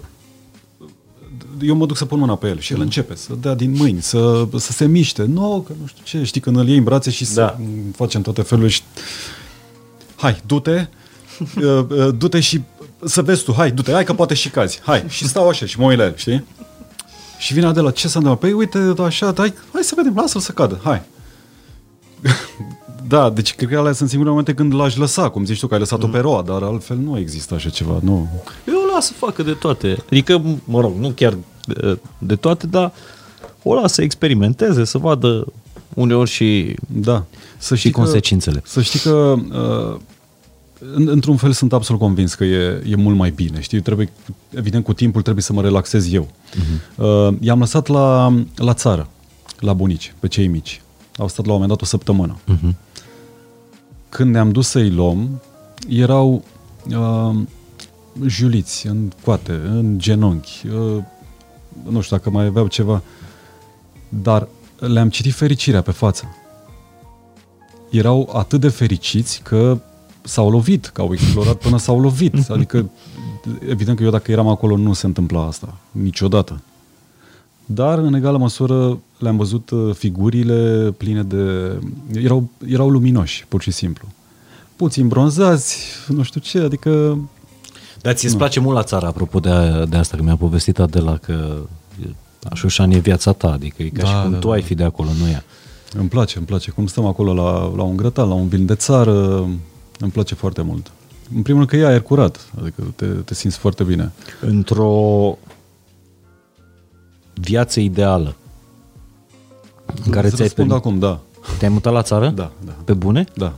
eu 1.61 1.75
mă 1.75 1.87
duc 1.87 1.97
să 1.97 2.05
pun 2.05 2.19
mâna 2.19 2.37
pe 2.37 2.49
el 2.49 2.59
și 2.59 2.73
el 2.73 2.81
începe 2.81 3.15
să 3.15 3.33
dea 3.41 3.55
din 3.55 3.73
mâini, 3.77 4.03
să, 4.03 4.49
să 4.57 4.73
se 4.73 4.87
miște. 4.87 5.25
Nu, 5.25 5.65
că 5.67 5.73
nu 5.81 5.87
știu 5.87 6.03
ce, 6.05 6.25
știi, 6.25 6.41
când 6.41 6.57
îl 6.57 6.69
iei 6.69 6.77
în 6.77 6.85
brațe 6.85 7.11
și 7.11 7.25
Da. 7.25 7.31
să 7.31 7.57
facem 7.97 8.23
toate 8.23 8.43
felurile 8.43 8.73
și... 8.73 8.83
Hai, 10.17 10.41
du-te, 10.47 10.71
uh, 11.41 11.85
uh, 11.89 12.09
du-te 12.19 12.41
și 12.41 12.63
să 13.05 13.23
vezi 13.23 13.45
tu, 13.45 13.53
hai, 13.53 13.71
du-te, 13.71 13.93
hai 13.93 14.05
că 14.05 14.13
poate 14.13 14.35
și 14.35 14.49
cazi, 14.49 14.81
hai. 14.85 15.05
Și 15.09 15.29
stau 15.29 15.49
așa 15.49 15.67
și 15.67 15.79
mă 15.79 15.87
uit 15.87 15.99
la 15.99 16.05
el, 16.05 16.15
știi? 16.17 16.45
Și 17.39 17.53
vine 17.53 17.73
de 17.73 17.81
la 17.81 17.91
ce 17.91 18.09
s-a 18.09 18.19
întâmplat? 18.19 18.51
Păi 18.51 18.59
uite, 18.59 18.95
așa, 19.05 19.33
hai, 19.37 19.55
hai 19.73 19.83
să 19.83 19.93
vedem, 19.97 20.13
lasă-l 20.17 20.41
să 20.41 20.53
cadă, 20.53 20.81
hai. 20.85 21.03
da, 23.09 23.31
deci 23.31 23.55
cred 23.55 23.69
că 23.69 23.79
alea 23.79 23.93
sunt 23.93 24.09
singurele 24.09 24.37
momente 24.37 24.55
când 24.55 24.75
l-aș 24.75 24.97
lăsa, 24.97 25.29
cum 25.29 25.45
zici 25.45 25.59
tu, 25.61 25.67
că 25.67 25.75
ai 25.75 25.81
lăsat-o 25.81 26.07
pe 26.07 26.19
roa, 26.19 26.43
dar 26.43 26.63
altfel 26.63 26.97
nu 26.97 27.19
există 27.19 27.55
așa 27.55 27.69
ceva, 27.69 27.99
nu. 28.03 28.29
Eu 28.69 28.78
o 28.99 29.01
las 29.01 29.07
să 29.07 29.13
facă 29.13 29.43
de 29.43 29.53
toate. 29.53 29.97
Adică, 30.07 30.43
mă 30.65 30.81
rog, 30.81 30.97
nu 30.99 31.11
chiar 31.11 31.37
de, 31.67 31.99
de 32.19 32.37
toate, 32.37 32.67
dar 32.67 32.93
o 33.63 33.75
las 33.75 33.93
să 33.93 34.03
experimenteze, 34.03 34.85
să 34.85 34.99
vadă 34.99 35.47
uneori 35.95 36.31
și, 36.31 36.75
Da. 36.87 37.25
Să 37.59 37.75
și 37.75 37.91
consecințele. 37.91 38.63
Să 38.65 38.83
știi 38.83 39.01
că 39.01 39.35
uh, 39.53 40.01
în, 40.95 41.09
într-un 41.09 41.37
fel 41.37 41.53
sunt 41.53 41.73
absolut 41.73 42.01
convins 42.01 42.35
că 42.35 42.45
e, 42.45 42.83
e 42.87 42.97
mult 42.97 43.17
mai 43.17 43.31
bine. 43.31 43.61
Știi, 43.61 43.81
trebuie, 43.81 44.13
evident, 44.51 44.85
cu 44.85 44.93
timpul 44.93 45.23
trebuie 45.23 45.43
să 45.43 45.53
mă 45.53 45.63
relaxez 45.63 46.13
eu. 46.13 46.29
Uh-huh. 46.29 46.97
Uh, 46.97 47.29
i-am 47.41 47.59
lăsat 47.59 47.87
la, 47.87 48.35
la 48.57 48.75
țară, 48.75 49.09
la 49.59 49.73
bunici, 49.73 50.15
pe 50.19 50.29
cei 50.29 50.47
mici. 50.47 50.81
Au 51.17 51.29
stat 51.29 51.47
la 51.47 51.53
un 51.53 51.59
moment 51.61 51.79
dat 51.79 51.83
o 51.83 51.91
săptămână. 51.91 52.37
Uh-huh. 52.39 52.75
Când 54.09 54.31
ne-am 54.31 54.53
dus 54.53 54.69
să-i 54.69 54.91
luăm, 54.91 55.43
erau 55.89 56.45
uh, 56.91 57.37
juliți 58.27 58.87
în 58.87 59.13
coate, 59.25 59.53
în 59.53 59.99
genunchi, 59.99 60.67
uh, 60.67 61.03
nu 61.89 62.01
știu 62.01 62.17
dacă 62.17 62.31
mai 62.31 62.45
aveau 62.45 62.67
ceva, 62.67 63.03
dar 64.09 64.49
le-am 64.79 65.09
citit 65.09 65.35
fericirea 65.35 65.83
pe 65.83 65.91
față. 65.91 66.37
Erau 67.91 68.31
atât 68.33 68.61
de 68.61 68.69
fericiți 68.69 69.41
că 69.43 69.79
s-au 70.23 70.51
lovit, 70.51 70.87
că 70.87 71.01
au 71.01 71.13
explorat 71.13 71.55
până 71.57 71.79
s-au 71.79 72.01
lovit. 72.01 72.49
Adică, 72.51 72.91
evident 73.69 73.97
că 73.97 74.03
eu 74.03 74.11
dacă 74.11 74.31
eram 74.31 74.49
acolo 74.49 74.77
nu 74.77 74.93
se 74.93 75.07
întâmpla 75.07 75.47
asta, 75.47 75.77
niciodată. 75.91 76.61
Dar, 77.67 77.99
în 77.99 78.15
egală 78.15 78.39
măsură, 78.39 78.99
le-am 79.19 79.37
văzut 79.37 79.71
uh, 79.71 79.95
figurile 79.95 80.91
pline 80.97 81.23
de... 81.23 81.73
Erau, 82.13 82.49
erau 82.67 82.89
luminoși, 82.89 83.47
pur 83.49 83.63
și 83.63 83.71
simplu. 83.71 84.09
Puțin 84.77 85.09
bronzați, 85.09 85.79
nu 86.09 86.23
știu 86.23 86.41
ce, 86.41 86.59
adică... 86.59 87.19
Dar 88.03 88.15
ți-ți 88.15 88.37
place 88.37 88.61
mult 88.61 88.77
la 88.77 88.83
țară, 88.83 89.07
apropo 89.07 89.41
de, 89.41 89.85
de 89.89 89.97
asta, 89.97 90.17
că 90.17 90.23
mi-a 90.23 90.37
povestit 90.37 90.79
Adela 90.79 91.17
că 91.17 91.57
Așușan 92.51 92.91
e 92.91 92.99
viața 92.99 93.33
ta, 93.33 93.53
adică 93.53 93.83
e 93.83 93.89
ca 93.89 94.03
Da, 94.03 94.09
și 94.09 94.23
cum 94.23 94.31
da, 94.31 94.39
tu 94.39 94.47
da. 94.49 94.53
ai 94.53 94.63
fi 94.63 94.75
de 94.75 94.85
acolo, 94.85 95.09
nu 95.21 95.29
ea. 95.29 95.45
Îmi 95.99 96.09
place, 96.09 96.39
îmi 96.39 96.47
place. 96.47 96.71
Cum 96.71 96.87
stăm 96.87 97.05
acolo 97.07 97.35
la, 97.35 97.73
la 97.77 97.83
un 97.83 97.97
grătar, 97.97 98.27
la 98.27 98.35
un 98.35 98.49
vin 98.49 98.67
de 98.67 98.75
țară, 98.75 99.39
îmi 99.99 100.11
place 100.13 100.35
foarte 100.35 100.63
mult. 100.63 100.91
În 101.35 101.43
primul 101.43 101.61
rând 101.67 101.71
că 101.71 101.77
e 101.77 101.91
aer 101.91 102.03
curat, 102.03 102.49
adică 102.61 102.83
te, 102.97 103.07
te 103.07 103.35
simți 103.35 103.59
foarte 103.59 103.85
bine. 103.85 104.13
Într-o 104.41 105.39
viață 107.35 107.81
ideală 107.81 108.35
în 110.05 110.11
care 110.11 110.29
Să 110.29 110.35
ți-ai 110.35 110.47
răspund 110.47 110.69
permis... 110.69 110.87
acum, 110.87 110.99
da. 110.99 111.21
Te-ai 111.59 111.71
mutat 111.71 111.93
la 111.93 112.03
țară? 112.03 112.29
Da, 112.29 112.51
da. 112.65 112.75
Pe 112.85 112.93
bune? 112.93 113.25
Da. 113.35 113.55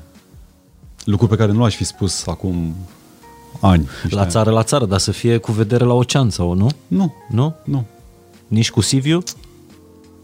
Lucru 1.05 1.27
pe 1.27 1.37
care 1.37 1.53
nu 1.53 1.61
l-aș 1.61 1.75
fi 1.75 1.85
spus 1.85 2.27
acum 2.27 2.75
ani. 3.61 3.89
niște 4.03 4.15
La 4.15 4.21
ani. 4.23 4.31
țară, 4.31 4.51
la 4.51 4.63
țară, 4.63 4.85
dar 4.87 4.99
să 4.99 5.11
fie 5.13 5.37
cu 5.39 5.53
vedere 5.53 5.85
la 5.85 5.93
ocean 5.93 6.31
sau 6.31 6.53
nu? 6.53 6.69
Nu, 6.87 7.15
Nu? 7.31 7.55
nu, 7.65 7.85
Nici 8.49 8.71
cu 8.71 8.81
Siviu? 8.81 9.23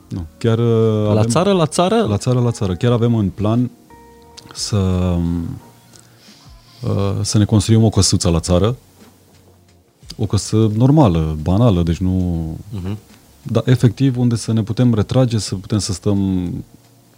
nu. 0.09 0.27
Chiar 0.39 0.59
uh, 0.59 1.15
La 1.15 1.25
țară, 1.25 1.53
la 1.53 1.67
țară? 1.67 2.03
La 2.09 2.17
țară, 2.17 2.41
la 2.41 2.51
țară. 2.51 2.75
Chiar 2.75 2.93
avem 2.93 3.15
în 3.15 3.29
plan 3.29 3.71
să, 4.55 4.77
uh, 6.83 7.15
să 7.23 7.39
ne 7.39 7.45
construim 7.45 7.85
o 7.85 7.89
căsuță 7.89 8.29
la 8.31 8.41
țară. 8.41 8.77
O 10.17 10.27
căsă 10.27 10.71
normală, 10.75 11.37
banală, 11.43 11.83
deci 11.83 11.97
nu... 11.97 12.45
Mhm. 12.71 12.99
Dar 13.43 13.63
efectiv 13.67 14.19
unde 14.19 14.37
să 14.37 14.53
ne 14.53 14.63
putem 14.63 14.95
retrage, 14.95 15.39
să 15.39 15.55
putem 15.55 15.79
să 15.79 15.93
stăm 15.93 16.51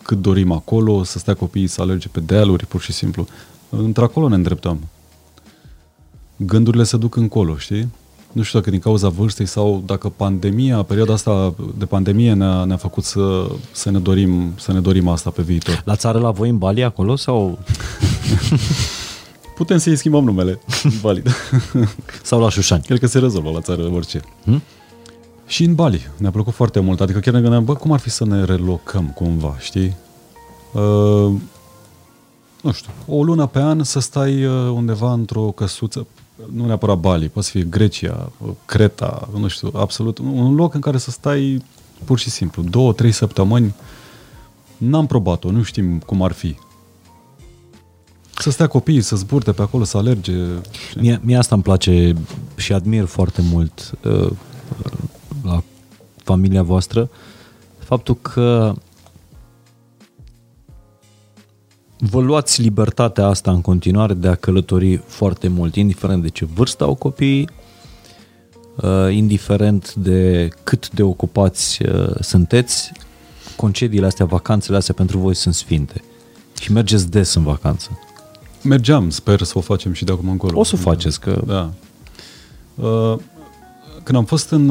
cât 0.03 0.21
dorim 0.21 0.53
acolo, 0.53 1.03
să 1.03 1.19
stea 1.19 1.35
copiii 1.35 1.67
să 1.67 1.81
alerge 1.81 2.09
pe 2.09 2.21
dealuri, 2.21 2.67
pur 2.67 2.81
și 2.81 2.93
simplu. 2.93 3.27
Într-acolo 3.71 4.29
ne 4.29 4.35
îndreptăm. 4.35 4.79
Gândurile 6.47 6.83
se 6.83 6.97
duc 6.97 7.17
încolo, 7.17 7.57
știi? 7.57 7.89
Nu 8.33 8.43
știu 8.43 8.59
dacă 8.59 8.71
din 8.71 8.81
cauza 8.81 9.09
vârstei 9.09 9.47
sau 9.47 9.83
dacă 9.87 10.09
pandemia, 10.09 10.83
perioada 10.83 11.13
asta 11.13 11.55
de 11.79 11.85
pandemie 11.85 12.33
ne-a, 12.33 12.65
ne-a 12.65 12.77
făcut 12.77 13.05
să, 13.05 13.51
să, 13.73 13.91
ne 13.91 13.99
dorim, 13.99 14.53
să 14.57 14.73
ne 14.73 14.81
dorim 14.81 15.09
asta 15.09 15.31
pe 15.31 15.43
viitor. 15.43 15.83
La 15.85 15.97
țară 15.97 16.19
la 16.19 16.31
voi 16.31 16.49
în 16.49 16.59
Bali 16.59 16.85
acolo 16.85 17.17
sau, 17.17 17.59
Putem 19.59 19.79
să-i 19.79 19.97
schimbăm 19.97 20.25
numele. 20.25 20.61
Valid. 21.01 21.29
sau 22.23 22.41
la 22.41 22.51
Șușani? 22.51 22.83
Cred 22.83 22.99
că 22.99 23.07
se 23.07 23.19
rezolvă 23.19 23.51
la 23.51 23.61
țară 23.61 23.83
orice. 23.83 24.21
Hm? 24.45 24.63
Și 25.47 25.65
în 25.65 25.75
Bali. 25.75 26.11
Ne-a 26.17 26.31
plăcut 26.31 26.55
foarte 26.55 26.81
mult. 26.81 27.01
Adică 27.01 27.19
chiar 27.19 27.35
ne 27.35 27.41
gândeam, 27.41 27.65
bă, 27.65 27.75
cum 27.75 27.93
ar 27.93 27.99
fi 27.99 28.11
să 28.11 28.25
ne 28.25 28.45
relocăm 28.45 29.07
cumva, 29.07 29.57
știi? 29.59 29.97
Uh, 30.73 31.33
nu 32.63 32.73
știu, 32.73 32.93
o 33.07 33.25
lună 33.25 33.47
pe 33.47 33.59
an 33.59 33.83
să 33.83 34.01
stai 34.01 34.45
uh, 34.45 34.53
undeva 34.53 35.13
într-o 35.13 35.43
căsuță, 35.43 36.07
nu 36.53 36.67
neapărat 36.67 36.99
Bali, 36.99 37.29
poate 37.29 37.49
să 37.49 37.55
fie 37.57 37.67
Grecia, 37.71 38.33
uh, 38.39 38.51
Creta, 38.65 39.29
nu 39.39 39.49
știu, 39.49 39.71
absolut, 39.75 40.19
un 40.19 40.55
loc 40.55 40.75
în 40.75 40.81
care 40.81 40.99
să 40.99 41.11
stai 41.11 41.63
pur 42.05 42.19
și 42.19 42.31
simplu, 42.31 42.63
două, 42.63 42.93
trei 42.93 43.13
săptămâni, 43.13 43.75
n-am 44.77 45.07
probat-o, 45.07 45.51
nu 45.51 45.63
știm 45.63 45.99
cum 45.99 46.23
ar 46.23 46.33
fi. 46.33 46.57
Să 48.39 48.51
stea 48.51 48.67
copiii, 48.67 49.01
să 49.01 49.17
zburte 49.17 49.53
pe 49.53 49.63
acolo, 49.63 49.85
să 49.85 49.97
alerge. 49.97 50.33
știi? 50.89 51.01
Mie, 51.01 51.21
mie 51.23 51.37
asta 51.37 51.55
îmi 51.55 51.65
place 51.65 52.15
și 52.57 52.73
admir 52.73 53.05
foarte 53.05 53.43
mult 53.43 53.91
uh, 54.05 54.31
la 55.43 55.63
familia 56.25 56.63
voastră, 56.63 57.11
faptul 57.79 58.17
că 58.17 58.75
vă 61.99 62.21
luați 62.21 62.63
libertatea 62.63 63.27
asta 63.27 63.51
în 63.51 63.61
continuare 63.61 64.15
de 64.15 64.29
a 64.29 64.35
călători 64.35 65.03
foarte 65.07 65.49
mult, 65.49 65.75
indiferent 65.75 66.23
de 66.23 66.29
ce 66.29 66.45
vârstă 66.45 66.85
au 66.85 66.95
copiii, 66.95 67.49
uh, 68.77 69.15
indiferent 69.15 69.95
de 69.95 70.49
cât 70.63 70.91
de 70.91 71.03
ocupați 71.03 71.83
uh, 71.83 72.15
sunteți, 72.21 72.93
concediile 73.57 74.07
astea, 74.07 74.27
vacanțele 74.27 74.77
astea 74.77 74.95
pentru 74.95 75.19
voi 75.19 75.35
sunt 75.35 75.55
sfinte. 75.55 76.03
Și 76.61 76.73
mergeți 76.73 77.11
des 77.11 77.35
în 77.35 77.43
vacanță. 77.43 77.99
Mergeam, 78.63 79.11
sper 79.11 79.43
să 79.43 79.53
o 79.59 79.61
facem 79.61 79.93
și 79.93 80.05
de 80.05 80.13
acum 80.13 80.29
încolo. 80.29 80.59
O 80.59 80.65
să 80.65 80.73
o 80.75 80.79
faceți, 80.79 81.21
că 81.21 81.43
Da. 81.47 81.71
Uh, 82.75 83.19
Când 84.03 84.19
am 84.19 84.25
fost 84.25 84.51
în... 84.51 84.69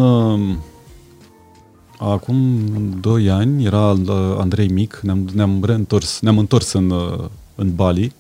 uh, 2.02 2.08
Acum 2.08 2.60
2 3.02 3.30
ani, 3.30 3.66
era 3.66 3.92
uh, 3.92 4.36
Andrei 4.38 4.68
mic, 4.68 5.00
ne-am, 5.04 5.30
ne-am 5.34 5.64
reîntors, 5.64 6.20
ne-am 6.20 6.38
întors 6.38 6.72
în, 6.74 6.90
uh, 6.90 7.26
în 7.56 7.76
Bali 7.76 8.14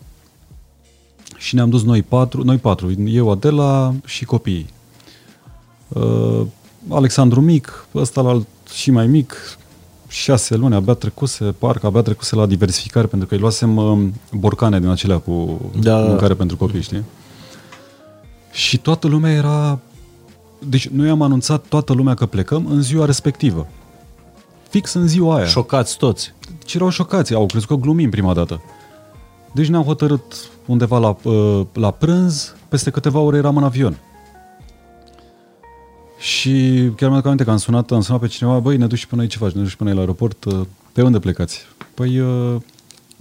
și 1.37 1.55
ne-am 1.55 1.69
dus 1.69 1.83
noi 1.83 2.01
patru, 2.01 2.43
noi 2.43 2.57
patru, 2.57 2.91
eu, 3.05 3.31
Adela 3.31 3.93
și 4.05 4.25
copiii. 4.25 4.69
Uh, 5.87 6.41
Alexandru 6.89 7.41
mic, 7.41 7.87
ăsta 7.95 8.21
la 8.21 8.29
alt 8.29 8.47
și 8.73 8.91
mai 8.91 9.07
mic, 9.07 9.57
șase 10.07 10.55
luni, 10.55 10.75
abia 10.75 10.93
trecuse, 10.93 11.43
parcă 11.45 11.85
abia 11.85 12.01
trecuse 12.01 12.35
la 12.35 12.45
diversificare, 12.45 13.07
pentru 13.07 13.27
că 13.27 13.33
îi 13.33 13.39
luasem 13.39 13.77
uh, 13.77 14.07
borcane 14.31 14.79
din 14.79 14.89
acelea 14.89 15.17
cu 15.17 15.61
Da. 15.79 15.97
mâncare 15.97 16.33
pentru 16.33 16.57
copii, 16.57 16.81
știi? 16.81 17.03
Și 18.51 18.77
toată 18.77 19.07
lumea 19.07 19.31
era... 19.31 19.79
Deci 20.59 20.87
noi 20.87 21.09
am 21.09 21.21
anunțat 21.21 21.65
toată 21.67 21.93
lumea 21.93 22.13
că 22.13 22.25
plecăm 22.25 22.65
în 22.65 22.81
ziua 22.81 23.05
respectivă. 23.05 23.67
Fix 24.69 24.93
în 24.93 25.07
ziua 25.07 25.35
aia. 25.35 25.45
Șocați 25.45 25.97
toți. 25.97 26.33
Deci 26.59 26.73
erau 26.73 26.89
șocați, 26.89 27.33
au 27.33 27.45
crezut 27.45 27.67
că 27.67 27.75
glumim 27.75 28.09
prima 28.09 28.33
dată. 28.33 28.61
Deci 29.53 29.67
ne-am 29.67 29.83
hotărât 29.83 30.49
undeva 30.65 30.97
la, 30.97 31.17
uh, 31.23 31.65
la 31.73 31.91
prânz, 31.91 32.55
peste 32.69 32.89
câteva 32.89 33.19
ore 33.19 33.37
eram 33.37 33.57
în 33.57 33.63
avion. 33.63 33.97
Și 36.19 36.51
chiar 36.95 37.09
mi-aduc 37.09 37.25
aminte 37.25 37.43
că 37.43 37.51
am 37.51 37.57
sunat, 37.57 37.91
am 37.91 38.01
sunat 38.01 38.21
pe 38.21 38.27
cineva, 38.27 38.59
băi, 38.59 38.77
ne 38.77 38.87
duci 38.87 39.05
până 39.05 39.21
aici 39.21 39.31
ce 39.31 39.37
faci? 39.37 39.51
Ne 39.51 39.61
duci 39.61 39.75
până 39.75 39.89
aici 39.89 39.97
la 39.97 40.03
aeroport? 40.03 40.43
Uh, 40.43 40.61
Pe 40.91 41.01
unde 41.01 41.19
plecați? 41.19 41.61
Păi, 41.93 42.19
uh, 42.19 42.55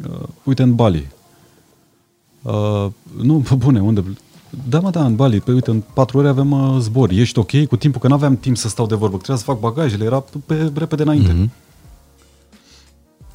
uh, 0.09 0.29
uite, 0.45 0.63
în 0.63 0.75
Bali. 0.75 1.07
Uh, 2.43 2.87
nu, 3.23 3.45
pe 3.49 3.55
bune, 3.65 3.81
unde? 3.81 4.05
Da, 4.69 4.81
mă, 4.81 4.91
da, 4.91 5.05
în 5.05 5.17
Bali. 5.17 5.41
Păi, 5.41 5.55
uite, 5.55 5.71
în 5.71 5.83
patru 5.95 6.19
ore 6.19 6.29
avem 6.29 6.51
uh, 6.51 6.77
zbor. 6.81 7.11
Ești 7.11 7.39
ok 7.39 7.65
cu 7.65 7.77
timpul? 7.77 8.01
Că 8.01 8.09
nu 8.09 8.15
aveam 8.15 8.37
timp 8.37 8.57
să 8.57 8.69
stau 8.69 8.87
de 8.87 8.95
vorbă. 8.95 9.17
că 9.17 9.23
Trebuia 9.23 9.45
să 9.45 9.51
fac 9.51 9.61
bagajele. 9.61 10.05
Era 10.05 10.25
pe 10.47 10.73
repede 10.75 11.03
înainte. 11.03 11.33
Mhm. 11.33 11.53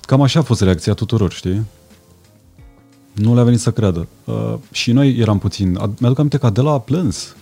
Cam 0.02 0.22
așa 0.22 0.40
a 0.40 0.44
fost 0.44 0.62
reacția 0.62 0.94
tuturor, 0.94 1.32
știi? 1.32 1.66
Nu 3.14 3.34
le-a 3.34 3.44
venit 3.44 3.60
să 3.60 3.72
creadă. 3.72 4.08
Uh, 4.24 4.54
și 4.72 4.92
noi 4.92 5.18
eram 5.18 5.40
puțin... 5.40 5.78
Ad- 5.78 5.98
Mi-aduc 6.00 6.18
aminte 6.18 6.38
că 6.38 6.46
Adela 6.46 6.72
a 6.72 6.80
plâns. 6.80 7.36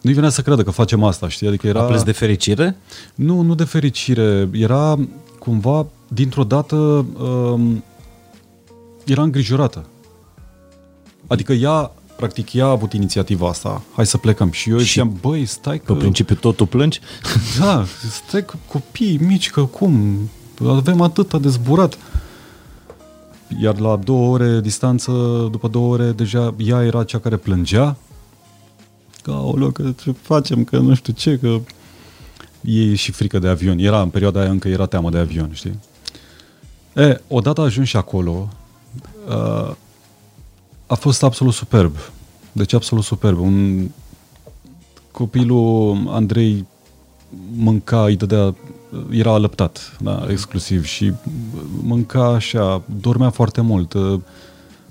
Nu-i 0.00 0.12
venea 0.12 0.28
să 0.30 0.42
creadă 0.42 0.62
că 0.62 0.70
facem 0.70 1.02
asta, 1.04 1.28
știi? 1.28 1.46
Adică 1.46 1.66
era... 1.66 1.80
A 1.80 1.84
plâns 1.84 2.02
de 2.02 2.12
fericire? 2.12 2.76
Nu, 3.14 3.40
nu 3.40 3.54
de 3.54 3.64
fericire. 3.64 4.48
Era 4.52 4.98
cumva, 5.38 5.86
dintr-o 6.08 6.44
dată, 6.44 6.76
um, 6.76 7.84
era 9.04 9.22
îngrijorată. 9.22 9.84
Adică 11.26 11.52
ea, 11.52 11.90
practic, 12.16 12.52
ea 12.52 12.64
a 12.64 12.70
avut 12.70 12.92
inițiativa 12.92 13.48
asta. 13.48 13.82
Hai 13.94 14.06
să 14.06 14.18
plecăm. 14.18 14.50
Și 14.50 14.70
eu 14.70 14.78
Și- 14.78 14.84
ziceam, 14.84 15.18
băi, 15.20 15.44
stai 15.46 15.78
că... 15.78 15.92
Pe 15.92 15.98
principiu 15.98 16.34
tot 16.34 16.56
tu 16.56 16.66
plângi? 16.66 17.00
Da, 17.60 17.84
stai 18.26 18.44
cu 18.44 18.58
copii 18.68 19.18
mici, 19.18 19.50
că 19.50 19.64
cum? 19.64 20.18
Avem 20.66 21.00
atâta 21.00 21.38
de 21.38 21.48
zburat. 21.48 21.98
Iar 23.60 23.78
la 23.78 23.96
două 23.96 24.32
ore 24.32 24.60
distanță, 24.60 25.12
după 25.50 25.68
două 25.68 25.92
ore, 25.92 26.10
deja 26.12 26.54
ea 26.58 26.82
era 26.84 27.04
cea 27.04 27.18
care 27.18 27.36
plângea. 27.36 27.96
Că, 29.22 29.30
aoleu, 29.30 29.70
că 29.70 29.92
ce 30.02 30.14
facem, 30.22 30.64
că 30.64 30.78
nu 30.78 30.94
știu 30.94 31.12
ce, 31.12 31.38
că... 31.38 31.56
E 32.60 32.94
și 32.94 33.12
frică 33.12 33.38
de 33.38 33.48
avion. 33.48 33.78
Era, 33.78 34.00
în 34.00 34.08
perioada 34.08 34.40
aia 34.40 34.50
încă 34.50 34.68
era 34.68 34.86
teamă 34.86 35.10
de 35.10 35.18
avion, 35.18 35.50
știi? 35.52 35.78
E, 36.94 37.20
odată 37.28 37.60
ajuns 37.60 37.88
și 37.88 37.96
acolo, 37.96 38.48
uh, 39.28 39.74
a 40.94 40.96
fost 40.96 41.22
absolut 41.22 41.52
superb. 41.52 41.96
Deci 42.52 42.72
absolut 42.72 43.04
superb. 43.04 43.38
Un 43.38 43.88
copilul 45.10 45.96
Andrei 46.08 46.66
mânca, 47.56 48.04
îi 48.04 48.16
dădea, 48.16 48.54
era 49.10 49.32
alăptat, 49.32 49.96
da, 50.00 50.26
exclusiv 50.28 50.84
și 50.84 51.12
mânca 51.82 52.26
așa, 52.26 52.82
dormea 53.00 53.30
foarte 53.30 53.60
mult. 53.60 53.92
Uh, 53.92 54.20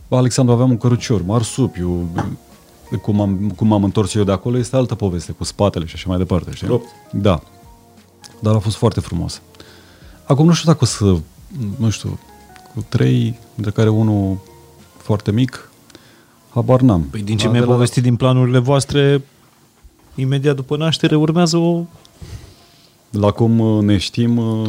Alexandru 0.10 0.54
aveam 0.54 0.70
un 0.70 0.78
cărucior, 0.78 1.26
marsupiu, 1.26 2.10
cum 3.02 3.22
am, 3.22 3.54
cum 3.56 3.68
m-am 3.68 3.84
întors 3.84 4.14
eu 4.14 4.24
de 4.24 4.32
acolo, 4.32 4.58
este 4.58 4.76
altă 4.76 4.96
poveste, 4.96 5.32
cu 5.32 5.44
spatele 5.44 5.86
și 5.86 5.96
așa 5.96 6.06
mai 6.08 6.18
departe, 6.18 6.52
știi? 6.54 6.68
Rupt. 6.68 6.88
Da. 7.12 7.42
Dar 8.40 8.56
a 8.56 8.60
fost 8.60 8.76
foarte 8.76 9.00
frumos. 9.00 9.42
Acum 10.24 10.46
nu 10.46 10.54
știu 10.54 10.72
dacă 10.72 10.84
o 10.84 10.88
să, 10.88 11.18
nu 11.78 11.90
știu, 11.90 12.20
cu 12.74 12.86
trei, 12.90 13.40
dintre 13.54 13.72
care 13.72 13.90
unul 13.90 14.38
foarte 14.98 15.32
mic, 15.32 15.72
habar 16.54 16.82
n-am. 16.82 17.02
Păi 17.02 17.22
din 17.22 17.38
ce 17.38 17.44
Dar 17.44 17.52
mi-ai 17.52 17.64
de 17.64 17.70
la- 17.70 17.74
povestit 17.76 18.04
din 18.04 18.16
planurile 18.16 18.58
voastre, 18.60 19.22
imediat 20.16 20.56
după 20.56 20.78
naștere 20.78 21.16
urmează 21.16 21.58
o, 21.58 21.84
La 23.10 23.32
cum 23.32 23.60
uh, 23.60 23.84
ne 23.84 23.98
știm, 23.98 24.38
uh, 24.38 24.68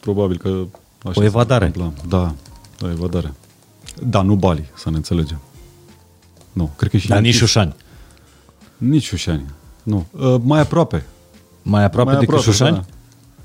probabil 0.00 0.36
că 0.38 0.48
așa 0.48 1.10
O 1.18 1.20
se 1.20 1.24
evadare. 1.24 1.64
întâmplă. 1.66 1.92
Da, 2.08 2.34
o 2.82 2.88
evadare. 2.90 3.32
Da, 4.02 4.22
nu 4.22 4.34
Bali, 4.34 4.64
să 4.76 4.90
ne 4.90 4.96
înțelegem. 4.96 5.40
Nu, 6.52 6.70
cred 6.76 6.90
că 6.90 6.96
și 6.96 7.08
dar 7.08 7.18
nici 7.18 7.26
închis. 7.26 7.40
Șușani. 7.40 7.74
Nici 8.76 9.02
Șușani. 9.04 9.44
Nu, 9.82 10.06
uh, 10.10 10.34
mai 10.42 10.60
aproape. 10.60 11.06
Mai 11.62 11.84
aproape 11.84 12.10
mai 12.10 12.18
decât 12.20 12.40
Șușani? 12.40 12.74
Da. 12.76 12.84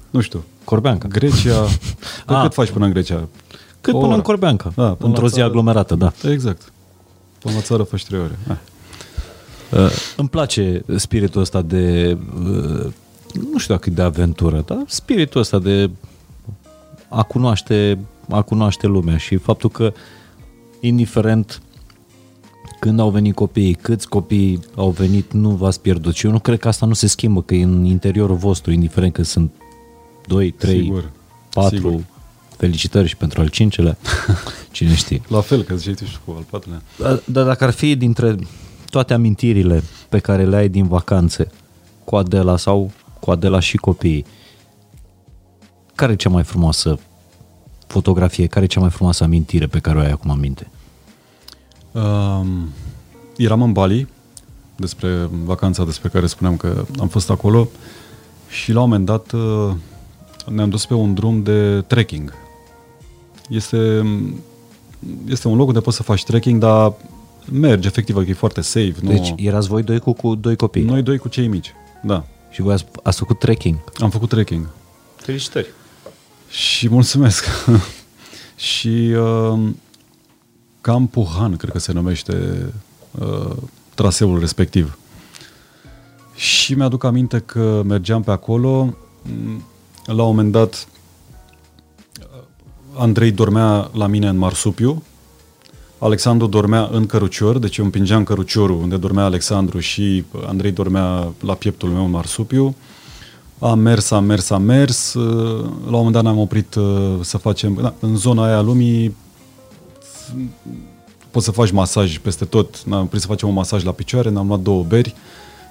Nu 0.09 0.21
știu. 0.21 0.43
Corbeanca. 0.63 1.07
Grecia. 1.07 1.61
Pe 2.25 2.33
Ah. 2.33 2.41
cât 2.41 2.53
faci 2.53 2.69
până 2.69 2.85
în 2.85 2.91
Grecia? 2.91 3.27
Cât 3.81 3.93
O 3.93 3.97
până 3.97 4.07
oră. 4.07 4.15
în 4.15 4.21
Corbeanca. 4.21 4.71
Da, 4.75 4.83
până 4.93 5.07
într-o 5.07 5.21
la 5.21 5.27
zi 5.27 5.33
țară. 5.33 5.47
aglomerată, 5.47 5.95
da. 5.95 6.11
Exact. 6.29 6.71
Până 7.41 7.55
la 7.55 7.61
țară 7.61 7.83
faci 7.83 8.05
trei 8.05 8.19
ore. 8.19 8.37
Ah. 8.47 8.55
Uh, 9.71 9.89
îmi 10.17 10.29
place 10.29 10.83
spiritul 10.95 11.41
ăsta 11.41 11.61
de, 11.61 12.17
uh, 12.43 12.91
nu 13.51 13.57
știu 13.57 13.73
dacă 13.73 13.89
e 13.89 13.93
de 13.93 14.01
aventură, 14.01 14.63
dar 14.65 14.83
spiritul 14.87 15.41
ăsta 15.41 15.59
de 15.59 15.89
a 17.09 17.23
cunoaște, 17.23 17.99
a 18.29 18.41
cunoaște 18.41 18.87
lumea 18.87 19.17
și 19.17 19.35
faptul 19.37 19.69
că 19.69 19.93
indiferent 20.79 21.61
când 22.79 22.99
au 22.99 23.09
venit 23.09 23.35
copiii, 23.35 23.73
câți 23.73 24.09
copii 24.09 24.59
au 24.75 24.89
venit, 24.89 25.31
nu 25.31 25.49
v-ați 25.49 25.81
pierdut. 25.81 26.15
Și 26.15 26.25
eu 26.25 26.31
nu 26.31 26.39
cred 26.39 26.59
că 26.59 26.67
asta 26.67 26.85
nu 26.85 26.93
se 26.93 27.07
schimbă, 27.07 27.41
că 27.41 27.55
e 27.55 27.63
în 27.63 27.85
interiorul 27.85 28.35
vostru, 28.35 28.71
indiferent 28.71 29.13
că 29.13 29.23
sunt 29.23 29.51
2, 30.27 30.51
3, 30.51 30.79
Sigur. 30.79 31.11
4, 31.53 31.75
Sigur. 31.75 31.99
Felicitări 32.61 33.07
și 33.07 33.17
pentru 33.17 33.41
al 33.41 33.47
cincelea, 33.47 33.97
cine 34.71 34.95
știe. 34.95 35.21
La 35.27 35.41
fel, 35.41 35.63
că 35.63 35.75
ziceai 35.75 35.93
tu 35.93 36.05
și 36.05 36.17
cu 36.25 36.33
al 36.37 36.45
patrulea. 36.49 36.81
Dar 36.97 37.21
dar 37.25 37.45
dacă 37.45 37.63
ar 37.63 37.71
fi 37.71 37.95
dintre 37.95 38.35
toate 38.89 39.13
amintirile 39.13 39.83
pe 40.09 40.19
care 40.19 40.45
le 40.45 40.55
ai 40.55 40.69
din 40.69 40.87
vacanțe 40.87 41.47
cu 42.03 42.15
Adela 42.15 42.57
sau 42.57 42.91
cu 43.19 43.31
Adela 43.31 43.59
și 43.59 43.77
copiii, 43.77 44.25
care 45.95 46.11
e 46.11 46.15
cea 46.15 46.29
mai 46.29 46.43
frumoasă 46.43 46.99
fotografie, 47.87 48.47
care 48.47 48.65
e 48.65 48.67
cea 48.67 48.79
mai 48.79 48.89
frumoasă 48.89 49.23
amintire 49.23 49.67
pe 49.67 49.79
care 49.79 49.97
o 49.97 50.01
ai 50.01 50.11
acum 50.11 50.29
în 50.29 50.39
minte? 50.39 50.67
Um, 51.91 52.69
eram 53.37 53.61
în 53.61 53.71
Bali, 53.71 54.07
despre 54.75 55.29
vacanța 55.43 55.85
despre 55.85 56.09
care 56.09 56.27
spuneam 56.27 56.57
că 56.57 56.85
am 56.99 57.07
fost 57.07 57.29
acolo 57.29 57.69
și 58.49 58.71
la 58.71 58.81
un 58.81 58.89
moment 58.89 59.05
dat 59.05 59.31
uh, 59.31 59.73
ne-am 60.47 60.69
dus 60.69 60.85
pe 60.85 60.93
un 60.93 61.13
drum 61.13 61.43
de 61.43 61.81
trekking. 61.81 62.33
Este, 63.51 64.03
este 65.27 65.47
un 65.47 65.57
loc 65.57 65.67
unde 65.67 65.79
poți 65.79 65.95
să 65.95 66.03
faci 66.03 66.23
trekking, 66.23 66.59
dar 66.59 66.93
mergi, 67.51 67.87
efectiv, 67.87 68.15
adică 68.15 68.31
e 68.31 68.35
foarte 68.35 68.61
safe. 68.61 68.95
Nu... 69.01 69.09
Deci 69.09 69.33
erați 69.37 69.67
voi 69.67 69.83
doi 69.83 69.99
cu, 69.99 70.13
cu 70.13 70.35
doi 70.35 70.55
copii 70.55 70.83
Noi 70.83 71.01
doi 71.01 71.17
cu 71.17 71.27
cei 71.27 71.47
mici, 71.47 71.73
da. 72.03 72.25
și 72.49 72.61
voi 72.61 72.73
ați, 72.73 72.85
ați 73.03 73.17
făcut 73.17 73.39
trekking. 73.39 73.77
Am 73.99 74.09
făcut 74.09 74.29
trekking. 74.29 74.67
Felicitări! 75.15 75.67
Și 76.49 76.89
mulțumesc. 76.89 77.45
și 78.55 79.13
uh, 79.15 79.59
Campuhan, 80.81 81.55
cred 81.57 81.71
că 81.71 81.79
se 81.79 81.91
numește 81.91 82.65
uh, 83.19 83.55
traseul 83.93 84.39
respectiv. 84.39 84.97
Și 86.35 86.73
mi-aduc 86.73 87.03
aminte 87.03 87.39
că 87.39 87.81
mergeam 87.85 88.23
pe 88.23 88.31
acolo, 88.31 88.95
m, 89.21 89.63
la 90.05 90.23
un 90.23 90.27
moment 90.27 90.51
dat 90.51 90.73
uh, 90.73 90.90
Andrei 93.01 93.31
dormea 93.31 93.89
la 93.93 94.07
mine 94.07 94.27
în 94.27 94.37
marsupiu, 94.37 95.03
Alexandru 95.97 96.47
dormea 96.47 96.89
în 96.91 97.05
cărucior, 97.05 97.57
deci 97.57 97.77
eu 97.77 97.85
împingeam 97.85 98.23
căruciorul 98.23 98.81
unde 98.81 98.97
dormea 98.97 99.23
Alexandru 99.23 99.79
și 99.79 100.23
Andrei 100.47 100.71
dormea 100.71 101.33
la 101.39 101.53
pieptul 101.53 101.89
meu 101.89 102.03
în 102.05 102.11
marsupiu. 102.11 102.75
Am 103.59 103.79
mers, 103.79 104.11
am 104.11 104.23
mers, 104.23 104.49
am 104.49 104.61
mers. 104.61 105.13
uh, 105.13 105.63
La 105.63 105.85
un 105.85 105.91
moment 105.91 106.11
dat 106.13 106.23
ne-am 106.23 106.37
oprit 106.37 106.75
uh, 106.75 107.17
să 107.21 107.37
facem... 107.37 107.79
Da, 107.81 107.93
în 107.99 108.15
zona 108.15 108.45
aia 108.45 108.57
a 108.57 108.61
lumii 108.61 109.15
poți 111.31 111.45
să 111.45 111.51
faci 111.51 111.71
masaj 111.71 112.17
peste 112.17 112.45
tot. 112.45 112.83
Ne-am 112.83 113.01
oprit 113.01 113.21
să 113.21 113.27
facem 113.27 113.47
un 113.47 113.53
masaj 113.53 113.83
la 113.83 113.91
picioare, 113.91 114.29
ne-am 114.29 114.47
luat 114.47 114.59
două 114.59 114.83
beri 114.83 115.15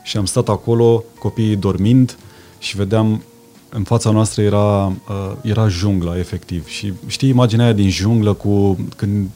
și 0.02 0.16
am 0.16 0.24
stat 0.24 0.48
acolo, 0.48 1.04
copiii 1.18 1.56
dormind 1.56 2.16
și 2.58 2.76
vedeam 2.76 3.22
în 3.70 3.82
fața 3.82 4.10
noastră 4.10 4.42
era, 4.42 4.86
uh, 4.86 5.32
era 5.42 5.68
jungla, 5.68 6.18
efectiv. 6.18 6.68
Și 6.68 6.92
știi 7.06 7.28
imaginea 7.28 7.64
aia 7.64 7.74
din 7.74 7.90
junglă 7.90 8.32
cu 8.32 8.78
când 8.96 9.28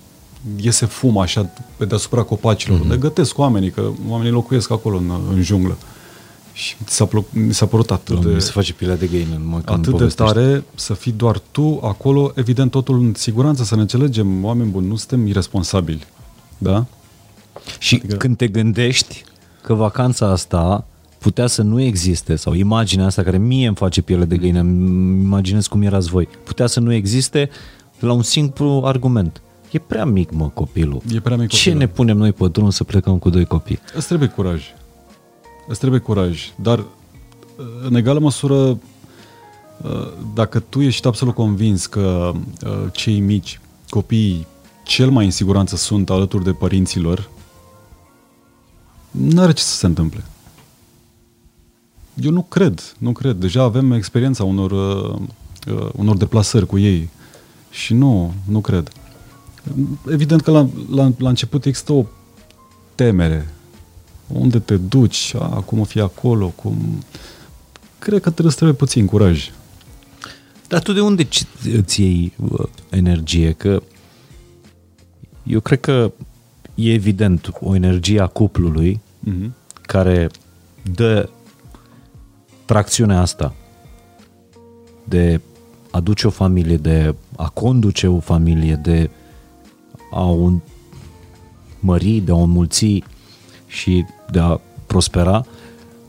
iese 0.56 0.86
fum 0.86 1.18
așa 1.18 1.50
pe 1.76 1.84
deasupra 1.84 2.22
copacilor, 2.22 2.78
mm-hmm. 2.78 2.82
unde 2.82 2.96
gătesc 2.96 3.38
oamenii, 3.38 3.70
că 3.70 3.90
oamenii 4.08 4.32
locuiesc 4.32 4.70
acolo 4.70 4.96
în, 4.96 5.10
în 5.34 5.42
junglă. 5.42 5.76
Și 6.52 6.76
mi 6.78 6.86
s-a, 6.88 7.04
plă- 7.04 7.24
mi 7.30 7.54
s-a 7.54 7.66
părut 7.66 7.90
atât 7.90 8.08
Doamne, 8.08 8.28
de, 8.28 8.34
mi 8.34 8.40
se 8.40 8.50
face 8.50 8.72
pilea 8.72 8.96
de 8.96 9.06
găină 9.06 9.36
numai 9.42 9.60
când 9.64 9.78
atât 9.78 9.84
de 9.84 9.90
povestești. 9.90 10.32
tare 10.32 10.64
să 10.74 10.94
fii 10.94 11.12
doar 11.12 11.40
tu 11.50 11.80
acolo, 11.82 12.32
evident 12.34 12.70
totul 12.70 12.98
în 12.98 13.14
siguranță, 13.14 13.64
să 13.64 13.74
ne 13.74 13.80
înțelegem, 13.80 14.44
oameni 14.44 14.70
buni, 14.70 14.86
nu 14.86 14.96
suntem 14.96 15.26
irresponsabili. 15.26 16.06
Da? 16.58 16.84
Și 17.78 17.94
Adică- 17.94 18.16
când 18.16 18.36
te 18.36 18.48
gândești 18.48 19.24
că 19.62 19.74
vacanța 19.74 20.26
asta 20.30 20.84
putea 21.24 21.46
să 21.46 21.62
nu 21.62 21.80
existe, 21.80 22.36
sau 22.36 22.54
imaginea 22.54 23.06
asta 23.06 23.22
care 23.22 23.38
mie 23.38 23.66
îmi 23.66 23.76
face 23.76 24.02
piele 24.02 24.24
de 24.24 24.36
găină, 24.36 24.60
îmi 24.60 25.22
imaginez 25.22 25.66
cum 25.66 25.82
erați 25.82 26.08
voi, 26.08 26.28
putea 26.44 26.66
să 26.66 26.80
nu 26.80 26.92
existe 26.92 27.50
la 27.98 28.12
un 28.12 28.22
simplu 28.22 28.82
argument. 28.84 29.42
E 29.70 29.78
prea 29.78 30.04
mic, 30.04 30.30
mă, 30.32 30.48
copilul. 30.48 31.02
E 31.14 31.20
prea 31.20 31.36
mic 31.36 31.48
Ce 31.48 31.56
copilul. 31.56 31.78
ne 31.78 31.86
punem 31.86 32.16
noi 32.16 32.32
pe 32.32 32.48
drum 32.48 32.70
să 32.70 32.84
plecăm 32.84 33.18
cu 33.18 33.30
doi 33.30 33.44
copii? 33.44 33.78
Îți 33.94 34.06
trebuie 34.06 34.28
curaj. 34.28 34.62
Îți 35.68 35.78
trebuie 35.78 36.00
curaj. 36.00 36.52
Dar, 36.56 36.84
în 37.82 37.94
egală 37.94 38.18
măsură, 38.18 38.78
dacă 40.34 40.58
tu 40.58 40.80
ești 40.80 41.06
absolut 41.06 41.34
convins 41.34 41.86
că 41.86 42.32
uh, 42.34 42.70
cei 42.92 43.20
mici, 43.20 43.60
copiii, 43.88 44.46
cel 44.84 45.10
mai 45.10 45.24
în 45.24 45.30
siguranță 45.30 45.76
sunt 45.76 46.10
alături 46.10 46.44
de 46.44 46.52
părinților, 46.52 47.28
nu 49.10 49.42
are 49.42 49.52
ce 49.52 49.62
să 49.62 49.76
se 49.76 49.86
întâmple. 49.86 50.24
Eu 52.22 52.30
nu 52.30 52.42
cred, 52.42 52.94
nu 52.98 53.12
cred. 53.12 53.36
Deja 53.36 53.62
avem 53.62 53.92
experiența 53.92 54.44
unor, 54.44 54.70
uh, 54.70 55.20
uh, 55.74 55.88
unor 55.96 56.16
deplasări 56.16 56.66
cu 56.66 56.78
ei 56.78 57.08
și 57.70 57.94
nu, 57.94 58.34
nu 58.48 58.60
cred. 58.60 58.90
Evident 60.10 60.40
că 60.40 60.50
la, 60.50 60.68
la, 60.90 61.12
la 61.18 61.28
început 61.28 61.64
există 61.64 61.92
o 61.92 62.06
temere. 62.94 63.48
Unde 64.26 64.58
te 64.58 64.76
duci? 64.76 65.34
A, 65.38 65.46
cum 65.46 65.78
o 65.80 65.84
fi 65.84 66.00
acolo? 66.00 66.48
Cum... 66.48 66.76
Cred 67.98 68.20
că 68.20 68.30
trebuie 68.30 68.50
să 68.52 68.56
trebuie 68.58 68.78
puțin 68.78 69.06
curaj. 69.06 69.50
Dar 70.68 70.82
tu 70.82 70.92
de 70.92 71.00
unde 71.00 71.24
ci- 71.24 71.46
îți 71.76 72.00
iei 72.00 72.32
uh, 72.50 72.66
energie? 72.90 73.52
Că 73.52 73.82
eu 75.42 75.60
cred 75.60 75.80
că 75.80 76.12
e 76.74 76.92
evident 76.92 77.50
o 77.60 77.74
energie 77.74 78.20
a 78.20 78.26
cuplului 78.26 79.00
Mm-hmm. 79.30 79.50
care 79.82 80.30
dă 80.94 81.28
tracțiunea 82.64 83.20
asta 83.20 83.54
de 85.04 85.40
a 85.90 86.00
duce 86.00 86.26
o 86.26 86.30
familie, 86.30 86.76
de 86.76 87.14
a 87.36 87.48
conduce 87.48 88.06
o 88.06 88.20
familie, 88.20 88.74
de 88.74 89.10
a 90.10 90.24
o 90.24 90.50
mări, 91.80 92.20
de 92.20 92.30
a 92.30 92.34
o 92.34 92.42
înmulți 92.42 93.02
și 93.66 94.04
de 94.30 94.38
a 94.38 94.60
prospera, 94.86 95.46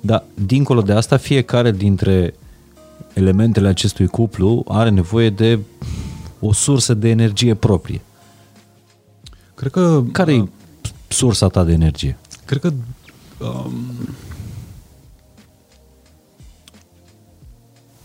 dar 0.02 0.24
dincolo 0.34 0.82
de 0.82 0.92
asta, 0.92 1.18
fiecare 1.18 1.72
dintre 1.72 2.34
elementele 3.14 3.68
acestui 3.68 4.08
cuplu 4.08 4.64
are 4.68 4.90
nevoie 4.90 5.30
de 5.30 5.60
o 6.40 6.54
sursă 6.54 6.94
de 6.94 7.10
energie 7.10 7.54
proprie. 7.54 8.02
Cred 9.56 9.72
că... 9.72 10.04
Care 10.12 10.34
e 10.34 10.48
sursa 11.08 11.48
ta 11.48 11.64
de 11.64 11.72
energie? 11.72 12.18
Cred 12.46 12.62
că... 12.62 12.74
Um, 13.40 13.74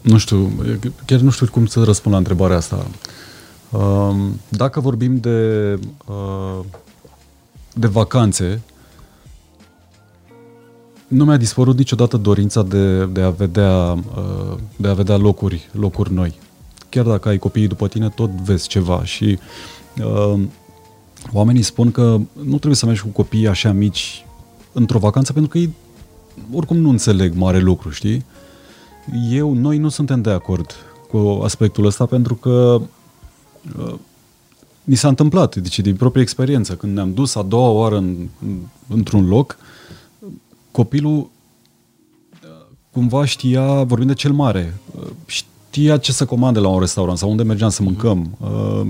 nu 0.01 0.19
știu, 0.19 0.53
chiar 1.05 1.21
nu 1.21 1.31
știu 1.31 1.47
cum 1.47 1.67
să 1.67 1.83
răspund 1.83 2.13
la 2.15 2.19
întrebarea 2.19 2.57
asta. 2.57 2.87
Um, 3.71 4.41
dacă 4.49 4.81
vorbim 4.81 5.17
de, 5.17 5.79
uh, 6.07 6.65
de 7.75 7.87
vacanțe, 7.87 8.61
nu 11.09 11.25
mi-a 11.25 11.37
dispărut 11.37 11.77
niciodată 11.77 12.17
dorința 12.17 12.63
de, 12.63 13.07
de, 13.07 13.21
a 13.21 13.31
vedea, 13.31 13.93
uh, 13.93 14.57
de 14.77 14.89
a 14.89 14.95
vedea 14.95 15.17
locuri, 15.17 15.69
locuri 15.73 16.13
noi. 16.13 16.39
Chiar 16.89 17.05
dacă 17.05 17.29
ai 17.29 17.39
copiii 17.39 17.67
după 17.67 17.89
tine, 17.89 18.09
tot 18.09 18.31
vezi 18.31 18.69
ceva 18.69 19.05
și 19.05 19.39
uh, 20.05 20.41
oamenii 21.33 21.63
spun 21.63 21.91
că 21.91 22.03
nu 22.33 22.57
trebuie 22.57 22.75
să 22.75 22.87
mergi 22.87 23.03
cu 23.03 23.09
copiii 23.09 23.49
așa 23.49 23.73
mici 23.73 24.25
într-o 24.73 24.99
vacanță 24.99 25.33
pentru 25.33 25.51
că 25.51 25.59
ei 25.59 25.71
oricum 26.53 26.77
nu 26.77 26.89
înțeleg 26.89 27.35
mare 27.35 27.59
lucru, 27.59 27.91
știi? 27.91 28.25
Eu, 29.31 29.55
noi 29.55 29.79
nu 29.79 29.89
suntem 29.89 30.23
de 30.23 30.31
acord 30.31 30.75
cu 31.09 31.41
aspectul 31.43 31.87
ăsta 31.87 32.07
pentru 32.07 32.35
că 32.35 32.81
uh, 33.79 33.95
mi 34.85 34.95
s-a 34.95 35.09
întâmplat, 35.09 35.57
deci 35.57 35.81
din 35.81 35.97
proprie 35.97 36.23
experiență, 36.23 36.75
când 36.75 36.95
ne-am 36.95 37.15
dus 37.15 37.35
a 37.35 37.43
doua 37.43 37.69
oară 37.69 37.97
în, 37.97 38.17
în, 38.43 38.59
într-un 38.89 39.29
loc, 39.29 39.57
copilul 40.71 41.17
uh, 41.19 41.29
cumva 42.93 43.25
știa, 43.25 43.83
vorbim 43.83 44.07
de 44.07 44.15
cel 44.15 44.33
mare, 44.33 44.79
uh, 45.01 45.07
știa 45.27 45.97
ce 45.97 46.13
să 46.13 46.25
comande 46.25 46.59
la 46.59 46.69
un 46.69 46.81
restaurant 46.81 47.19
sau 47.19 47.31
unde 47.31 47.43
mergeam 47.43 47.71
să 47.71 47.83
mâncăm, 47.83 48.37
uh, 48.41 48.87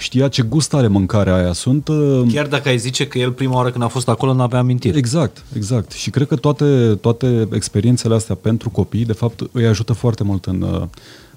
știa 0.00 0.28
ce 0.28 0.42
gust 0.42 0.74
are 0.74 0.86
mâncarea 0.86 1.34
aia. 1.34 1.52
Sunt... 1.52 1.88
uh, 1.88 2.22
Chiar 2.32 2.46
dacă 2.46 2.68
ai 2.68 2.78
zice 2.78 3.06
că 3.06 3.18
el 3.18 3.32
prima 3.32 3.54
oară 3.54 3.70
când 3.70 3.84
a 3.84 3.88
fost 3.88 4.08
acolo 4.08 4.32
nu 4.32 4.42
avea 4.42 4.58
amintiri. 4.58 4.98
Exact, 4.98 5.44
exact. 5.56 5.92
Și 5.92 6.10
cred 6.10 6.26
că 6.26 6.36
toate, 6.36 6.98
toate 7.00 7.48
experiențele 7.52 8.14
astea 8.14 8.34
pentru 8.34 8.70
copii, 8.70 9.04
de 9.04 9.12
fapt, 9.12 9.40
îi 9.52 9.66
ajută 9.66 9.92
foarte 9.92 10.24
mult 10.24 10.44
în, 10.44 10.62
uh, 10.62 10.82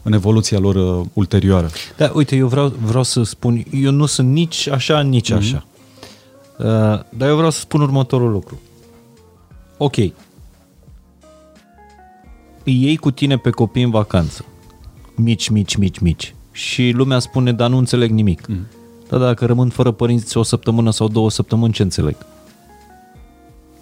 în 0.02 0.14
evoluția 0.14 0.60
lor 0.60 0.76
uh, 0.76 1.06
ulterioară. 1.14 1.70
Da, 1.98 2.12
uite, 2.14 2.36
eu 2.36 2.48
vreau, 2.48 2.74
vreau 2.86 3.04
să 3.04 3.24
spun, 3.24 3.66
eu 3.72 3.92
nu 3.92 4.06
sunt 4.06 4.30
nici 4.30 4.68
așa, 4.68 5.02
nici 5.02 5.34
mm-hmm. 5.34 5.38
așa. 5.38 5.66
Uh, 6.58 6.66
dar 7.10 7.30
eu 7.30 7.36
vreau 7.36 7.52
să 7.52 7.60
spun 7.60 7.82
următorul 7.82 8.32
lucru. 8.32 8.60
Ok. 9.78 9.96
Îi 9.96 10.14
iei 12.64 12.98
cu 12.98 13.12
tine 13.12 13.38
pe 13.38 13.50
copii 13.50 13.84
în 13.84 13.90
vacanță. 13.90 14.46
Mici, 15.16 15.50
mici, 15.50 15.76
mici, 15.76 16.00
mici. 16.00 16.36
Și 16.56 16.92
lumea 16.96 17.20
spune, 17.20 17.54
dar 17.54 17.70
nu 17.70 17.78
înțeleg 17.78 18.12
nimic. 18.12 18.48
Mm. 18.48 18.68
Dar 19.10 19.20
dacă 19.20 19.46
rămân 19.46 19.70
fără 19.70 19.92
părinți 19.92 20.38
o 20.38 20.44
săptămână 20.44 20.92
sau 20.92 21.08
două 21.08 21.30
săptămâni, 21.30 21.74
ce 21.74 21.82
înțeleg? 21.82 22.16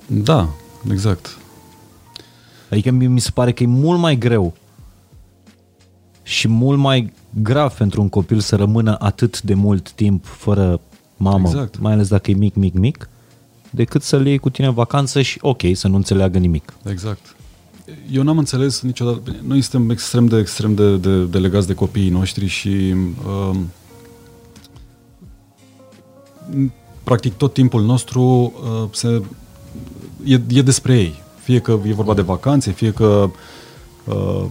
Da, 0.08 0.50
exact. 0.92 1.38
Adică 2.70 2.92
mi 2.92 3.08
mi 3.08 3.20
se 3.20 3.30
pare 3.34 3.52
că 3.52 3.64
e 3.64 3.66
mult 3.66 4.00
mai 4.00 4.18
greu 4.18 4.54
și 6.24 6.48
mult 6.48 6.80
mai 6.80 7.14
grav 7.42 7.74
pentru 7.74 8.02
un 8.02 8.10
copil 8.10 8.40
să 8.40 8.56
rămână 8.56 8.96
atât 9.00 9.42
de 9.42 9.54
mult 9.54 9.92
timp 9.92 10.26
fără 10.26 10.80
mamă, 11.18 11.48
Exact. 11.48 11.80
mai 11.80 11.94
ales 11.94 12.08
dacă 12.08 12.32
e 12.32 12.34
mic, 12.34 12.56
mic, 12.56 12.74
mic, 12.74 13.10
decât 13.70 14.02
să-l 14.02 14.26
iei 14.26 14.38
cu 14.38 14.50
tine 14.50 14.68
în 14.68 14.74
vacanță 14.74 15.22
și 15.22 15.38
ok, 15.42 15.62
să 15.74 15.88
nu 15.88 15.96
înțeleagă 15.96 16.38
nimic. 16.38 16.74
Exact. 16.86 17.36
Eu 18.12 18.24
n-am 18.24 18.38
înțeles 18.38 18.82
niciodată. 18.82 19.36
Noi 19.48 19.62
suntem 19.62 19.90
extrem 19.90 20.26
de 20.26 20.38
extrem 20.38 20.76
de, 20.76 20.98
de, 20.98 21.24
de 21.24 21.38
legați 21.38 21.68
de 21.68 21.74
copiii 21.74 22.10
noștri 22.10 22.46
și 22.46 22.94
um, 23.50 23.70
practic 27.04 27.34
tot 27.34 27.54
timpul 27.54 27.84
nostru 27.84 28.22
uh, 28.22 28.90
se, 28.92 29.22
e, 30.24 30.42
e 30.48 30.62
despre 30.62 30.98
ei. 30.98 31.22
Fie 31.42 31.60
că 31.60 31.80
e 31.86 31.94
vorba 31.94 32.14
de 32.14 32.22
vacanțe, 32.22 32.72
fie 32.72 32.92
că 32.92 33.30
uh, 34.06 34.46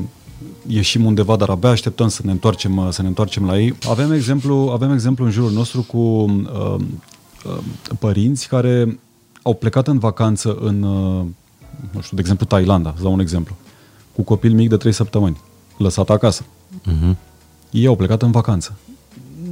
ieșim 0.66 1.04
undeva, 1.04 1.36
dar 1.36 1.48
abia 1.48 1.70
așteptăm 1.70 2.08
să 2.08 2.20
ne 2.24 2.30
întoarcem, 2.30 2.76
uh, 2.76 2.88
să 2.90 3.02
ne 3.02 3.08
întoarcem 3.08 3.44
la 3.44 3.58
ei. 3.58 3.74
Avem 3.88 4.12
exemplu, 4.12 4.70
avem 4.72 4.92
exemplu 4.92 5.24
în 5.24 5.30
jurul 5.30 5.52
nostru 5.52 5.82
cu 5.82 5.98
uh, 5.98 6.74
uh, 7.44 7.58
părinți 7.98 8.48
care 8.48 9.00
au 9.42 9.54
plecat 9.54 9.88
în 9.88 9.98
vacanță 9.98 10.58
în, 10.60 10.82
uh, 10.82 11.24
nu 11.90 12.00
știu, 12.00 12.16
de 12.16 12.20
exemplu, 12.20 12.46
Thailanda, 12.46 12.94
să 12.96 13.02
dau 13.02 13.12
un 13.12 13.20
exemplu, 13.20 13.56
cu 14.12 14.22
copil 14.22 14.52
mic 14.54 14.68
de 14.68 14.76
3 14.76 14.92
săptămâni, 14.92 15.40
lăsat 15.76 16.10
acasă. 16.10 16.44
Uh-huh. 16.88 17.16
Ei 17.70 17.86
au 17.86 17.96
plecat 17.96 18.22
în 18.22 18.30
vacanță. 18.30 18.76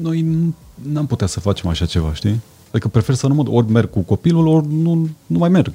Noi 0.01 0.21
nu- 0.21 0.55
n-am 0.83 1.07
putea 1.07 1.27
să 1.27 1.41
facem 1.41 1.69
așa 1.71 1.87
ceva, 1.87 2.15
știi? 2.15 2.41
Adică 2.71 2.89
prefer 2.89 3.15
să 3.15 3.27
nu 3.27 3.35
mă 3.35 3.51
ori 3.51 3.71
merg 3.71 3.91
cu 3.91 4.01
copilul, 4.01 4.47
ori 4.47 4.67
nu, 4.73 5.09
nu 5.27 5.39
mai 5.39 5.49
merg. 5.49 5.73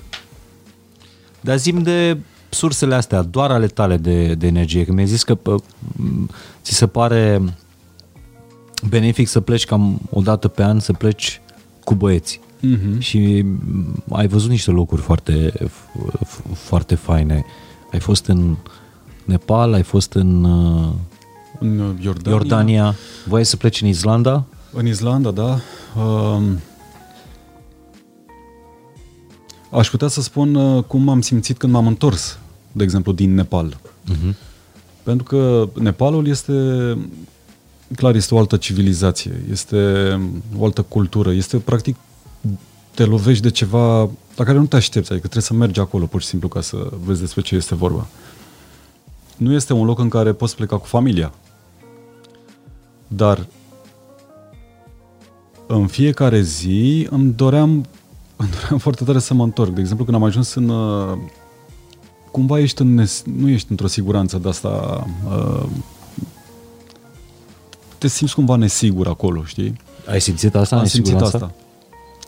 Dar 1.42 1.58
zim 1.58 1.84
de 1.84 2.18
sursele 2.50 2.96
astea, 2.96 3.22
doar 3.22 3.52
ale 3.52 3.68
tale 3.68 3.98
de, 3.98 4.36
de 4.36 4.48
energie, 4.48 4.86
că 4.86 4.92
mi-ai 4.92 5.08
zis 5.08 5.24
că 5.24 5.36
pă, 5.36 5.56
m, 5.96 6.30
ți 6.64 6.74
se 6.74 6.88
pare 6.88 7.42
benefic 8.90 9.28
să 9.28 9.42
pleci 9.42 9.66
cam 9.66 10.00
o 10.10 10.22
dată 10.22 10.48
pe 10.48 10.64
an, 10.64 10.80
să 10.80 10.94
pleci 10.94 11.42
cu 11.84 11.94
băieți. 11.96 12.40
Mhm. 12.66 13.00
Și 13.00 13.42
m, 13.42 14.04
ai 14.12 14.28
văzut 14.28 14.50
niște 14.50 14.72
locuri 14.72 15.02
foarte, 15.02 15.52
f- 15.52 16.24
f- 16.26 16.54
foarte 16.54 16.96
faine. 16.96 17.46
Ai 17.92 18.00
fost 18.00 18.26
în 18.26 18.56
Nepal, 19.26 19.74
ai 19.74 19.84
fost 19.84 20.14
în 20.14 20.44
uh, 20.44 20.90
În 21.60 21.98
Iordania. 22.02 22.32
Iordania, 22.32 22.96
voiai 23.28 23.46
să 23.46 23.58
pleci 23.58 23.82
în 23.82 23.88
Islanda? 23.88 24.44
În 24.74 24.88
Islanda, 24.88 25.32
da. 25.32 25.60
Um, 26.02 26.60
aș 29.72 29.90
putea 29.90 30.08
să 30.08 30.22
spun 30.22 30.56
uh, 30.56 30.84
cum 30.84 31.02
m-am 31.04 31.22
simțit 31.22 31.58
când 31.58 31.74
m-am 31.74 31.88
întors, 31.88 32.40
de 32.72 32.84
exemplu, 32.84 33.12
din 33.12 33.34
Nepal. 33.34 33.78
Uh-huh. 34.12 34.34
Pentru 35.04 35.24
că 35.24 35.70
Nepalul 35.80 36.28
este, 36.28 36.54
clar, 37.96 38.16
este 38.16 38.36
o 38.36 38.38
altă 38.38 38.58
civilizație, 38.58 39.44
este 39.52 39.78
o 40.58 40.64
altă 40.66 40.82
cultură, 40.82 41.32
este 41.34 41.58
practic 41.58 41.96
te 42.94 43.06
lovești 43.06 43.44
de 43.44 43.50
ceva 43.50 44.00
la 44.36 44.44
care 44.44 44.58
nu 44.58 44.66
te 44.66 44.76
aștepți, 44.76 45.12
adică 45.12 45.28
trebuie 45.28 45.48
să 45.48 45.54
mergi 45.54 45.80
acolo 45.80 46.06
pur 46.06 46.22
și 46.22 46.28
simplu 46.28 46.48
ca 46.48 46.62
să 46.62 46.90
vezi 47.04 47.20
despre 47.20 47.42
ce 47.42 47.56
este 47.56 47.76
vorba. 47.76 48.08
Nu 49.38 49.54
este 49.54 49.74
un 49.74 49.86
loc 49.86 50.00
în 50.00 50.10
care 50.10 50.34
poți 50.34 50.56
pleca 50.56 50.78
cu 50.78 50.86
familia, 50.86 51.34
dar 53.08 53.48
în 55.68 55.88
fiecare 55.88 56.42
zi 56.42 57.08
îmi 57.10 57.34
doream, 57.34 57.70
îmi 58.36 58.50
doream 58.60 58.78
foarte 58.78 59.04
tare 59.04 59.20
să 59.20 59.34
mă 59.34 59.44
întorc. 59.44 59.74
De 59.74 59.80
exemplu, 59.80 60.06
când 60.06 60.18
am 60.18 60.24
ajuns 60.24 60.54
în, 60.54 60.70
uh, 60.70 61.18
cumva 62.32 62.60
ești 62.60 62.82
în 62.82 62.94
nes- 62.94 63.24
nu 63.36 63.50
ești 63.50 63.68
într-o 63.70 63.88
siguranță 63.88 64.38
de 64.38 64.50
asta, 64.50 65.08
uh, 65.28 65.66
te 67.98 68.08
simți 68.08 68.36
cumva 68.36 68.56
nesigur 68.56 69.08
acolo, 69.08 69.44
știi? 69.44 69.76
Ai 70.08 70.22
simțit 70.22 70.56
asta? 70.56 70.76
Am 70.76 70.86
simțit 70.86 71.14
nesiguranța? 71.14 71.38
asta. 71.38 71.63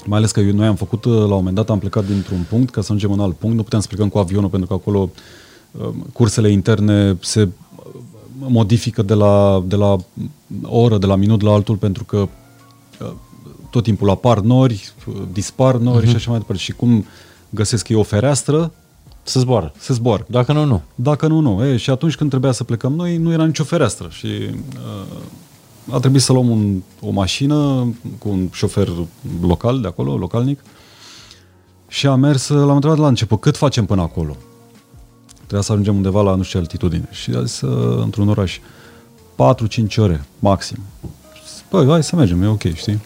Mai 0.05 0.17
ales 0.17 0.31
că 0.31 0.39
eu, 0.39 0.53
noi 0.53 0.67
am 0.67 0.75
făcut, 0.75 1.05
uh, 1.05 1.13
la 1.13 1.23
un 1.23 1.29
moment 1.29 1.55
dat, 1.55 1.69
am 1.69 1.79
plecat 1.79 2.05
dintr-un 2.05 2.45
punct 2.49 2.69
ca 2.69 2.81
să 2.81 2.87
ajungem 2.87 3.11
în 3.11 3.19
alt 3.19 3.35
punct. 3.35 3.55
Nu 3.55 3.63
puteam 3.63 3.81
să 3.81 3.87
plecăm 3.87 4.09
cu 4.09 4.17
avionul 4.17 4.49
pentru 4.49 4.67
că 4.67 4.73
acolo 4.73 5.09
uh, 5.71 5.89
cursele 6.13 6.51
interne 6.51 7.17
se 7.21 7.41
uh, 7.41 8.01
modifică 8.37 9.01
de 9.01 9.13
la, 9.13 9.63
de 9.67 9.75
la 9.75 9.95
o 10.63 10.79
oră, 10.79 10.97
de 10.97 11.05
la 11.05 11.15
minut 11.15 11.41
la 11.41 11.51
altul, 11.51 11.75
pentru 11.75 12.03
că 12.03 12.17
uh, 12.17 13.11
tot 13.69 13.83
timpul 13.83 14.09
apar 14.09 14.39
nori, 14.39 14.93
uh, 15.07 15.13
dispar 15.31 15.75
nori 15.75 16.05
uh-huh. 16.05 16.09
și 16.09 16.15
așa 16.15 16.29
mai 16.29 16.39
departe. 16.39 16.61
Și 16.61 16.71
cum 16.71 17.05
găsesc 17.49 17.89
eu 17.89 17.99
o 17.99 18.03
fereastră, 18.03 18.71
Să 19.23 19.39
zboară. 19.39 19.71
se 19.77 19.93
zboară. 19.93 20.25
Dacă 20.29 20.53
nu, 20.53 20.63
nu. 20.63 20.81
Dacă 20.95 21.27
nu, 21.27 21.39
nu. 21.39 21.65
E, 21.65 21.77
și 21.77 21.89
atunci 21.89 22.15
când 22.15 22.29
trebuia 22.29 22.51
să 22.51 22.63
plecăm 22.63 22.93
noi, 22.93 23.17
nu 23.17 23.31
era 23.31 23.45
nicio 23.45 23.63
fereastră 23.63 24.07
și 24.11 24.25
uh, 24.25 25.17
a 25.91 25.99
trebuit 25.99 26.21
să 26.21 26.33
luăm 26.33 26.49
un, 26.49 26.81
o 27.01 27.09
mașină 27.09 27.87
cu 28.19 28.29
un 28.29 28.49
șofer 28.51 28.91
local 29.41 29.81
de 29.81 29.87
acolo, 29.87 30.17
localnic, 30.17 30.59
și 31.87 32.07
am 32.07 32.19
mers, 32.19 32.47
l-am 32.47 32.75
întrebat 32.75 32.97
la 32.97 33.07
început, 33.07 33.41
cât 33.41 33.57
facem 33.57 33.85
până 33.85 34.01
acolo? 34.01 34.35
Trebuia 35.35 35.61
să 35.61 35.71
ajungem 35.71 35.95
undeva 35.95 36.21
la 36.21 36.35
nu 36.35 36.43
știu 36.43 36.59
ce 36.59 36.65
altitudine. 36.65 37.07
Și 37.11 37.31
a 37.35 37.43
zis, 37.43 37.61
uh, 37.61 38.01
într-un 38.03 38.27
oraș, 38.27 38.59
4-5 39.35 39.97
ore, 39.97 40.25
maxim. 40.39 40.77
Păi, 41.69 41.85
hai 41.85 42.03
să 42.03 42.15
mergem, 42.15 42.43
e 42.43 42.47
ok, 42.47 42.73
știi? 42.73 42.99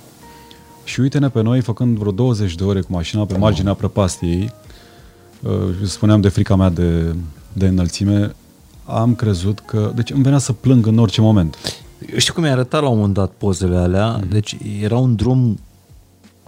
Și 0.84 1.00
uite-ne 1.00 1.30
pe 1.30 1.42
noi 1.42 1.62
făcând 1.62 1.98
vreo 1.98 2.12
20 2.12 2.56
de 2.56 2.64
ore 2.64 2.82
cu 2.82 2.92
mașina 2.92 3.26
pe 3.26 3.38
marginea 3.38 3.74
prăpastiei, 3.74 4.54
uh, 5.42 5.52
spuneam 5.84 6.22
de 6.22 6.30
frica 6.30 6.56
mea 6.56 6.70
de, 6.70 7.16
de 7.54 7.68
înălțime, 7.68 8.36
am 8.86 9.16
crezut 9.16 9.60
că... 9.60 9.92
Deci 9.96 10.12
îmi 10.12 10.24
venea 10.24 10.38
să 10.38 10.54
plâng 10.54 10.86
în 10.86 10.98
orice 10.98 11.22
moment. 11.22 11.58
Eu 12.12 12.18
știu 12.18 12.34
cum 12.34 12.44
mi-a 12.44 12.52
arătat 12.52 12.82
la 12.82 12.90
un 12.90 12.96
moment 12.96 13.14
dat 13.14 13.32
pozele 13.32 13.78
alea. 13.78 14.08
Mhm. 14.12 14.30
Deci 14.30 14.58
era 14.82 14.98
un 14.98 15.16
drum 15.16 15.60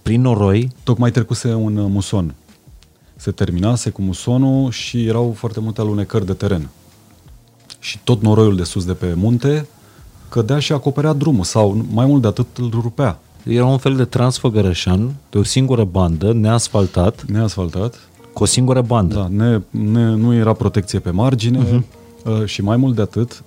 prin 0.01 0.21
noroi. 0.21 0.71
Tocmai 0.83 1.11
trecuse 1.11 1.53
un 1.53 1.77
uh, 1.77 1.85
muson. 1.89 2.35
Se 3.15 3.31
terminase 3.31 3.89
cu 3.89 4.01
musonul 4.01 4.71
și 4.71 5.05
erau 5.05 5.33
foarte 5.37 5.59
multe 5.59 5.81
alunecări 5.81 6.25
de 6.25 6.33
teren. 6.33 6.69
Și 7.79 7.99
tot 8.03 8.21
noroiul 8.21 8.55
de 8.55 8.63
sus 8.63 8.85
de 8.85 8.93
pe 8.93 9.13
munte 9.13 9.67
cădea 10.29 10.59
și 10.59 10.73
acoperea 10.73 11.13
drumul 11.13 11.43
sau 11.43 11.85
mai 11.91 12.05
mult 12.05 12.21
de 12.21 12.27
atât 12.27 12.57
îl 12.57 12.69
rupea. 12.81 13.19
Era 13.43 13.65
un 13.65 13.77
fel 13.77 13.95
de 13.95 14.05
transfăgărășan 14.05 15.13
de 15.29 15.37
o 15.37 15.43
singură 15.43 15.83
bandă, 15.83 16.33
neasfaltat, 16.33 17.23
Neasfaltat. 17.25 17.95
cu 18.33 18.43
o 18.43 18.45
singură 18.45 18.81
bandă. 18.81 19.15
Da, 19.15 19.27
ne, 19.27 19.61
ne, 19.69 20.15
nu 20.15 20.33
era 20.33 20.53
protecție 20.53 20.99
pe 20.99 21.09
margine 21.09 21.65
uh-huh. 21.65 22.45
și 22.45 22.61
mai 22.61 22.77
mult 22.77 22.95
de 22.95 23.01
atât 23.01 23.43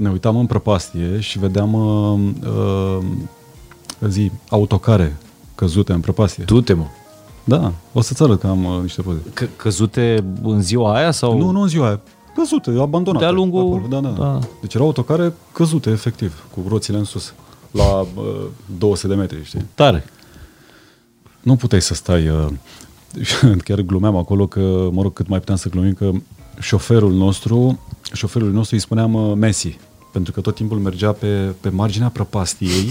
ne 0.00 0.10
uitam 0.10 0.36
în 0.36 0.46
prăpastie 0.46 1.20
și 1.20 1.38
vedeam 1.38 1.74
uh, 1.74 2.20
uh, 2.46 4.08
zi, 4.08 4.30
autocare 4.48 5.16
căzute 5.54 5.92
în 5.92 6.00
prăpastie. 6.00 6.44
Du-te, 6.44 6.72
mă. 6.72 6.84
Da, 7.44 7.72
o 7.92 8.00
să-ți 8.00 8.22
arăt 8.22 8.40
că 8.40 8.46
am 8.46 8.64
uh, 8.64 8.82
niște 8.82 9.02
poze. 9.02 9.18
C- 9.18 9.56
căzute 9.56 10.24
în 10.42 10.62
ziua 10.62 10.94
aia 10.94 11.10
sau... 11.10 11.38
Nu, 11.38 11.50
nu 11.50 11.60
în 11.60 11.68
ziua 11.68 11.86
aia. 11.86 12.00
Căzute, 12.34 12.70
abandonate. 12.80 13.24
De-a 13.24 13.32
lungul- 13.34 13.60
acolo. 13.60 13.86
Da, 13.88 14.00
da, 14.00 14.08
da. 14.08 14.24
da. 14.24 14.38
Deci 14.60 14.74
erau 14.74 14.86
autocare 14.86 15.32
căzute, 15.52 15.90
efectiv, 15.90 16.46
cu 16.54 16.64
roțile 16.68 16.98
în 16.98 17.04
sus. 17.04 17.34
La 17.70 17.98
uh, 18.00 18.06
200 18.78 19.08
de 19.08 19.14
metri, 19.14 19.44
știi? 19.44 19.66
Tare. 19.74 20.04
Nu 21.40 21.56
puteai 21.56 21.82
să 21.82 21.94
stai... 21.94 22.28
Uh, 22.28 22.46
chiar 23.64 23.80
glumeam 23.80 24.16
acolo 24.16 24.46
că, 24.46 24.88
mă 24.92 25.02
rog, 25.02 25.12
cât 25.12 25.28
mai 25.28 25.38
puteam 25.38 25.56
să 25.56 25.68
glumim, 25.68 25.92
că 25.92 26.10
șoferul 26.60 27.12
nostru, 27.12 27.78
șoferul 28.12 28.50
nostru 28.52 28.74
îi 28.74 28.80
spuneam 28.80 29.14
uh, 29.14 29.36
Messi, 29.36 29.78
pentru 30.10 30.32
că 30.32 30.40
tot 30.40 30.54
timpul 30.54 30.78
mergea 30.78 31.12
pe, 31.12 31.54
pe 31.60 31.68
marginea 31.68 32.08
prăpastiei, 32.08 32.88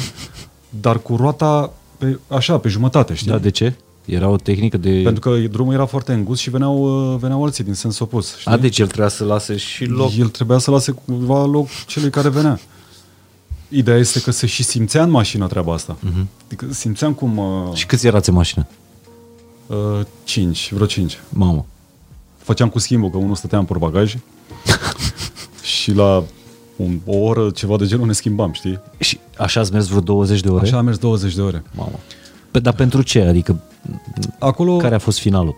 dar 0.70 1.00
cu 1.00 1.16
roata 1.16 1.74
pe, 1.98 2.20
așa, 2.28 2.58
pe 2.58 2.70
jumătate, 2.70 3.14
știi? 3.14 3.32
Da, 3.32 3.38
de 3.38 3.50
ce? 3.50 3.74
Era 4.06 4.28
o 4.30 4.36
tehnică 4.36 4.78
de... 4.78 5.02
Pentru 5.04 5.20
că 5.20 5.38
drumul 5.52 5.74
era 5.74 5.86
foarte 5.86 6.14
îngust 6.14 6.42
și 6.42 6.50
veneau, 6.50 7.12
uh, 7.14 7.20
veneau 7.20 7.44
alții 7.44 7.64
din 7.64 7.74
sens 7.74 8.00
opus. 8.00 8.38
Știi? 8.38 8.52
A, 8.52 8.58
deci 8.58 8.80
el 8.80 8.88
trebuia 8.88 9.08
să 9.08 9.24
lase 9.24 9.58
și 9.58 9.86
loc. 9.86 10.18
El 10.18 10.28
trebuia 10.28 10.58
să 10.58 10.72
lase 10.72 10.92
cumva 10.92 11.46
loc 11.46 11.68
celui 11.88 12.10
care 12.10 12.30
venea. 12.30 12.60
Ideea 13.70 13.98
este 13.98 14.22
că 14.22 14.32
se 14.32 14.46
și 14.46 14.64
simțea 14.64 15.04
în 15.04 15.10
mașină 15.10 15.48
treaba 15.48 15.74
asta. 15.74 15.98
Uh-huh. 15.98 16.26
Adică 16.46 16.68
simțeam 16.74 17.14
cum... 17.14 17.38
Uh, 17.38 17.74
Și 17.74 17.86
câți 17.86 18.08
erați 18.08 18.30
în 18.30 18.36
mașină? 18.36 18.68
uh, 19.68 20.06
cinci, 20.24 20.72
vreo 20.74 20.86
cinci. 20.86 21.20
Mamă. 21.30 21.66
Făceam 22.38 22.70
cu 22.70 22.80
schimbul, 22.80 23.10
că 23.10 23.18
unul 23.18 23.36
stătea 23.36 23.60
în 23.60 23.66
portbagaj 23.66 24.16
și 25.82 25.92
la 25.92 26.24
un, 26.80 27.00
o 27.06 27.18
oră, 27.18 27.50
ceva 27.50 27.78
de 27.78 27.86
genul, 27.86 28.06
ne 28.06 28.14
schimbam, 28.14 28.52
știi? 28.52 28.80
Și 29.00 29.20
așa 29.38 29.60
ați 29.60 29.72
mers 29.72 29.88
vreo 29.88 30.02
20 30.02 30.42
de 30.42 30.50
ore? 30.50 30.66
Așa 30.66 30.78
am 30.78 30.86
mers 30.86 30.98
20 30.98 31.36
de 31.36 31.42
ore. 31.42 31.64
Mamă. 31.76 32.00
Pe, 32.52 32.60
dar 32.60 32.74
pentru 32.74 33.02
ce? 33.02 33.22
Adică 33.22 33.62
Acolo 34.40 34.78
care 34.78 34.96
a 34.96 35.00
fost 35.00 35.20
finalul? 35.20 35.56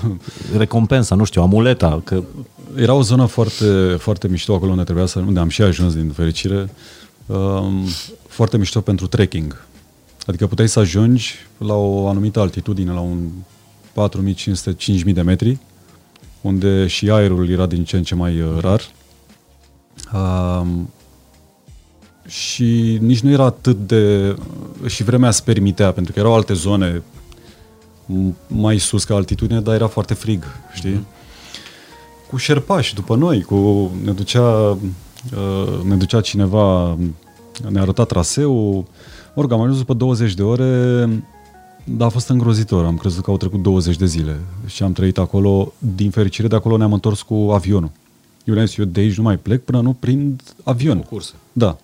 Recompensa, 0.56 1.14
nu 1.14 1.24
știu, 1.24 1.42
amuleta, 1.42 2.00
că 2.04 2.22
era 2.76 2.92
o 2.92 3.02
zonă 3.02 3.26
foarte, 3.26 3.96
foarte 3.98 4.28
mișto 4.28 4.54
acolo 4.54 4.70
unde 4.70 4.84
trebuia 4.84 5.06
să... 5.06 5.18
unde 5.18 5.40
am 5.40 5.48
și 5.48 5.62
ajuns 5.62 5.94
din 5.94 6.10
fericire. 6.10 6.70
Um, 7.26 7.84
foarte 8.28 8.58
mișto 8.58 8.80
pentru 8.80 9.06
trekking. 9.06 9.64
Adică 10.26 10.46
puteai 10.46 10.68
să 10.68 10.78
ajungi 10.78 11.34
la 11.58 11.74
o 11.74 12.08
anumită 12.08 12.40
altitudine, 12.40 12.92
la 12.92 13.00
un 13.00 13.28
4500-5000 13.92 15.12
de 15.12 15.22
metri, 15.22 15.58
unde 16.40 16.86
și 16.86 17.10
aerul 17.10 17.50
era 17.50 17.66
din 17.66 17.84
ce 17.84 17.96
în 17.96 18.02
ce 18.02 18.14
mai 18.14 18.40
uh, 18.40 18.48
rar. 18.60 18.80
Um, 20.14 20.90
și 22.26 22.98
nici 23.00 23.20
nu 23.20 23.30
era 23.30 23.44
atât 23.44 23.86
de... 23.86 24.34
și 24.86 25.04
vremea 25.04 25.28
îți 25.28 25.44
permitea, 25.44 25.92
pentru 25.92 26.12
că 26.12 26.18
erau 26.18 26.34
alte 26.34 26.52
zone 26.52 27.02
m- 28.06 28.34
mai 28.46 28.78
sus 28.78 29.04
ca 29.04 29.14
altitudine, 29.14 29.60
dar 29.60 29.74
era 29.74 29.86
foarte 29.86 30.14
frig, 30.14 30.44
știi? 30.74 30.94
Mm-hmm. 30.94 32.28
Cu 32.30 32.36
șerpași 32.36 32.94
după 32.94 33.16
noi, 33.16 33.42
cu 33.42 33.90
ne 34.04 34.12
ducea, 34.12 34.42
uh, 34.50 35.82
ne 35.84 35.94
ducea 35.94 36.20
cineva, 36.20 36.96
ne 37.68 37.80
arăta 37.80 38.04
traseul. 38.04 38.84
Mă 39.34 39.42
rog, 39.42 39.52
am 39.52 39.60
ajuns 39.60 39.78
după 39.78 39.94
20 39.94 40.34
de 40.34 40.42
ore, 40.42 41.08
dar 41.84 42.06
a 42.06 42.10
fost 42.10 42.28
îngrozitor. 42.28 42.84
Am 42.84 42.96
crezut 42.96 43.24
că 43.24 43.30
au 43.30 43.36
trecut 43.36 43.62
20 43.62 43.96
de 43.96 44.06
zile 44.06 44.40
și 44.66 44.82
am 44.82 44.92
trăit 44.92 45.18
acolo. 45.18 45.72
Din 45.78 46.10
fericire, 46.10 46.48
de 46.48 46.54
acolo 46.54 46.76
ne-am 46.76 46.92
întors 46.92 47.22
cu 47.22 47.34
avionul. 47.34 47.90
Eu 48.46 48.54
le-am 48.54 48.66
zis, 48.66 48.76
eu 48.76 48.84
de 48.84 49.00
aici 49.00 49.16
nu 49.16 49.22
mai 49.22 49.36
plec 49.36 49.64
până 49.64 49.80
nu 49.80 49.92
prind 49.92 50.42
avion. 50.62 51.00
cursă. 51.00 51.32
Da. 51.52 51.76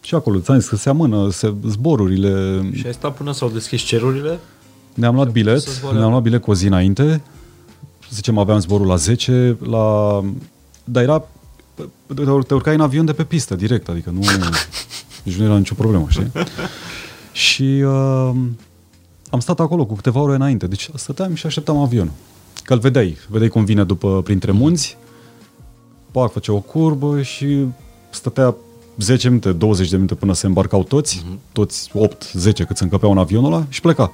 Și 0.00 0.14
acolo, 0.14 0.38
ți-am 0.38 0.58
zis 0.58 0.68
că 0.68 0.76
se 0.76 0.88
amână 0.88 1.30
se, 1.30 1.54
zborurile. 1.66 2.62
Și 2.74 2.86
ai 2.86 2.92
stat 2.92 3.16
până 3.16 3.32
s-au 3.32 3.48
deschis 3.48 3.82
cerurile? 3.82 4.38
Ne-am 4.94 5.14
luat 5.14 5.30
bilet, 5.30 5.60
să 5.60 5.70
zboare. 5.70 5.98
ne-am 5.98 6.10
luat 6.10 6.22
bilet 6.22 6.42
cu 6.42 6.50
o 6.50 6.54
zi 6.54 6.66
înainte. 6.66 7.22
Să 8.00 8.10
zicem, 8.10 8.38
aveam 8.38 8.58
zborul 8.58 8.86
la 8.86 8.96
10, 8.96 9.56
la... 9.60 10.20
Dar 10.84 11.02
era... 11.02 11.24
Te 12.46 12.54
urcai 12.54 12.74
în 12.74 12.80
avion 12.80 13.04
de 13.04 13.12
pe 13.12 13.24
pistă, 13.24 13.54
direct, 13.54 13.88
adică 13.88 14.10
nu... 14.10 14.20
Deci 15.24 15.34
nu 15.34 15.44
era 15.44 15.56
nicio 15.56 15.74
problemă, 15.74 16.06
știi? 16.08 16.32
și 17.46 17.82
uh, 17.84 18.30
am 19.30 19.40
stat 19.40 19.60
acolo 19.60 19.86
cu 19.86 19.94
câteva 19.94 20.20
ore 20.20 20.34
înainte. 20.34 20.66
Deci 20.66 20.90
stăteam 20.94 21.34
și 21.34 21.46
așteptam 21.46 21.76
avionul. 21.76 22.12
Că 22.62 22.72
îl 22.72 22.78
vedeai. 22.78 23.16
Vedeai 23.28 23.48
cum 23.48 23.64
vine 23.64 23.84
după 23.84 24.22
printre 24.22 24.50
munți. 24.50 24.96
Pac, 26.14 26.32
făcea 26.32 26.52
o 26.52 26.60
curbă 26.60 27.22
și 27.22 27.66
stătea 28.10 28.54
10 28.98 29.28
minute, 29.28 29.52
20 29.52 29.88
de 29.88 29.94
minute 29.94 30.14
până 30.14 30.32
se 30.32 30.46
îmbarcau 30.46 30.82
toți, 30.82 31.18
uh-huh. 31.18 31.52
toți 31.52 31.90
8-10 31.90 31.92
cât 32.66 32.76
se 32.76 32.82
încăpeau 32.82 33.10
în 33.10 33.18
avionul 33.18 33.52
ăla 33.52 33.64
și 33.68 33.80
pleca. 33.80 34.12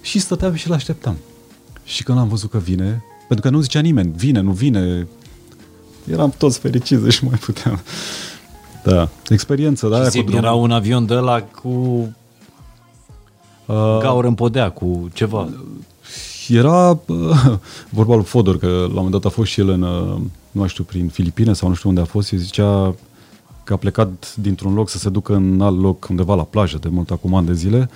Și 0.00 0.18
stăteam 0.18 0.54
și 0.54 0.68
l-așteptam. 0.68 1.16
Și 1.84 2.02
când 2.02 2.18
am 2.18 2.28
văzut 2.28 2.50
că 2.50 2.58
vine, 2.58 3.04
pentru 3.28 3.48
că 3.48 3.56
nu 3.56 3.60
zicea 3.60 3.80
nimeni, 3.80 4.12
vine, 4.16 4.40
nu 4.40 4.52
vine, 4.52 5.08
eram 6.10 6.34
toți 6.38 6.58
fericiți 6.58 7.08
și 7.10 7.24
mai 7.24 7.38
puteam. 7.38 7.80
Da, 8.84 9.08
experiență, 9.28 9.88
da, 9.88 9.96
aia 9.96 10.08
Zi, 10.08 10.18
cu 10.18 10.24
drum. 10.24 10.38
era 10.38 10.52
un 10.52 10.70
avion 10.70 11.06
de 11.06 11.14
la 11.14 11.42
cu 11.42 12.08
Uh, 13.66 13.98
gaură 13.98 14.26
în 14.26 14.34
podea, 14.34 14.70
cu 14.70 15.08
ceva. 15.12 15.48
Era 16.48 16.98
uh, 17.06 17.54
vorba 17.98 18.14
lui 18.14 18.24
Fodor, 18.24 18.58
că 18.58 18.66
la 18.66 18.82
un 18.82 18.92
moment 18.92 19.10
dat 19.10 19.24
a 19.24 19.28
fost 19.28 19.50
și 19.50 19.60
el 19.60 19.68
în, 19.68 19.82
uh, 19.82 20.20
nu 20.52 20.60
mai 20.60 20.68
știu, 20.68 20.84
prin 20.84 21.08
Filipine 21.08 21.52
sau 21.52 21.68
nu 21.68 21.74
știu 21.74 21.88
unde 21.88 22.00
a 22.00 22.04
fost, 22.04 22.28
și 22.28 22.36
zicea 22.36 22.94
că 23.64 23.72
a 23.72 23.76
plecat 23.76 24.34
dintr-un 24.36 24.74
loc 24.74 24.88
să 24.88 24.98
se 24.98 25.08
ducă 25.08 25.34
în 25.34 25.60
alt 25.60 25.80
loc, 25.80 26.06
undeva 26.10 26.34
la 26.34 26.42
plajă, 26.44 26.78
de 26.78 26.88
mult 26.88 27.10
acum 27.10 27.34
ani 27.34 27.46
de 27.46 27.54
zile, 27.54 27.90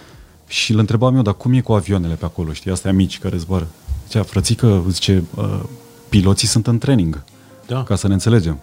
și 0.46 0.72
îl 0.72 0.78
întrebam 0.78 1.16
eu, 1.16 1.22
dar 1.22 1.34
cum 1.34 1.52
e 1.52 1.60
cu 1.60 1.72
avioanele 1.72 2.14
pe 2.14 2.24
acolo, 2.24 2.52
știi, 2.52 2.70
astea 2.70 2.92
mici 2.92 3.18
care 3.18 3.36
zboară? 3.36 3.66
Zicea, 4.06 4.22
frățică, 4.22 4.84
zice, 4.90 5.24
uh, 5.36 5.60
piloții 6.08 6.48
sunt 6.48 6.66
în 6.66 6.78
training, 6.78 7.22
Da. 7.66 7.82
ca 7.82 7.94
să 7.96 8.06
ne 8.08 8.12
înțelegem. 8.12 8.58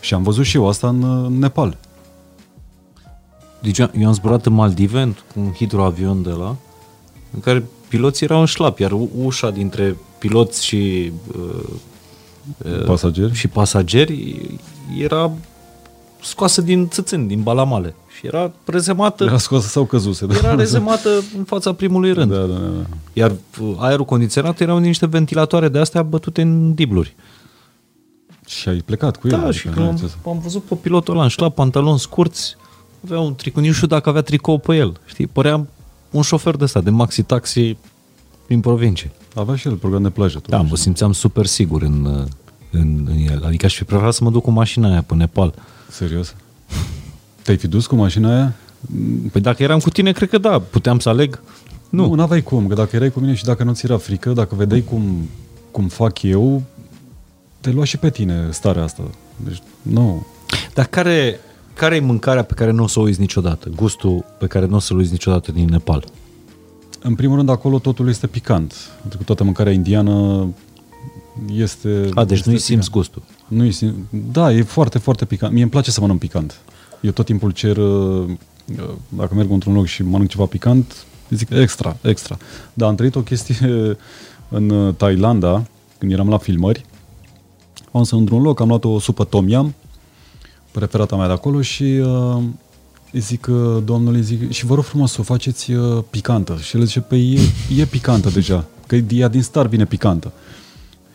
Și 0.00 0.14
am 0.14 0.22
văzut 0.22 0.44
și 0.44 0.56
eu 0.56 0.68
asta 0.68 0.88
în, 0.88 1.02
uh, 1.02 1.30
Nepal. 1.30 1.76
Deci 3.62 3.78
eu 3.78 3.90
eu 3.98 4.06
am 4.06 4.12
zburat 4.14 4.46
în 4.46 4.52
Maldive 4.52 5.14
cu 5.34 5.40
un 5.40 5.52
hidroavion 5.52 6.22
de 6.22 6.30
la 6.30 6.56
în 7.34 7.40
care 7.40 7.64
piloții 7.88 8.26
erau 8.26 8.40
în 8.40 8.46
șlap, 8.46 8.78
iar 8.78 8.92
u- 8.92 9.10
ușa 9.22 9.50
dintre 9.50 9.96
piloți 10.18 10.64
și 10.64 11.12
uh, 11.36 11.42
uh, 11.54 11.68
Pasageri? 12.86 13.34
și 13.34 13.48
pasageri 13.48 14.36
era 14.98 15.30
scoasă 16.22 16.60
din 16.60 16.88
țâțâni, 16.88 17.28
din 17.28 17.42
balamale. 17.42 17.94
Și 18.18 18.26
era 18.26 18.50
rezemată, 18.64 19.24
Era 19.24 19.38
scoasă 19.38 19.68
sau 19.68 19.84
căzuse. 19.84 20.26
Da? 20.26 20.34
era 20.34 20.54
rezemată 20.54 21.08
în 21.36 21.44
fața 21.44 21.72
primului 21.72 22.12
rând. 22.12 22.30
Da, 22.32 22.38
da, 22.38 22.54
da. 22.54 22.86
Iar 23.12 23.32
uh, 23.60 23.74
aerul 23.78 24.04
condiționat 24.04 24.60
erau 24.60 24.78
niște 24.78 25.06
ventilatoare 25.06 25.68
de 25.68 25.78
astea 25.78 26.02
bătute 26.02 26.40
în 26.42 26.74
dibluri. 26.74 27.14
Și 28.46 28.68
ai 28.68 28.76
plecat 28.76 29.16
cu 29.16 29.28
el. 29.28 29.32
Da, 29.32 29.38
adică 29.38 29.52
și 29.52 29.66
nu 29.66 29.72
când 29.72 29.84
ai 29.84 29.90
am, 29.90 29.96
ce 29.98 30.06
să- 30.06 30.14
am 30.28 30.38
văzut 30.42 30.62
pe 30.62 30.74
pilotul 30.74 31.14
ăla 31.14 31.22
în 31.22 31.28
șlap, 31.28 31.54
pantaloni 31.54 31.98
scurți, 31.98 32.56
avea 33.04 33.20
un 33.20 33.34
tricou, 33.34 33.60
nici 33.60 33.70
nu 33.70 33.76
știu 33.76 33.86
dacă 33.88 34.08
avea 34.08 34.22
tricou 34.22 34.58
pe 34.58 34.76
el. 34.76 34.92
Știi, 35.04 35.26
părea 35.26 35.66
un 36.10 36.22
șofer 36.22 36.56
de 36.56 36.64
ăsta, 36.64 36.80
de 36.80 36.90
maxi-taxi 36.90 37.76
din 38.52 38.60
provincie. 38.60 39.10
Avea 39.34 39.56
și 39.56 39.68
el 39.68 39.74
program 39.74 40.02
de 40.02 40.10
plajă. 40.10 40.40
Da, 40.46 40.56
totuși. 40.56 40.70
mă 40.70 40.76
simțeam 40.76 41.12
super 41.12 41.46
sigur 41.46 41.82
în, 41.82 42.04
uh, 42.04 42.24
în, 42.70 43.06
în 43.10 43.16
el. 43.30 43.44
Adică 43.44 43.66
aș 43.66 43.76
fi 43.76 43.84
preferat 43.84 44.12
să 44.12 44.24
mă 44.24 44.30
duc 44.30 44.42
cu 44.42 44.50
mașina 44.50 44.90
aia 44.90 45.02
pe 45.02 45.14
Nepal. 45.14 45.54
Serios? 45.90 46.34
Te-ai 47.42 47.56
fi 47.56 47.68
dus 47.68 47.86
cu 47.86 47.94
mașina 47.94 48.34
aia? 48.34 48.54
Păi 49.32 49.40
dacă 49.40 49.62
eram 49.62 49.78
cu 49.78 49.90
tine, 49.90 50.12
cred 50.12 50.28
că 50.28 50.38
da, 50.38 50.58
puteam 50.58 50.98
să 50.98 51.08
aleg. 51.08 51.40
Nu. 51.88 52.06
Nu, 52.06 52.14
n-aveai 52.14 52.42
cum, 52.42 52.66
că 52.66 52.74
dacă 52.74 52.96
erai 52.96 53.10
cu 53.10 53.20
mine 53.20 53.34
și 53.34 53.44
dacă 53.44 53.64
nu 53.64 53.72
ți 53.72 53.84
era 53.84 53.96
frică, 53.96 54.32
dacă 54.32 54.54
vedeai 54.54 54.80
cum, 54.80 55.28
cum 55.70 55.88
fac 55.88 56.22
eu, 56.22 56.62
te 57.60 57.70
lua 57.70 57.84
și 57.84 57.96
pe 57.96 58.10
tine 58.10 58.48
starea 58.50 58.82
asta. 58.82 59.02
Deci, 59.36 59.62
nu. 59.82 60.26
Dar 60.74 60.86
care, 60.86 61.40
care 61.74 61.96
e 61.96 62.00
mâncarea 62.00 62.42
pe 62.42 62.54
care 62.54 62.70
nu 62.70 62.82
o 62.82 62.86
să 62.86 62.98
o 62.98 63.02
uiți 63.02 63.20
niciodată? 63.20 63.68
Gustul 63.76 64.24
pe 64.38 64.46
care 64.46 64.66
nu 64.66 64.76
o 64.76 64.78
să-l 64.78 64.96
uiți 64.96 65.12
niciodată 65.12 65.52
din 65.52 65.68
Nepal? 65.70 66.04
În 67.02 67.14
primul 67.14 67.36
rând, 67.36 67.48
acolo 67.48 67.78
totul 67.78 68.08
este 68.08 68.26
picant. 68.26 68.74
Pentru 69.00 69.18
că 69.18 69.24
toată 69.24 69.44
mâncarea 69.44 69.72
indiană 69.72 70.46
este... 71.54 72.08
A, 72.14 72.24
deci 72.24 72.38
este 72.38 72.50
nu-i 72.50 72.58
simți 72.58 72.90
gustul. 72.90 73.22
Nu 73.48 73.70
sim... 73.70 74.08
Da, 74.32 74.52
e 74.52 74.62
foarte, 74.62 74.98
foarte 74.98 75.24
picant. 75.24 75.52
Mie 75.52 75.62
îmi 75.62 75.70
place 75.70 75.90
să 75.90 76.00
mănânc 76.00 76.18
picant. 76.18 76.60
Eu 77.00 77.10
tot 77.10 77.24
timpul 77.24 77.50
cer, 77.50 77.76
uh, 77.76 78.28
uh, 78.78 78.90
dacă 79.08 79.34
merg 79.34 79.50
într-un 79.50 79.74
loc 79.74 79.86
și 79.86 80.02
mănânc 80.02 80.28
ceva 80.28 80.44
picant, 80.44 81.04
zic 81.30 81.50
extra, 81.50 81.96
extra. 82.02 82.36
Dar 82.74 82.88
am 82.88 82.94
trăit 82.94 83.14
o 83.14 83.20
chestie 83.20 83.56
în 84.48 84.70
uh, 84.70 84.94
Thailanda, 84.94 85.66
când 85.98 86.12
eram 86.12 86.28
la 86.28 86.38
filmări. 86.38 86.84
Am 87.92 88.02
să 88.02 88.14
într-un 88.14 88.42
loc, 88.42 88.60
am 88.60 88.68
luat 88.68 88.84
o 88.84 88.98
supă 88.98 89.24
tom 89.24 89.48
yam, 89.48 89.74
preferata 90.70 91.16
mea 91.16 91.26
de 91.26 91.32
acolo 91.32 91.60
și 91.60 91.82
uh, 91.82 92.42
îi 93.12 93.20
zic 93.20 93.46
uh, 93.50 93.82
domnului, 93.84 94.22
zic, 94.22 94.50
și 94.50 94.66
vă 94.66 94.74
rog 94.74 94.84
frumos 94.84 95.12
să 95.12 95.20
o 95.20 95.22
faceți 95.22 95.72
uh, 95.72 96.04
picantă. 96.10 96.56
Și 96.60 96.76
el 96.76 96.84
zice, 96.84 97.00
păi 97.00 97.32
e, 97.32 97.80
e 97.80 97.84
picantă 97.84 98.30
deja, 98.30 98.64
că 98.86 98.96
ea 98.96 99.28
din 99.28 99.42
start 99.42 99.68
vine 99.68 99.84
picantă. 99.84 100.32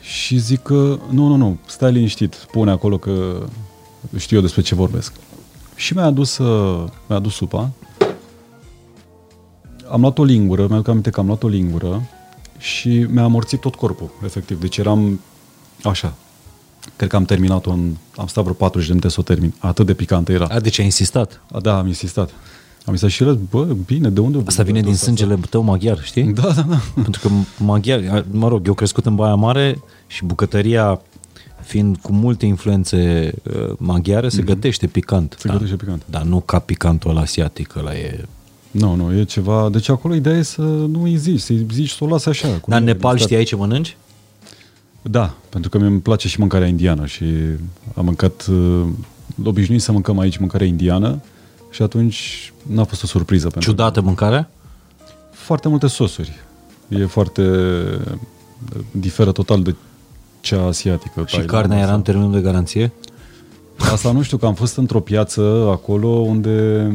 Și 0.01 0.37
zic 0.37 0.61
că, 0.61 0.99
nu, 1.09 1.27
nu, 1.27 1.35
nu, 1.35 1.57
stai 1.67 1.91
liniștit, 1.91 2.33
pune 2.51 2.71
acolo 2.71 2.97
că 2.97 3.45
știu 4.17 4.35
eu 4.35 4.41
despre 4.41 4.61
ce 4.61 4.75
vorbesc. 4.75 5.13
Și 5.75 5.93
mi-a 5.93 6.05
adus, 6.05 6.37
uh, 6.37 6.87
mi-a 7.07 7.17
adus 7.17 7.33
supa. 7.33 7.71
Am 9.91 10.01
luat 10.01 10.17
o 10.17 10.23
lingură, 10.23 10.67
mi-aduc 10.67 10.87
aminte 10.87 11.09
că 11.09 11.19
am 11.19 11.25
luat 11.25 11.43
o 11.43 11.47
lingură 11.47 12.09
și 12.57 13.05
mi-a 13.09 13.23
amorțit 13.23 13.59
tot 13.59 13.75
corpul, 13.75 14.09
efectiv. 14.23 14.59
Deci 14.59 14.77
eram 14.77 15.19
așa. 15.83 16.13
Cred 16.95 17.09
că 17.09 17.15
am 17.15 17.25
terminat-o 17.25 17.71
în... 17.71 17.95
Am 18.15 18.27
stat 18.27 18.43
vreo 18.43 18.55
40 18.55 18.87
de 18.87 18.93
minute 18.93 19.13
să 19.13 19.19
o 19.19 19.23
termin. 19.23 19.53
Atât 19.57 19.85
de 19.85 19.93
picantă 19.93 20.31
era. 20.31 20.45
A, 20.45 20.59
deci 20.59 20.79
ai 20.79 20.85
insistat. 20.85 21.41
A, 21.51 21.59
da, 21.59 21.77
am 21.77 21.87
insistat. 21.87 22.29
Am 22.85 22.93
insistat 22.93 23.09
și 23.09 23.23
el, 23.23 23.39
bă, 23.49 23.67
bine, 23.85 24.09
de 24.09 24.19
unde... 24.19 24.43
Asta 24.45 24.63
vine 24.63 24.81
din 24.81 24.95
sângele 24.95 25.39
tău 25.49 25.61
maghiar, 25.61 26.03
știi? 26.03 26.23
Da, 26.41 26.51
da, 26.55 26.65
da. 26.69 26.81
Pentru 26.93 27.21
că 27.21 27.29
maghiar, 27.63 28.25
mă 28.31 28.47
rog, 28.47 28.67
eu 28.67 28.73
crescut 28.73 29.05
în 29.05 29.15
Baia 29.15 29.35
Mare 29.35 29.79
și 30.07 30.25
bucătăria 30.25 31.01
fiind 31.67 31.97
cu 32.01 32.13
multe 32.13 32.45
influențe 32.45 33.31
uh, 33.43 33.73
maghiare, 33.77 34.29
se 34.29 34.41
gătește 34.41 34.87
picant. 34.87 35.35
Se 35.39 35.47
da. 35.47 35.53
gătește 35.53 35.75
picant. 35.75 36.01
Dar 36.05 36.21
nu 36.21 36.39
ca 36.39 36.59
picantul 36.59 37.09
ăla 37.09 37.21
asiatic, 37.21 37.75
ăla 37.75 37.95
e... 37.95 38.25
Nu, 38.71 38.95
nu, 38.95 39.17
e 39.17 39.23
ceva... 39.23 39.69
Deci 39.69 39.89
acolo 39.89 40.15
ideea 40.15 40.37
e 40.37 40.41
să 40.41 40.61
nu 40.61 41.03
îi 41.03 41.15
zici, 41.15 41.39
să-i 41.39 41.65
zici 41.71 41.89
să 41.89 42.03
o 42.03 42.07
lase 42.07 42.29
așa. 42.29 42.47
cum 42.47 42.63
Dar 42.67 42.81
în 42.81 42.87
e, 42.87 42.91
Nepal 42.91 43.15
din 43.15 43.25
start. 43.25 43.31
știai 43.31 43.43
ce 43.43 43.55
mănânci? 43.55 43.97
Da, 45.09 45.33
pentru 45.49 45.69
că 45.69 45.77
mi-e 45.77 45.99
place 45.99 46.27
și 46.27 46.39
mâncarea 46.39 46.67
indiană 46.67 47.05
și 47.05 47.25
am 47.95 48.05
mâncat, 48.05 48.45
uh, 48.45 48.85
obișnuit 49.43 49.81
să 49.81 49.91
mâncăm 49.91 50.19
aici 50.19 50.37
mâncare 50.37 50.65
indiană 50.65 51.21
și 51.69 51.81
atunci 51.81 52.53
n-a 52.61 52.83
fost 52.83 53.03
o 53.03 53.07
surpriză 53.07 53.49
pentru 53.49 53.69
Ciudată 53.69 54.01
mâncarea? 54.01 54.49
Foarte 55.31 55.67
multe 55.67 55.87
sosuri. 55.87 56.31
E 56.87 57.05
foarte... 57.05 57.43
diferă 58.91 59.31
total 59.31 59.61
de 59.61 59.75
cea 60.39 60.65
asiatică. 60.65 61.23
Și 61.25 61.39
carnea 61.39 61.79
era 61.79 61.93
în 61.93 62.01
termenul 62.01 62.31
de 62.31 62.41
garanție? 62.41 62.91
Asta 63.77 64.11
nu 64.11 64.21
știu, 64.21 64.37
că 64.37 64.45
am 64.45 64.53
fost 64.53 64.77
într-o 64.77 64.99
piață 64.99 65.67
acolo 65.71 66.07
unde 66.07 66.87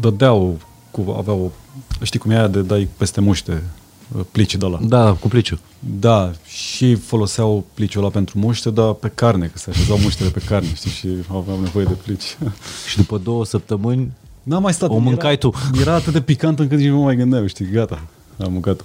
dădeau, 0.00 0.60
cu, 0.90 1.14
aveau, 1.18 1.52
știi 2.02 2.18
cum 2.18 2.30
e 2.30 2.36
aia 2.36 2.48
de 2.48 2.62
dai 2.62 2.88
peste 2.96 3.20
muște, 3.20 3.62
plici 4.30 4.56
de 4.56 4.66
la. 4.66 4.78
Da, 4.82 5.12
cu 5.12 5.28
pliciu. 5.28 5.58
Da, 6.00 6.30
și 6.46 6.94
foloseau 6.94 7.64
pliciul 7.74 8.02
ăla 8.02 8.10
pentru 8.10 8.38
muște, 8.38 8.70
dar 8.70 8.92
pe 8.92 9.10
carne, 9.14 9.46
că 9.46 9.58
se 9.58 9.70
așezau 9.70 9.98
muștele 9.98 10.30
pe 10.30 10.42
carne, 10.46 10.74
știi, 10.74 10.90
și 10.90 11.08
aveam 11.28 11.60
nevoie 11.62 11.84
de 11.84 11.96
plici. 12.04 12.38
Și 12.88 12.96
după 12.96 13.18
două 13.18 13.44
săptămâni 13.44 14.12
N-am 14.42 14.62
mai 14.62 14.72
stat. 14.72 14.88
O 14.88 14.98
mâncai 14.98 15.30
era, 15.30 15.38
tu. 15.38 15.52
Era 15.80 15.94
atât 15.94 16.12
de 16.12 16.20
picant 16.20 16.58
încât 16.58 16.78
nici 16.78 16.88
nu 16.88 16.96
mă 16.96 17.02
mai 17.02 17.16
gândeam, 17.16 17.46
știi, 17.46 17.70
gata, 17.70 18.02
am 18.44 18.52
mâncat 18.52 18.84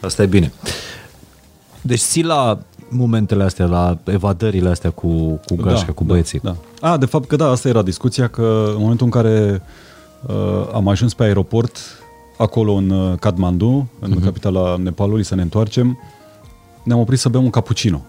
Asta 0.00 0.22
e 0.22 0.26
bine. 0.26 0.52
Deci 1.80 2.00
ții 2.00 2.22
la 2.22 2.58
momentele 2.88 3.42
astea, 3.42 3.66
la 3.66 3.98
evadările 4.04 4.68
astea 4.68 4.90
cu, 4.90 5.40
cu 5.46 5.54
gașca, 5.54 5.92
cu 5.92 6.04
băieții. 6.04 6.40
Da, 6.42 6.56
da. 6.80 6.90
A, 6.90 6.96
de 6.96 7.06
fapt 7.06 7.28
că 7.28 7.36
da, 7.36 7.46
asta 7.50 7.68
era 7.68 7.82
discuția, 7.82 8.28
că 8.28 8.70
în 8.74 8.80
momentul 8.80 9.06
în 9.06 9.12
care 9.12 9.62
uh, 10.26 10.68
am 10.72 10.88
ajuns 10.88 11.14
pe 11.14 11.22
aeroport, 11.22 11.78
acolo 12.40 12.72
în 12.72 12.90
uh, 12.90 13.18
Kathmandu, 13.18 13.88
în 13.98 14.18
uh-huh. 14.18 14.24
capitala 14.24 14.76
Nepalului, 14.76 15.24
să 15.24 15.34
ne 15.34 15.42
întoarcem, 15.42 15.98
ne-am 16.82 16.98
oprit 16.98 17.18
să 17.18 17.28
bem 17.28 17.42
un 17.42 17.50
cappuccino. 17.50 18.02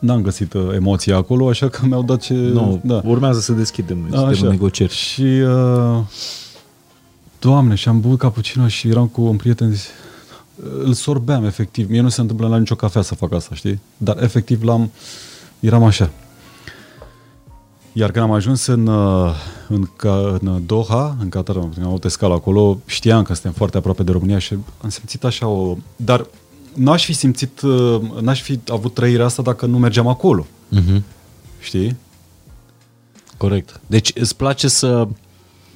N-am 0.00 0.22
găsit 0.22 0.52
uh, 0.52 0.74
emoția 0.74 1.16
acolo, 1.16 1.48
așa 1.48 1.68
că 1.68 1.86
mi-au 1.86 2.02
dat 2.02 2.20
ce... 2.20 2.34
Nu, 2.34 2.80
da. 2.84 3.02
urmează 3.04 3.40
să 3.40 3.52
deschidem 3.52 3.98
noi, 3.98 4.08
Așa. 4.10 4.20
suntem 4.20 4.44
în 4.44 4.50
negocieri. 4.50 4.92
Și, 4.92 5.22
uh, 5.22 5.98
doamne, 7.38 7.74
și 7.74 7.88
am 7.88 8.00
băut 8.00 8.18
cappuccino 8.18 8.68
și 8.68 8.88
eram 8.88 9.06
cu 9.06 9.22
un 9.22 9.36
prieten, 9.36 9.70
zice, 9.70 9.88
îl 10.84 10.92
sorbeam 10.92 11.44
efectiv. 11.44 11.90
Mie 11.90 12.00
nu 12.00 12.08
se 12.08 12.20
întâmplă 12.20 12.48
la 12.48 12.58
nicio 12.58 12.74
cafea 12.74 13.02
să 13.02 13.14
fac 13.14 13.32
asta, 13.32 13.54
știi? 13.54 13.80
Dar 13.96 14.22
efectiv 14.22 14.62
l-am, 14.62 14.90
eram 15.60 15.84
așa. 15.84 16.10
Iar 17.98 18.10
când 18.10 18.24
am 18.24 18.32
ajuns 18.32 18.66
în, 18.66 18.86
uh, 18.86 19.30
în, 19.68 19.88
ca- 19.96 20.38
în 20.40 20.62
Doha, 20.66 21.16
în 21.20 21.28
Qatar, 21.28 21.56
am 21.56 21.72
avut 21.84 22.04
escală 22.04 22.34
acolo, 22.34 22.78
știam 22.86 23.22
că 23.22 23.32
suntem 23.32 23.52
foarte 23.52 23.76
aproape 23.76 24.02
de 24.02 24.12
România 24.12 24.38
și 24.38 24.56
am 24.82 24.88
simțit 24.88 25.24
așa 25.24 25.46
o... 25.46 25.76
Dar 25.96 26.26
n-aș 26.74 27.04
fi 27.04 27.12
simțit, 27.12 27.60
uh, 27.60 28.00
n-aș 28.20 28.42
fi 28.42 28.60
avut 28.68 28.94
trăirea 28.94 29.24
asta 29.24 29.42
dacă 29.42 29.66
nu 29.66 29.78
mergeam 29.78 30.06
acolo, 30.06 30.46
Uh-huh. 30.76 31.00
știi? 31.60 31.96
Corect. 33.36 33.80
Deci 33.86 34.12
îți 34.14 34.36
place 34.36 34.68
să... 34.68 35.08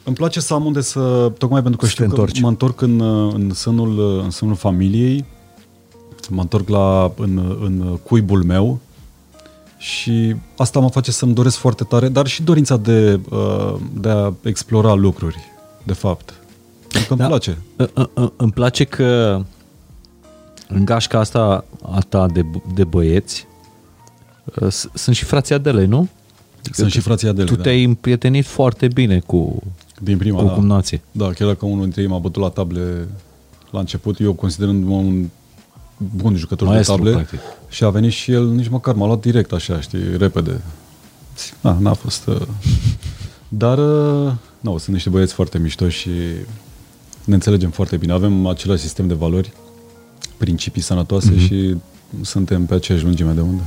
Îmi 0.05 0.15
place 0.17 0.41
să 0.41 0.55
am 0.55 0.65
unde 0.65 0.81
să, 0.81 1.33
tocmai 1.39 1.61
pentru 1.63 1.79
că 1.81 1.87
Să 1.87 1.91
știu 1.91 2.05
te 2.05 2.11
că 2.11 2.21
întorci. 2.21 2.41
mă 2.41 2.49
întorc 2.49 2.81
în, 2.81 3.01
în, 3.35 3.51
sânul, 3.55 4.21
în 4.25 4.31
sânul 4.31 4.55
familiei, 4.55 5.25
mă 6.31 6.41
întorc 6.41 6.69
la, 6.69 7.13
în, 7.17 7.57
în 7.63 7.99
cuibul 8.03 8.43
meu 8.43 8.79
și 9.83 10.37
asta 10.57 10.81
mă 10.81 10.89
face 10.91 11.11
să-mi 11.11 11.35
doresc 11.35 11.57
foarte 11.57 11.85
tare, 11.85 12.09
dar 12.09 12.27
și 12.27 12.43
dorința 12.43 12.77
de, 12.77 13.21
uh, 13.31 13.75
de 14.01 14.09
a 14.09 14.33
explora 14.43 14.93
lucruri, 14.95 15.37
de 15.83 15.93
fapt. 15.93 16.35
Pentru 16.89 17.07
că 17.09 17.13
îmi 17.13 17.21
Da. 17.23 17.27
place. 17.27 17.59
Ă- 17.79 17.91
ă- 17.97 18.11
ă- 18.17 18.33
Îmi 18.37 18.53
place 18.53 18.85
că 18.85 19.41
în 20.69 20.85
gașca 20.85 21.19
asta 21.19 21.65
a 21.83 21.99
ta 22.09 22.27
de, 22.27 22.43
b- 22.43 22.75
de 22.75 22.85
băieți 22.85 23.47
ă, 24.61 24.69
s- 24.69 24.89
sunt 24.95 25.17
și 25.17 25.25
frații 25.25 25.55
Adelei, 25.55 25.87
nu? 25.87 26.09
Sunt 26.73 26.91
și 26.91 27.01
frații 27.01 27.29
Adele, 27.29 27.47
Tu 27.47 27.57
da. 27.57 27.63
te-ai 27.63 27.85
împrietenit 27.85 28.47
foarte 28.47 28.89
bine 28.89 29.19
cu, 29.19 29.63
Din 30.01 30.19
prima, 30.19 30.39
cu 30.41 30.47
da. 30.47 30.53
cumnație. 30.53 31.01
Da, 31.13 31.31
chiar 31.31 31.49
dacă 31.49 31.67
unul 31.67 31.83
dintre 31.83 32.03
ei 32.03 32.09
m-a 32.09 32.19
bătut 32.19 32.43
la 32.43 32.49
table 32.49 33.09
la 33.71 33.79
început, 33.79 34.21
eu 34.21 34.33
considerându-mă 34.33 34.95
un 34.97 35.29
bun 36.17 36.37
jucător 36.37 36.69
Maestru, 36.69 36.97
de 36.97 37.11
table 37.11 37.25
practic. 37.27 37.41
și 37.69 37.85
a 37.85 37.91
venit 37.91 38.13
și 38.13 38.33
el, 38.33 38.49
nici 38.49 38.69
măcar 38.69 38.95
m-a 38.95 39.07
luat 39.07 39.21
direct 39.21 39.53
așa, 39.53 39.81
știi, 39.81 40.17
repede. 40.17 40.61
Da, 41.61 41.77
n-a 41.81 41.93
fost... 41.93 42.27
Uh... 42.27 42.41
Dar, 43.49 43.79
uh... 43.79 44.33
nu, 44.61 44.79
sunt 44.79 44.95
niște 44.95 45.09
băieți 45.11 45.33
foarte 45.33 45.59
mișto 45.59 45.89
și 45.89 46.11
ne 47.25 47.35
înțelegem 47.35 47.71
foarte 47.71 47.97
bine. 47.97 48.13
Avem 48.13 48.47
același 48.47 48.83
sistem 48.83 49.07
de 49.07 49.15
valori, 49.15 49.53
principii 50.37 50.83
sănătoase 50.83 51.31
Mhm. 51.31 51.39
mm-hmm. 51.39 51.47
și 51.47 51.77
suntem 52.21 52.67
pe 52.67 52.75
aceeași 52.75 53.05
lungime 53.05 53.33
de 53.33 53.41
undă. 53.41 53.63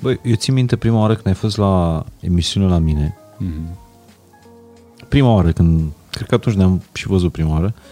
Băi, 0.00 0.20
eu 0.24 0.34
țin 0.34 0.54
minte 0.54 0.76
prima 0.76 0.98
oară 1.00 1.14
când 1.14 1.26
ai 1.26 1.34
fost 1.34 1.56
la 1.56 2.04
emisiune 2.20 2.66
la 2.66 2.78
mine, 2.78 3.16
Mm-hmm. 3.40 3.74
prima 5.08 5.32
oară 5.34 5.52
când, 5.52 5.90
cred 6.10 6.28
că 6.28 6.34
atunci 6.34 6.56
ne-am 6.56 6.82
și 6.92 7.06
văzut 7.06 7.32
prima 7.32 7.50
oară, 7.50 7.74
uh, 7.76 7.82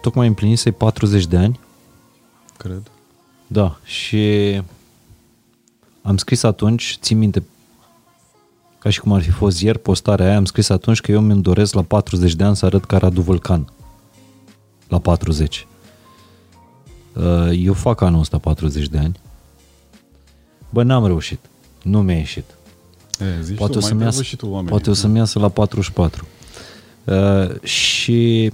tocmai 0.00 0.26
împlinise 0.26 0.70
40 0.70 1.26
de 1.26 1.36
ani. 1.36 1.60
Cred. 2.56 2.90
Da, 3.46 3.78
și 3.84 4.60
am 6.02 6.16
scris 6.16 6.42
atunci, 6.42 6.98
țin 7.00 7.18
minte, 7.18 7.42
ca 8.78 8.90
și 8.90 9.00
cum 9.00 9.12
ar 9.12 9.22
fi 9.22 9.30
fost 9.30 9.60
ieri 9.60 9.78
postarea 9.78 10.26
aia, 10.26 10.36
am 10.36 10.44
scris 10.44 10.68
atunci 10.68 11.00
că 11.00 11.12
eu 11.12 11.20
mi-mi 11.20 11.42
doresc 11.42 11.74
la 11.74 11.82
40 11.82 12.34
de 12.34 12.44
ani 12.44 12.56
să 12.56 12.66
arăt 12.66 12.84
ca 12.84 12.98
Radu 12.98 13.20
Vulcan. 13.20 13.72
La 14.88 14.98
40. 14.98 15.66
Uh, 17.12 17.22
Eu 17.52 17.72
fac 17.72 18.00
anul 18.00 18.20
ăsta 18.20 18.38
40 18.38 18.88
de 18.88 18.98
ani. 18.98 19.20
Bă, 20.70 20.82
n-am 20.82 21.06
reușit. 21.06 21.38
Nu 21.82 22.02
mi-a 22.02 22.16
ieșit. 22.16 22.44
E, 23.20 23.42
zici 23.42 23.56
Poate 23.56 23.72
tu, 23.72 23.78
o 23.78 23.80
mai 23.80 23.88
să-mi 23.88 24.02
întreabă 24.02 24.04
iasă, 24.04 24.22
și 24.22 24.36
tu 24.36 24.46
oamenii. 24.46 24.70
poate 24.70 24.90
o 24.90 24.92
să-mi 24.92 25.16
iasă 25.18 25.38
la 25.38 25.48
44. 25.48 26.26
Uh, 27.04 27.60
și 27.62 28.50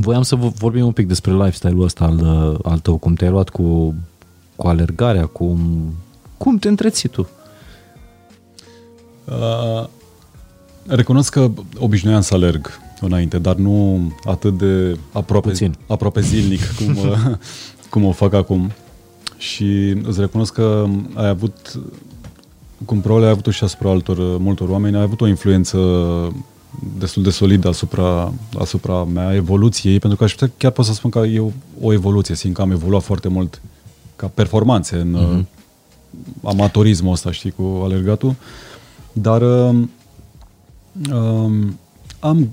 voiam 0.00 0.22
să 0.22 0.34
vă 0.34 0.48
vorbim 0.48 0.86
un 0.86 0.92
pic 0.92 1.06
despre 1.06 1.32
lifestyle-ul 1.32 1.82
ăsta 1.82 2.04
al, 2.04 2.18
uh, 2.18 2.58
al 2.62 2.78
tău, 2.78 2.96
cum 2.96 3.14
te-ai 3.14 3.30
luat 3.30 3.48
cu, 3.48 3.94
cu 4.56 4.66
alergarea, 4.66 5.26
cum, 5.26 5.58
cum 6.36 6.58
te 6.58 6.68
întreții 6.68 7.08
tu. 7.08 7.28
Uh, 9.24 9.88
recunosc 10.86 11.32
că 11.32 11.50
obișnuiam 11.78 12.20
să 12.20 12.34
alerg 12.34 12.70
înainte, 13.00 13.38
dar 13.38 13.54
nu 13.54 14.00
atât 14.24 14.58
de 14.58 14.98
aproape, 15.12 15.48
Puțin. 15.48 15.76
aproape 15.86 16.20
zilnic 16.20 16.60
cum, 16.78 16.96
uh, 16.96 17.36
cum 17.90 18.04
o 18.04 18.12
fac 18.12 18.32
acum. 18.32 18.70
Și 19.36 20.00
îți 20.02 20.20
recunosc 20.20 20.52
că 20.52 20.86
ai 21.14 21.28
avut, 21.28 21.80
cum 22.84 23.00
probabil 23.00 23.26
ai 23.26 23.32
avut 23.32 23.52
și 23.52 23.64
asupra 23.64 23.90
altor, 23.90 24.18
uh, 24.18 24.36
multor 24.38 24.68
oameni, 24.68 24.96
ai 24.96 25.02
avut 25.02 25.20
o 25.20 25.26
influență 25.26 25.78
destul 26.98 27.22
de 27.22 27.30
solidă 27.30 27.68
asupra, 27.68 28.32
asupra 28.58 29.04
mea, 29.04 29.34
evoluției, 29.34 29.98
pentru 29.98 30.18
că 30.18 30.24
aș 30.24 30.32
putea, 30.32 30.50
chiar 30.56 30.70
pot 30.70 30.84
să 30.84 30.92
spun 30.92 31.10
că 31.10 31.18
e 31.18 31.40
o, 31.40 31.50
o 31.80 31.92
evoluție, 31.92 32.34
simt 32.34 32.54
că 32.54 32.62
am 32.62 32.70
evoluat 32.70 33.02
foarte 33.02 33.28
mult 33.28 33.60
ca 34.16 34.26
performanțe 34.26 34.96
în 34.96 35.16
uh-huh. 35.16 35.44
amatorismul 36.42 37.12
ăsta, 37.12 37.32
știi, 37.32 37.50
cu 37.50 37.80
alergatul. 37.84 38.34
Dar 39.12 39.42
um, 39.42 39.90
um, 41.12 41.78
am, 42.18 42.50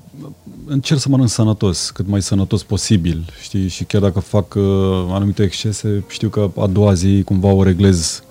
încerc 0.65 0.99
să 0.99 1.09
mănânc 1.09 1.29
sănătos, 1.29 1.89
cât 1.89 2.07
mai 2.07 2.21
sănătos 2.21 2.63
posibil, 2.63 3.25
știi, 3.41 3.67
și 3.67 3.83
chiar 3.83 4.01
dacă 4.01 4.19
fac 4.19 4.53
uh, 4.53 4.63
anumite 5.09 5.43
excese, 5.43 6.03
știu 6.09 6.29
că 6.29 6.51
a 6.59 6.67
doua 6.67 6.93
zi 6.93 7.21
cumva 7.25 7.51
o 7.51 7.63
reglez, 7.63 8.23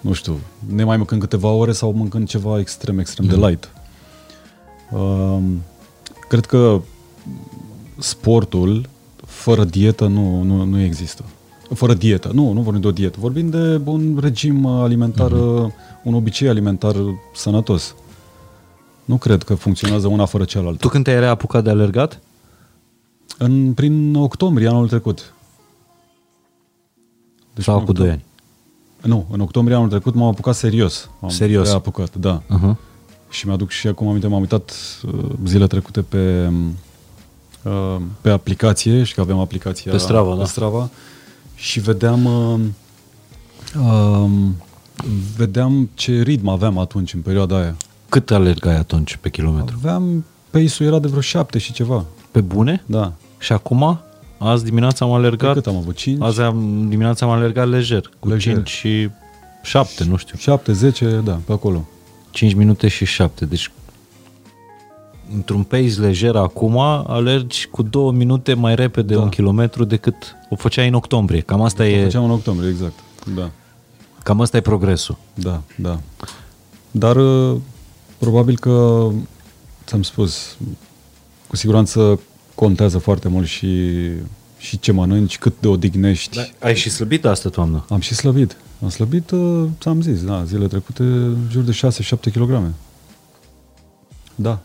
nu 0.00 0.12
știu, 0.12 0.38
ne 0.74 0.84
mai 0.84 0.96
mâncând 0.96 1.20
câteva 1.20 1.48
ore 1.48 1.72
sau 1.72 1.92
mâncând 1.92 2.28
ceva 2.28 2.58
extrem, 2.58 2.98
extrem 2.98 3.26
mm. 3.26 3.40
de 3.40 3.46
light. 3.46 3.72
Um, 4.90 5.62
cred 6.28 6.46
că 6.46 6.80
sportul 7.98 8.88
fără 9.26 9.64
dietă 9.64 10.06
nu, 10.06 10.42
nu, 10.42 10.64
nu 10.64 10.80
există. 10.80 11.24
Fără 11.74 11.94
dietă, 11.94 12.30
nu, 12.34 12.52
nu 12.52 12.60
vorbim 12.60 12.80
de 12.80 12.86
o 12.86 12.92
dietă, 12.92 13.16
vorbim 13.20 13.50
de 13.50 13.80
un 13.84 14.18
regim 14.20 14.66
alimentar, 14.66 15.30
mm-hmm. 15.30 16.02
un 16.02 16.14
obicei 16.14 16.48
alimentar 16.48 16.96
sănătos. 17.34 17.94
Nu 19.04 19.16
cred 19.16 19.42
că 19.42 19.54
funcționează 19.54 20.08
una 20.08 20.24
fără 20.24 20.44
cealaltă. 20.44 20.78
Tu 20.78 20.88
când 20.88 21.04
te-ai 21.04 21.20
reapucat 21.20 21.64
de 21.64 21.70
alergat? 21.70 22.20
În, 23.38 23.72
prin 23.72 24.14
octombrie 24.14 24.68
anul 24.68 24.88
trecut. 24.88 25.34
Deci 27.54 27.64
Sau 27.64 27.78
în 27.78 27.84
cu 27.84 27.92
2 27.92 28.10
ani? 28.10 28.24
Nu, 29.02 29.26
în 29.30 29.40
octombrie 29.40 29.76
anul 29.76 29.88
trecut 29.88 30.14
m-am 30.14 30.28
apucat 30.28 30.54
serios. 30.54 31.10
M-am 31.20 31.30
Serios? 31.30 31.68
reapucat, 31.68 32.16
da. 32.16 32.42
Uh-huh. 32.42 32.87
Și 33.30 33.46
mi-aduc 33.46 33.70
și 33.70 33.86
acum 33.86 34.08
aminte, 34.08 34.26
m-am 34.26 34.40
uitat 34.40 34.74
uh, 35.06 35.24
zile 35.44 35.66
trecute 35.66 36.02
pe, 36.02 36.50
uh, 37.62 37.96
pe 38.20 38.30
aplicație, 38.30 39.02
și 39.02 39.14
că 39.14 39.20
avem 39.20 39.38
aplicația 39.38 39.92
Pe 39.92 39.98
Strava, 39.98 40.34
da. 40.34 40.42
pe 40.42 40.48
Strava 40.48 40.90
și 41.54 41.80
vedeam 41.80 42.24
uh, 42.24 42.60
uh, 43.84 44.30
vedeam 45.36 45.90
ce 45.94 46.22
ritm 46.22 46.48
aveam 46.48 46.78
atunci, 46.78 47.14
în 47.14 47.20
perioada 47.20 47.56
aia. 47.56 47.76
Cât 48.08 48.30
alergai 48.30 48.76
atunci 48.76 49.16
pe 49.16 49.30
kilometru? 49.30 49.74
Aveam, 49.78 50.24
pace-ul 50.50 50.88
era 50.88 50.98
de 50.98 51.08
vreo 51.08 51.20
șapte 51.20 51.58
și 51.58 51.72
ceva. 51.72 52.04
Pe 52.30 52.40
bune? 52.40 52.82
Da. 52.86 53.12
Și 53.38 53.52
acum? 53.52 54.00
Azi 54.38 54.64
dimineața 54.64 55.04
am 55.04 55.10
Pe 55.10 55.16
alergat. 55.16 55.52
cât 55.52 55.66
am 55.66 55.76
avut? 55.76 55.96
5? 55.96 56.22
Azi 56.22 56.40
am, 56.40 56.86
dimineața 56.88 57.26
am 57.26 57.32
alergat 57.32 57.68
lejer. 57.68 58.10
Cu 58.18 58.28
Lejer. 58.28 58.54
5 58.54 58.68
și 58.68 59.10
7, 59.62 60.04
nu 60.04 60.16
știu. 60.16 60.38
7, 60.38 60.72
10, 60.72 61.20
da, 61.24 61.38
pe 61.44 61.52
acolo. 61.52 61.88
5 62.38 62.54
minute 62.54 62.88
și 62.88 63.04
7. 63.04 63.44
Deci 63.44 63.70
într-un 65.34 65.62
pace 65.62 66.00
lejer 66.00 66.36
acum 66.36 66.78
alergi 67.06 67.66
cu 67.70 67.82
2 67.82 68.10
minute 68.12 68.54
mai 68.54 68.74
repede 68.74 69.14
Da. 69.14 69.20
un 69.20 69.28
kilometru 69.28 69.84
decât 69.84 70.36
o 70.50 70.56
făceai 70.56 70.88
în 70.88 70.94
octombrie. 70.94 71.40
Cam 71.40 71.62
asta 71.62 71.82
O 71.82 71.86
e, 71.86 72.02
făceam 72.02 72.24
în 72.24 72.30
octombrie, 72.30 72.70
exact. 72.70 72.98
Da, 73.34 73.50
cam 74.22 74.40
asta 74.40 74.56
e 74.56 74.60
progresul. 74.60 75.16
da, 75.34 75.62
da. 75.76 76.00
Dar 76.90 77.16
uh, 77.16 77.56
probabil 78.18 78.58
că, 78.58 79.08
ți-am 79.86 80.02
spus, 80.02 80.56
cu 81.46 81.56
siguranță 81.56 82.20
contează 82.54 82.98
foarte 82.98 83.28
mult 83.28 83.46
și, 83.46 83.92
și 84.58 84.78
ce 84.78 84.92
mănânci, 84.92 85.38
cât 85.38 85.54
de 85.60 85.68
odihnești. 85.68 86.36
Da, 86.36 86.42
ai 86.66 86.76
și 86.76 86.90
slăbit 86.90 87.24
asta 87.24 87.48
toamnă. 87.48 87.84
Am 87.88 88.00
și 88.00 88.14
slăbit. 88.14 88.56
Am 88.82 88.88
slăbit, 88.88 89.30
uh, 89.30 89.68
ți-am 89.80 90.02
zis, 90.02 90.24
da, 90.24 90.44
zile 90.44 90.66
trecute, 90.66 91.02
în 91.02 91.46
jur 91.50 91.62
de 91.62 91.72
6-7 91.72 92.30
kg. 92.32 92.70
Da. 94.34 94.58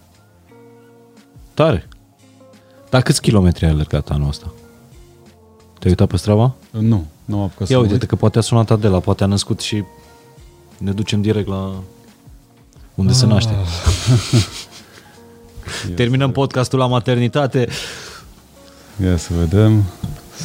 Tare. 1.53 1.87
Dar 2.89 3.01
câți 3.01 3.21
kilometri 3.21 3.65
ai 3.65 3.71
alergat 3.71 4.09
anul 4.09 4.27
ăsta? 4.27 4.45
Te-ai 5.79 5.89
uitat 5.89 6.07
pe 6.07 6.17
Strava? 6.17 6.53
Nu, 6.71 7.05
nu 7.25 7.37
am 7.37 7.43
apucat 7.43 7.67
să 7.67 7.73
Ia 7.73 7.77
mă 7.79 7.83
uite 7.83 7.97
uit. 7.99 8.03
că 8.03 8.15
poate 8.15 8.37
a 8.37 8.41
sunat 8.41 8.71
Adela, 8.71 8.99
poate 8.99 9.23
a 9.23 9.27
născut 9.27 9.59
și 9.59 9.83
ne 10.77 10.91
ducem 10.91 11.21
direct 11.21 11.47
la 11.47 11.73
unde 12.95 13.13
se 13.13 13.25
naște. 13.25 13.55
Terminăm 15.95 16.31
podcastul 16.31 16.79
la 16.79 16.87
maternitate. 16.87 17.67
Ia 19.03 19.17
să 19.17 19.33
vedem. 19.33 19.83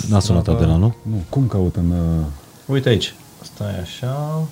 N-a 0.08 0.18
sunat 0.18 0.48
Adela, 0.48 0.76
nu? 0.76 0.94
Nu, 1.02 1.24
cum 1.28 1.46
caut 1.46 1.76
în 1.76 1.90
uh, 1.90 2.24
Uite 2.66 2.88
aici. 2.88 3.14
Stai 3.42 3.80
așa. 3.80 4.42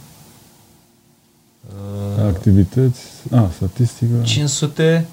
activități? 2.27 3.03
A, 3.33 3.51
statistică. 3.55 4.23
500... 4.23 5.07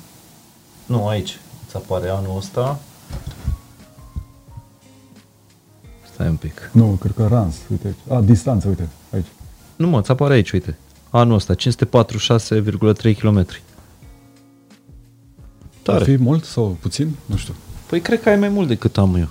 Nu, 0.86 1.08
aici. 1.08 1.38
Îți 1.66 1.76
apare 1.76 2.10
anul 2.10 2.38
ăsta. 2.38 2.80
Stai 6.14 6.28
un 6.28 6.36
pic. 6.36 6.70
Nu, 6.74 6.86
cred 6.86 7.12
că 7.16 7.28
runs, 7.28 7.56
uite 7.70 7.88
aici. 7.88 8.18
A, 8.18 8.22
distanță, 8.22 8.68
uite, 8.68 8.90
aici. 9.10 9.26
Nu 9.76 9.88
mă, 9.88 10.00
îți 10.00 10.12
apare 10.12 10.34
aici, 10.34 10.52
uite. 10.52 10.78
Anul 11.10 11.36
ăsta, 11.36 11.56
546,3 11.56 13.18
km. 13.20 13.38
Ar 13.38 13.48
Tare. 15.82 16.04
fi 16.04 16.18
mult 16.18 16.44
sau 16.44 16.78
puțin? 16.82 17.16
Nu 17.26 17.36
știu. 17.36 17.54
Păi 17.86 18.02
cred 18.02 18.22
că 18.22 18.30
ai 18.30 18.38
mai 18.38 18.50
mult 18.50 18.68
decât 18.68 18.98
am 18.98 19.16
eu. 19.16 19.30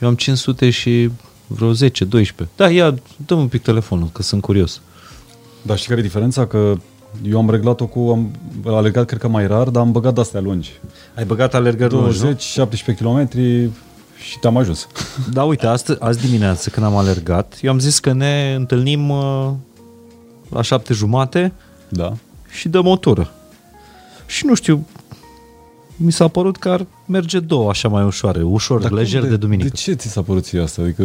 Eu 0.00 0.08
am 0.08 0.14
500 0.14 0.70
și 0.70 1.10
vreo 1.52 1.72
10, 1.72 2.04
12. 2.04 2.56
Da, 2.56 2.70
ia, 2.70 2.94
dă 3.26 3.34
un 3.34 3.48
pic 3.48 3.62
telefonul, 3.62 4.08
că 4.12 4.22
sunt 4.22 4.42
curios. 4.42 4.80
Dar 5.62 5.76
știi 5.76 5.88
care 5.88 6.00
e 6.00 6.04
diferența? 6.04 6.46
Că 6.46 6.74
eu 7.22 7.38
am 7.38 7.50
reglat-o 7.50 7.86
cu, 7.86 7.98
am 8.00 8.30
alergat 8.74 9.04
cred 9.06 9.18
că 9.20 9.28
mai 9.28 9.46
rar, 9.46 9.68
dar 9.68 9.82
am 9.82 9.92
băgat 9.92 10.14
de-astea 10.14 10.40
lungi. 10.40 10.72
Ai 11.16 11.24
băgat 11.24 11.54
alergări 11.54 11.92
lungi, 11.92 12.16
nu? 12.18 12.22
20, 12.22 12.42
17 12.42 13.04
km 13.04 13.28
și 14.28 14.38
te-am 14.38 14.56
ajuns. 14.56 14.86
Da, 15.32 15.42
uite, 15.44 15.66
astăzi, 15.66 16.02
azi 16.02 16.26
dimineață 16.26 16.70
când 16.70 16.86
am 16.86 16.96
alergat, 16.96 17.58
eu 17.62 17.70
am 17.70 17.78
zis 17.78 17.98
că 17.98 18.12
ne 18.12 18.54
întâlnim 18.56 19.08
uh, 19.10 19.50
la 20.48 20.62
șapte 20.62 20.92
jumate 20.94 21.52
Da. 21.88 22.12
și 22.50 22.68
dăm 22.68 22.86
o 22.86 22.96
tură. 22.96 23.30
Și 24.26 24.46
nu 24.46 24.54
știu, 24.54 24.86
mi 26.02 26.12
s-a 26.12 26.28
părut 26.28 26.56
că 26.56 26.68
ar 26.68 26.86
merge 27.06 27.40
două 27.40 27.68
așa 27.68 27.88
mai 27.88 28.04
ușoare, 28.04 28.42
ușor, 28.42 28.80
Dar 28.80 28.90
lejer 28.90 29.20
cum 29.20 29.28
de, 29.28 29.36
duminică. 29.36 29.68
De 29.68 29.74
ce 29.74 29.92
ți 29.92 30.08
s-a 30.08 30.22
părut 30.22 30.44
ție 30.44 30.60
asta? 30.60 30.82
Adică 30.82 31.02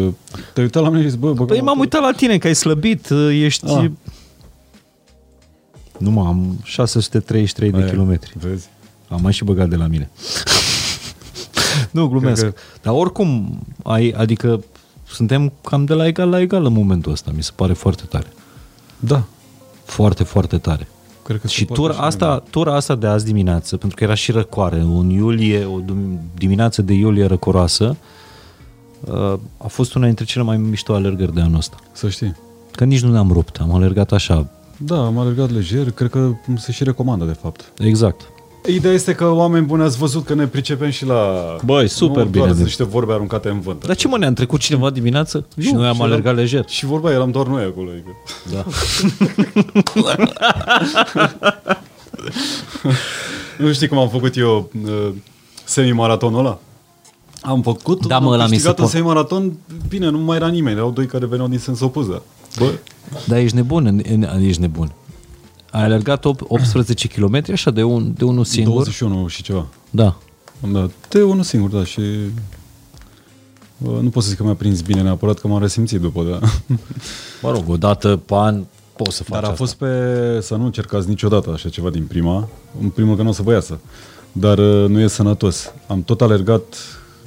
te-ai 0.54 0.66
uitat 0.66 0.84
la 0.84 0.90
mine 0.90 1.02
și 1.02 1.10
zis, 1.10 1.18
bă, 1.18 1.28
băgăm 1.28 1.46
Păi 1.46 1.60
o 1.60 1.64
m-am 1.64 1.80
uitat 1.80 2.02
la 2.02 2.12
tine 2.12 2.38
că 2.38 2.48
ai 2.48 2.56
slăbit, 2.56 3.10
uh, 3.10 3.30
ești... 3.32 3.66
Ah. 3.66 3.92
Nu 5.98 6.12
mă, 6.12 6.26
am 6.26 6.60
633 6.64 7.72
de 7.72 7.78
Aia, 7.78 7.90
kilometri. 7.90 8.34
Vezi? 8.40 8.68
Am 9.08 9.22
mai 9.22 9.34
și 9.34 9.44
băgat 9.44 9.70
de 9.70 9.76
la 9.76 9.88
mine. 9.88 10.10
nu, 11.92 12.08
glumesc. 12.08 12.42
Cred 12.42 12.56
Dar 12.82 12.94
oricum, 12.94 13.60
ai, 13.84 14.10
adică 14.10 14.64
suntem 15.08 15.54
cam 15.64 15.86
de 15.86 15.94
la 15.94 16.08
egal 16.08 16.30
la 16.30 16.40
egal 16.40 16.66
în 16.66 16.74
momentul 16.74 17.12
ăsta. 17.12 17.32
Mi 17.36 17.44
se 17.44 17.52
pare 17.56 17.74
foarte 17.74 18.04
tare. 18.04 18.28
Da. 19.00 19.24
Foarte, 19.86 20.24
foarte 20.24 20.58
tare. 20.58 20.88
Cred 21.26 21.40
că 21.42 21.48
Și 21.48 21.58
se 21.58 21.66
poate 21.66 21.82
tura 21.82 21.94
și 21.94 22.00
mai 22.00 22.08
asta, 22.08 22.44
tura 22.50 22.76
asta 22.76 22.96
de 22.96 23.08
azi 23.08 23.26
dimineață, 23.26 23.78
pentru 23.78 23.98
că 23.98 24.04
era 24.04 24.14
și 24.14 24.32
răcoare, 24.32 24.84
un 24.84 25.10
iulie, 25.10 25.66
o 25.66 25.80
dum- 25.80 26.20
dimineață 26.38 26.82
de 26.82 26.94
iulie 26.94 27.26
răcoroasă, 27.26 27.96
uh, 29.06 29.34
a 29.58 29.68
fost 29.68 29.94
una 29.96 30.06
dintre 30.06 30.26
cele 30.26 30.44
mai 30.44 30.58
mișto 30.58 30.94
alergări 30.94 31.34
de 31.34 31.42
anul 31.42 31.58
ăsta. 31.58 31.76
mult. 31.82 31.98
Să 31.98 32.10
știi. 32.10 32.36
Că 32.72 32.84
nici 32.84 33.02
nu 33.02 33.12
ne-am 33.12 33.32
rupt, 33.32 33.58
am 33.62 33.74
alergat 33.74 34.12
așa, 34.12 34.48
Da, 34.78 35.06
am 35.06 35.18
alergat 35.18 35.52
lejer, 35.52 35.92
cred 35.92 36.10
că 36.10 36.32
se 36.58 36.72
și 36.72 36.84
recomandă, 36.84 37.26
de 37.26 37.32
fapt. 37.42 37.72
exact. 37.78 38.22
Ideea 38.68 38.94
este 38.94 39.14
că 39.14 39.26
oameni 39.30 39.66
buni 39.66 39.84
ați 39.84 39.98
văzut 39.98 40.26
că 40.26 40.34
ne 40.34 40.48
pricepem 40.48 40.90
și 40.90 41.06
la... 41.06 41.56
Băi, 41.66 41.88
super 41.88 42.24
nu 42.24 42.30
bine. 42.30 42.46
doar 42.46 42.58
niște 42.58 42.84
vorbe 42.84 43.14
aruncate 43.14 43.50
în 43.50 43.60
vânt. 43.60 43.86
Dar 43.86 43.96
ce 43.96 44.08
mă, 44.08 44.18
ne-a 44.18 44.34
trecut 44.34 44.60
cineva 44.60 44.90
dimineață 44.90 45.46
și 45.60 45.72
Nu, 45.72 45.80
noi 45.80 45.88
am 45.88 45.96
și 45.96 46.02
alergat 46.02 46.26
eram- 46.26 46.36
lejer. 46.36 46.64
Și 46.68 46.86
vorba 46.86 47.12
eram 47.12 47.32
doar 47.32 47.48
noi 47.48 47.64
acolo. 47.64 47.90
Adică. 47.90 48.10
Da. 48.52 48.66
Nu 53.58 53.74
știi 53.74 53.88
cum 53.88 53.98
am 53.98 54.10
făcut 54.10 54.38
eu 54.38 54.70
uh, 54.86 55.08
semi-maratonul 55.64 56.40
ăla? 56.40 56.60
Am 57.42 57.62
făcut, 57.62 58.06
Da, 58.08 58.20
mă, 58.20 58.26
am 58.28 58.34
ăla 58.34 58.44
mi 58.44 58.50
se 58.50 58.54
câștigat 58.54 58.80
în 58.80 58.86
po- 58.86 58.90
semi-maraton, 58.90 59.54
bine, 59.88 60.10
nu 60.10 60.18
mai 60.18 60.38
era 60.38 60.48
nimeni, 60.48 60.76
erau 60.78 60.92
doi 60.92 61.06
care 61.06 61.26
veneau 61.26 61.48
din 61.48 61.60
sens 61.60 61.80
opus, 61.80 62.08
da. 62.10 62.22
Bă, 62.60 62.72
Dar 63.28 63.38
ești 63.38 63.56
nebun, 63.56 63.86
în- 63.86 64.02
în- 64.12 64.42
ești 64.44 64.62
nebun. 64.62 64.92
Ai 65.76 65.84
alergat 65.84 66.26
op- 66.26 66.48
18 66.48 67.08
km 67.08 67.42
așa 67.52 67.72
de, 67.72 67.84
un, 67.84 68.14
de 68.18 68.24
unul 68.24 68.44
singur? 68.44 68.74
21 68.74 69.28
și 69.28 69.44
ceva. 69.44 69.68
Da. 69.90 70.18
Da, 70.72 70.90
de 71.10 71.24
unul 71.24 71.44
singur, 71.44 71.70
da, 71.70 71.84
și 71.84 72.00
uh, 73.78 74.00
nu 74.02 74.10
pot 74.10 74.24
să 74.24 74.30
zic 74.30 74.38
că 74.38 74.44
mi-a 74.44 74.54
prins 74.54 74.82
bine 74.82 75.02
neapărat, 75.02 75.40
că 75.40 75.48
m-am 75.48 75.62
resimțit 75.62 76.00
după, 76.00 76.24
da. 76.24 76.40
Mă 77.42 77.52
rog, 77.52 77.64
o 77.68 77.78
dată 77.78 78.22
pe 78.26 78.34
an 78.36 78.64
poți 78.96 79.16
să 79.16 79.24
faci 79.24 79.34
Dar 79.34 79.44
a 79.44 79.52
asta. 79.52 79.58
fost 79.58 79.76
pe 79.76 80.40
să 80.42 80.56
nu 80.56 80.66
încercați 80.66 81.10
niciodată 81.10 81.52
așa 81.54 81.70
ceva 81.70 81.90
din 81.90 82.06
prima. 82.06 82.50
În 82.82 82.90
primul 82.90 83.16
că 83.16 83.22
nu 83.22 83.30
o 83.30 83.34
să 83.34 83.42
vă 83.42 83.52
iasă. 83.52 83.80
Dar 84.32 84.58
uh, 84.58 84.90
nu 84.90 85.00
e 85.00 85.08
sănătos. 85.08 85.74
Am 85.88 86.04
tot 86.04 86.22
alergat 86.22 86.76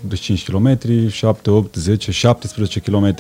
de 0.09 0.15
5 0.15 0.51
km, 0.51 0.79
7, 1.09 1.51
8, 1.51 1.75
10, 1.75 2.11
17 2.11 2.81
km, 2.81 3.15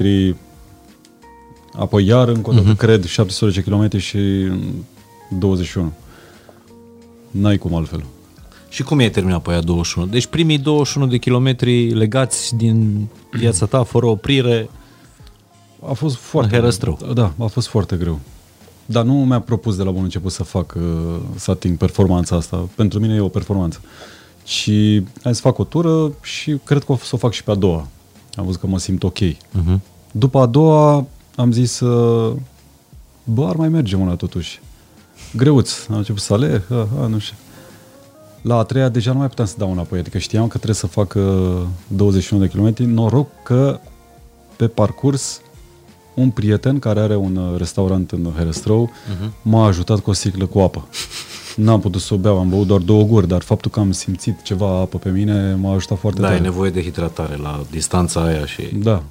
apoi 1.72 2.06
iar 2.06 2.28
încă 2.28 2.50
o 2.50 2.52
dată, 2.52 2.74
uh-huh. 2.74 2.76
cred, 2.76 3.04
17 3.04 3.62
km 3.62 3.96
și 3.96 4.16
mm, 4.50 4.84
21. 5.28 5.92
N-ai 7.30 7.58
cum 7.58 7.74
altfel. 7.74 8.04
Și 8.68 8.82
cum 8.82 8.98
e 8.98 9.08
terminat 9.08 9.42
pe 9.42 9.50
aia 9.50 9.60
21? 9.60 10.06
Deci 10.06 10.26
primii 10.26 10.58
21 10.58 11.06
de 11.06 11.18
kilometri 11.18 11.90
legați 11.90 12.56
din 12.56 13.06
viața 13.30 13.66
ta, 13.66 13.82
fără 13.82 14.06
oprire, 14.06 14.70
A 15.88 15.92
fost 15.92 16.16
foarte 16.16 16.54
Herăstrău. 16.54 16.98
Da, 17.14 17.32
a 17.38 17.46
fost 17.46 17.68
foarte 17.68 17.96
greu. 17.96 18.18
Dar 18.86 19.04
nu 19.04 19.14
mi-a 19.14 19.40
propus 19.40 19.76
de 19.76 19.82
la 19.82 19.90
bun 19.90 20.02
început 20.02 20.32
să 20.32 20.42
fac, 20.42 20.74
uh, 20.76 21.16
să 21.34 21.50
ating 21.50 21.76
performanța 21.76 22.36
asta. 22.36 22.68
Pentru 22.74 23.00
mine 23.00 23.14
e 23.14 23.20
o 23.20 23.28
performanță. 23.28 23.80
Și 24.44 25.02
hai 25.22 25.34
să 25.34 25.40
fac 25.40 25.58
o 25.58 25.64
tură 25.64 26.12
și 26.22 26.56
cred 26.64 26.84
că 26.84 26.92
o 26.92 26.96
să 26.96 27.10
o 27.12 27.16
fac 27.16 27.32
și 27.32 27.44
pe 27.44 27.50
a 27.50 27.54
doua. 27.54 27.86
Am 28.34 28.44
văzut 28.44 28.60
că 28.60 28.66
mă 28.66 28.78
simt 28.78 29.02
ok. 29.02 29.18
uh-huh. 29.18 29.78
După 30.12 30.38
a 30.38 30.46
doua 30.46 31.06
am 31.36 31.52
zis, 31.52 31.80
uh, 31.80 32.36
bă, 33.24 33.46
ar 33.46 33.56
mai 33.56 33.68
merge 33.68 33.96
una 33.96 34.14
totuși. 34.14 34.60
Greuț. 35.36 35.86
Am 35.90 35.96
început 35.96 36.22
să 36.22 36.32
alerg, 36.32 36.62
a, 36.70 36.88
a, 37.02 37.06
nu 37.06 37.18
știu. 37.18 37.36
La 38.42 38.56
a 38.56 38.62
treia 38.62 38.88
deja 38.88 39.12
nu 39.12 39.18
mai 39.18 39.28
puteam 39.28 39.46
să 39.48 39.54
dau 39.58 39.72
înapoi, 39.72 39.98
adică 39.98 40.18
știam 40.18 40.42
că 40.42 40.56
trebuie 40.56 40.74
să 40.74 40.86
fac 40.86 41.14
uh, 41.16 41.62
21 41.86 42.42
de 42.42 42.48
kilometri. 42.48 42.84
Noroc 42.84 43.28
că 43.42 43.80
pe 44.56 44.68
parcurs 44.68 45.40
un 46.14 46.30
prieten 46.30 46.78
care 46.78 47.00
are 47.00 47.16
un 47.16 47.36
uh, 47.36 47.58
restaurant 47.58 48.10
în 48.10 48.32
Herăstrău 48.36 48.90
uh-huh. 48.90 49.30
m-a 49.42 49.66
ajutat 49.66 49.98
cu 49.98 50.10
o 50.10 50.12
sticlă 50.12 50.46
cu 50.46 50.58
apă. 50.58 50.88
N-am 51.56 51.80
putut 51.80 52.00
să 52.00 52.14
o 52.14 52.16
beau, 52.16 52.38
am 52.38 52.48
băut 52.48 52.66
doar 52.66 52.80
două 52.80 53.02
guri, 53.02 53.28
dar 53.28 53.42
faptul 53.42 53.70
că 53.70 53.80
am 53.80 53.92
simțit 53.92 54.42
ceva 54.42 54.66
apă 54.66 54.98
pe 54.98 55.08
mine 55.08 55.54
m-a 55.54 55.74
ajutat 55.74 55.98
foarte 55.98 56.20
Da, 56.20 56.26
tare. 56.26 56.38
ai 56.38 56.44
nevoie 56.44 56.70
de 56.70 56.82
hidratare 56.82 57.36
la 57.36 57.64
distanța 57.70 58.24
aia 58.24 58.46
și... 58.46 58.62
Da. 58.74 59.02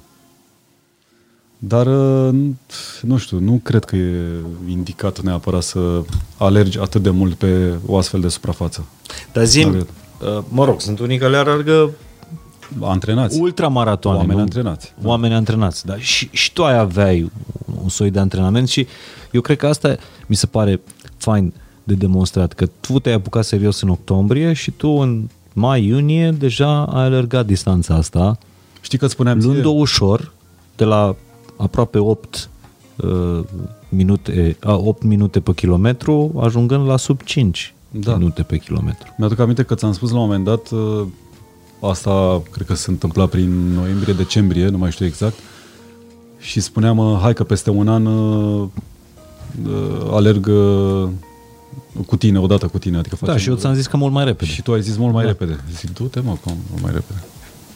Dar, 1.58 1.86
uh, 1.86 2.34
nu 3.02 3.16
știu, 3.16 3.38
nu 3.38 3.60
cred 3.62 3.84
că 3.84 3.96
e 3.96 4.20
indicat 4.68 5.20
neapărat 5.20 5.62
să 5.62 6.02
alergi 6.36 6.78
atât 6.78 7.02
de 7.02 7.10
mult 7.10 7.34
pe 7.34 7.72
o 7.86 7.98
astfel 7.98 8.20
de 8.20 8.28
suprafață. 8.28 8.84
Dar 9.32 9.44
zim, 9.44 9.62
Da, 9.64 9.70
cred. 9.70 9.86
uh, 10.36 10.44
mă 10.48 10.64
rog, 10.64 10.80
sunt 10.80 10.98
unii 10.98 11.18
care 11.18 11.36
alergă 11.36 11.90
Antrenați. 12.80 13.40
ultramaratoane. 13.40 14.18
Oameni 14.18 14.36
nu? 14.36 14.42
antrenați. 14.42 14.94
Oameni 15.02 15.34
antrenați, 15.34 15.86
da. 15.86 15.96
Și, 15.98 16.28
și 16.32 16.52
tu 16.52 16.64
ai 16.64 16.78
aveai 16.78 17.30
un 17.82 17.88
soi 17.88 18.10
de 18.10 18.18
antrenament 18.18 18.68
și 18.68 18.86
eu 19.30 19.40
cred 19.40 19.56
că 19.56 19.66
asta 19.66 19.96
mi 20.26 20.36
se 20.36 20.46
pare 20.46 20.80
fain 21.16 21.52
de 21.84 21.94
demonstrat, 21.94 22.52
că 22.52 22.66
tu 22.80 22.98
te-ai 22.98 23.14
apucat 23.14 23.44
serios 23.44 23.80
în 23.80 23.88
octombrie 23.88 24.52
și 24.52 24.70
tu 24.70 24.88
în 24.88 25.28
mai-iunie 25.52 26.30
deja 26.30 26.84
ai 26.84 27.04
alergat 27.04 27.46
distanța 27.46 27.94
asta, 27.94 28.38
Știi 28.80 28.98
că 28.98 29.04
îți 29.04 29.14
spuneam 29.14 29.38
ție? 29.40 29.48
luând-o 29.48 29.70
ușor, 29.70 30.32
de 30.76 30.84
la 30.84 31.16
aproape 31.58 31.98
8 31.98 32.48
uh, 32.96 33.40
minute, 33.88 34.56
a, 34.60 34.74
8 34.76 35.02
minute 35.02 35.40
pe 35.40 35.52
kilometru, 35.52 36.32
ajungând 36.40 36.86
la 36.86 36.96
sub 36.96 37.20
5 37.22 37.74
Da. 37.90 38.14
minute 38.16 38.42
pe 38.42 38.58
kilometru. 38.58 39.14
Mi-aduc 39.18 39.38
aminte 39.38 39.62
că 39.62 39.74
ți-am 39.74 39.92
spus 39.92 40.10
la 40.10 40.16
un 40.18 40.22
moment 40.24 40.44
dat, 40.44 40.70
uh, 40.70 41.06
asta 41.80 42.42
cred 42.50 42.66
că 42.66 42.74
se 42.74 42.90
întâmpla 42.90 43.26
prin 43.26 43.50
noiembrie-decembrie, 43.74 44.68
nu 44.68 44.78
mai 44.78 44.90
știu 44.90 45.06
exact, 45.06 45.34
și 46.38 46.60
spuneam, 46.60 46.98
uh, 46.98 47.18
hai 47.22 47.34
că 47.34 47.44
peste 47.44 47.70
un 47.70 47.88
an 47.88 48.06
uh, 48.06 48.68
uh, 49.66 50.08
alerg 50.10 50.46
uh, 50.46 51.08
cu 52.06 52.16
tine, 52.16 52.38
odată 52.38 52.66
cu 52.66 52.78
tine. 52.78 52.96
Adică 52.98 53.16
Da, 53.20 53.26
facem, 53.26 53.40
și 53.42 53.48
eu 53.48 53.54
ți-am 53.56 53.74
zis 53.74 53.86
că 53.86 53.96
mult 53.96 54.12
mai 54.12 54.24
repede. 54.24 54.50
Și 54.50 54.62
tu 54.62 54.72
ai 54.72 54.82
zis 54.82 54.96
mult 54.96 55.14
mai 55.14 55.24
repede. 55.24 55.60
Zic, 55.76 55.94
du-te 55.94 56.20
mă, 56.20 56.36
cum 56.44 56.56
mult 56.70 56.82
mai 56.82 56.92
repede. 56.92 57.24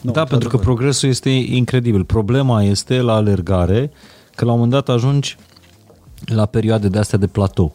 Nu, 0.02 0.10
da, 0.12 0.20
pentru 0.24 0.28
că 0.28 0.34
într-adevăr. 0.34 0.60
progresul 0.64 1.08
este 1.08 1.30
incredibil. 1.30 2.04
Problema 2.04 2.62
este 2.62 3.00
la 3.00 3.12
alergare 3.14 3.90
că 4.34 4.44
la 4.44 4.52
un 4.52 4.58
moment 4.58 4.84
dat 4.84 4.94
ajungi 4.94 5.36
la 6.24 6.46
perioade 6.46 6.88
de 6.88 6.98
astea 6.98 7.18
de 7.18 7.26
platou. 7.26 7.74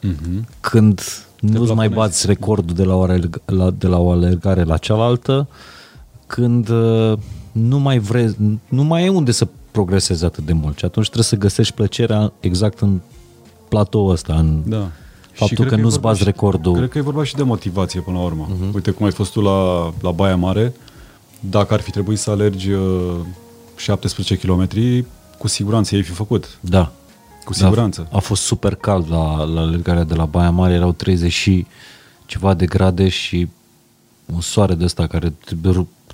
Mhm. 0.00 0.46
Când 0.60 1.00
nu-ți 1.40 1.54
mai 1.56 1.64
plafonezi. 1.66 1.94
bați 1.94 2.26
recordul 2.26 2.74
de 2.76 2.84
la, 2.84 2.94
o 2.96 3.02
alerg- 3.06 3.42
la, 3.44 3.70
de 3.70 3.86
la 3.86 3.98
o 3.98 4.10
alergare 4.10 4.62
la 4.62 4.76
cealaltă, 4.76 5.48
când 6.26 6.68
uh, 6.68 7.12
nu 7.52 7.78
mai 7.78 7.98
vrei, 7.98 8.36
nu 8.68 8.82
mai 8.84 9.04
e 9.04 9.08
unde 9.08 9.30
să 9.30 9.46
progresezi 9.70 10.24
atât 10.24 10.44
de 10.46 10.52
mult. 10.52 10.78
Și 10.78 10.84
atunci 10.84 11.04
trebuie 11.04 11.26
să 11.26 11.36
găsești 11.36 11.74
plăcerea 11.74 12.32
exact 12.40 12.78
în 12.80 13.00
platou 13.68 14.06
ăsta, 14.06 14.34
în 14.34 14.62
Da. 14.66 14.88
faptul 15.32 15.56
cred 15.56 15.68
că 15.68 15.74
e 15.74 15.80
nu-ți 15.82 15.92
vorba 15.94 16.08
bați 16.08 16.18
și- 16.20 16.24
recordul. 16.24 16.74
Cred 16.74 16.88
că 16.88 16.98
e 16.98 17.00
vorba 17.00 17.24
și 17.24 17.34
de 17.34 17.42
motivație 17.42 18.00
până 18.00 18.16
la 18.18 18.22
urmă. 18.24 18.46
Mhm. 18.50 18.70
Uh-huh. 18.70 18.74
Uite 18.74 18.90
cum 18.90 19.06
ai 19.06 19.12
fost 19.12 19.32
tu 19.32 19.40
la, 19.40 19.90
la 20.02 20.10
Baia 20.10 20.36
Mare, 20.36 20.72
dacă 21.50 21.74
ar 21.74 21.80
fi 21.80 21.90
trebuit 21.90 22.18
să 22.18 22.30
alergi 22.30 22.70
uh, 22.70 23.16
17 23.76 24.36
km, 24.36 24.68
cu 25.38 25.48
siguranță 25.48 25.94
ai 25.94 26.02
fi 26.02 26.10
făcut. 26.10 26.58
Da. 26.60 26.92
Cu 27.44 27.52
siguranță. 27.52 28.06
Da, 28.10 28.16
a 28.16 28.20
fost 28.20 28.42
super 28.42 28.74
cald 28.74 29.10
la, 29.10 29.44
la 29.44 29.60
alergarea 29.60 30.04
de 30.04 30.14
la 30.14 30.24
Baia 30.24 30.50
Mare, 30.50 30.74
erau 30.74 30.92
30 30.92 31.32
și 31.32 31.66
ceva 32.26 32.54
de 32.54 32.66
grade 32.66 33.08
și 33.08 33.48
un 34.34 34.40
soare 34.40 34.74
de 34.74 34.84
ăsta 34.84 35.06
care 35.06 35.32
te, 35.44 35.54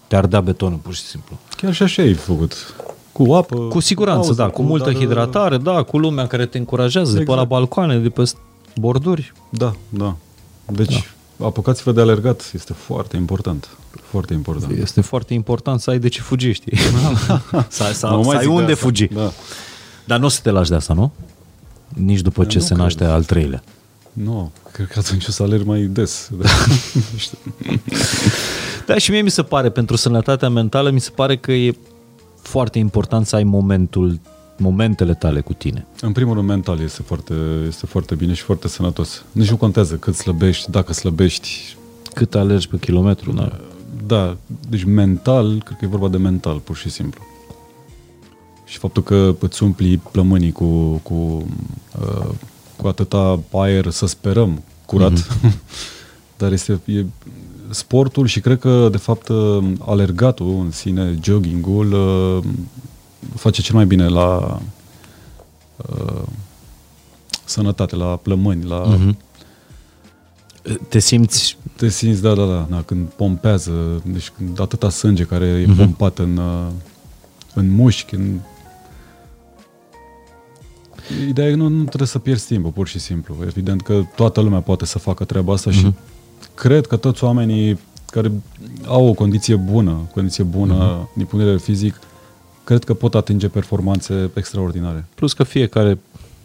te 0.07 0.17
ardea 0.17 0.41
betonul 0.41 0.79
pur 0.79 0.95
și 0.95 1.03
simplu. 1.03 1.39
Chiar 1.57 1.73
și 1.73 1.83
așa 1.83 2.03
ai 2.03 2.15
făcut. 2.15 2.75
Cu 3.13 3.33
apă. 3.33 3.57
Cu 3.57 3.81
siguranță, 3.81 4.21
pauză, 4.21 4.43
da, 4.43 4.49
cu 4.49 4.63
multă 4.63 4.85
dar, 4.85 4.95
uh, 4.95 4.99
hidratare, 4.99 5.57
da, 5.57 5.83
cu 5.83 5.99
lumea 5.99 6.27
care 6.27 6.47
te 6.47 6.59
încurajează 6.59 7.11
de 7.11 7.17
pe 7.17 7.23
Exact. 7.23 7.39
la 7.39 7.45
balcoane, 7.45 7.99
de 7.99 8.09
pe 8.09 8.33
borduri. 8.77 9.33
Da, 9.49 9.73
da. 9.89 10.17
Deci, 10.67 10.93
da. 10.93 11.01
Apucați-vă 11.43 11.93
de 11.93 12.01
alergat, 12.01 12.51
este 12.55 12.73
foarte 12.73 13.17
important. 13.17 13.69
Foarte 14.03 14.33
important. 14.35 14.79
Este 14.79 15.01
foarte 15.01 15.35
important 15.35 15.81
să 15.81 15.91
ai 15.91 15.99
de 15.99 16.09
ce 16.09 16.21
fugi, 16.21 16.53
știi? 16.53 16.79
să, 17.69 17.91
să, 17.95 18.07
Nu 18.07 18.23
să 18.23 18.29
mai 18.29 18.37
ai 18.37 18.43
zic 18.43 18.51
de 18.51 18.55
unde 18.57 18.73
asta. 18.73 18.85
fugi. 18.85 19.07
Da. 19.07 19.33
Dar 20.05 20.19
nu 20.19 20.25
o 20.25 20.29
să 20.29 20.41
te 20.43 20.51
lași 20.51 20.71
de 20.71 20.75
asta, 20.77 20.95
nu? 20.95 21.13
Nici 21.89 22.21
după 22.21 22.45
ce 22.45 22.57
nu 22.59 22.63
se 22.63 22.69
cred. 22.73 22.79
naște 22.85 23.05
al 23.05 23.25
treilea. 23.25 23.63
Nu, 24.13 24.53
cred 24.73 24.87
că 24.87 24.99
atunci 24.99 25.27
o 25.27 25.31
să 25.31 25.43
alerg 25.43 25.67
mai 25.67 25.81
des. 25.83 26.29
Da. 26.33 26.49
Nu 27.13 27.19
știu. 27.19 27.39
Da, 28.87 28.99
și 28.99 29.11
mie 29.11 29.21
mi 29.23 29.31
se 29.31 29.43
pare, 29.43 29.71
pentru 29.71 29.97
sănătatea 29.97 30.49
mentală, 30.49 30.91
mi 30.91 31.01
se 31.01 31.11
pare 31.15 31.37
că 31.37 31.53
e 31.53 31.77
foarte 32.43 32.79
important 32.79 33.27
să 33.27 33.37
ai 33.37 33.45
momentul, 33.45 34.21
momentele 34.59 35.15
tale 35.15 35.41
cu 35.41 35.53
tine. 35.53 35.87
În 36.01 36.13
primul 36.13 36.35
rând, 36.35 36.49
mental 36.49 36.81
este 36.81 37.03
foarte, 37.03 37.35
este 37.67 37.87
foarte 37.87 38.15
bine 38.15 38.35
și 38.35 38.43
foarte 38.43 38.69
sănătos. 38.69 39.25
Nici 39.33 39.51
nu 39.51 39.57
contează 39.57 39.95
cât 39.95 40.15
slăbești, 40.15 40.71
dacă 40.71 40.93
slăbești. 40.93 41.77
Cât 42.15 42.35
alergi 42.35 42.69
pe 42.69 42.79
kilometru, 42.79 43.33
da. 43.33 43.61
Da, 44.07 44.37
deci 44.69 44.85
mental, 44.85 45.63
cred 45.65 45.79
că 45.79 45.85
e 45.85 45.89
vorba 45.89 46.09
de 46.09 46.17
mental, 46.17 46.59
pur 46.59 46.77
și 46.77 46.91
simplu. 46.91 47.23
Și 48.65 48.79
faptul 48.79 49.03
că 49.03 49.35
îți 49.41 49.63
umpli 49.63 49.97
plămânii 49.97 50.53
cu, 50.53 51.01
cu, 51.03 51.47
uh, 52.01 52.31
cu 52.77 52.87
atâta 52.87 53.41
aer, 53.53 53.91
să 53.91 54.07
sperăm, 54.07 54.63
curat. 54.87 55.13
Mm-hmm. 55.13 55.53
Dar 56.39 56.53
este 56.53 56.81
e, 56.85 57.05
sportul 57.71 58.27
și 58.27 58.41
cred 58.41 58.59
că, 58.59 58.89
de 58.91 58.97
fapt, 58.97 59.29
uh, 59.29 59.65
alergatul 59.79 60.61
în 60.65 60.71
sine, 60.71 61.19
joggingul, 61.23 61.93
uh, 61.93 62.45
face 63.35 63.63
cel 63.63 63.75
mai 63.75 63.87
bine 63.87 64.09
la 64.09 64.61
uh, 65.77 66.23
sănătate, 67.45 67.97
la 67.97 68.17
plămâni, 68.17 68.65
la... 68.65 68.79
Mhm. 68.87 69.19
Te 70.89 70.99
simți 70.99 71.57
Te 71.77 71.89
simți, 71.89 72.23
da, 72.23 72.35
da, 72.35 72.45
da, 72.45 72.67
da, 72.71 72.83
când 72.83 73.07
pompează, 73.07 74.03
deci 74.05 74.31
când 74.31 74.61
atâta 74.61 74.91
sânge 74.91 75.25
care 75.25 75.47
e 75.47 75.67
Mhm. 75.67 75.77
pompat 75.77 76.19
în, 76.19 76.37
uh, 76.37 76.67
în 77.55 77.71
mușchi, 77.71 78.15
în... 78.15 78.39
Ideea 81.29 81.47
e 81.49 81.51
că 81.51 81.57
nu, 81.57 81.69
nu 81.69 81.85
trebuie 81.85 82.09
să 82.09 82.19
pierzi 82.19 82.47
timpul, 82.47 82.71
pur 82.71 82.89
și 82.89 82.99
simplu. 82.99 83.37
Evident 83.47 83.83
că 83.83 84.03
toată 84.17 84.41
lumea 84.41 84.61
poate 84.61 84.85
să 84.87 84.99
facă 84.99 85.25
treaba 85.25 85.53
asta 85.53 85.71
și 85.71 85.85
Mhm. 85.85 85.97
cred 86.55 86.87
că 86.87 86.97
toți 86.97 87.25
oamenii 87.25 87.79
care 88.11 88.33
au 88.87 89.07
o 89.07 89.13
condiție 89.13 89.57
bună, 89.57 90.09
condiție 90.15 90.45
bună 90.45 90.75
uh-huh. 90.75 91.15
din 91.15 91.25
punct 91.27 91.45
de 91.45 91.51
vedere 91.51 91.59
fizic, 91.59 92.01
cred 92.69 92.85
că 92.85 92.95
pot 92.95 93.15
atinge 93.15 93.49
performanțe 93.49 94.31
extraordinare. 94.35 95.07
Plus 95.15 95.33
că 95.33 95.43
fiecare, 95.43 95.99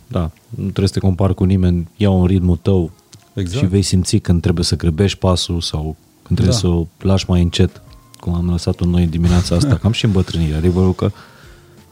da, 0.08 0.32
nu 0.50 0.64
trebuie 0.64 0.88
să 0.88 0.94
te 0.94 1.00
compari 1.00 1.34
cu 1.34 1.44
nimeni, 1.44 1.88
ia 1.98 2.10
un 2.10 2.26
ritmul 2.26 2.58
tău 2.62 2.92
exact. 3.34 3.64
și 3.64 3.70
vei 3.70 3.82
simți 3.82 4.18
când 4.18 4.42
trebuie 4.42 4.64
să 4.64 4.76
grăbești 4.76 5.18
pasul 5.18 5.62
sau 5.62 5.96
când 6.22 6.40
trebuie 6.40 6.54
da. 6.54 6.60
să 6.60 6.68
o 6.68 6.88
lași 7.00 7.26
mai 7.28 7.42
încet, 7.42 7.82
cum 8.20 8.34
am 8.34 8.50
lăsat-o 8.50 8.86
noi 8.86 9.08
dimineața 9.08 9.56
asta, 9.56 9.76
cam 9.78 9.92
și 9.92 10.06
îmbătrânirea. 10.06 10.58
Adevărul 10.58 10.94
că 10.94 11.12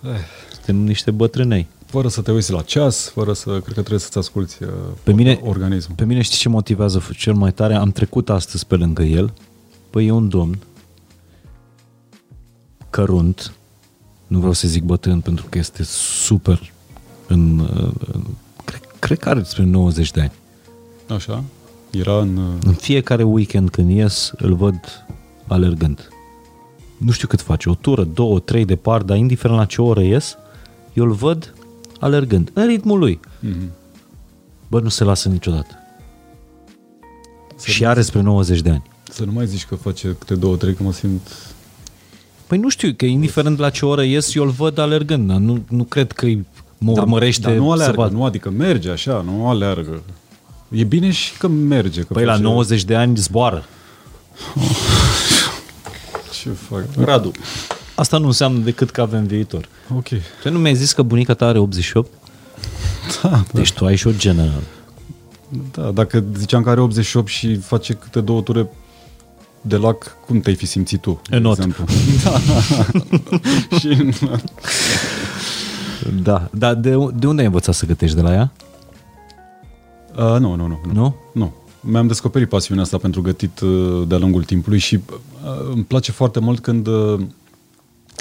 eh. 0.03 0.09
suntem 0.51 0.75
niște 0.75 1.11
bătrânei. 1.11 1.67
Fără 1.85 2.07
să 2.07 2.21
te 2.21 2.31
uiți 2.31 2.51
la 2.51 2.61
ceas, 2.61 3.09
fără 3.09 3.33
să, 3.33 3.49
cred 3.49 3.63
că 3.63 3.71
trebuie 3.71 3.99
să-ți 3.99 4.17
asculti 4.17 4.63
uh, 4.63 4.69
pe 5.03 5.13
mine, 5.13 5.39
organismul. 5.43 5.95
Pe 5.95 6.05
mine 6.05 6.21
știi 6.21 6.37
ce 6.37 6.49
motivează 6.49 7.01
cel 7.17 7.33
mai 7.33 7.51
tare? 7.51 7.75
Am 7.75 7.91
trecut 7.91 8.29
astăzi 8.29 8.65
pe 8.65 8.75
lângă 8.75 9.03
el, 9.03 9.33
păi 9.89 10.07
e 10.07 10.11
un 10.11 10.29
domn 10.29 10.59
cărunt, 12.89 13.53
nu 14.31 14.37
vreau 14.37 14.53
să 14.53 14.67
zic 14.67 14.83
bătrân 14.83 15.19
pentru 15.19 15.45
că 15.49 15.57
este 15.57 15.83
super 15.83 16.71
în, 17.27 17.59
în 18.13 18.23
cred, 18.65 18.81
cred 18.99 19.19
că 19.19 19.29
are 19.29 19.43
spre 19.43 19.63
90 19.63 20.11
de 20.11 20.21
ani. 20.21 20.31
Așa? 21.07 21.43
Era 21.89 22.19
în... 22.19 22.37
Uh, 22.37 22.53
în 22.65 22.73
fiecare 22.73 23.23
weekend 23.23 23.69
când 23.69 23.89
ies, 23.89 24.31
îl 24.37 24.53
văd 24.53 25.05
alergând. 25.47 26.09
Nu 26.97 27.11
știu 27.11 27.27
cât 27.27 27.41
face, 27.41 27.69
o 27.69 27.73
tură, 27.73 28.03
două, 28.03 28.39
trei 28.39 28.65
de 28.65 28.75
par, 28.75 29.01
dar 29.01 29.17
indiferent 29.17 29.59
la 29.59 29.65
ce 29.65 29.81
oră 29.81 30.01
ies, 30.01 30.37
eu 30.93 31.05
îl 31.05 31.11
văd 31.11 31.53
alergând, 31.99 32.51
în 32.53 32.67
ritmul 32.67 32.99
lui. 32.99 33.19
Mm-hmm. 33.19 33.69
Bă, 34.67 34.79
nu 34.79 34.89
se 34.89 35.03
lasă 35.03 35.29
niciodată. 35.29 35.75
Să 37.55 37.69
și 37.69 37.85
are 37.85 38.01
spre 38.01 38.21
90 38.21 38.61
de 38.61 38.69
ani. 38.69 38.83
Să 39.03 39.25
nu 39.25 39.31
mai 39.31 39.47
zici 39.47 39.65
că 39.65 39.75
face 39.75 40.15
câte 40.19 40.35
două, 40.35 40.55
trei, 40.55 40.73
că 40.73 40.83
mă 40.83 40.93
simt... 40.93 41.27
Păi 42.51 42.59
nu 42.59 42.69
știu, 42.69 42.93
că 42.97 43.05
indiferent 43.05 43.57
la 43.57 43.69
ce 43.69 43.85
oră 43.85 44.03
ies, 44.03 44.35
eu 44.35 44.43
îl 44.43 44.49
văd 44.49 44.77
alergând. 44.77 45.27
Dar 45.27 45.37
nu, 45.37 45.63
nu 45.69 45.83
cred 45.83 46.11
că 46.11 46.25
mă 46.77 46.93
da, 46.93 47.01
urmărește 47.01 47.41
dar 47.41 47.53
nu 47.53 47.71
alergă, 47.71 48.09
nu, 48.11 48.25
adică 48.25 48.49
merge 48.49 48.89
așa, 48.89 49.21
nu 49.25 49.47
alergă. 49.49 50.01
E 50.69 50.83
bine 50.83 51.11
și 51.11 51.37
că 51.37 51.47
merge. 51.47 52.01
Că 52.01 52.13
păi 52.13 52.25
face... 52.25 52.41
la 52.41 52.49
90 52.49 52.83
de 52.83 52.95
ani 52.95 53.15
zboară. 53.15 53.65
Ce 56.41 56.49
fac? 56.49 56.83
Radu, 57.05 57.31
asta 57.95 58.17
nu 58.17 58.25
înseamnă 58.25 58.59
decât 58.59 58.89
că 58.89 59.01
avem 59.01 59.25
viitor. 59.25 59.69
Ok. 59.95 60.07
Tu 60.41 60.51
nu 60.51 60.59
mi-ai 60.59 60.75
zis 60.75 60.93
că 60.93 61.01
bunica 61.01 61.33
ta 61.33 61.45
are 61.45 61.59
88? 61.59 62.11
Da, 63.21 63.29
da. 63.29 63.43
Deci 63.51 63.71
tu 63.71 63.85
ai 63.85 63.95
și 63.95 64.07
o 64.07 64.11
general. 64.11 64.63
Da, 65.71 65.91
dacă 65.91 66.23
ziceam 66.37 66.63
că 66.63 66.69
are 66.69 66.81
88 66.81 67.27
și 67.27 67.55
face 67.55 67.93
câte 67.93 68.21
două 68.21 68.41
ture 68.41 68.69
de 69.61 69.75
lac, 69.75 70.17
cum 70.25 70.39
te-ai 70.39 70.55
fi 70.55 70.65
simțit 70.65 71.01
tu? 71.01 71.21
În 71.29 71.41
not. 71.41 71.57
Exemplu? 71.57 71.85
Da. 72.23 72.39
și 73.79 74.13
Da, 76.23 76.49
dar 76.53 76.75
de, 76.75 76.89
de 77.15 77.27
unde 77.27 77.41
ai 77.41 77.47
învățat 77.47 77.75
să 77.75 77.85
gătești? 77.85 78.15
De 78.15 78.21
la 78.21 78.33
ea? 78.33 78.51
Uh, 80.15 80.39
nu, 80.39 80.55
nu, 80.55 80.67
nu, 80.67 80.79
nu. 80.85 80.93
Nu? 80.93 81.15
Nu. 81.33 81.53
Mi-am 81.79 82.07
descoperit 82.07 82.49
pasiunea 82.49 82.83
asta 82.83 82.97
pentru 82.97 83.21
gătit 83.21 83.59
uh, 83.59 84.07
de-a 84.07 84.17
lungul 84.17 84.43
timpului 84.43 84.77
și 84.77 84.95
uh, 84.95 85.71
îmi 85.73 85.83
place 85.83 86.11
foarte 86.11 86.39
mult 86.39 86.59
când 86.59 86.87
uh, 86.87 87.19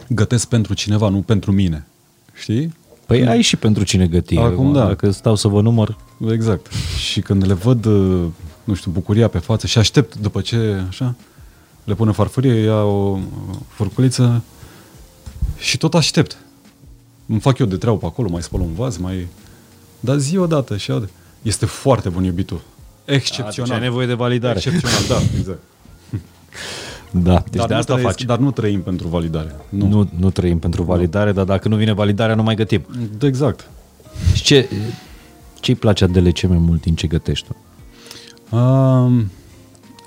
gătesc 0.08 0.48
pentru 0.48 0.74
cineva, 0.74 1.08
nu 1.08 1.20
pentru 1.20 1.52
mine. 1.52 1.86
Știi? 2.34 2.74
Păi 3.06 3.26
ai 3.26 3.40
și 3.40 3.56
pentru 3.56 3.82
cine 3.82 4.06
găti. 4.06 4.36
Acum 4.36 4.72
da. 4.72 4.86
Dacă 4.86 5.10
stau 5.10 5.34
să 5.36 5.48
vă 5.48 5.60
număr. 5.60 5.96
Exact. 6.32 6.66
Și 6.98 7.20
când 7.20 7.46
le 7.46 7.52
văd, 7.52 7.84
uh, 7.84 8.24
nu 8.64 8.74
știu, 8.74 8.90
bucuria 8.90 9.28
pe 9.28 9.38
față 9.38 9.66
și 9.66 9.78
aștept 9.78 10.16
după 10.16 10.40
ce, 10.40 10.84
așa, 10.88 11.14
le 11.90 11.96
pune 11.96 12.12
farfurie, 12.12 12.54
ia 12.54 12.82
o 12.84 13.18
furculiță 13.68 14.42
și 15.58 15.78
tot 15.78 15.94
aștept. 15.94 16.38
Îmi 17.26 17.40
fac 17.40 17.58
eu 17.58 17.66
de 17.66 17.76
treabă 17.76 17.98
pe 17.98 18.06
acolo, 18.06 18.28
mai 18.28 18.42
spăl 18.42 18.60
un 18.60 18.74
vaz, 18.74 18.96
mai... 18.96 19.26
Dar 20.00 20.16
zi 20.16 20.36
odată 20.36 20.76
și 20.76 20.90
aude. 20.90 21.10
Este 21.42 21.66
foarte 21.66 22.08
bun 22.08 22.24
iubitul. 22.24 22.60
Excepțional. 23.04 23.72
ai 23.72 23.80
nevoie 23.80 24.06
de 24.06 24.14
validare. 24.14 24.54
Excepțional, 24.54 25.02
da, 25.08 25.38
exact. 25.38 25.62
Da, 27.10 27.44
deci 27.50 27.60
dar 27.60 27.68
de 27.68 27.74
asta 27.74 27.92
trăiesc, 27.92 28.16
faci. 28.16 28.26
Dar 28.26 28.38
nu 28.38 28.50
trăim 28.50 28.82
pentru 28.82 29.08
validare. 29.08 29.54
Nu, 29.68 29.86
nu, 29.86 30.10
nu 30.18 30.30
trăim 30.30 30.58
pentru 30.58 30.82
validare, 30.82 31.32
dar 31.32 31.44
dacă 31.44 31.68
nu 31.68 31.76
vine 31.76 31.92
validarea, 31.92 32.34
nu 32.34 32.42
mai 32.42 32.54
gătim. 32.54 32.86
Exact. 33.22 33.70
Și 34.34 34.42
ce, 34.42 34.68
ce-i 35.60 35.74
place 35.74 36.04
Adele 36.04 36.30
ce 36.30 36.46
mai 36.46 36.58
mult 36.58 36.80
din 36.80 36.94
ce 36.94 37.06
gătești 37.06 37.46
tu? 37.46 37.56
Um, 38.56 39.30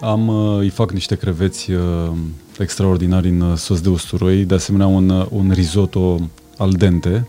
am, 0.02 0.28
uh, 0.28 0.60
îi 0.60 0.70
fac 0.70 0.91
niște 0.91 1.15
creveți 1.15 1.72
uh, 1.72 2.11
extraordinari 2.60 3.30
în 3.30 3.41
uh, 3.41 3.57
sos 3.57 3.82
de 3.82 3.90
usturoi, 3.90 4.45
de 4.45 4.53
asemenea 4.53 4.88
un, 4.88 5.28
un 5.30 5.52
risotto 5.53 6.30
al 6.57 6.72
dente, 6.72 7.28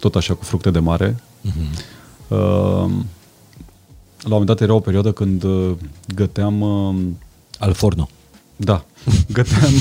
tot 0.00 0.16
așa 0.16 0.34
cu 0.34 0.44
fructe 0.44 0.70
de 0.70 0.78
mare. 0.78 1.14
Uh-huh. 1.14 1.78
Uh, 2.28 2.90
la 4.18 4.34
un 4.34 4.40
moment 4.40 4.46
dat 4.46 4.60
era 4.60 4.74
o 4.74 4.80
perioadă 4.80 5.12
când 5.12 5.44
găteam... 6.14 6.60
Uh, 6.60 6.94
al 7.58 7.72
forno. 7.72 8.08
Da. 8.56 8.84
Găteam, 9.32 9.72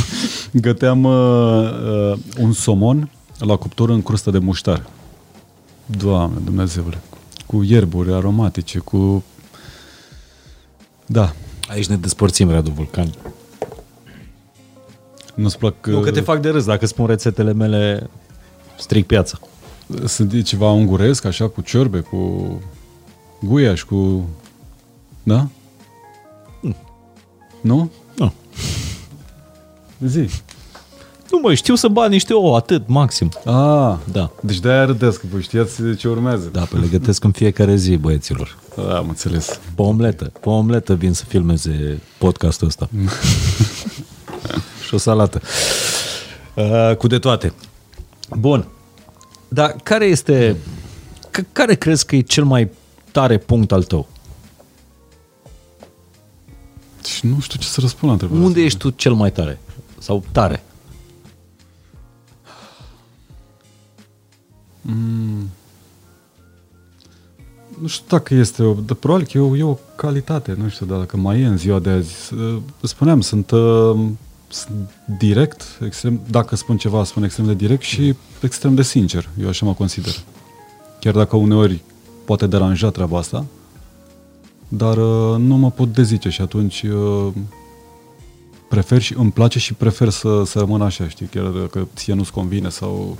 găteam 0.52 1.04
uh, 1.04 1.14
uh, 2.12 2.18
un 2.40 2.54
somon 2.54 3.10
la 3.38 3.56
cuptor 3.56 3.90
în 3.90 4.02
crustă 4.02 4.32
de 4.32 4.38
muștar. 4.38 4.90
Doamne, 5.86 6.40
Dumnezeule. 6.44 7.02
Cu 7.46 7.64
ierburi 7.64 8.14
aromatice, 8.14 8.80
cu... 8.80 9.24
Da. 11.06 11.34
Aici 11.74 11.88
ne 11.88 11.95
despărțim, 11.95 12.50
Radu 12.50 12.72
Vulcan. 12.72 13.14
Nu-ți 15.36 15.58
plac... 15.58 15.88
Nu 15.88 16.00
că 16.00 16.12
te 16.12 16.20
uh, 16.20 16.26
fac 16.26 16.41
de 16.41 16.50
râs, 16.50 16.66
dacă 16.66 16.86
spun 16.86 17.06
rețetele 17.06 17.54
mele, 17.54 18.10
stric 18.80 19.06
piața. 19.06 19.40
Sunt 20.06 20.44
ceva 20.44 20.72
unguresc, 20.72 21.26
așa, 21.26 21.48
cu 21.48 21.62
ciorbe, 21.62 22.00
cu 22.00 22.62
guiaș, 23.41 23.84
cu... 23.84 24.30
Da? 25.24 25.48
Mm. 26.62 26.76
Nu? 27.62 27.91
Nu. 28.18 28.34
Zi. 30.06 30.30
Nu 31.34 31.40
mai 31.42 31.56
știu 31.56 31.76
să 31.76 31.88
bat 31.88 32.10
niște 32.10 32.34
ouă, 32.34 32.56
atât, 32.56 32.88
maxim. 32.88 33.32
Ah, 33.46 33.96
da. 34.12 34.32
Deci 34.42 34.60
de-aia 34.60 34.86
râdesc, 34.86 35.22
că 35.32 35.40
știați 35.40 35.96
ce 35.98 36.08
urmează. 36.08 36.50
Da, 36.52 36.62
pe 36.62 36.78
le 36.78 36.88
gătesc 36.88 37.24
în 37.24 37.32
fiecare 37.32 37.76
zi, 37.76 37.96
băieților. 37.96 38.58
Da, 38.76 38.98
am 38.98 39.08
înțeles. 39.08 39.60
Pe 39.76 39.82
omletă. 39.82 40.32
Pe 40.42 40.50
omletă 40.50 40.94
vin 40.96 41.14
să 41.14 41.26
filmeze 41.26 42.02
podcastul 42.18 42.68
ăsta. 42.68 42.90
și 44.88 44.94
o 44.94 44.98
salată. 44.98 45.42
Uh, 46.56 46.96
cu 46.98 47.08
de 47.08 47.20
toate. 47.20 47.54
Bun. 48.40 48.68
Dar 49.48 49.76
care 49.84 50.06
este... 50.06 50.58
C- 51.38 51.52
care 51.52 51.76
crezi 51.76 52.06
că 52.06 52.16
e 52.16 52.22
cel 52.22 52.44
mai 52.44 52.70
tare 53.12 53.38
punct 53.38 53.72
al 53.72 53.84
tău? 53.84 54.08
Și 57.06 57.26
nu 57.26 57.40
știu 57.40 57.60
ce 57.60 57.68
să 57.68 57.80
răspund 57.80 58.06
la 58.06 58.12
întrebarea 58.12 58.44
Unde 58.46 58.54
asta. 58.60 58.66
ești 58.66 58.80
tu 58.80 58.90
cel 58.90 59.14
mai 59.14 59.32
tare? 59.32 59.60
Sau 60.00 60.24
tare? 60.32 60.64
Mm. 64.86 65.50
Nu 67.82 67.88
știu 67.88 68.06
dacă 68.08 68.34
este 68.34 68.64
o... 68.64 68.74
De, 68.74 68.94
probabil 68.94 69.26
că 69.26 69.38
e 69.38 69.42
o, 69.42 69.58
e 69.58 69.64
o 69.64 69.78
calitate, 69.96 70.56
nu 70.62 70.70
știu 70.70 70.86
dacă 70.86 71.18
mai 71.18 71.42
e 71.42 71.46
în 71.46 71.58
ziua 71.58 71.80
de 71.80 71.90
azi. 71.90 72.14
Spuneam, 72.82 73.22
sunt, 73.22 73.52
uh, 73.52 74.00
sunt 74.48 74.90
direct, 75.18 75.80
extrem, 75.86 76.20
dacă 76.30 76.56
spun 76.56 76.78
ceva, 76.78 77.04
spun 77.04 77.24
extrem 77.24 77.46
de 77.46 77.54
direct 77.54 77.82
și 77.82 78.16
extrem 78.42 78.76
de 78.76 78.82
sincer. 78.82 79.30
Eu 79.42 79.48
așa 79.48 79.66
mă 79.66 79.74
consider. 79.74 80.14
Chiar 81.00 81.14
dacă 81.14 81.36
uneori 81.36 81.82
poate 82.26 82.48
deranja 82.48 82.90
treaba 82.90 83.18
asta, 83.18 83.46
dar 84.68 84.98
uh, 84.98 85.38
nu 85.38 85.56
mă 85.56 85.72
pot 85.72 85.94
dezice 85.94 86.30
și 86.30 86.42
atunci 86.42 86.82
uh, 86.82 87.28
prefer 88.70 89.02
și 89.02 89.14
îmi 89.18 89.32
place 89.32 89.60
și 89.60 89.74
prefer 89.74 90.10
să, 90.10 90.44
să 90.46 90.60
rămân 90.60 90.82
așa, 90.82 91.08
știi, 91.08 91.26
chiar 91.26 91.46
dacă 91.46 91.88
ție 91.96 92.14
nu-ți 92.14 92.32
convine 92.32 92.70
sau 92.70 93.18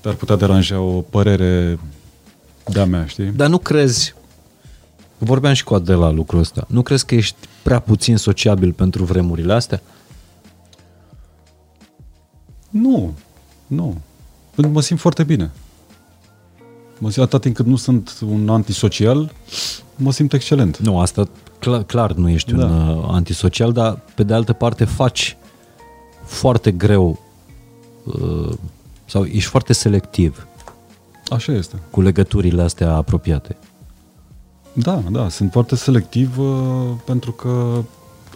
te-ar 0.00 0.14
putea 0.14 0.36
deranja 0.36 0.80
o 0.80 1.00
părere 1.00 1.78
de-a 2.66 2.84
mea, 2.84 3.06
știi? 3.06 3.24
Dar 3.24 3.48
nu 3.48 3.58
crezi, 3.58 4.14
vorbeam 5.18 5.54
și 5.54 5.64
cu 5.64 5.74
Adela 5.74 6.10
lucrul 6.10 6.40
ăsta, 6.40 6.64
nu 6.68 6.82
crezi 6.82 7.06
că 7.06 7.14
ești 7.14 7.36
prea 7.62 7.78
puțin 7.78 8.16
sociabil 8.16 8.72
pentru 8.72 9.04
vremurile 9.04 9.52
astea? 9.52 9.82
Nu, 12.70 13.14
nu. 13.66 13.96
Mă 14.54 14.80
simt 14.80 15.00
foarte 15.00 15.24
bine. 15.24 15.50
Mă 16.98 17.10
simt 17.10 17.26
atât 17.26 17.40
timp 17.40 17.56
cât 17.56 17.66
nu 17.66 17.76
sunt 17.76 18.18
un 18.28 18.48
antisocial, 18.48 19.32
mă 19.96 20.12
simt 20.12 20.32
excelent. 20.32 20.78
Nu, 20.78 21.00
asta 21.00 21.28
clar, 21.58 21.82
clar 21.82 22.12
nu 22.12 22.28
ești 22.28 22.52
da. 22.52 22.64
un 22.64 22.88
uh, 22.88 23.08
antisocial, 23.10 23.72
dar 23.72 24.00
pe 24.14 24.22
de 24.22 24.34
altă 24.34 24.52
parte 24.52 24.84
faci 24.84 25.36
foarte 26.24 26.70
greu 26.70 27.18
uh, 28.04 28.52
sau 29.08 29.24
ești 29.24 29.50
foarte 29.50 29.72
selectiv. 29.72 30.46
Așa 31.28 31.52
este. 31.52 31.76
Cu 31.90 32.00
legăturile 32.00 32.62
astea 32.62 32.94
apropiate. 32.94 33.56
Da, 34.72 35.02
da, 35.10 35.28
sunt 35.28 35.52
foarte 35.52 35.76
selectiv 35.76 36.38
uh, 36.38 36.90
pentru 37.04 37.32
că 37.32 37.82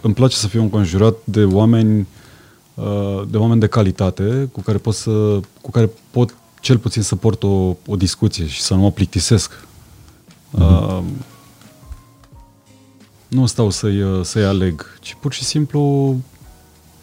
îmi 0.01 0.13
place 0.13 0.35
să 0.35 0.47
fiu 0.47 0.61
înconjurat 0.61 1.15
de 1.23 1.43
oameni 1.43 2.07
uh, 2.73 3.21
de 3.29 3.37
oameni 3.37 3.59
de 3.59 3.67
calitate 3.67 4.49
cu 4.51 4.61
care 4.61 4.77
pot 4.77 4.95
să 4.95 5.39
cu 5.61 5.71
care 5.71 5.89
pot 6.11 6.35
cel 6.61 6.77
puțin 6.77 7.01
să 7.01 7.15
port 7.15 7.43
o, 7.43 7.75
o 7.87 7.95
discuție 7.95 8.47
și 8.47 8.61
să 8.61 8.73
nu 8.73 8.81
mă 8.81 8.91
plictisesc. 8.91 9.51
Uh-huh. 9.51 10.59
Uh, 10.59 11.03
nu 13.27 13.45
stau 13.45 13.69
să-i, 13.69 14.01
uh, 14.01 14.23
să-i 14.23 14.45
aleg, 14.45 14.97
ci 15.01 15.17
pur 15.19 15.33
și 15.33 15.43
simplu 15.43 16.15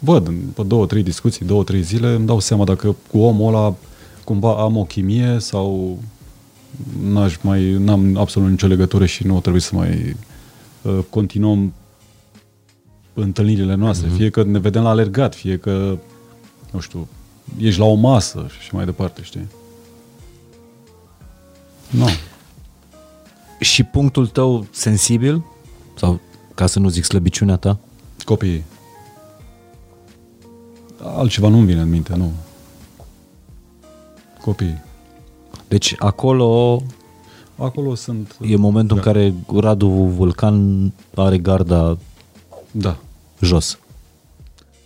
văd, 0.03 0.31
pe 0.55 0.63
două, 0.63 0.85
trei 0.85 1.03
discuții, 1.03 1.45
două, 1.45 1.63
trei 1.63 1.81
zile, 1.81 2.13
îmi 2.13 2.25
dau 2.25 2.39
seama 2.39 2.63
dacă 2.63 2.95
cu 3.11 3.17
omul 3.17 3.55
ăla 3.55 3.75
cumva 4.23 4.55
am 4.63 4.77
o 4.77 4.83
chimie 4.83 5.37
sau 5.39 5.97
n-aș 7.01 7.37
mai, 7.41 7.71
n-am 7.71 8.17
absolut 8.17 8.49
nicio 8.49 8.67
legătură 8.67 9.05
și 9.05 9.25
nu 9.25 9.39
trebuie 9.39 9.61
să 9.61 9.75
mai 9.75 10.15
uh, 10.81 10.99
continuăm 11.09 11.73
întâlnirile 13.13 13.75
noastre. 13.75 14.09
Mm-hmm. 14.09 14.15
Fie 14.15 14.29
că 14.29 14.43
ne 14.43 14.59
vedem 14.59 14.83
la 14.83 14.89
alergat, 14.89 15.35
fie 15.35 15.57
că, 15.57 15.97
nu 16.71 16.79
știu, 16.79 17.07
ești 17.57 17.79
la 17.79 17.85
o 17.85 17.93
masă 17.93 18.47
și 18.59 18.75
mai 18.75 18.85
departe, 18.85 19.21
știi? 19.23 19.47
Nu. 21.89 21.99
No. 21.99 22.05
Și 23.59 23.83
punctul 23.83 24.27
tău 24.27 24.65
sensibil, 24.71 25.43
sau 25.97 26.19
ca 26.55 26.67
să 26.67 26.79
nu 26.79 26.89
zic 26.89 27.03
slăbiciunea 27.03 27.55
ta? 27.55 27.77
Copiii. 28.23 28.63
Altceva 31.03 31.47
nu-mi 31.47 31.65
vine 31.65 31.81
în 31.81 31.89
minte, 31.89 32.15
nu. 32.15 32.31
Copiii. 34.41 34.81
Deci 35.67 35.95
acolo 35.97 36.81
Acolo 37.61 37.95
sunt... 37.95 38.37
E 38.41 38.55
momentul 38.55 38.99
da. 38.99 39.01
în 39.01 39.13
care 39.13 39.33
Radu 39.59 39.87
Vulcan 39.87 40.91
are 41.15 41.37
garda 41.37 41.97
da. 42.71 42.97
jos. 43.41 43.79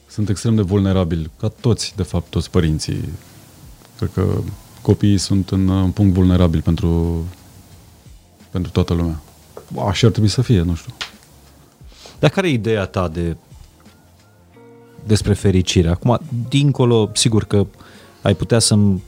Sunt 0.08 0.30
extrem 0.30 0.56
de 0.56 0.62
vulnerabili, 0.62 1.30
ca 1.40 1.48
toți, 1.48 1.94
de 1.96 2.04
fapt, 2.04 2.30
toți 2.30 2.50
părinții. 2.50 3.10
Cred 3.98 4.10
că 4.14 4.26
copiii 4.82 5.18
sunt 5.18 5.50
în, 5.50 5.70
în 5.70 5.92
punct 5.92 6.14
vulnerabil 6.14 6.62
pentru, 6.62 7.24
pentru 8.50 8.72
toată 8.72 8.94
lumea. 8.94 9.22
Așa 9.88 10.06
ar 10.06 10.12
trebui 10.12 10.30
să 10.30 10.42
fie, 10.42 10.62
nu 10.62 10.76
știu. 10.76 10.94
Dar 12.20 12.30
care 12.30 12.48
e 12.48 12.52
ideea 12.52 12.86
ta 12.86 13.08
de 13.08 13.36
despre 15.06 15.34
fericire? 15.34 15.90
Acum, 15.90 16.20
dincolo, 16.50 17.10
sigur 17.14 17.44
că 17.44 17.66
ai 18.22 18.36
putea 18.36 18.60
să-mi 18.60 19.04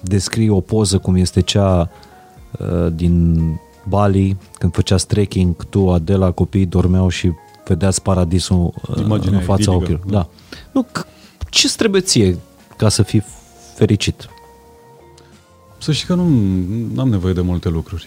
descrii 0.00 0.48
o 0.48 0.60
poză 0.60 0.98
cum 0.98 1.14
este 1.14 1.40
cea 1.40 1.90
uh, 2.58 2.92
din 2.94 3.40
Bali, 3.88 4.36
când 4.58 4.72
făcea 4.72 4.96
trekking, 4.96 5.64
tu, 5.64 5.90
Adela, 5.90 6.30
copiii 6.30 6.66
dormeau 6.66 7.08
și 7.08 7.32
vedeați 7.64 8.02
paradisul 8.02 8.72
uh, 8.88 8.96
Imaginea 9.02 9.38
în 9.38 9.44
fața 9.44 9.72
ochilor. 9.72 10.00
Da. 10.06 10.28
Nu, 10.72 10.86
ce 11.50 11.74
trebuie 11.76 12.00
ție 12.00 12.38
ca 12.76 12.88
să 12.88 13.02
fii 13.02 13.24
fericit? 13.74 14.28
Să 15.78 15.92
știi 15.92 16.06
că 16.06 16.14
nu 16.14 16.22
am 17.00 17.08
nevoie 17.08 17.32
de 17.32 17.40
multe 17.40 17.68
lucruri. 17.68 18.06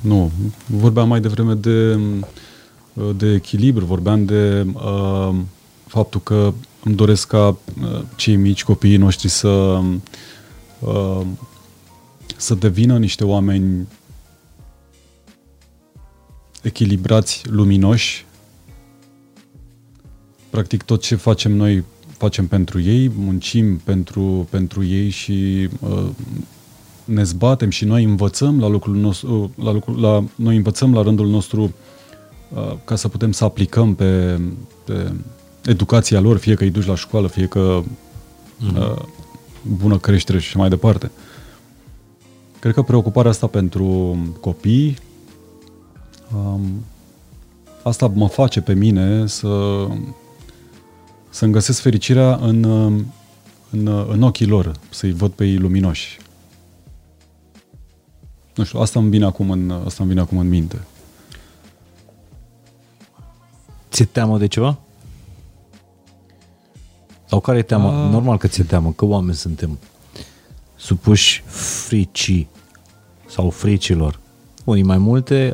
Nu. 0.00 0.30
Vorbeam 0.66 1.08
mai 1.08 1.20
devreme 1.20 1.54
de, 1.54 1.98
de 3.16 3.32
echilibru, 3.32 3.84
vorbeam 3.84 4.24
de 4.24 4.66
uh, 4.72 5.34
faptul 5.86 6.20
că 6.20 6.52
îmi 6.84 6.94
doresc 6.94 7.26
ca 7.26 7.48
uh, 7.48 8.02
cei 8.16 8.36
mici, 8.36 8.64
copiii 8.64 8.96
noștri 8.96 9.28
să 9.28 9.80
uh, 10.78 11.20
să 12.36 12.54
devină 12.54 12.98
niște 12.98 13.24
oameni 13.24 13.88
echilibrați, 16.62 17.42
luminoși. 17.44 18.24
Practic 20.50 20.82
tot 20.82 21.02
ce 21.02 21.14
facem 21.14 21.52
noi 21.52 21.84
facem 22.16 22.46
pentru 22.46 22.80
ei, 22.80 23.10
muncim 23.16 23.76
pentru, 23.76 24.46
pentru 24.50 24.84
ei 24.84 25.08
și 25.08 25.68
uh, 25.80 26.08
ne 27.04 27.22
zbatem 27.22 27.70
și 27.70 27.84
noi 27.84 28.04
învățăm 28.04 28.60
la 28.60 28.66
lucrul 28.66 28.94
nostru, 28.94 29.50
la 29.56 29.72
lucrul, 29.72 30.00
la, 30.00 30.24
noi 30.34 30.56
învățăm 30.56 30.94
la 30.94 31.02
rândul 31.02 31.28
nostru 31.28 31.62
uh, 31.62 31.70
ca 32.84 32.96
să 32.96 33.08
putem 33.08 33.32
să 33.32 33.44
aplicăm 33.44 33.94
pe, 33.94 34.40
pe 34.84 35.12
educația 35.64 36.20
lor, 36.20 36.38
fie 36.38 36.54
că 36.54 36.62
îi 36.62 36.70
duci 36.70 36.86
la 36.86 36.94
școală, 36.94 37.26
fie 37.26 37.46
că 37.46 37.82
mm-hmm. 37.82 38.76
uh, 38.76 39.02
bună 39.62 39.98
creștere 39.98 40.38
și 40.38 40.56
mai 40.56 40.68
departe. 40.68 41.10
Cred 42.58 42.74
că 42.74 42.82
preocuparea 42.82 43.30
asta 43.30 43.46
pentru 43.46 44.16
copii 44.40 44.98
um, 46.34 46.84
asta 47.82 48.12
mă 48.14 48.28
face 48.28 48.60
pe 48.60 48.74
mine 48.74 49.26
să 49.26 49.48
să-mi 51.30 51.52
găsesc 51.52 51.80
fericirea 51.80 52.36
în, 52.36 52.64
în, 53.70 53.86
în 54.08 54.22
ochii 54.22 54.46
lor, 54.46 54.72
să-i 54.90 55.12
văd 55.12 55.30
pe 55.30 55.44
ei 55.44 55.56
luminoși. 55.56 56.18
Nu 58.54 58.64
știu, 58.64 58.80
asta 58.80 58.98
îmi 58.98 59.10
vine 59.10 59.24
acum 59.24 59.50
în, 59.50 59.70
asta 59.70 60.02
îmi 60.02 60.08
vine 60.08 60.20
acum 60.20 60.38
în 60.38 60.48
minte. 60.48 60.80
Ți-e 63.96 64.04
teamă 64.04 64.38
de 64.38 64.46
ceva? 64.46 64.78
Sau 67.28 67.40
care 67.40 67.58
e 67.58 67.62
teama? 67.62 68.04
A... 68.04 68.08
Normal 68.08 68.38
că 68.38 68.46
ți-e 68.46 68.64
teamă, 68.64 68.92
că 68.92 69.04
oameni 69.04 69.36
suntem 69.36 69.78
supuși 70.76 71.42
fricii 71.46 72.48
sau 73.28 73.50
fricilor. 73.50 74.18
Unii 74.64 74.82
mai 74.82 74.98
multe, 74.98 75.52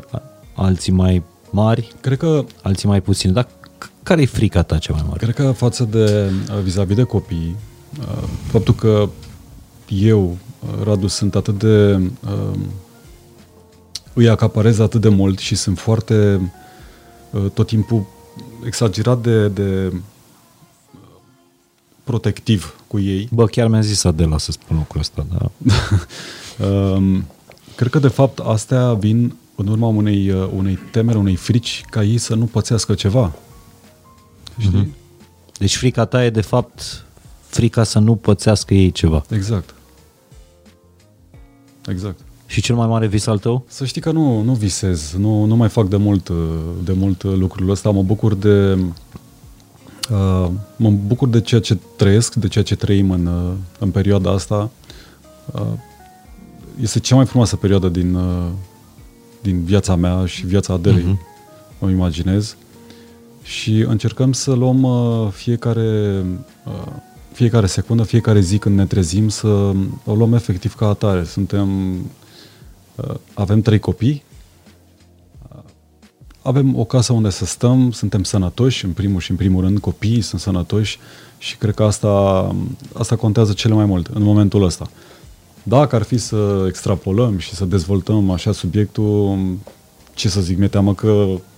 alții 0.55 0.91
mai 0.91 1.23
mari, 1.49 1.95
Cred 2.01 2.17
că... 2.17 2.45
alții 2.61 2.87
mai 2.87 3.01
puțini. 3.01 3.33
Dar 3.33 3.47
care 4.03 4.21
e 4.21 4.25
frica 4.25 4.61
ta 4.61 4.77
cea 4.77 4.93
mai 4.93 5.03
mare? 5.07 5.19
Cred 5.19 5.35
că 5.35 5.51
față 5.51 5.83
de 5.83 6.31
uh, 6.51 6.59
vis-a-vis 6.63 6.95
de 6.95 7.03
copii, 7.03 7.55
uh, 7.99 8.23
faptul 8.47 8.73
că 8.73 9.09
eu, 9.87 10.23
uh, 10.23 10.83
Radu, 10.83 11.07
sunt 11.07 11.35
atât 11.35 11.59
de... 11.59 11.99
îi 14.13 14.29
acaparez 14.29 14.79
atât 14.79 15.01
de 15.01 15.09
mult 15.09 15.39
și 15.39 15.55
sunt 15.55 15.79
foarte 15.79 16.41
tot 17.53 17.67
timpul 17.67 18.05
exagerat 18.65 19.21
de, 19.21 19.47
de 19.47 19.93
protectiv 22.03 22.75
cu 22.87 22.99
ei. 22.99 23.29
Bă, 23.31 23.45
chiar 23.45 23.67
mi-a 23.67 23.81
zis 23.81 24.03
Adela 24.03 24.37
să 24.37 24.51
spun 24.51 24.77
lucrul 24.77 25.01
ăsta, 25.01 25.25
da. 25.31 25.51
um, 26.67 27.25
cred 27.75 27.91
că, 27.91 27.99
de 27.99 28.07
fapt, 28.07 28.39
astea 28.39 28.93
vin 28.93 29.35
în 29.55 29.67
urma 29.67 29.87
unei, 29.87 30.31
unei 30.31 30.79
temeri, 30.91 31.17
unei 31.17 31.35
frici 31.35 31.83
ca 31.89 32.03
ei 32.03 32.17
să 32.17 32.35
nu 32.35 32.45
pățească 32.45 32.93
ceva. 32.93 33.33
Știi? 34.57 34.85
Mm-hmm. 34.85 35.01
Deci 35.57 35.77
frica 35.77 36.05
ta 36.05 36.25
e 36.25 36.29
de 36.29 36.41
fapt 36.41 37.05
frica 37.47 37.83
să 37.83 37.99
nu 37.99 38.15
pățească 38.15 38.73
ei 38.73 38.91
ceva. 38.91 39.23
Exact. 39.29 39.73
Exact. 41.87 42.19
Și 42.53 42.61
cel 42.61 42.75
mai 42.75 42.87
mare 42.87 43.07
vis 43.07 43.25
al 43.25 43.37
tău? 43.37 43.65
Să 43.67 43.85
știi 43.85 44.01
că 44.01 44.11
nu, 44.11 44.41
nu 44.41 44.53
visez, 44.53 45.15
nu, 45.17 45.45
nu 45.45 45.55
mai 45.55 45.69
fac 45.69 45.87
de 45.87 45.97
mult, 45.97 46.29
de 46.83 46.91
mult 46.91 47.23
lucrul 47.23 47.69
ăsta, 47.69 47.89
mă 47.89 48.03
bucur 48.03 48.33
de 48.33 48.77
uh, 50.11 50.49
mă 50.75 50.89
bucur 50.89 51.27
de 51.27 51.41
ceea 51.41 51.61
ce 51.61 51.77
trăiesc, 51.95 52.33
de 52.33 52.47
ceea 52.47 52.63
ce 52.63 52.75
trăim 52.75 53.11
în, 53.11 53.29
în 53.79 53.89
perioada 53.89 54.31
asta. 54.31 54.69
Uh, 55.51 55.61
este 56.81 56.99
cea 56.99 57.15
mai 57.15 57.25
frumoasă 57.25 57.55
perioadă 57.55 57.89
din, 57.89 58.15
uh, 58.15 58.47
din 59.41 59.63
viața 59.63 59.95
mea 59.95 60.25
și 60.25 60.45
viața 60.45 60.73
Adelei, 60.73 61.03
uh-huh. 61.03 61.79
mă 61.79 61.89
imaginez 61.89 62.55
și 63.43 63.79
încercăm 63.79 64.33
să 64.33 64.51
luăm 64.51 64.83
uh, 64.83 65.31
fiecare, 65.31 66.23
uh, 66.65 66.91
fiecare 67.31 67.65
secundă, 67.65 68.03
fiecare 68.03 68.39
zi 68.39 68.57
când 68.57 68.77
ne 68.77 68.85
trezim 68.85 69.29
să 69.29 69.47
o 70.05 70.15
luăm 70.15 70.33
efectiv 70.33 70.75
ca 70.75 70.87
atare. 70.87 71.23
Suntem, 71.23 71.93
uh, 71.93 72.01
avem 73.33 73.61
trei 73.61 73.79
copii, 73.79 74.23
avem 76.43 76.79
o 76.79 76.83
casă 76.83 77.13
unde 77.13 77.29
să 77.29 77.45
stăm, 77.45 77.91
suntem 77.91 78.23
sănătoși, 78.23 78.85
în 78.85 78.91
primul 78.91 79.19
și 79.19 79.31
în 79.31 79.37
primul 79.37 79.61
rând, 79.61 79.79
copiii 79.79 80.21
sunt 80.21 80.41
sănătoși 80.41 80.99
și 81.37 81.57
cred 81.57 81.73
că 81.73 81.83
asta, 81.83 82.09
asta 82.93 83.15
contează 83.15 83.53
cele 83.53 83.73
mai 83.73 83.85
mult 83.85 84.07
în 84.07 84.23
momentul 84.23 84.63
ăsta. 84.63 84.89
Dacă 85.63 85.95
ar 85.95 86.01
fi 86.01 86.17
să 86.17 86.65
extrapolăm 86.67 87.37
și 87.37 87.53
să 87.53 87.65
dezvoltăm 87.65 88.31
așa 88.31 88.51
subiectul, 88.51 89.37
ce 90.13 90.29
să 90.29 90.41
zic, 90.41 90.57
mi-e 90.57 90.67
teamă 90.67 90.93
că 90.93 91.07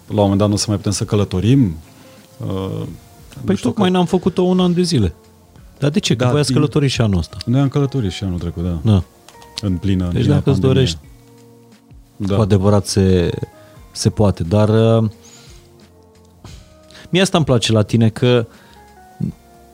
la 0.08 0.22
un 0.22 0.22
moment 0.22 0.40
dat 0.40 0.48
nu 0.48 0.54
o 0.54 0.58
să 0.58 0.66
mai 0.68 0.78
putem 0.78 0.92
să 0.92 1.04
călătorim. 1.04 1.76
Uh, 2.38 2.82
păi 3.44 3.56
tocmai 3.56 3.90
că... 3.90 3.98
n-am 3.98 4.06
făcut-o 4.06 4.42
un 4.42 4.60
an 4.60 4.74
de 4.74 4.82
zile. 4.82 5.14
Dar 5.80 5.90
de 5.90 6.00
ce? 6.00 6.16
Că 6.16 6.24
da, 6.24 6.32
voi 6.32 6.40
ați 6.40 6.54
călătorit 6.54 6.90
și 6.90 7.02
anul 7.02 7.18
ăsta. 7.18 7.38
Noi 7.46 7.60
am 7.60 7.68
călătorit 7.68 8.12
și 8.12 8.24
anul 8.24 8.40
trecut, 8.40 8.64
da. 8.64 8.80
da. 8.84 9.04
În 9.62 9.78
plină 9.78 10.10
Deci 10.14 10.26
dacă 10.26 10.52
îți 10.52 10.60
dorești, 10.60 10.98
da. 12.16 12.36
cu 12.36 12.42
adevărat 12.42 12.86
se, 12.86 13.32
se 13.92 14.10
poate. 14.10 14.44
Dar 14.44 14.70
uh, 14.70 15.10
mie 17.10 17.22
asta 17.22 17.38
îmi 17.38 17.46
place 17.46 17.72
la 17.72 17.82
tine, 17.82 18.10
că 18.10 18.48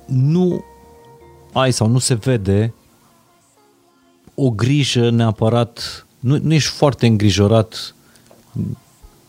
nu 0.06 0.64
ai 1.54 1.74
sau 1.74 1.88
nu 1.88 1.98
se 1.98 2.14
vede 2.14 2.74
o 4.36 4.50
grijă 4.50 5.10
neapărat, 5.10 6.06
nu, 6.20 6.40
nu 6.42 6.54
ești 6.54 6.70
foarte 6.70 7.08
îngrijorat 7.08 7.96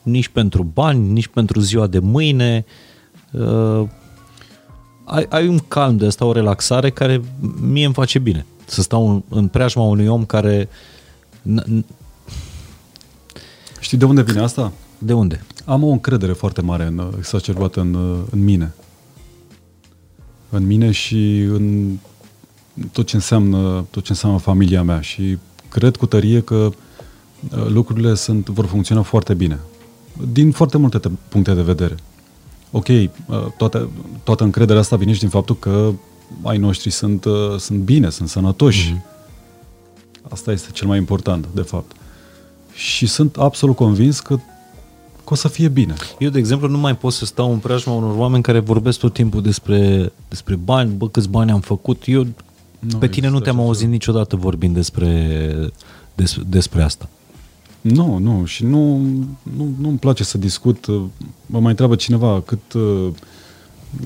nici 0.03 0.29
pentru 0.29 0.63
bani, 0.63 1.13
nici 1.13 1.27
pentru 1.27 1.61
ziua 1.61 1.87
de 1.87 1.99
mâine. 1.99 2.65
Uh, 3.31 3.89
ai, 5.05 5.27
ai 5.29 5.47
un 5.47 5.59
calm 5.59 5.97
de 5.97 6.07
asta, 6.07 6.25
o 6.25 6.33
relaxare 6.33 6.91
care 6.91 7.23
mie 7.61 7.85
îmi 7.85 7.95
face 7.95 8.19
bine. 8.19 8.47
Să 8.65 8.83
stau 8.83 9.11
în, 9.11 9.23
în 9.29 9.49
preajma 9.49 9.83
unui 9.83 10.07
om 10.07 10.25
care... 10.25 10.69
N- 11.43 11.65
n- 11.65 11.85
Știi 13.83 13.99
de 13.99 14.05
unde 14.05 14.23
vine 14.23 14.41
asta? 14.41 14.73
de 14.99 15.13
unde? 15.13 15.45
Am 15.65 15.83
o 15.83 15.89
încredere 15.89 16.33
foarte 16.33 16.61
mare 16.61 16.87
în, 16.87 17.13
exacerbată 17.17 17.81
în, 17.81 17.95
în 18.31 18.45
mine. 18.45 18.75
În 20.49 20.67
mine 20.67 20.91
și 20.91 21.41
în 21.41 21.97
tot 22.93 23.07
ce 23.07 23.17
înseamnă, 23.17 23.85
tot 23.91 24.03
ce 24.03 24.13
înseamnă 24.13 24.39
familia 24.39 24.83
mea 24.83 25.01
și 25.01 25.39
cred 25.69 25.97
cu 25.97 26.07
tărie 26.07 26.41
că 26.41 26.55
uh, 26.55 27.67
lucrurile 27.69 28.15
sunt, 28.15 28.49
vor 28.49 28.67
funcționa 28.67 29.03
foarte 29.03 29.35
bine. 29.35 29.59
Din 30.33 30.51
foarte 30.51 30.79
multe 30.79 30.99
te- 30.99 31.11
puncte 31.29 31.55
de 31.55 31.63
vedere. 31.63 31.95
Ok, 32.71 32.89
uh, 32.89 33.09
toate, 33.57 33.89
toată 34.23 34.45
încrederea 34.45 34.81
asta 34.81 34.97
vine 34.97 35.13
și 35.13 35.21
din 35.21 35.29
faptul 35.29 35.57
că 35.57 35.93
ai 36.43 36.59
noștri 36.59 36.91
sunt, 36.91 37.25
uh, 37.25 37.57
sunt 37.59 37.79
bine, 37.79 38.11
sunt 38.11 38.29
sănătoși. 38.29 38.95
Mm-hmm. 38.95 40.31
Asta 40.31 40.53
este 40.53 40.71
cel 40.73 40.87
mai 40.87 40.99
important, 40.99 41.49
de 41.55 41.63
fapt. 41.63 41.97
Și 42.75 43.07
sunt 43.07 43.37
absolut 43.37 43.77
convins 43.77 44.21
că, 44.21 44.37
că 45.25 45.33
o 45.33 45.35
să 45.35 45.49
fie 45.49 45.69
bine. 45.69 45.95
Eu, 46.19 46.31
de 46.31 46.39
exemplu, 46.39 46.69
nu 46.69 46.79
mai 46.79 46.97
pot 46.97 47.13
să 47.13 47.25
stau 47.25 47.53
în 47.53 47.59
preajma 47.59 47.93
unor 47.93 48.17
oameni 48.17 48.43
care 48.43 48.59
vorbesc 48.59 48.99
tot 48.99 49.13
timpul 49.13 49.43
despre, 49.43 50.13
despre 50.29 50.55
bani, 50.55 50.93
bă, 50.93 51.09
câți 51.09 51.29
bani 51.29 51.51
am 51.51 51.61
făcut. 51.61 52.03
Eu, 52.07 52.27
Nu 52.79 52.99
pe 52.99 53.09
tine 53.09 53.27
nu 53.27 53.33
există 53.33 53.45
te-am 53.45 53.57
așa 53.57 53.67
auzit 53.67 53.89
niciodată 53.89 54.37
vorbind 54.37 54.75
despre, 54.75 55.71
des, 56.15 56.37
despre 56.49 56.83
asta. 56.83 57.09
Nu, 57.81 58.19
nu, 58.19 58.45
și 58.45 58.65
nu, 58.65 58.97
nu, 59.57 59.75
nu-mi 59.81 59.99
place 59.99 60.25
să 60.25 60.39
discut. 60.39 60.87
Mă 61.47 61.61
mai 61.61 61.71
întreabă 61.71 61.95
cineva 61.95 62.41
cât 62.41 62.73
uh, 62.73 63.09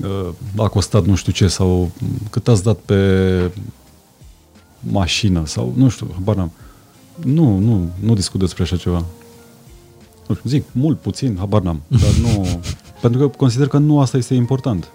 uh, 0.03 0.29
a 0.55 0.67
costat 0.67 1.05
nu 1.05 1.15
știu 1.15 1.31
ce 1.31 1.47
sau 1.47 1.91
cât 2.29 2.47
ați 2.47 2.63
dat 2.63 2.77
pe 2.77 3.51
mașină 4.79 5.45
sau 5.45 5.73
nu 5.75 5.89
știu, 5.89 6.07
habar 6.13 6.35
n-am. 6.35 6.51
Nu, 7.23 7.57
nu, 7.57 7.89
nu 7.99 8.13
discut 8.13 8.39
despre 8.39 8.63
așa 8.63 8.77
ceva. 8.77 9.05
Nu 10.27 10.35
știu, 10.35 10.49
zic, 10.49 10.63
mult, 10.71 10.99
puțin, 10.99 11.35
habar 11.37 11.61
n-am. 11.61 11.81
Dar 11.87 12.11
nu, 12.21 12.59
pentru 13.01 13.19
că 13.19 13.27
consider 13.37 13.67
că 13.67 13.77
nu 13.77 13.99
asta 13.99 14.17
este 14.17 14.33
important. 14.33 14.91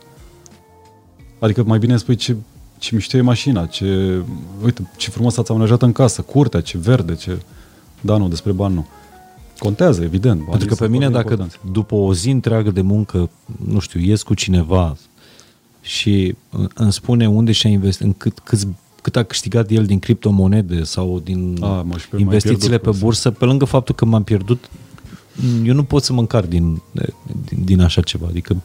Adică 1.39 1.63
mai 1.63 1.79
bine 1.79 1.97
spui 1.97 2.15
ce, 2.15 2.37
ce 2.79 2.95
mișto 2.95 3.17
e 3.17 3.21
mașina, 3.21 3.67
ce, 3.67 4.21
uite, 4.65 4.91
ce 4.97 5.11
frumos 5.11 5.37
ați 5.37 5.51
amenajat 5.51 5.83
în 5.83 5.93
casă, 5.93 6.23
curtea, 6.23 6.61
ce 6.61 6.79
verde, 6.79 7.15
ce... 7.15 7.39
Da, 8.01 8.17
nu, 8.17 8.29
despre 8.29 8.53
bani 8.53 8.75
nu. 8.75 8.87
Contează, 9.59 10.03
evident. 10.03 10.37
banii 10.37 10.51
Pentru 10.51 10.69
că 10.69 10.75
pe 10.75 10.81
sunt 10.81 10.91
mine, 10.91 11.09
foarte 11.09 11.23
dacă 11.23 11.33
importanți. 11.33 11.73
după 11.73 11.95
o 11.95 12.15
zi 12.15 12.31
întreagă 12.31 12.71
de 12.71 12.81
muncă, 12.81 13.31
nu 13.67 13.79
știu, 13.79 14.01
ies 14.01 14.23
cu 14.23 14.35
cineva 14.35 14.97
și 15.81 16.35
îmi 16.75 16.93
spune 16.93 17.29
unde 17.29 17.53
și-a 17.53 17.71
investit, 17.71 18.07
în 18.07 18.13
cât, 18.13 18.39
cât, 18.39 18.67
cât 19.03 19.17
a 19.17 19.23
câștigat 19.23 19.71
el 19.71 19.87
din 19.87 19.99
criptomonede 19.99 20.83
sau 20.83 21.21
din 21.25 21.59
A, 21.61 21.67
mă, 21.67 21.99
și 21.99 22.09
pe- 22.09 22.17
mai 22.17 22.21
investițiile 22.23 22.79
pierdut 22.79 22.93
pe 22.93 23.05
bursă, 23.05 23.31
pe 23.31 23.45
lângă 23.45 23.65
faptul 23.65 23.95
că 23.95 24.05
m-am 24.05 24.23
pierdut, 24.23 24.71
eu 25.65 25.75
nu 25.75 25.85
pot 25.85 26.03
să 26.03 26.13
mă 26.13 26.21
încar 26.21 26.45
din, 26.47 26.83
din, 27.49 27.65
din 27.65 27.81
așa 27.81 28.01
ceva. 28.01 28.27
Adică 28.29 28.57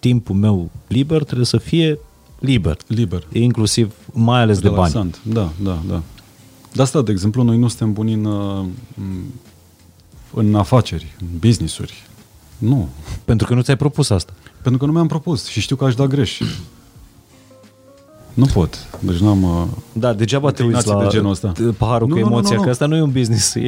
timpul 0.00 0.34
meu 0.34 0.70
liber 0.86 1.24
trebuie 1.24 1.46
să 1.46 1.56
fie 1.56 1.98
liber. 2.38 2.76
Liber. 2.86 3.26
Inclusiv, 3.32 3.94
mai 4.12 4.40
ales 4.40 4.58
de 4.58 4.68
bani. 4.68 4.92
Relaxant. 4.92 5.20
Da, 5.32 5.52
da, 5.62 5.82
da. 5.88 6.02
De 6.72 6.82
asta, 6.82 7.02
de 7.02 7.10
exemplu, 7.10 7.42
noi 7.42 7.58
nu 7.58 7.68
suntem 7.68 7.92
buni 7.92 8.12
în, 8.12 8.24
uh, 8.24 8.64
în 10.34 10.54
afaceri, 10.54 11.14
în 11.20 11.26
business-uri. 11.38 12.02
Nu. 12.58 12.88
Pentru 13.24 13.46
că 13.46 13.54
nu 13.54 13.60
ți-ai 13.62 13.76
propus 13.76 14.10
asta. 14.10 14.32
Pentru 14.62 14.80
că 14.80 14.86
nu 14.86 14.92
mi-am 14.92 15.06
propus 15.06 15.46
și 15.46 15.60
știu 15.60 15.76
că 15.76 15.84
aș 15.84 15.94
da 15.94 16.06
greș. 16.06 16.40
Nu 18.38 18.46
pot. 18.52 18.86
Deci 19.00 19.16
n-am... 19.16 19.42
uh, 19.42 19.64
Da, 19.92 20.12
degeaba 20.12 20.50
te 20.50 20.62
uiți 20.62 20.74
Inclinații 20.74 21.02
la 21.04 21.10
de 21.10 21.16
genul 21.16 21.30
ăsta. 21.30 21.52
paharul 21.78 22.08
Nu, 22.08 22.14
cu 22.14 22.20
nu, 22.20 22.26
nu, 22.26 22.32
emoția, 22.32 22.50
nu, 22.54 22.58
nu. 22.60 22.64
că 22.64 22.70
asta 22.70 22.86
nu 22.86 22.96
e 22.96 23.00
un 23.02 23.10
business. 23.10 23.54
Eu, 23.54 23.62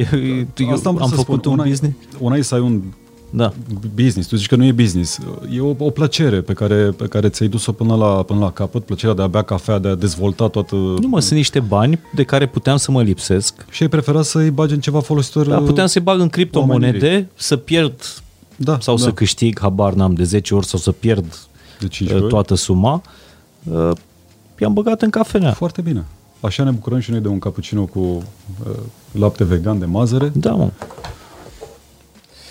eu 0.57 0.71
Asta 0.73 0.89
am, 0.89 0.95
vrut 0.95 1.01
am 1.01 1.09
să 1.09 1.15
făcut 1.15 1.39
spun. 1.39 1.51
un 1.53 1.59
una, 1.59 1.67
business. 1.69 1.95
E, 2.13 2.17
una 2.19 2.35
e 2.35 2.41
să 2.41 2.55
ai 2.55 2.61
un 2.61 2.81
Da. 3.29 3.53
business. 3.95 4.27
Tu 4.29 4.35
zici 4.35 4.47
că 4.47 4.55
nu 4.55 4.65
e 4.65 4.71
business. 4.71 5.19
E 5.55 5.59
o, 5.59 5.75
o 5.77 5.89
plăcere 5.89 6.41
pe 6.41 6.53
care, 6.53 6.75
pe 6.75 7.05
care 7.05 7.29
ți-ai 7.29 7.49
dus-o 7.49 7.71
până 7.71 7.95
la, 7.95 8.05
până 8.23 8.39
la 8.39 8.51
capăt, 8.51 8.83
plăcerea 8.83 9.15
de 9.15 9.21
a 9.21 9.27
bea 9.27 9.41
cafea, 9.41 9.79
de 9.79 9.87
a 9.87 9.95
dezvolta 9.95 10.47
toată... 10.47 10.75
Nu 10.75 11.07
mă, 11.07 11.19
sunt 11.19 11.37
niște 11.37 11.59
bani 11.59 11.99
de 12.15 12.23
care 12.23 12.45
puteam 12.47 12.77
să 12.77 12.91
mă 12.91 13.01
lipsesc. 13.01 13.65
Și 13.69 13.83
ai 13.83 13.89
preferat 13.89 14.25
să-i 14.25 14.49
bagi 14.49 14.73
în 14.73 14.79
ceva 14.79 14.99
folositor... 14.99 15.47
Da, 15.47 15.57
puteam 15.57 15.87
să-i 15.87 16.01
bag 16.01 16.19
în 16.19 16.29
criptomonede, 16.29 16.97
omenirii. 16.97 17.27
să 17.35 17.55
pierd 17.57 18.21
da, 18.55 18.77
sau 18.81 18.95
da. 18.95 19.01
să 19.03 19.11
câștig, 19.11 19.59
habar 19.59 19.93
n-am, 19.93 20.13
de 20.13 20.23
10 20.23 20.55
ori 20.55 20.65
sau 20.65 20.79
să 20.79 20.91
pierd 20.91 21.35
De 21.79 21.87
5 21.87 22.09
uh, 22.09 22.15
ori. 22.15 22.27
toată 22.27 22.55
suma. 22.55 23.01
Uh, 24.61 24.67
I-am 24.67 24.73
băgat 24.73 25.01
în 25.01 25.09
cafenea. 25.09 25.51
Foarte 25.51 25.81
bine. 25.81 26.05
Așa 26.39 26.63
ne 26.63 26.71
bucurăm 26.71 26.99
și 26.99 27.11
noi 27.11 27.19
de 27.19 27.27
un 27.27 27.39
cappuccino 27.39 27.85
cu 27.85 27.99
uh, 27.99 28.23
lapte 29.11 29.43
vegan 29.43 29.79
de 29.79 29.85
mazăre. 29.85 30.31
Da, 30.35 30.51
mă. 30.51 30.69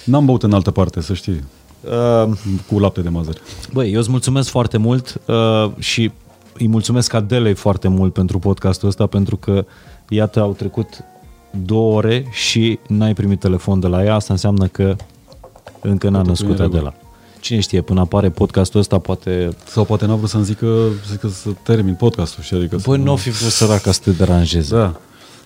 N-am 0.04 0.24
băut 0.24 0.42
în 0.42 0.52
altă 0.52 0.70
parte, 0.70 1.00
să 1.00 1.14
știi, 1.14 1.44
Uh, 1.84 2.32
cu 2.66 2.78
lapte 2.78 3.00
de 3.00 3.08
mazăre. 3.08 3.38
Băi, 3.72 3.92
eu 3.92 3.98
îți 3.98 4.10
mulțumesc 4.10 4.48
foarte 4.48 4.76
mult 4.76 5.20
uh, 5.26 5.70
și 5.78 6.10
îi 6.58 6.68
mulțumesc 6.68 7.12
Adelei 7.12 7.54
foarte 7.54 7.88
mult 7.88 8.12
pentru 8.12 8.38
podcastul 8.38 8.88
ăsta, 8.88 9.06
pentru 9.06 9.36
că, 9.36 9.64
iată, 10.08 10.40
au 10.40 10.52
trecut 10.52 11.04
două 11.64 11.96
ore 11.96 12.26
și 12.30 12.78
n-ai 12.88 13.14
primit 13.14 13.40
telefon 13.40 13.80
de 13.80 13.86
la 13.86 14.04
ea. 14.04 14.14
Asta 14.14 14.32
înseamnă 14.32 14.66
că 14.66 14.96
încă 15.80 16.08
n-a 16.08 16.16
Totul 16.16 16.30
născut 16.30 16.48
e 16.48 16.52
în 16.52 16.56
regulă. 16.58 16.78
Adela. 16.78 17.09
Cine 17.40 17.60
știe, 17.60 17.80
până 17.80 18.00
apare 18.00 18.30
podcastul 18.30 18.80
ăsta, 18.80 18.98
poate... 18.98 19.56
Sau 19.66 19.84
poate 19.84 20.06
n-a 20.06 20.14
vrut 20.14 20.28
să-mi 20.28 20.44
zică, 20.44 20.88
să 21.06 21.12
zică 21.12 21.28
să 21.28 21.50
termin 21.62 21.94
podcastul, 21.94 22.42
știi? 22.42 22.56
Adică 22.56 22.76
Băi, 22.84 22.96
să 22.98 23.04
nu 23.04 23.12
o 23.12 23.16
fi 23.16 23.30
vrut 23.30 23.50
săraca 23.50 23.92
să 23.92 24.00
te 24.02 24.10
deranjeze. 24.10 24.74
Da, 24.74 25.00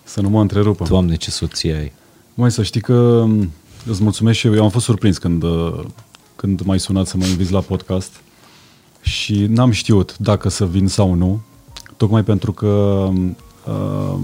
să 0.04 0.20
nu 0.20 0.28
mă 0.28 0.40
întrerupă. 0.40 0.84
Doamne, 0.88 1.14
ce 1.14 1.30
soție 1.30 1.74
ai. 1.74 1.92
Mai 2.34 2.50
să 2.50 2.62
știi 2.62 2.80
că 2.80 3.24
m, 3.26 3.50
îți 3.86 4.02
mulțumesc 4.02 4.38
și 4.38 4.46
eu. 4.46 4.54
Eu 4.54 4.62
am 4.62 4.70
fost 4.70 4.84
surprins 4.84 5.18
când, 5.18 5.42
uh, 5.42 5.80
când 6.36 6.60
m-ai 6.60 6.80
sunat 6.80 7.06
să 7.06 7.16
mă 7.16 7.24
inviți 7.24 7.52
la 7.52 7.60
podcast 7.60 8.12
și 9.00 9.46
n-am 9.48 9.70
știut 9.70 10.18
dacă 10.18 10.48
să 10.48 10.66
vin 10.66 10.88
sau 10.88 11.14
nu, 11.14 11.40
tocmai 11.96 12.24
pentru 12.24 12.52
că 12.52 12.66
uh, 13.66 14.18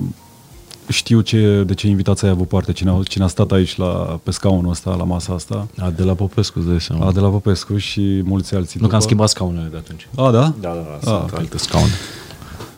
știu 0.91 1.21
ce, 1.21 1.63
de 1.67 1.75
ce 1.75 1.87
invitați 1.87 2.25
ai 2.25 2.31
avut 2.31 2.49
parte, 2.49 2.73
cine 2.73 2.91
a, 2.91 3.01
cine 3.05 3.25
a 3.25 3.27
stat 3.27 3.53
aici 3.53 3.77
la, 3.77 4.21
pe 4.23 4.31
scaunul 4.31 4.71
ăsta, 4.71 4.95
la 4.95 5.05
masa 5.05 5.33
asta, 5.35 5.67
Adela 5.79 6.13
Popescu, 6.15 6.59
îți 6.59 6.69
dai 6.69 6.81
seama. 6.81 7.07
a, 7.07 7.13
de 7.13 7.21
la 7.21 7.29
Popescu 7.29 7.77
și 7.77 8.23
mulți 8.25 8.55
alții. 8.55 8.81
Nu 8.81 8.87
că 8.87 8.95
am 8.95 9.01
după. 9.01 9.05
schimbat 9.05 9.29
scaunele 9.29 9.69
de 9.71 9.77
atunci. 9.77 10.09
A, 10.17 10.31
da? 10.31 10.53
Da, 10.61 10.69
da, 10.69 10.71
Ah, 10.95 10.99
sunt 11.03 11.15
ok. 11.33 11.39
alte 11.39 11.59
scaune. 11.59 11.91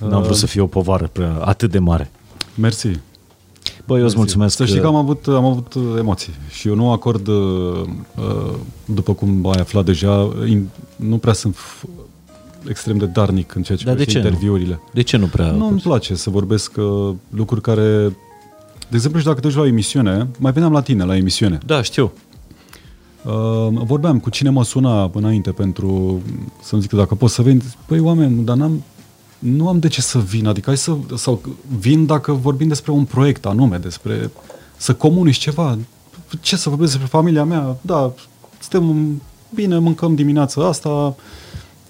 N-am 0.09 0.23
vrut 0.23 0.37
să 0.37 0.47
fie 0.47 0.61
o 0.61 0.67
povară 0.67 1.09
prea, 1.13 1.39
atât 1.45 1.71
de 1.71 1.79
mare. 1.79 2.11
Mersi. 2.55 2.89
Băi, 3.87 3.99
eu 3.99 4.05
îți 4.07 4.17
mulțumesc. 4.17 4.57
Să 4.57 4.65
știi 4.65 4.81
că 4.81 4.87
am 4.87 4.95
avut, 4.95 5.27
am 5.27 5.45
avut 5.45 5.75
uh, 5.75 5.83
emoții 5.99 6.33
și 6.51 6.69
eu 6.69 6.75
nu 6.75 6.91
acord, 6.91 7.27
uh, 7.27 7.35
uh, 8.17 8.55
după 8.85 9.13
cum 9.15 9.47
ai 9.55 9.61
aflat 9.61 9.85
deja, 9.85 10.29
in- 10.49 10.69
nu 10.97 11.17
prea 11.19 11.33
sunt 11.33 11.57
f- 11.57 11.89
extrem 12.69 12.97
de 12.97 13.07
darnic 13.07 13.55
în 13.55 13.63
ceea 13.63 13.79
ce 13.79 13.85
Dar 13.85 13.95
de 13.95 14.03
privește 14.03 14.21
ce 14.21 14.29
nu? 14.29 14.35
interviurile. 14.35 14.81
De 14.93 15.03
ce 15.03 15.17
nu 15.17 15.27
prea? 15.27 15.51
Nu 15.51 15.67
îmi 15.67 15.81
place 15.81 16.15
să 16.15 16.31
vorbesc 16.31 16.73
uh, 16.77 17.15
lucruri 17.31 17.61
care... 17.61 18.17
De 18.89 18.99
exemplu, 18.99 19.21
și 19.21 19.27
dacă 19.27 19.41
te 19.41 19.47
duci 19.47 19.57
la 19.57 19.63
o 19.63 19.67
emisiune, 19.67 20.29
mai 20.39 20.53
veneam 20.53 20.73
la 20.73 20.81
tine 20.81 21.05
la 21.05 21.17
emisiune. 21.17 21.59
Da, 21.67 21.83
știu. 21.83 22.13
Uh, 23.25 23.33
vorbeam 23.85 24.19
cu 24.21 24.31
cine 24.31 24.51
mă 24.51 24.65
suna 24.65 25.11
înainte 25.15 25.51
pentru 25.51 26.21
să-mi 26.63 26.83
zic 26.83 26.93
dacă 26.93 27.15
pot 27.15 27.31
să 27.31 27.43
vin. 27.43 27.63
Păi 27.87 27.99
oameni, 27.99 28.45
dar 28.45 28.57
n-am, 28.57 28.83
nu 29.39 29.69
am 29.69 29.79
de 29.79 29.89
ce 29.89 30.01
să 30.01 30.19
vin. 30.19 30.47
Adică 30.47 30.67
hai 30.67 30.77
să, 30.77 30.97
sau 31.17 31.41
vin 31.79 32.07
dacă 32.07 32.33
vorbim 32.33 32.69
despre 32.69 32.93
un 32.93 33.05
proiect 33.05 33.47
anume, 33.47 33.77
despre 33.77 34.31
să 34.77 34.95
comunici 34.95 35.37
ceva. 35.37 35.79
Ce 36.41 36.57
să 36.57 36.69
vorbesc 36.69 36.91
despre 36.91 37.11
familia 37.11 37.45
mea? 37.45 37.77
Da, 37.81 38.13
suntem 38.61 39.23
bine, 39.55 39.79
mâncăm 39.79 40.15
dimineața 40.15 40.67
asta, 40.67 41.15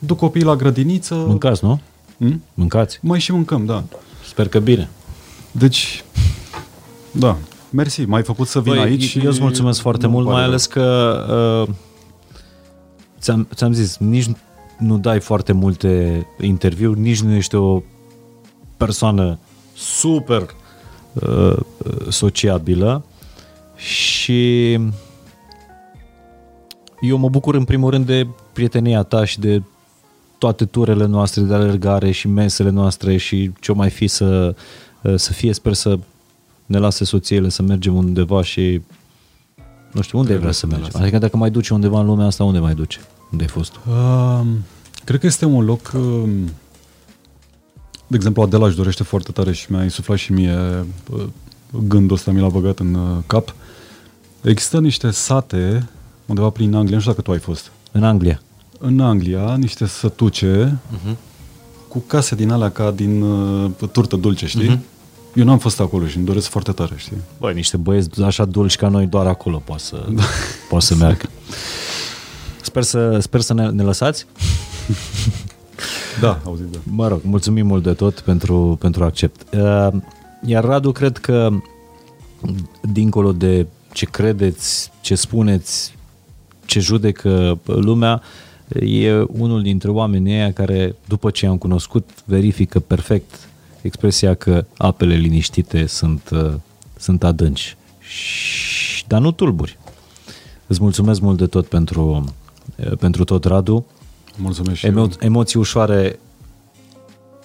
duc 0.06 0.18
copiii 0.18 0.44
la 0.44 0.56
grădiniță. 0.56 1.14
Mâncați, 1.14 1.64
nu? 1.64 1.80
Hmm? 2.18 2.42
Mâncați. 2.54 2.98
Mai 3.02 3.20
și 3.20 3.32
mâncăm, 3.32 3.64
da. 3.64 3.84
Sper 4.26 4.48
că 4.48 4.58
bine. 4.60 4.88
Deci, 5.50 6.04
da, 7.10 7.36
mersi, 7.70 8.04
m-ai 8.04 8.22
făcut 8.22 8.46
să 8.46 8.60
vin 8.60 8.72
Băi, 8.72 8.82
aici. 8.82 9.02
și 9.02 9.18
eu 9.18 9.30
îți 9.30 9.40
mulțumesc 9.40 9.80
foarte 9.80 10.06
nu-mi 10.06 10.14
mult, 10.14 10.26
pare 10.26 10.36
mai 10.38 10.46
rău. 10.46 10.52
ales 10.52 10.66
că 10.66 11.66
uh, 11.68 11.74
ți-am, 13.20 13.48
ți-am 13.54 13.72
zis, 13.72 13.96
nici 13.96 14.30
nu 14.78 14.98
dai 14.98 15.20
foarte 15.20 15.52
multe 15.52 16.26
interviuri, 16.40 17.00
nici 17.00 17.20
nu 17.20 17.32
ești 17.34 17.54
o 17.54 17.82
persoană 18.76 19.38
super 19.74 20.46
uh, 21.12 21.56
sociabilă 22.08 23.04
și 23.76 24.72
eu 27.00 27.16
mă 27.16 27.28
bucur 27.28 27.54
în 27.54 27.64
primul 27.64 27.90
rând 27.90 28.06
de 28.06 28.26
prietenia 28.52 29.02
ta 29.02 29.24
și 29.24 29.40
de 29.40 29.62
toate 30.42 30.64
turele 30.64 31.06
noastre 31.06 31.42
de 31.42 31.54
alergare 31.54 32.10
și 32.10 32.28
mesele 32.28 32.70
noastre 32.70 33.16
și 33.16 33.50
ce 33.60 33.72
mai 33.72 33.90
fi 33.90 34.06
să, 34.06 34.54
să 35.16 35.32
fie. 35.32 35.52
Sper 35.52 35.72
să 35.72 35.98
ne 36.66 36.78
lase 36.78 37.04
soțiile 37.04 37.48
să 37.48 37.62
mergem 37.62 37.94
undeva 37.94 38.42
și 38.42 38.82
Nu 39.92 40.00
știu, 40.00 40.18
unde 40.18 40.32
ai 40.32 40.38
vrea 40.38 40.52
să 40.52 40.66
mergi? 40.66 40.96
Adică 40.96 41.18
dacă 41.18 41.36
mai 41.36 41.50
duci 41.50 41.68
undeva 41.68 42.00
în 42.00 42.06
lumea 42.06 42.26
asta, 42.26 42.44
unde 42.44 42.58
mai 42.58 42.74
duci? 42.74 43.00
Unde 43.32 43.44
ai 43.44 43.50
fost? 43.50 43.72
Uh, 43.88 44.40
cred 45.04 45.20
că 45.20 45.26
este 45.26 45.44
un 45.44 45.64
loc... 45.64 45.92
Uh, 45.94 46.30
de 48.06 48.16
exemplu, 48.16 48.42
Adela 48.42 48.66
își 48.66 48.76
dorește 48.76 49.02
foarte 49.02 49.32
tare 49.32 49.52
și 49.52 49.72
mi-a 49.72 49.82
insuflat 49.82 50.18
și 50.18 50.32
mie 50.32 50.86
uh, 51.10 51.24
gândul 51.88 52.16
ăsta, 52.16 52.30
mi 52.30 52.40
l-a 52.40 52.48
băgat 52.48 52.78
în 52.78 52.94
uh, 52.94 53.16
cap. 53.26 53.54
Există 54.42 54.80
niște 54.80 55.10
sate 55.10 55.88
undeva 56.26 56.50
prin 56.50 56.74
Anglia, 56.74 56.94
nu 56.94 57.00
știu 57.00 57.12
dacă 57.12 57.22
tu 57.22 57.32
ai 57.32 57.38
fost. 57.38 57.72
În 57.92 58.04
Anglia. 58.04 58.40
În 58.84 59.00
Anglia, 59.00 59.56
niște 59.56 59.86
sătuce 59.86 60.78
uh-huh. 60.94 61.16
cu 61.88 61.98
case 62.06 62.34
din 62.34 62.50
alea 62.50 62.70
ca 62.70 62.90
din 62.90 63.22
uh, 63.22 63.70
turtă 63.92 64.16
dulce, 64.16 64.46
știi? 64.46 64.76
Uh-huh. 64.76 65.34
Eu 65.34 65.44
n-am 65.44 65.58
fost 65.58 65.80
acolo 65.80 66.06
și 66.06 66.16
îmi 66.16 66.26
doresc 66.26 66.48
foarte 66.48 66.72
tare, 66.72 66.94
știi? 66.96 67.16
Băi, 67.38 67.54
niște 67.54 67.76
băieți 67.76 68.22
așa 68.22 68.44
dulci 68.44 68.76
ca 68.76 68.88
noi, 68.88 69.06
doar 69.06 69.26
acolo 69.26 69.62
poate 69.64 69.82
să, 69.82 70.06
da. 70.10 70.22
poate 70.68 70.84
să 70.84 70.94
meargă. 70.94 71.28
Sper 72.62 72.82
să, 72.82 73.18
sper 73.18 73.40
să 73.40 73.54
ne, 73.54 73.68
ne 73.68 73.82
lăsați. 73.82 74.26
Da, 76.20 76.40
auzit, 76.44 76.66
da. 76.66 76.78
Mă 76.82 77.08
rog, 77.08 77.20
mulțumim 77.22 77.66
mult 77.66 77.82
de 77.82 77.92
tot 77.92 78.20
pentru, 78.20 78.76
pentru 78.80 79.04
accept. 79.04 79.54
Uh, 79.54 79.88
iar 80.44 80.64
Radu, 80.64 80.92
cred 80.92 81.16
că 81.16 81.50
dincolo 82.82 83.32
de 83.32 83.66
ce 83.92 84.06
credeți, 84.06 84.90
ce 85.00 85.14
spuneți, 85.14 85.94
ce 86.64 86.80
judecă 86.80 87.58
lumea, 87.64 88.22
e 88.80 89.20
unul 89.20 89.62
dintre 89.62 89.90
oamenii 89.90 90.32
ăia 90.32 90.52
care, 90.52 90.94
după 91.08 91.30
ce 91.30 91.46
am 91.46 91.58
cunoscut, 91.58 92.10
verifică 92.24 92.80
perfect 92.80 93.48
expresia 93.82 94.34
că 94.34 94.64
apele 94.76 95.14
liniștite 95.14 95.86
sunt, 95.86 96.30
uh, 96.32 96.52
sunt 96.96 97.24
adânci. 97.24 97.76
Și, 97.98 99.04
dar 99.06 99.20
nu 99.20 99.32
tulburi. 99.32 99.78
Îți 100.66 100.82
mulțumesc 100.82 101.20
mult 101.20 101.38
de 101.38 101.46
tot 101.46 101.66
pentru, 101.66 102.24
uh, 102.76 102.96
pentru 102.98 103.24
tot, 103.24 103.44
Radu. 103.44 103.86
Mulțumesc 104.36 104.78
și 104.78 104.86
Emo- 104.86 104.94
eu. 104.94 105.10
emoții 105.20 105.58
ușoare 105.58 106.18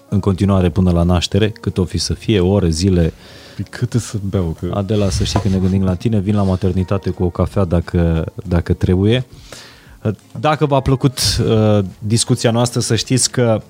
în 0.10 0.20
continuare 0.20 0.70
până 0.70 0.92
la 0.92 1.04
naștere, 1.04 1.50
cât 1.50 1.78
o 1.78 1.84
fi 1.84 1.98
să 1.98 2.14
fie, 2.14 2.40
ore, 2.40 2.70
zile. 2.70 3.14
Păi 3.56 3.66
câte 3.70 4.00
să 4.00 4.18
beau? 4.30 4.58
Că... 4.60 4.72
Adela, 4.74 5.10
să 5.10 5.24
știi 5.24 5.40
că 5.40 5.48
ne 5.48 5.58
gândim 5.58 5.84
la 5.84 5.96
tine, 5.96 6.20
vin 6.20 6.36
la 6.36 6.44
maternitate 6.44 7.10
cu 7.10 7.24
o 7.24 7.30
cafea 7.30 7.66
dacă, 7.66 8.26
dacă 8.46 8.74
trebuie. 8.74 9.26
Dacă 10.40 10.66
v-a 10.66 10.80
plăcut 10.80 11.20
uh, 11.48 11.80
discuția 12.00 12.52
noastră, 12.52 12.80
să 12.80 12.96
știți 12.96 13.32
că 13.32 13.62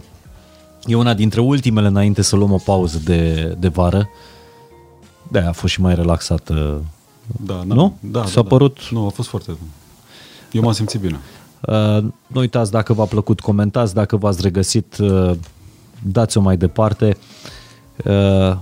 e 0.86 0.96
una 0.96 1.14
dintre 1.14 1.42
ultimele 1.42 1.88
înainte 1.88 2.22
să 2.22 2.36
luăm 2.36 2.52
o 2.52 2.58
pauză 2.66 3.00
de, 3.04 3.44
de 3.60 3.68
vară. 3.68 4.10
de 5.32 5.40
a 5.40 5.52
fost 5.52 5.74
și 5.74 5.82
mai 5.82 5.96
relaxată. 5.96 6.82
Da, 7.46 7.62
Nu? 7.66 7.98
Da, 8.00 8.26
S-a 8.26 8.42
da, 8.42 8.48
părut- 8.48 8.78
Da. 8.78 9.00
Nu, 9.00 9.06
a 9.06 9.10
fost 9.10 9.30
foarte... 9.30 9.52
Eu 10.52 10.62
m-am 10.62 10.72
simțit 10.72 11.00
bine. 11.00 11.20
Uh, 11.62 11.98
nu 12.28 12.40
uitați 12.40 12.72
dacă 12.72 12.94
v-a 12.94 13.06
plăcut, 13.06 13.40
comentați, 13.40 13.94
dacă 13.94 14.18
v-ați 14.18 14.42
regăsit, 14.42 14.98
uh, 14.98 15.32
dați-o 16.04 16.42
mai 16.42 16.58
departe. 16.58 17.18
Uh, 18.06 18.58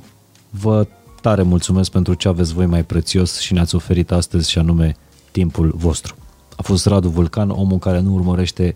vă 0.50 0.88
tare 1.22 1.42
mulțumesc 1.42 1.92
pentru 1.92 2.14
ce 2.14 2.28
aveți 2.28 2.54
voi 2.54 2.66
mai 2.66 2.84
prețios 2.84 3.40
și 3.40 3.54
ne-ați 3.54 3.76
oferit 3.76 4.12
astăzi 4.12 4.50
și 4.52 4.58
anume 4.58 4.96
timpul 5.32 5.74
vostru. 5.76 6.16
A 6.56 6.61
fost 6.61 6.86
Radu 6.86 7.10
Vulcan, 7.10 7.49
omul 7.49 7.77
care 7.77 7.99
nu 7.99 8.14
urmărește 8.14 8.76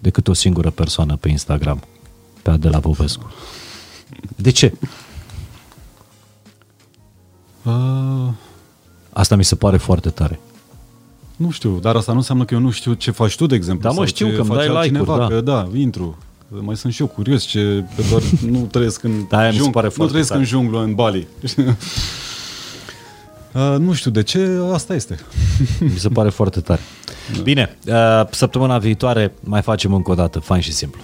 decât 0.00 0.28
o 0.28 0.32
singură 0.32 0.70
persoană 0.70 1.16
pe 1.16 1.28
Instagram, 1.28 1.82
pe 2.42 2.50
Adela 2.50 2.80
Popescu. 2.80 3.30
De 4.36 4.50
ce? 4.50 4.72
Uh, 7.64 8.28
Asta 9.12 9.36
mi 9.36 9.44
se 9.44 9.54
pare 9.54 9.76
foarte 9.76 10.08
tare. 10.10 10.40
nu 11.36 11.50
știu, 11.50 11.78
dar 11.78 11.96
asta 11.96 12.12
nu 12.12 12.18
înseamnă 12.18 12.44
că 12.44 12.54
eu 12.54 12.60
nu 12.60 12.70
știu 12.70 12.92
ce 12.92 13.10
faci 13.10 13.36
tu, 13.36 13.46
de 13.46 13.54
exemplu. 13.54 13.82
Da, 13.82 13.88
mă, 13.88 13.94
sau 13.94 14.04
știu 14.04 14.26
ce 14.28 14.34
că 14.34 14.40
îmi 14.40 14.48
face 14.50 14.66
dai 14.66 14.76
altcineva, 14.76 15.12
like-uri, 15.14 15.44
da. 15.44 15.52
Că, 15.62 15.68
da, 15.72 15.78
intru. 15.78 16.18
Mai 16.48 16.76
sunt 16.76 16.92
și 16.92 17.00
eu 17.00 17.06
curios 17.06 17.42
ce... 17.44 17.84
Că 17.96 18.02
doar 18.10 18.22
nu 18.50 18.60
trăiesc 18.70 19.02
în 19.02 19.26
Da, 19.28 19.38
aia 19.38 19.48
mi 19.50 19.56
se 19.56 19.62
jung- 19.62 19.72
pare 19.72 19.86
nu 19.86 19.92
foarte 19.92 20.08
trăiesc 20.12 20.28
tare. 20.30 20.40
în 20.40 20.46
junglă, 20.46 20.82
în 20.82 20.94
Bali. 20.94 21.26
uh, 23.52 23.76
nu 23.78 23.92
știu 23.92 24.10
de 24.10 24.22
ce, 24.22 24.60
asta 24.72 24.94
este. 24.94 25.18
Mi 25.92 25.98
se 25.98 26.08
pare 26.08 26.28
foarte 26.28 26.60
tare. 26.60 26.80
Bine, 27.42 27.76
uh, 27.86 28.26
săptămâna 28.30 28.78
viitoare 28.78 29.32
mai 29.40 29.62
facem 29.62 29.94
încă 29.94 30.10
o 30.10 30.14
dată, 30.14 30.38
fain 30.38 30.60
și 30.60 30.72
simplu. 30.72 31.00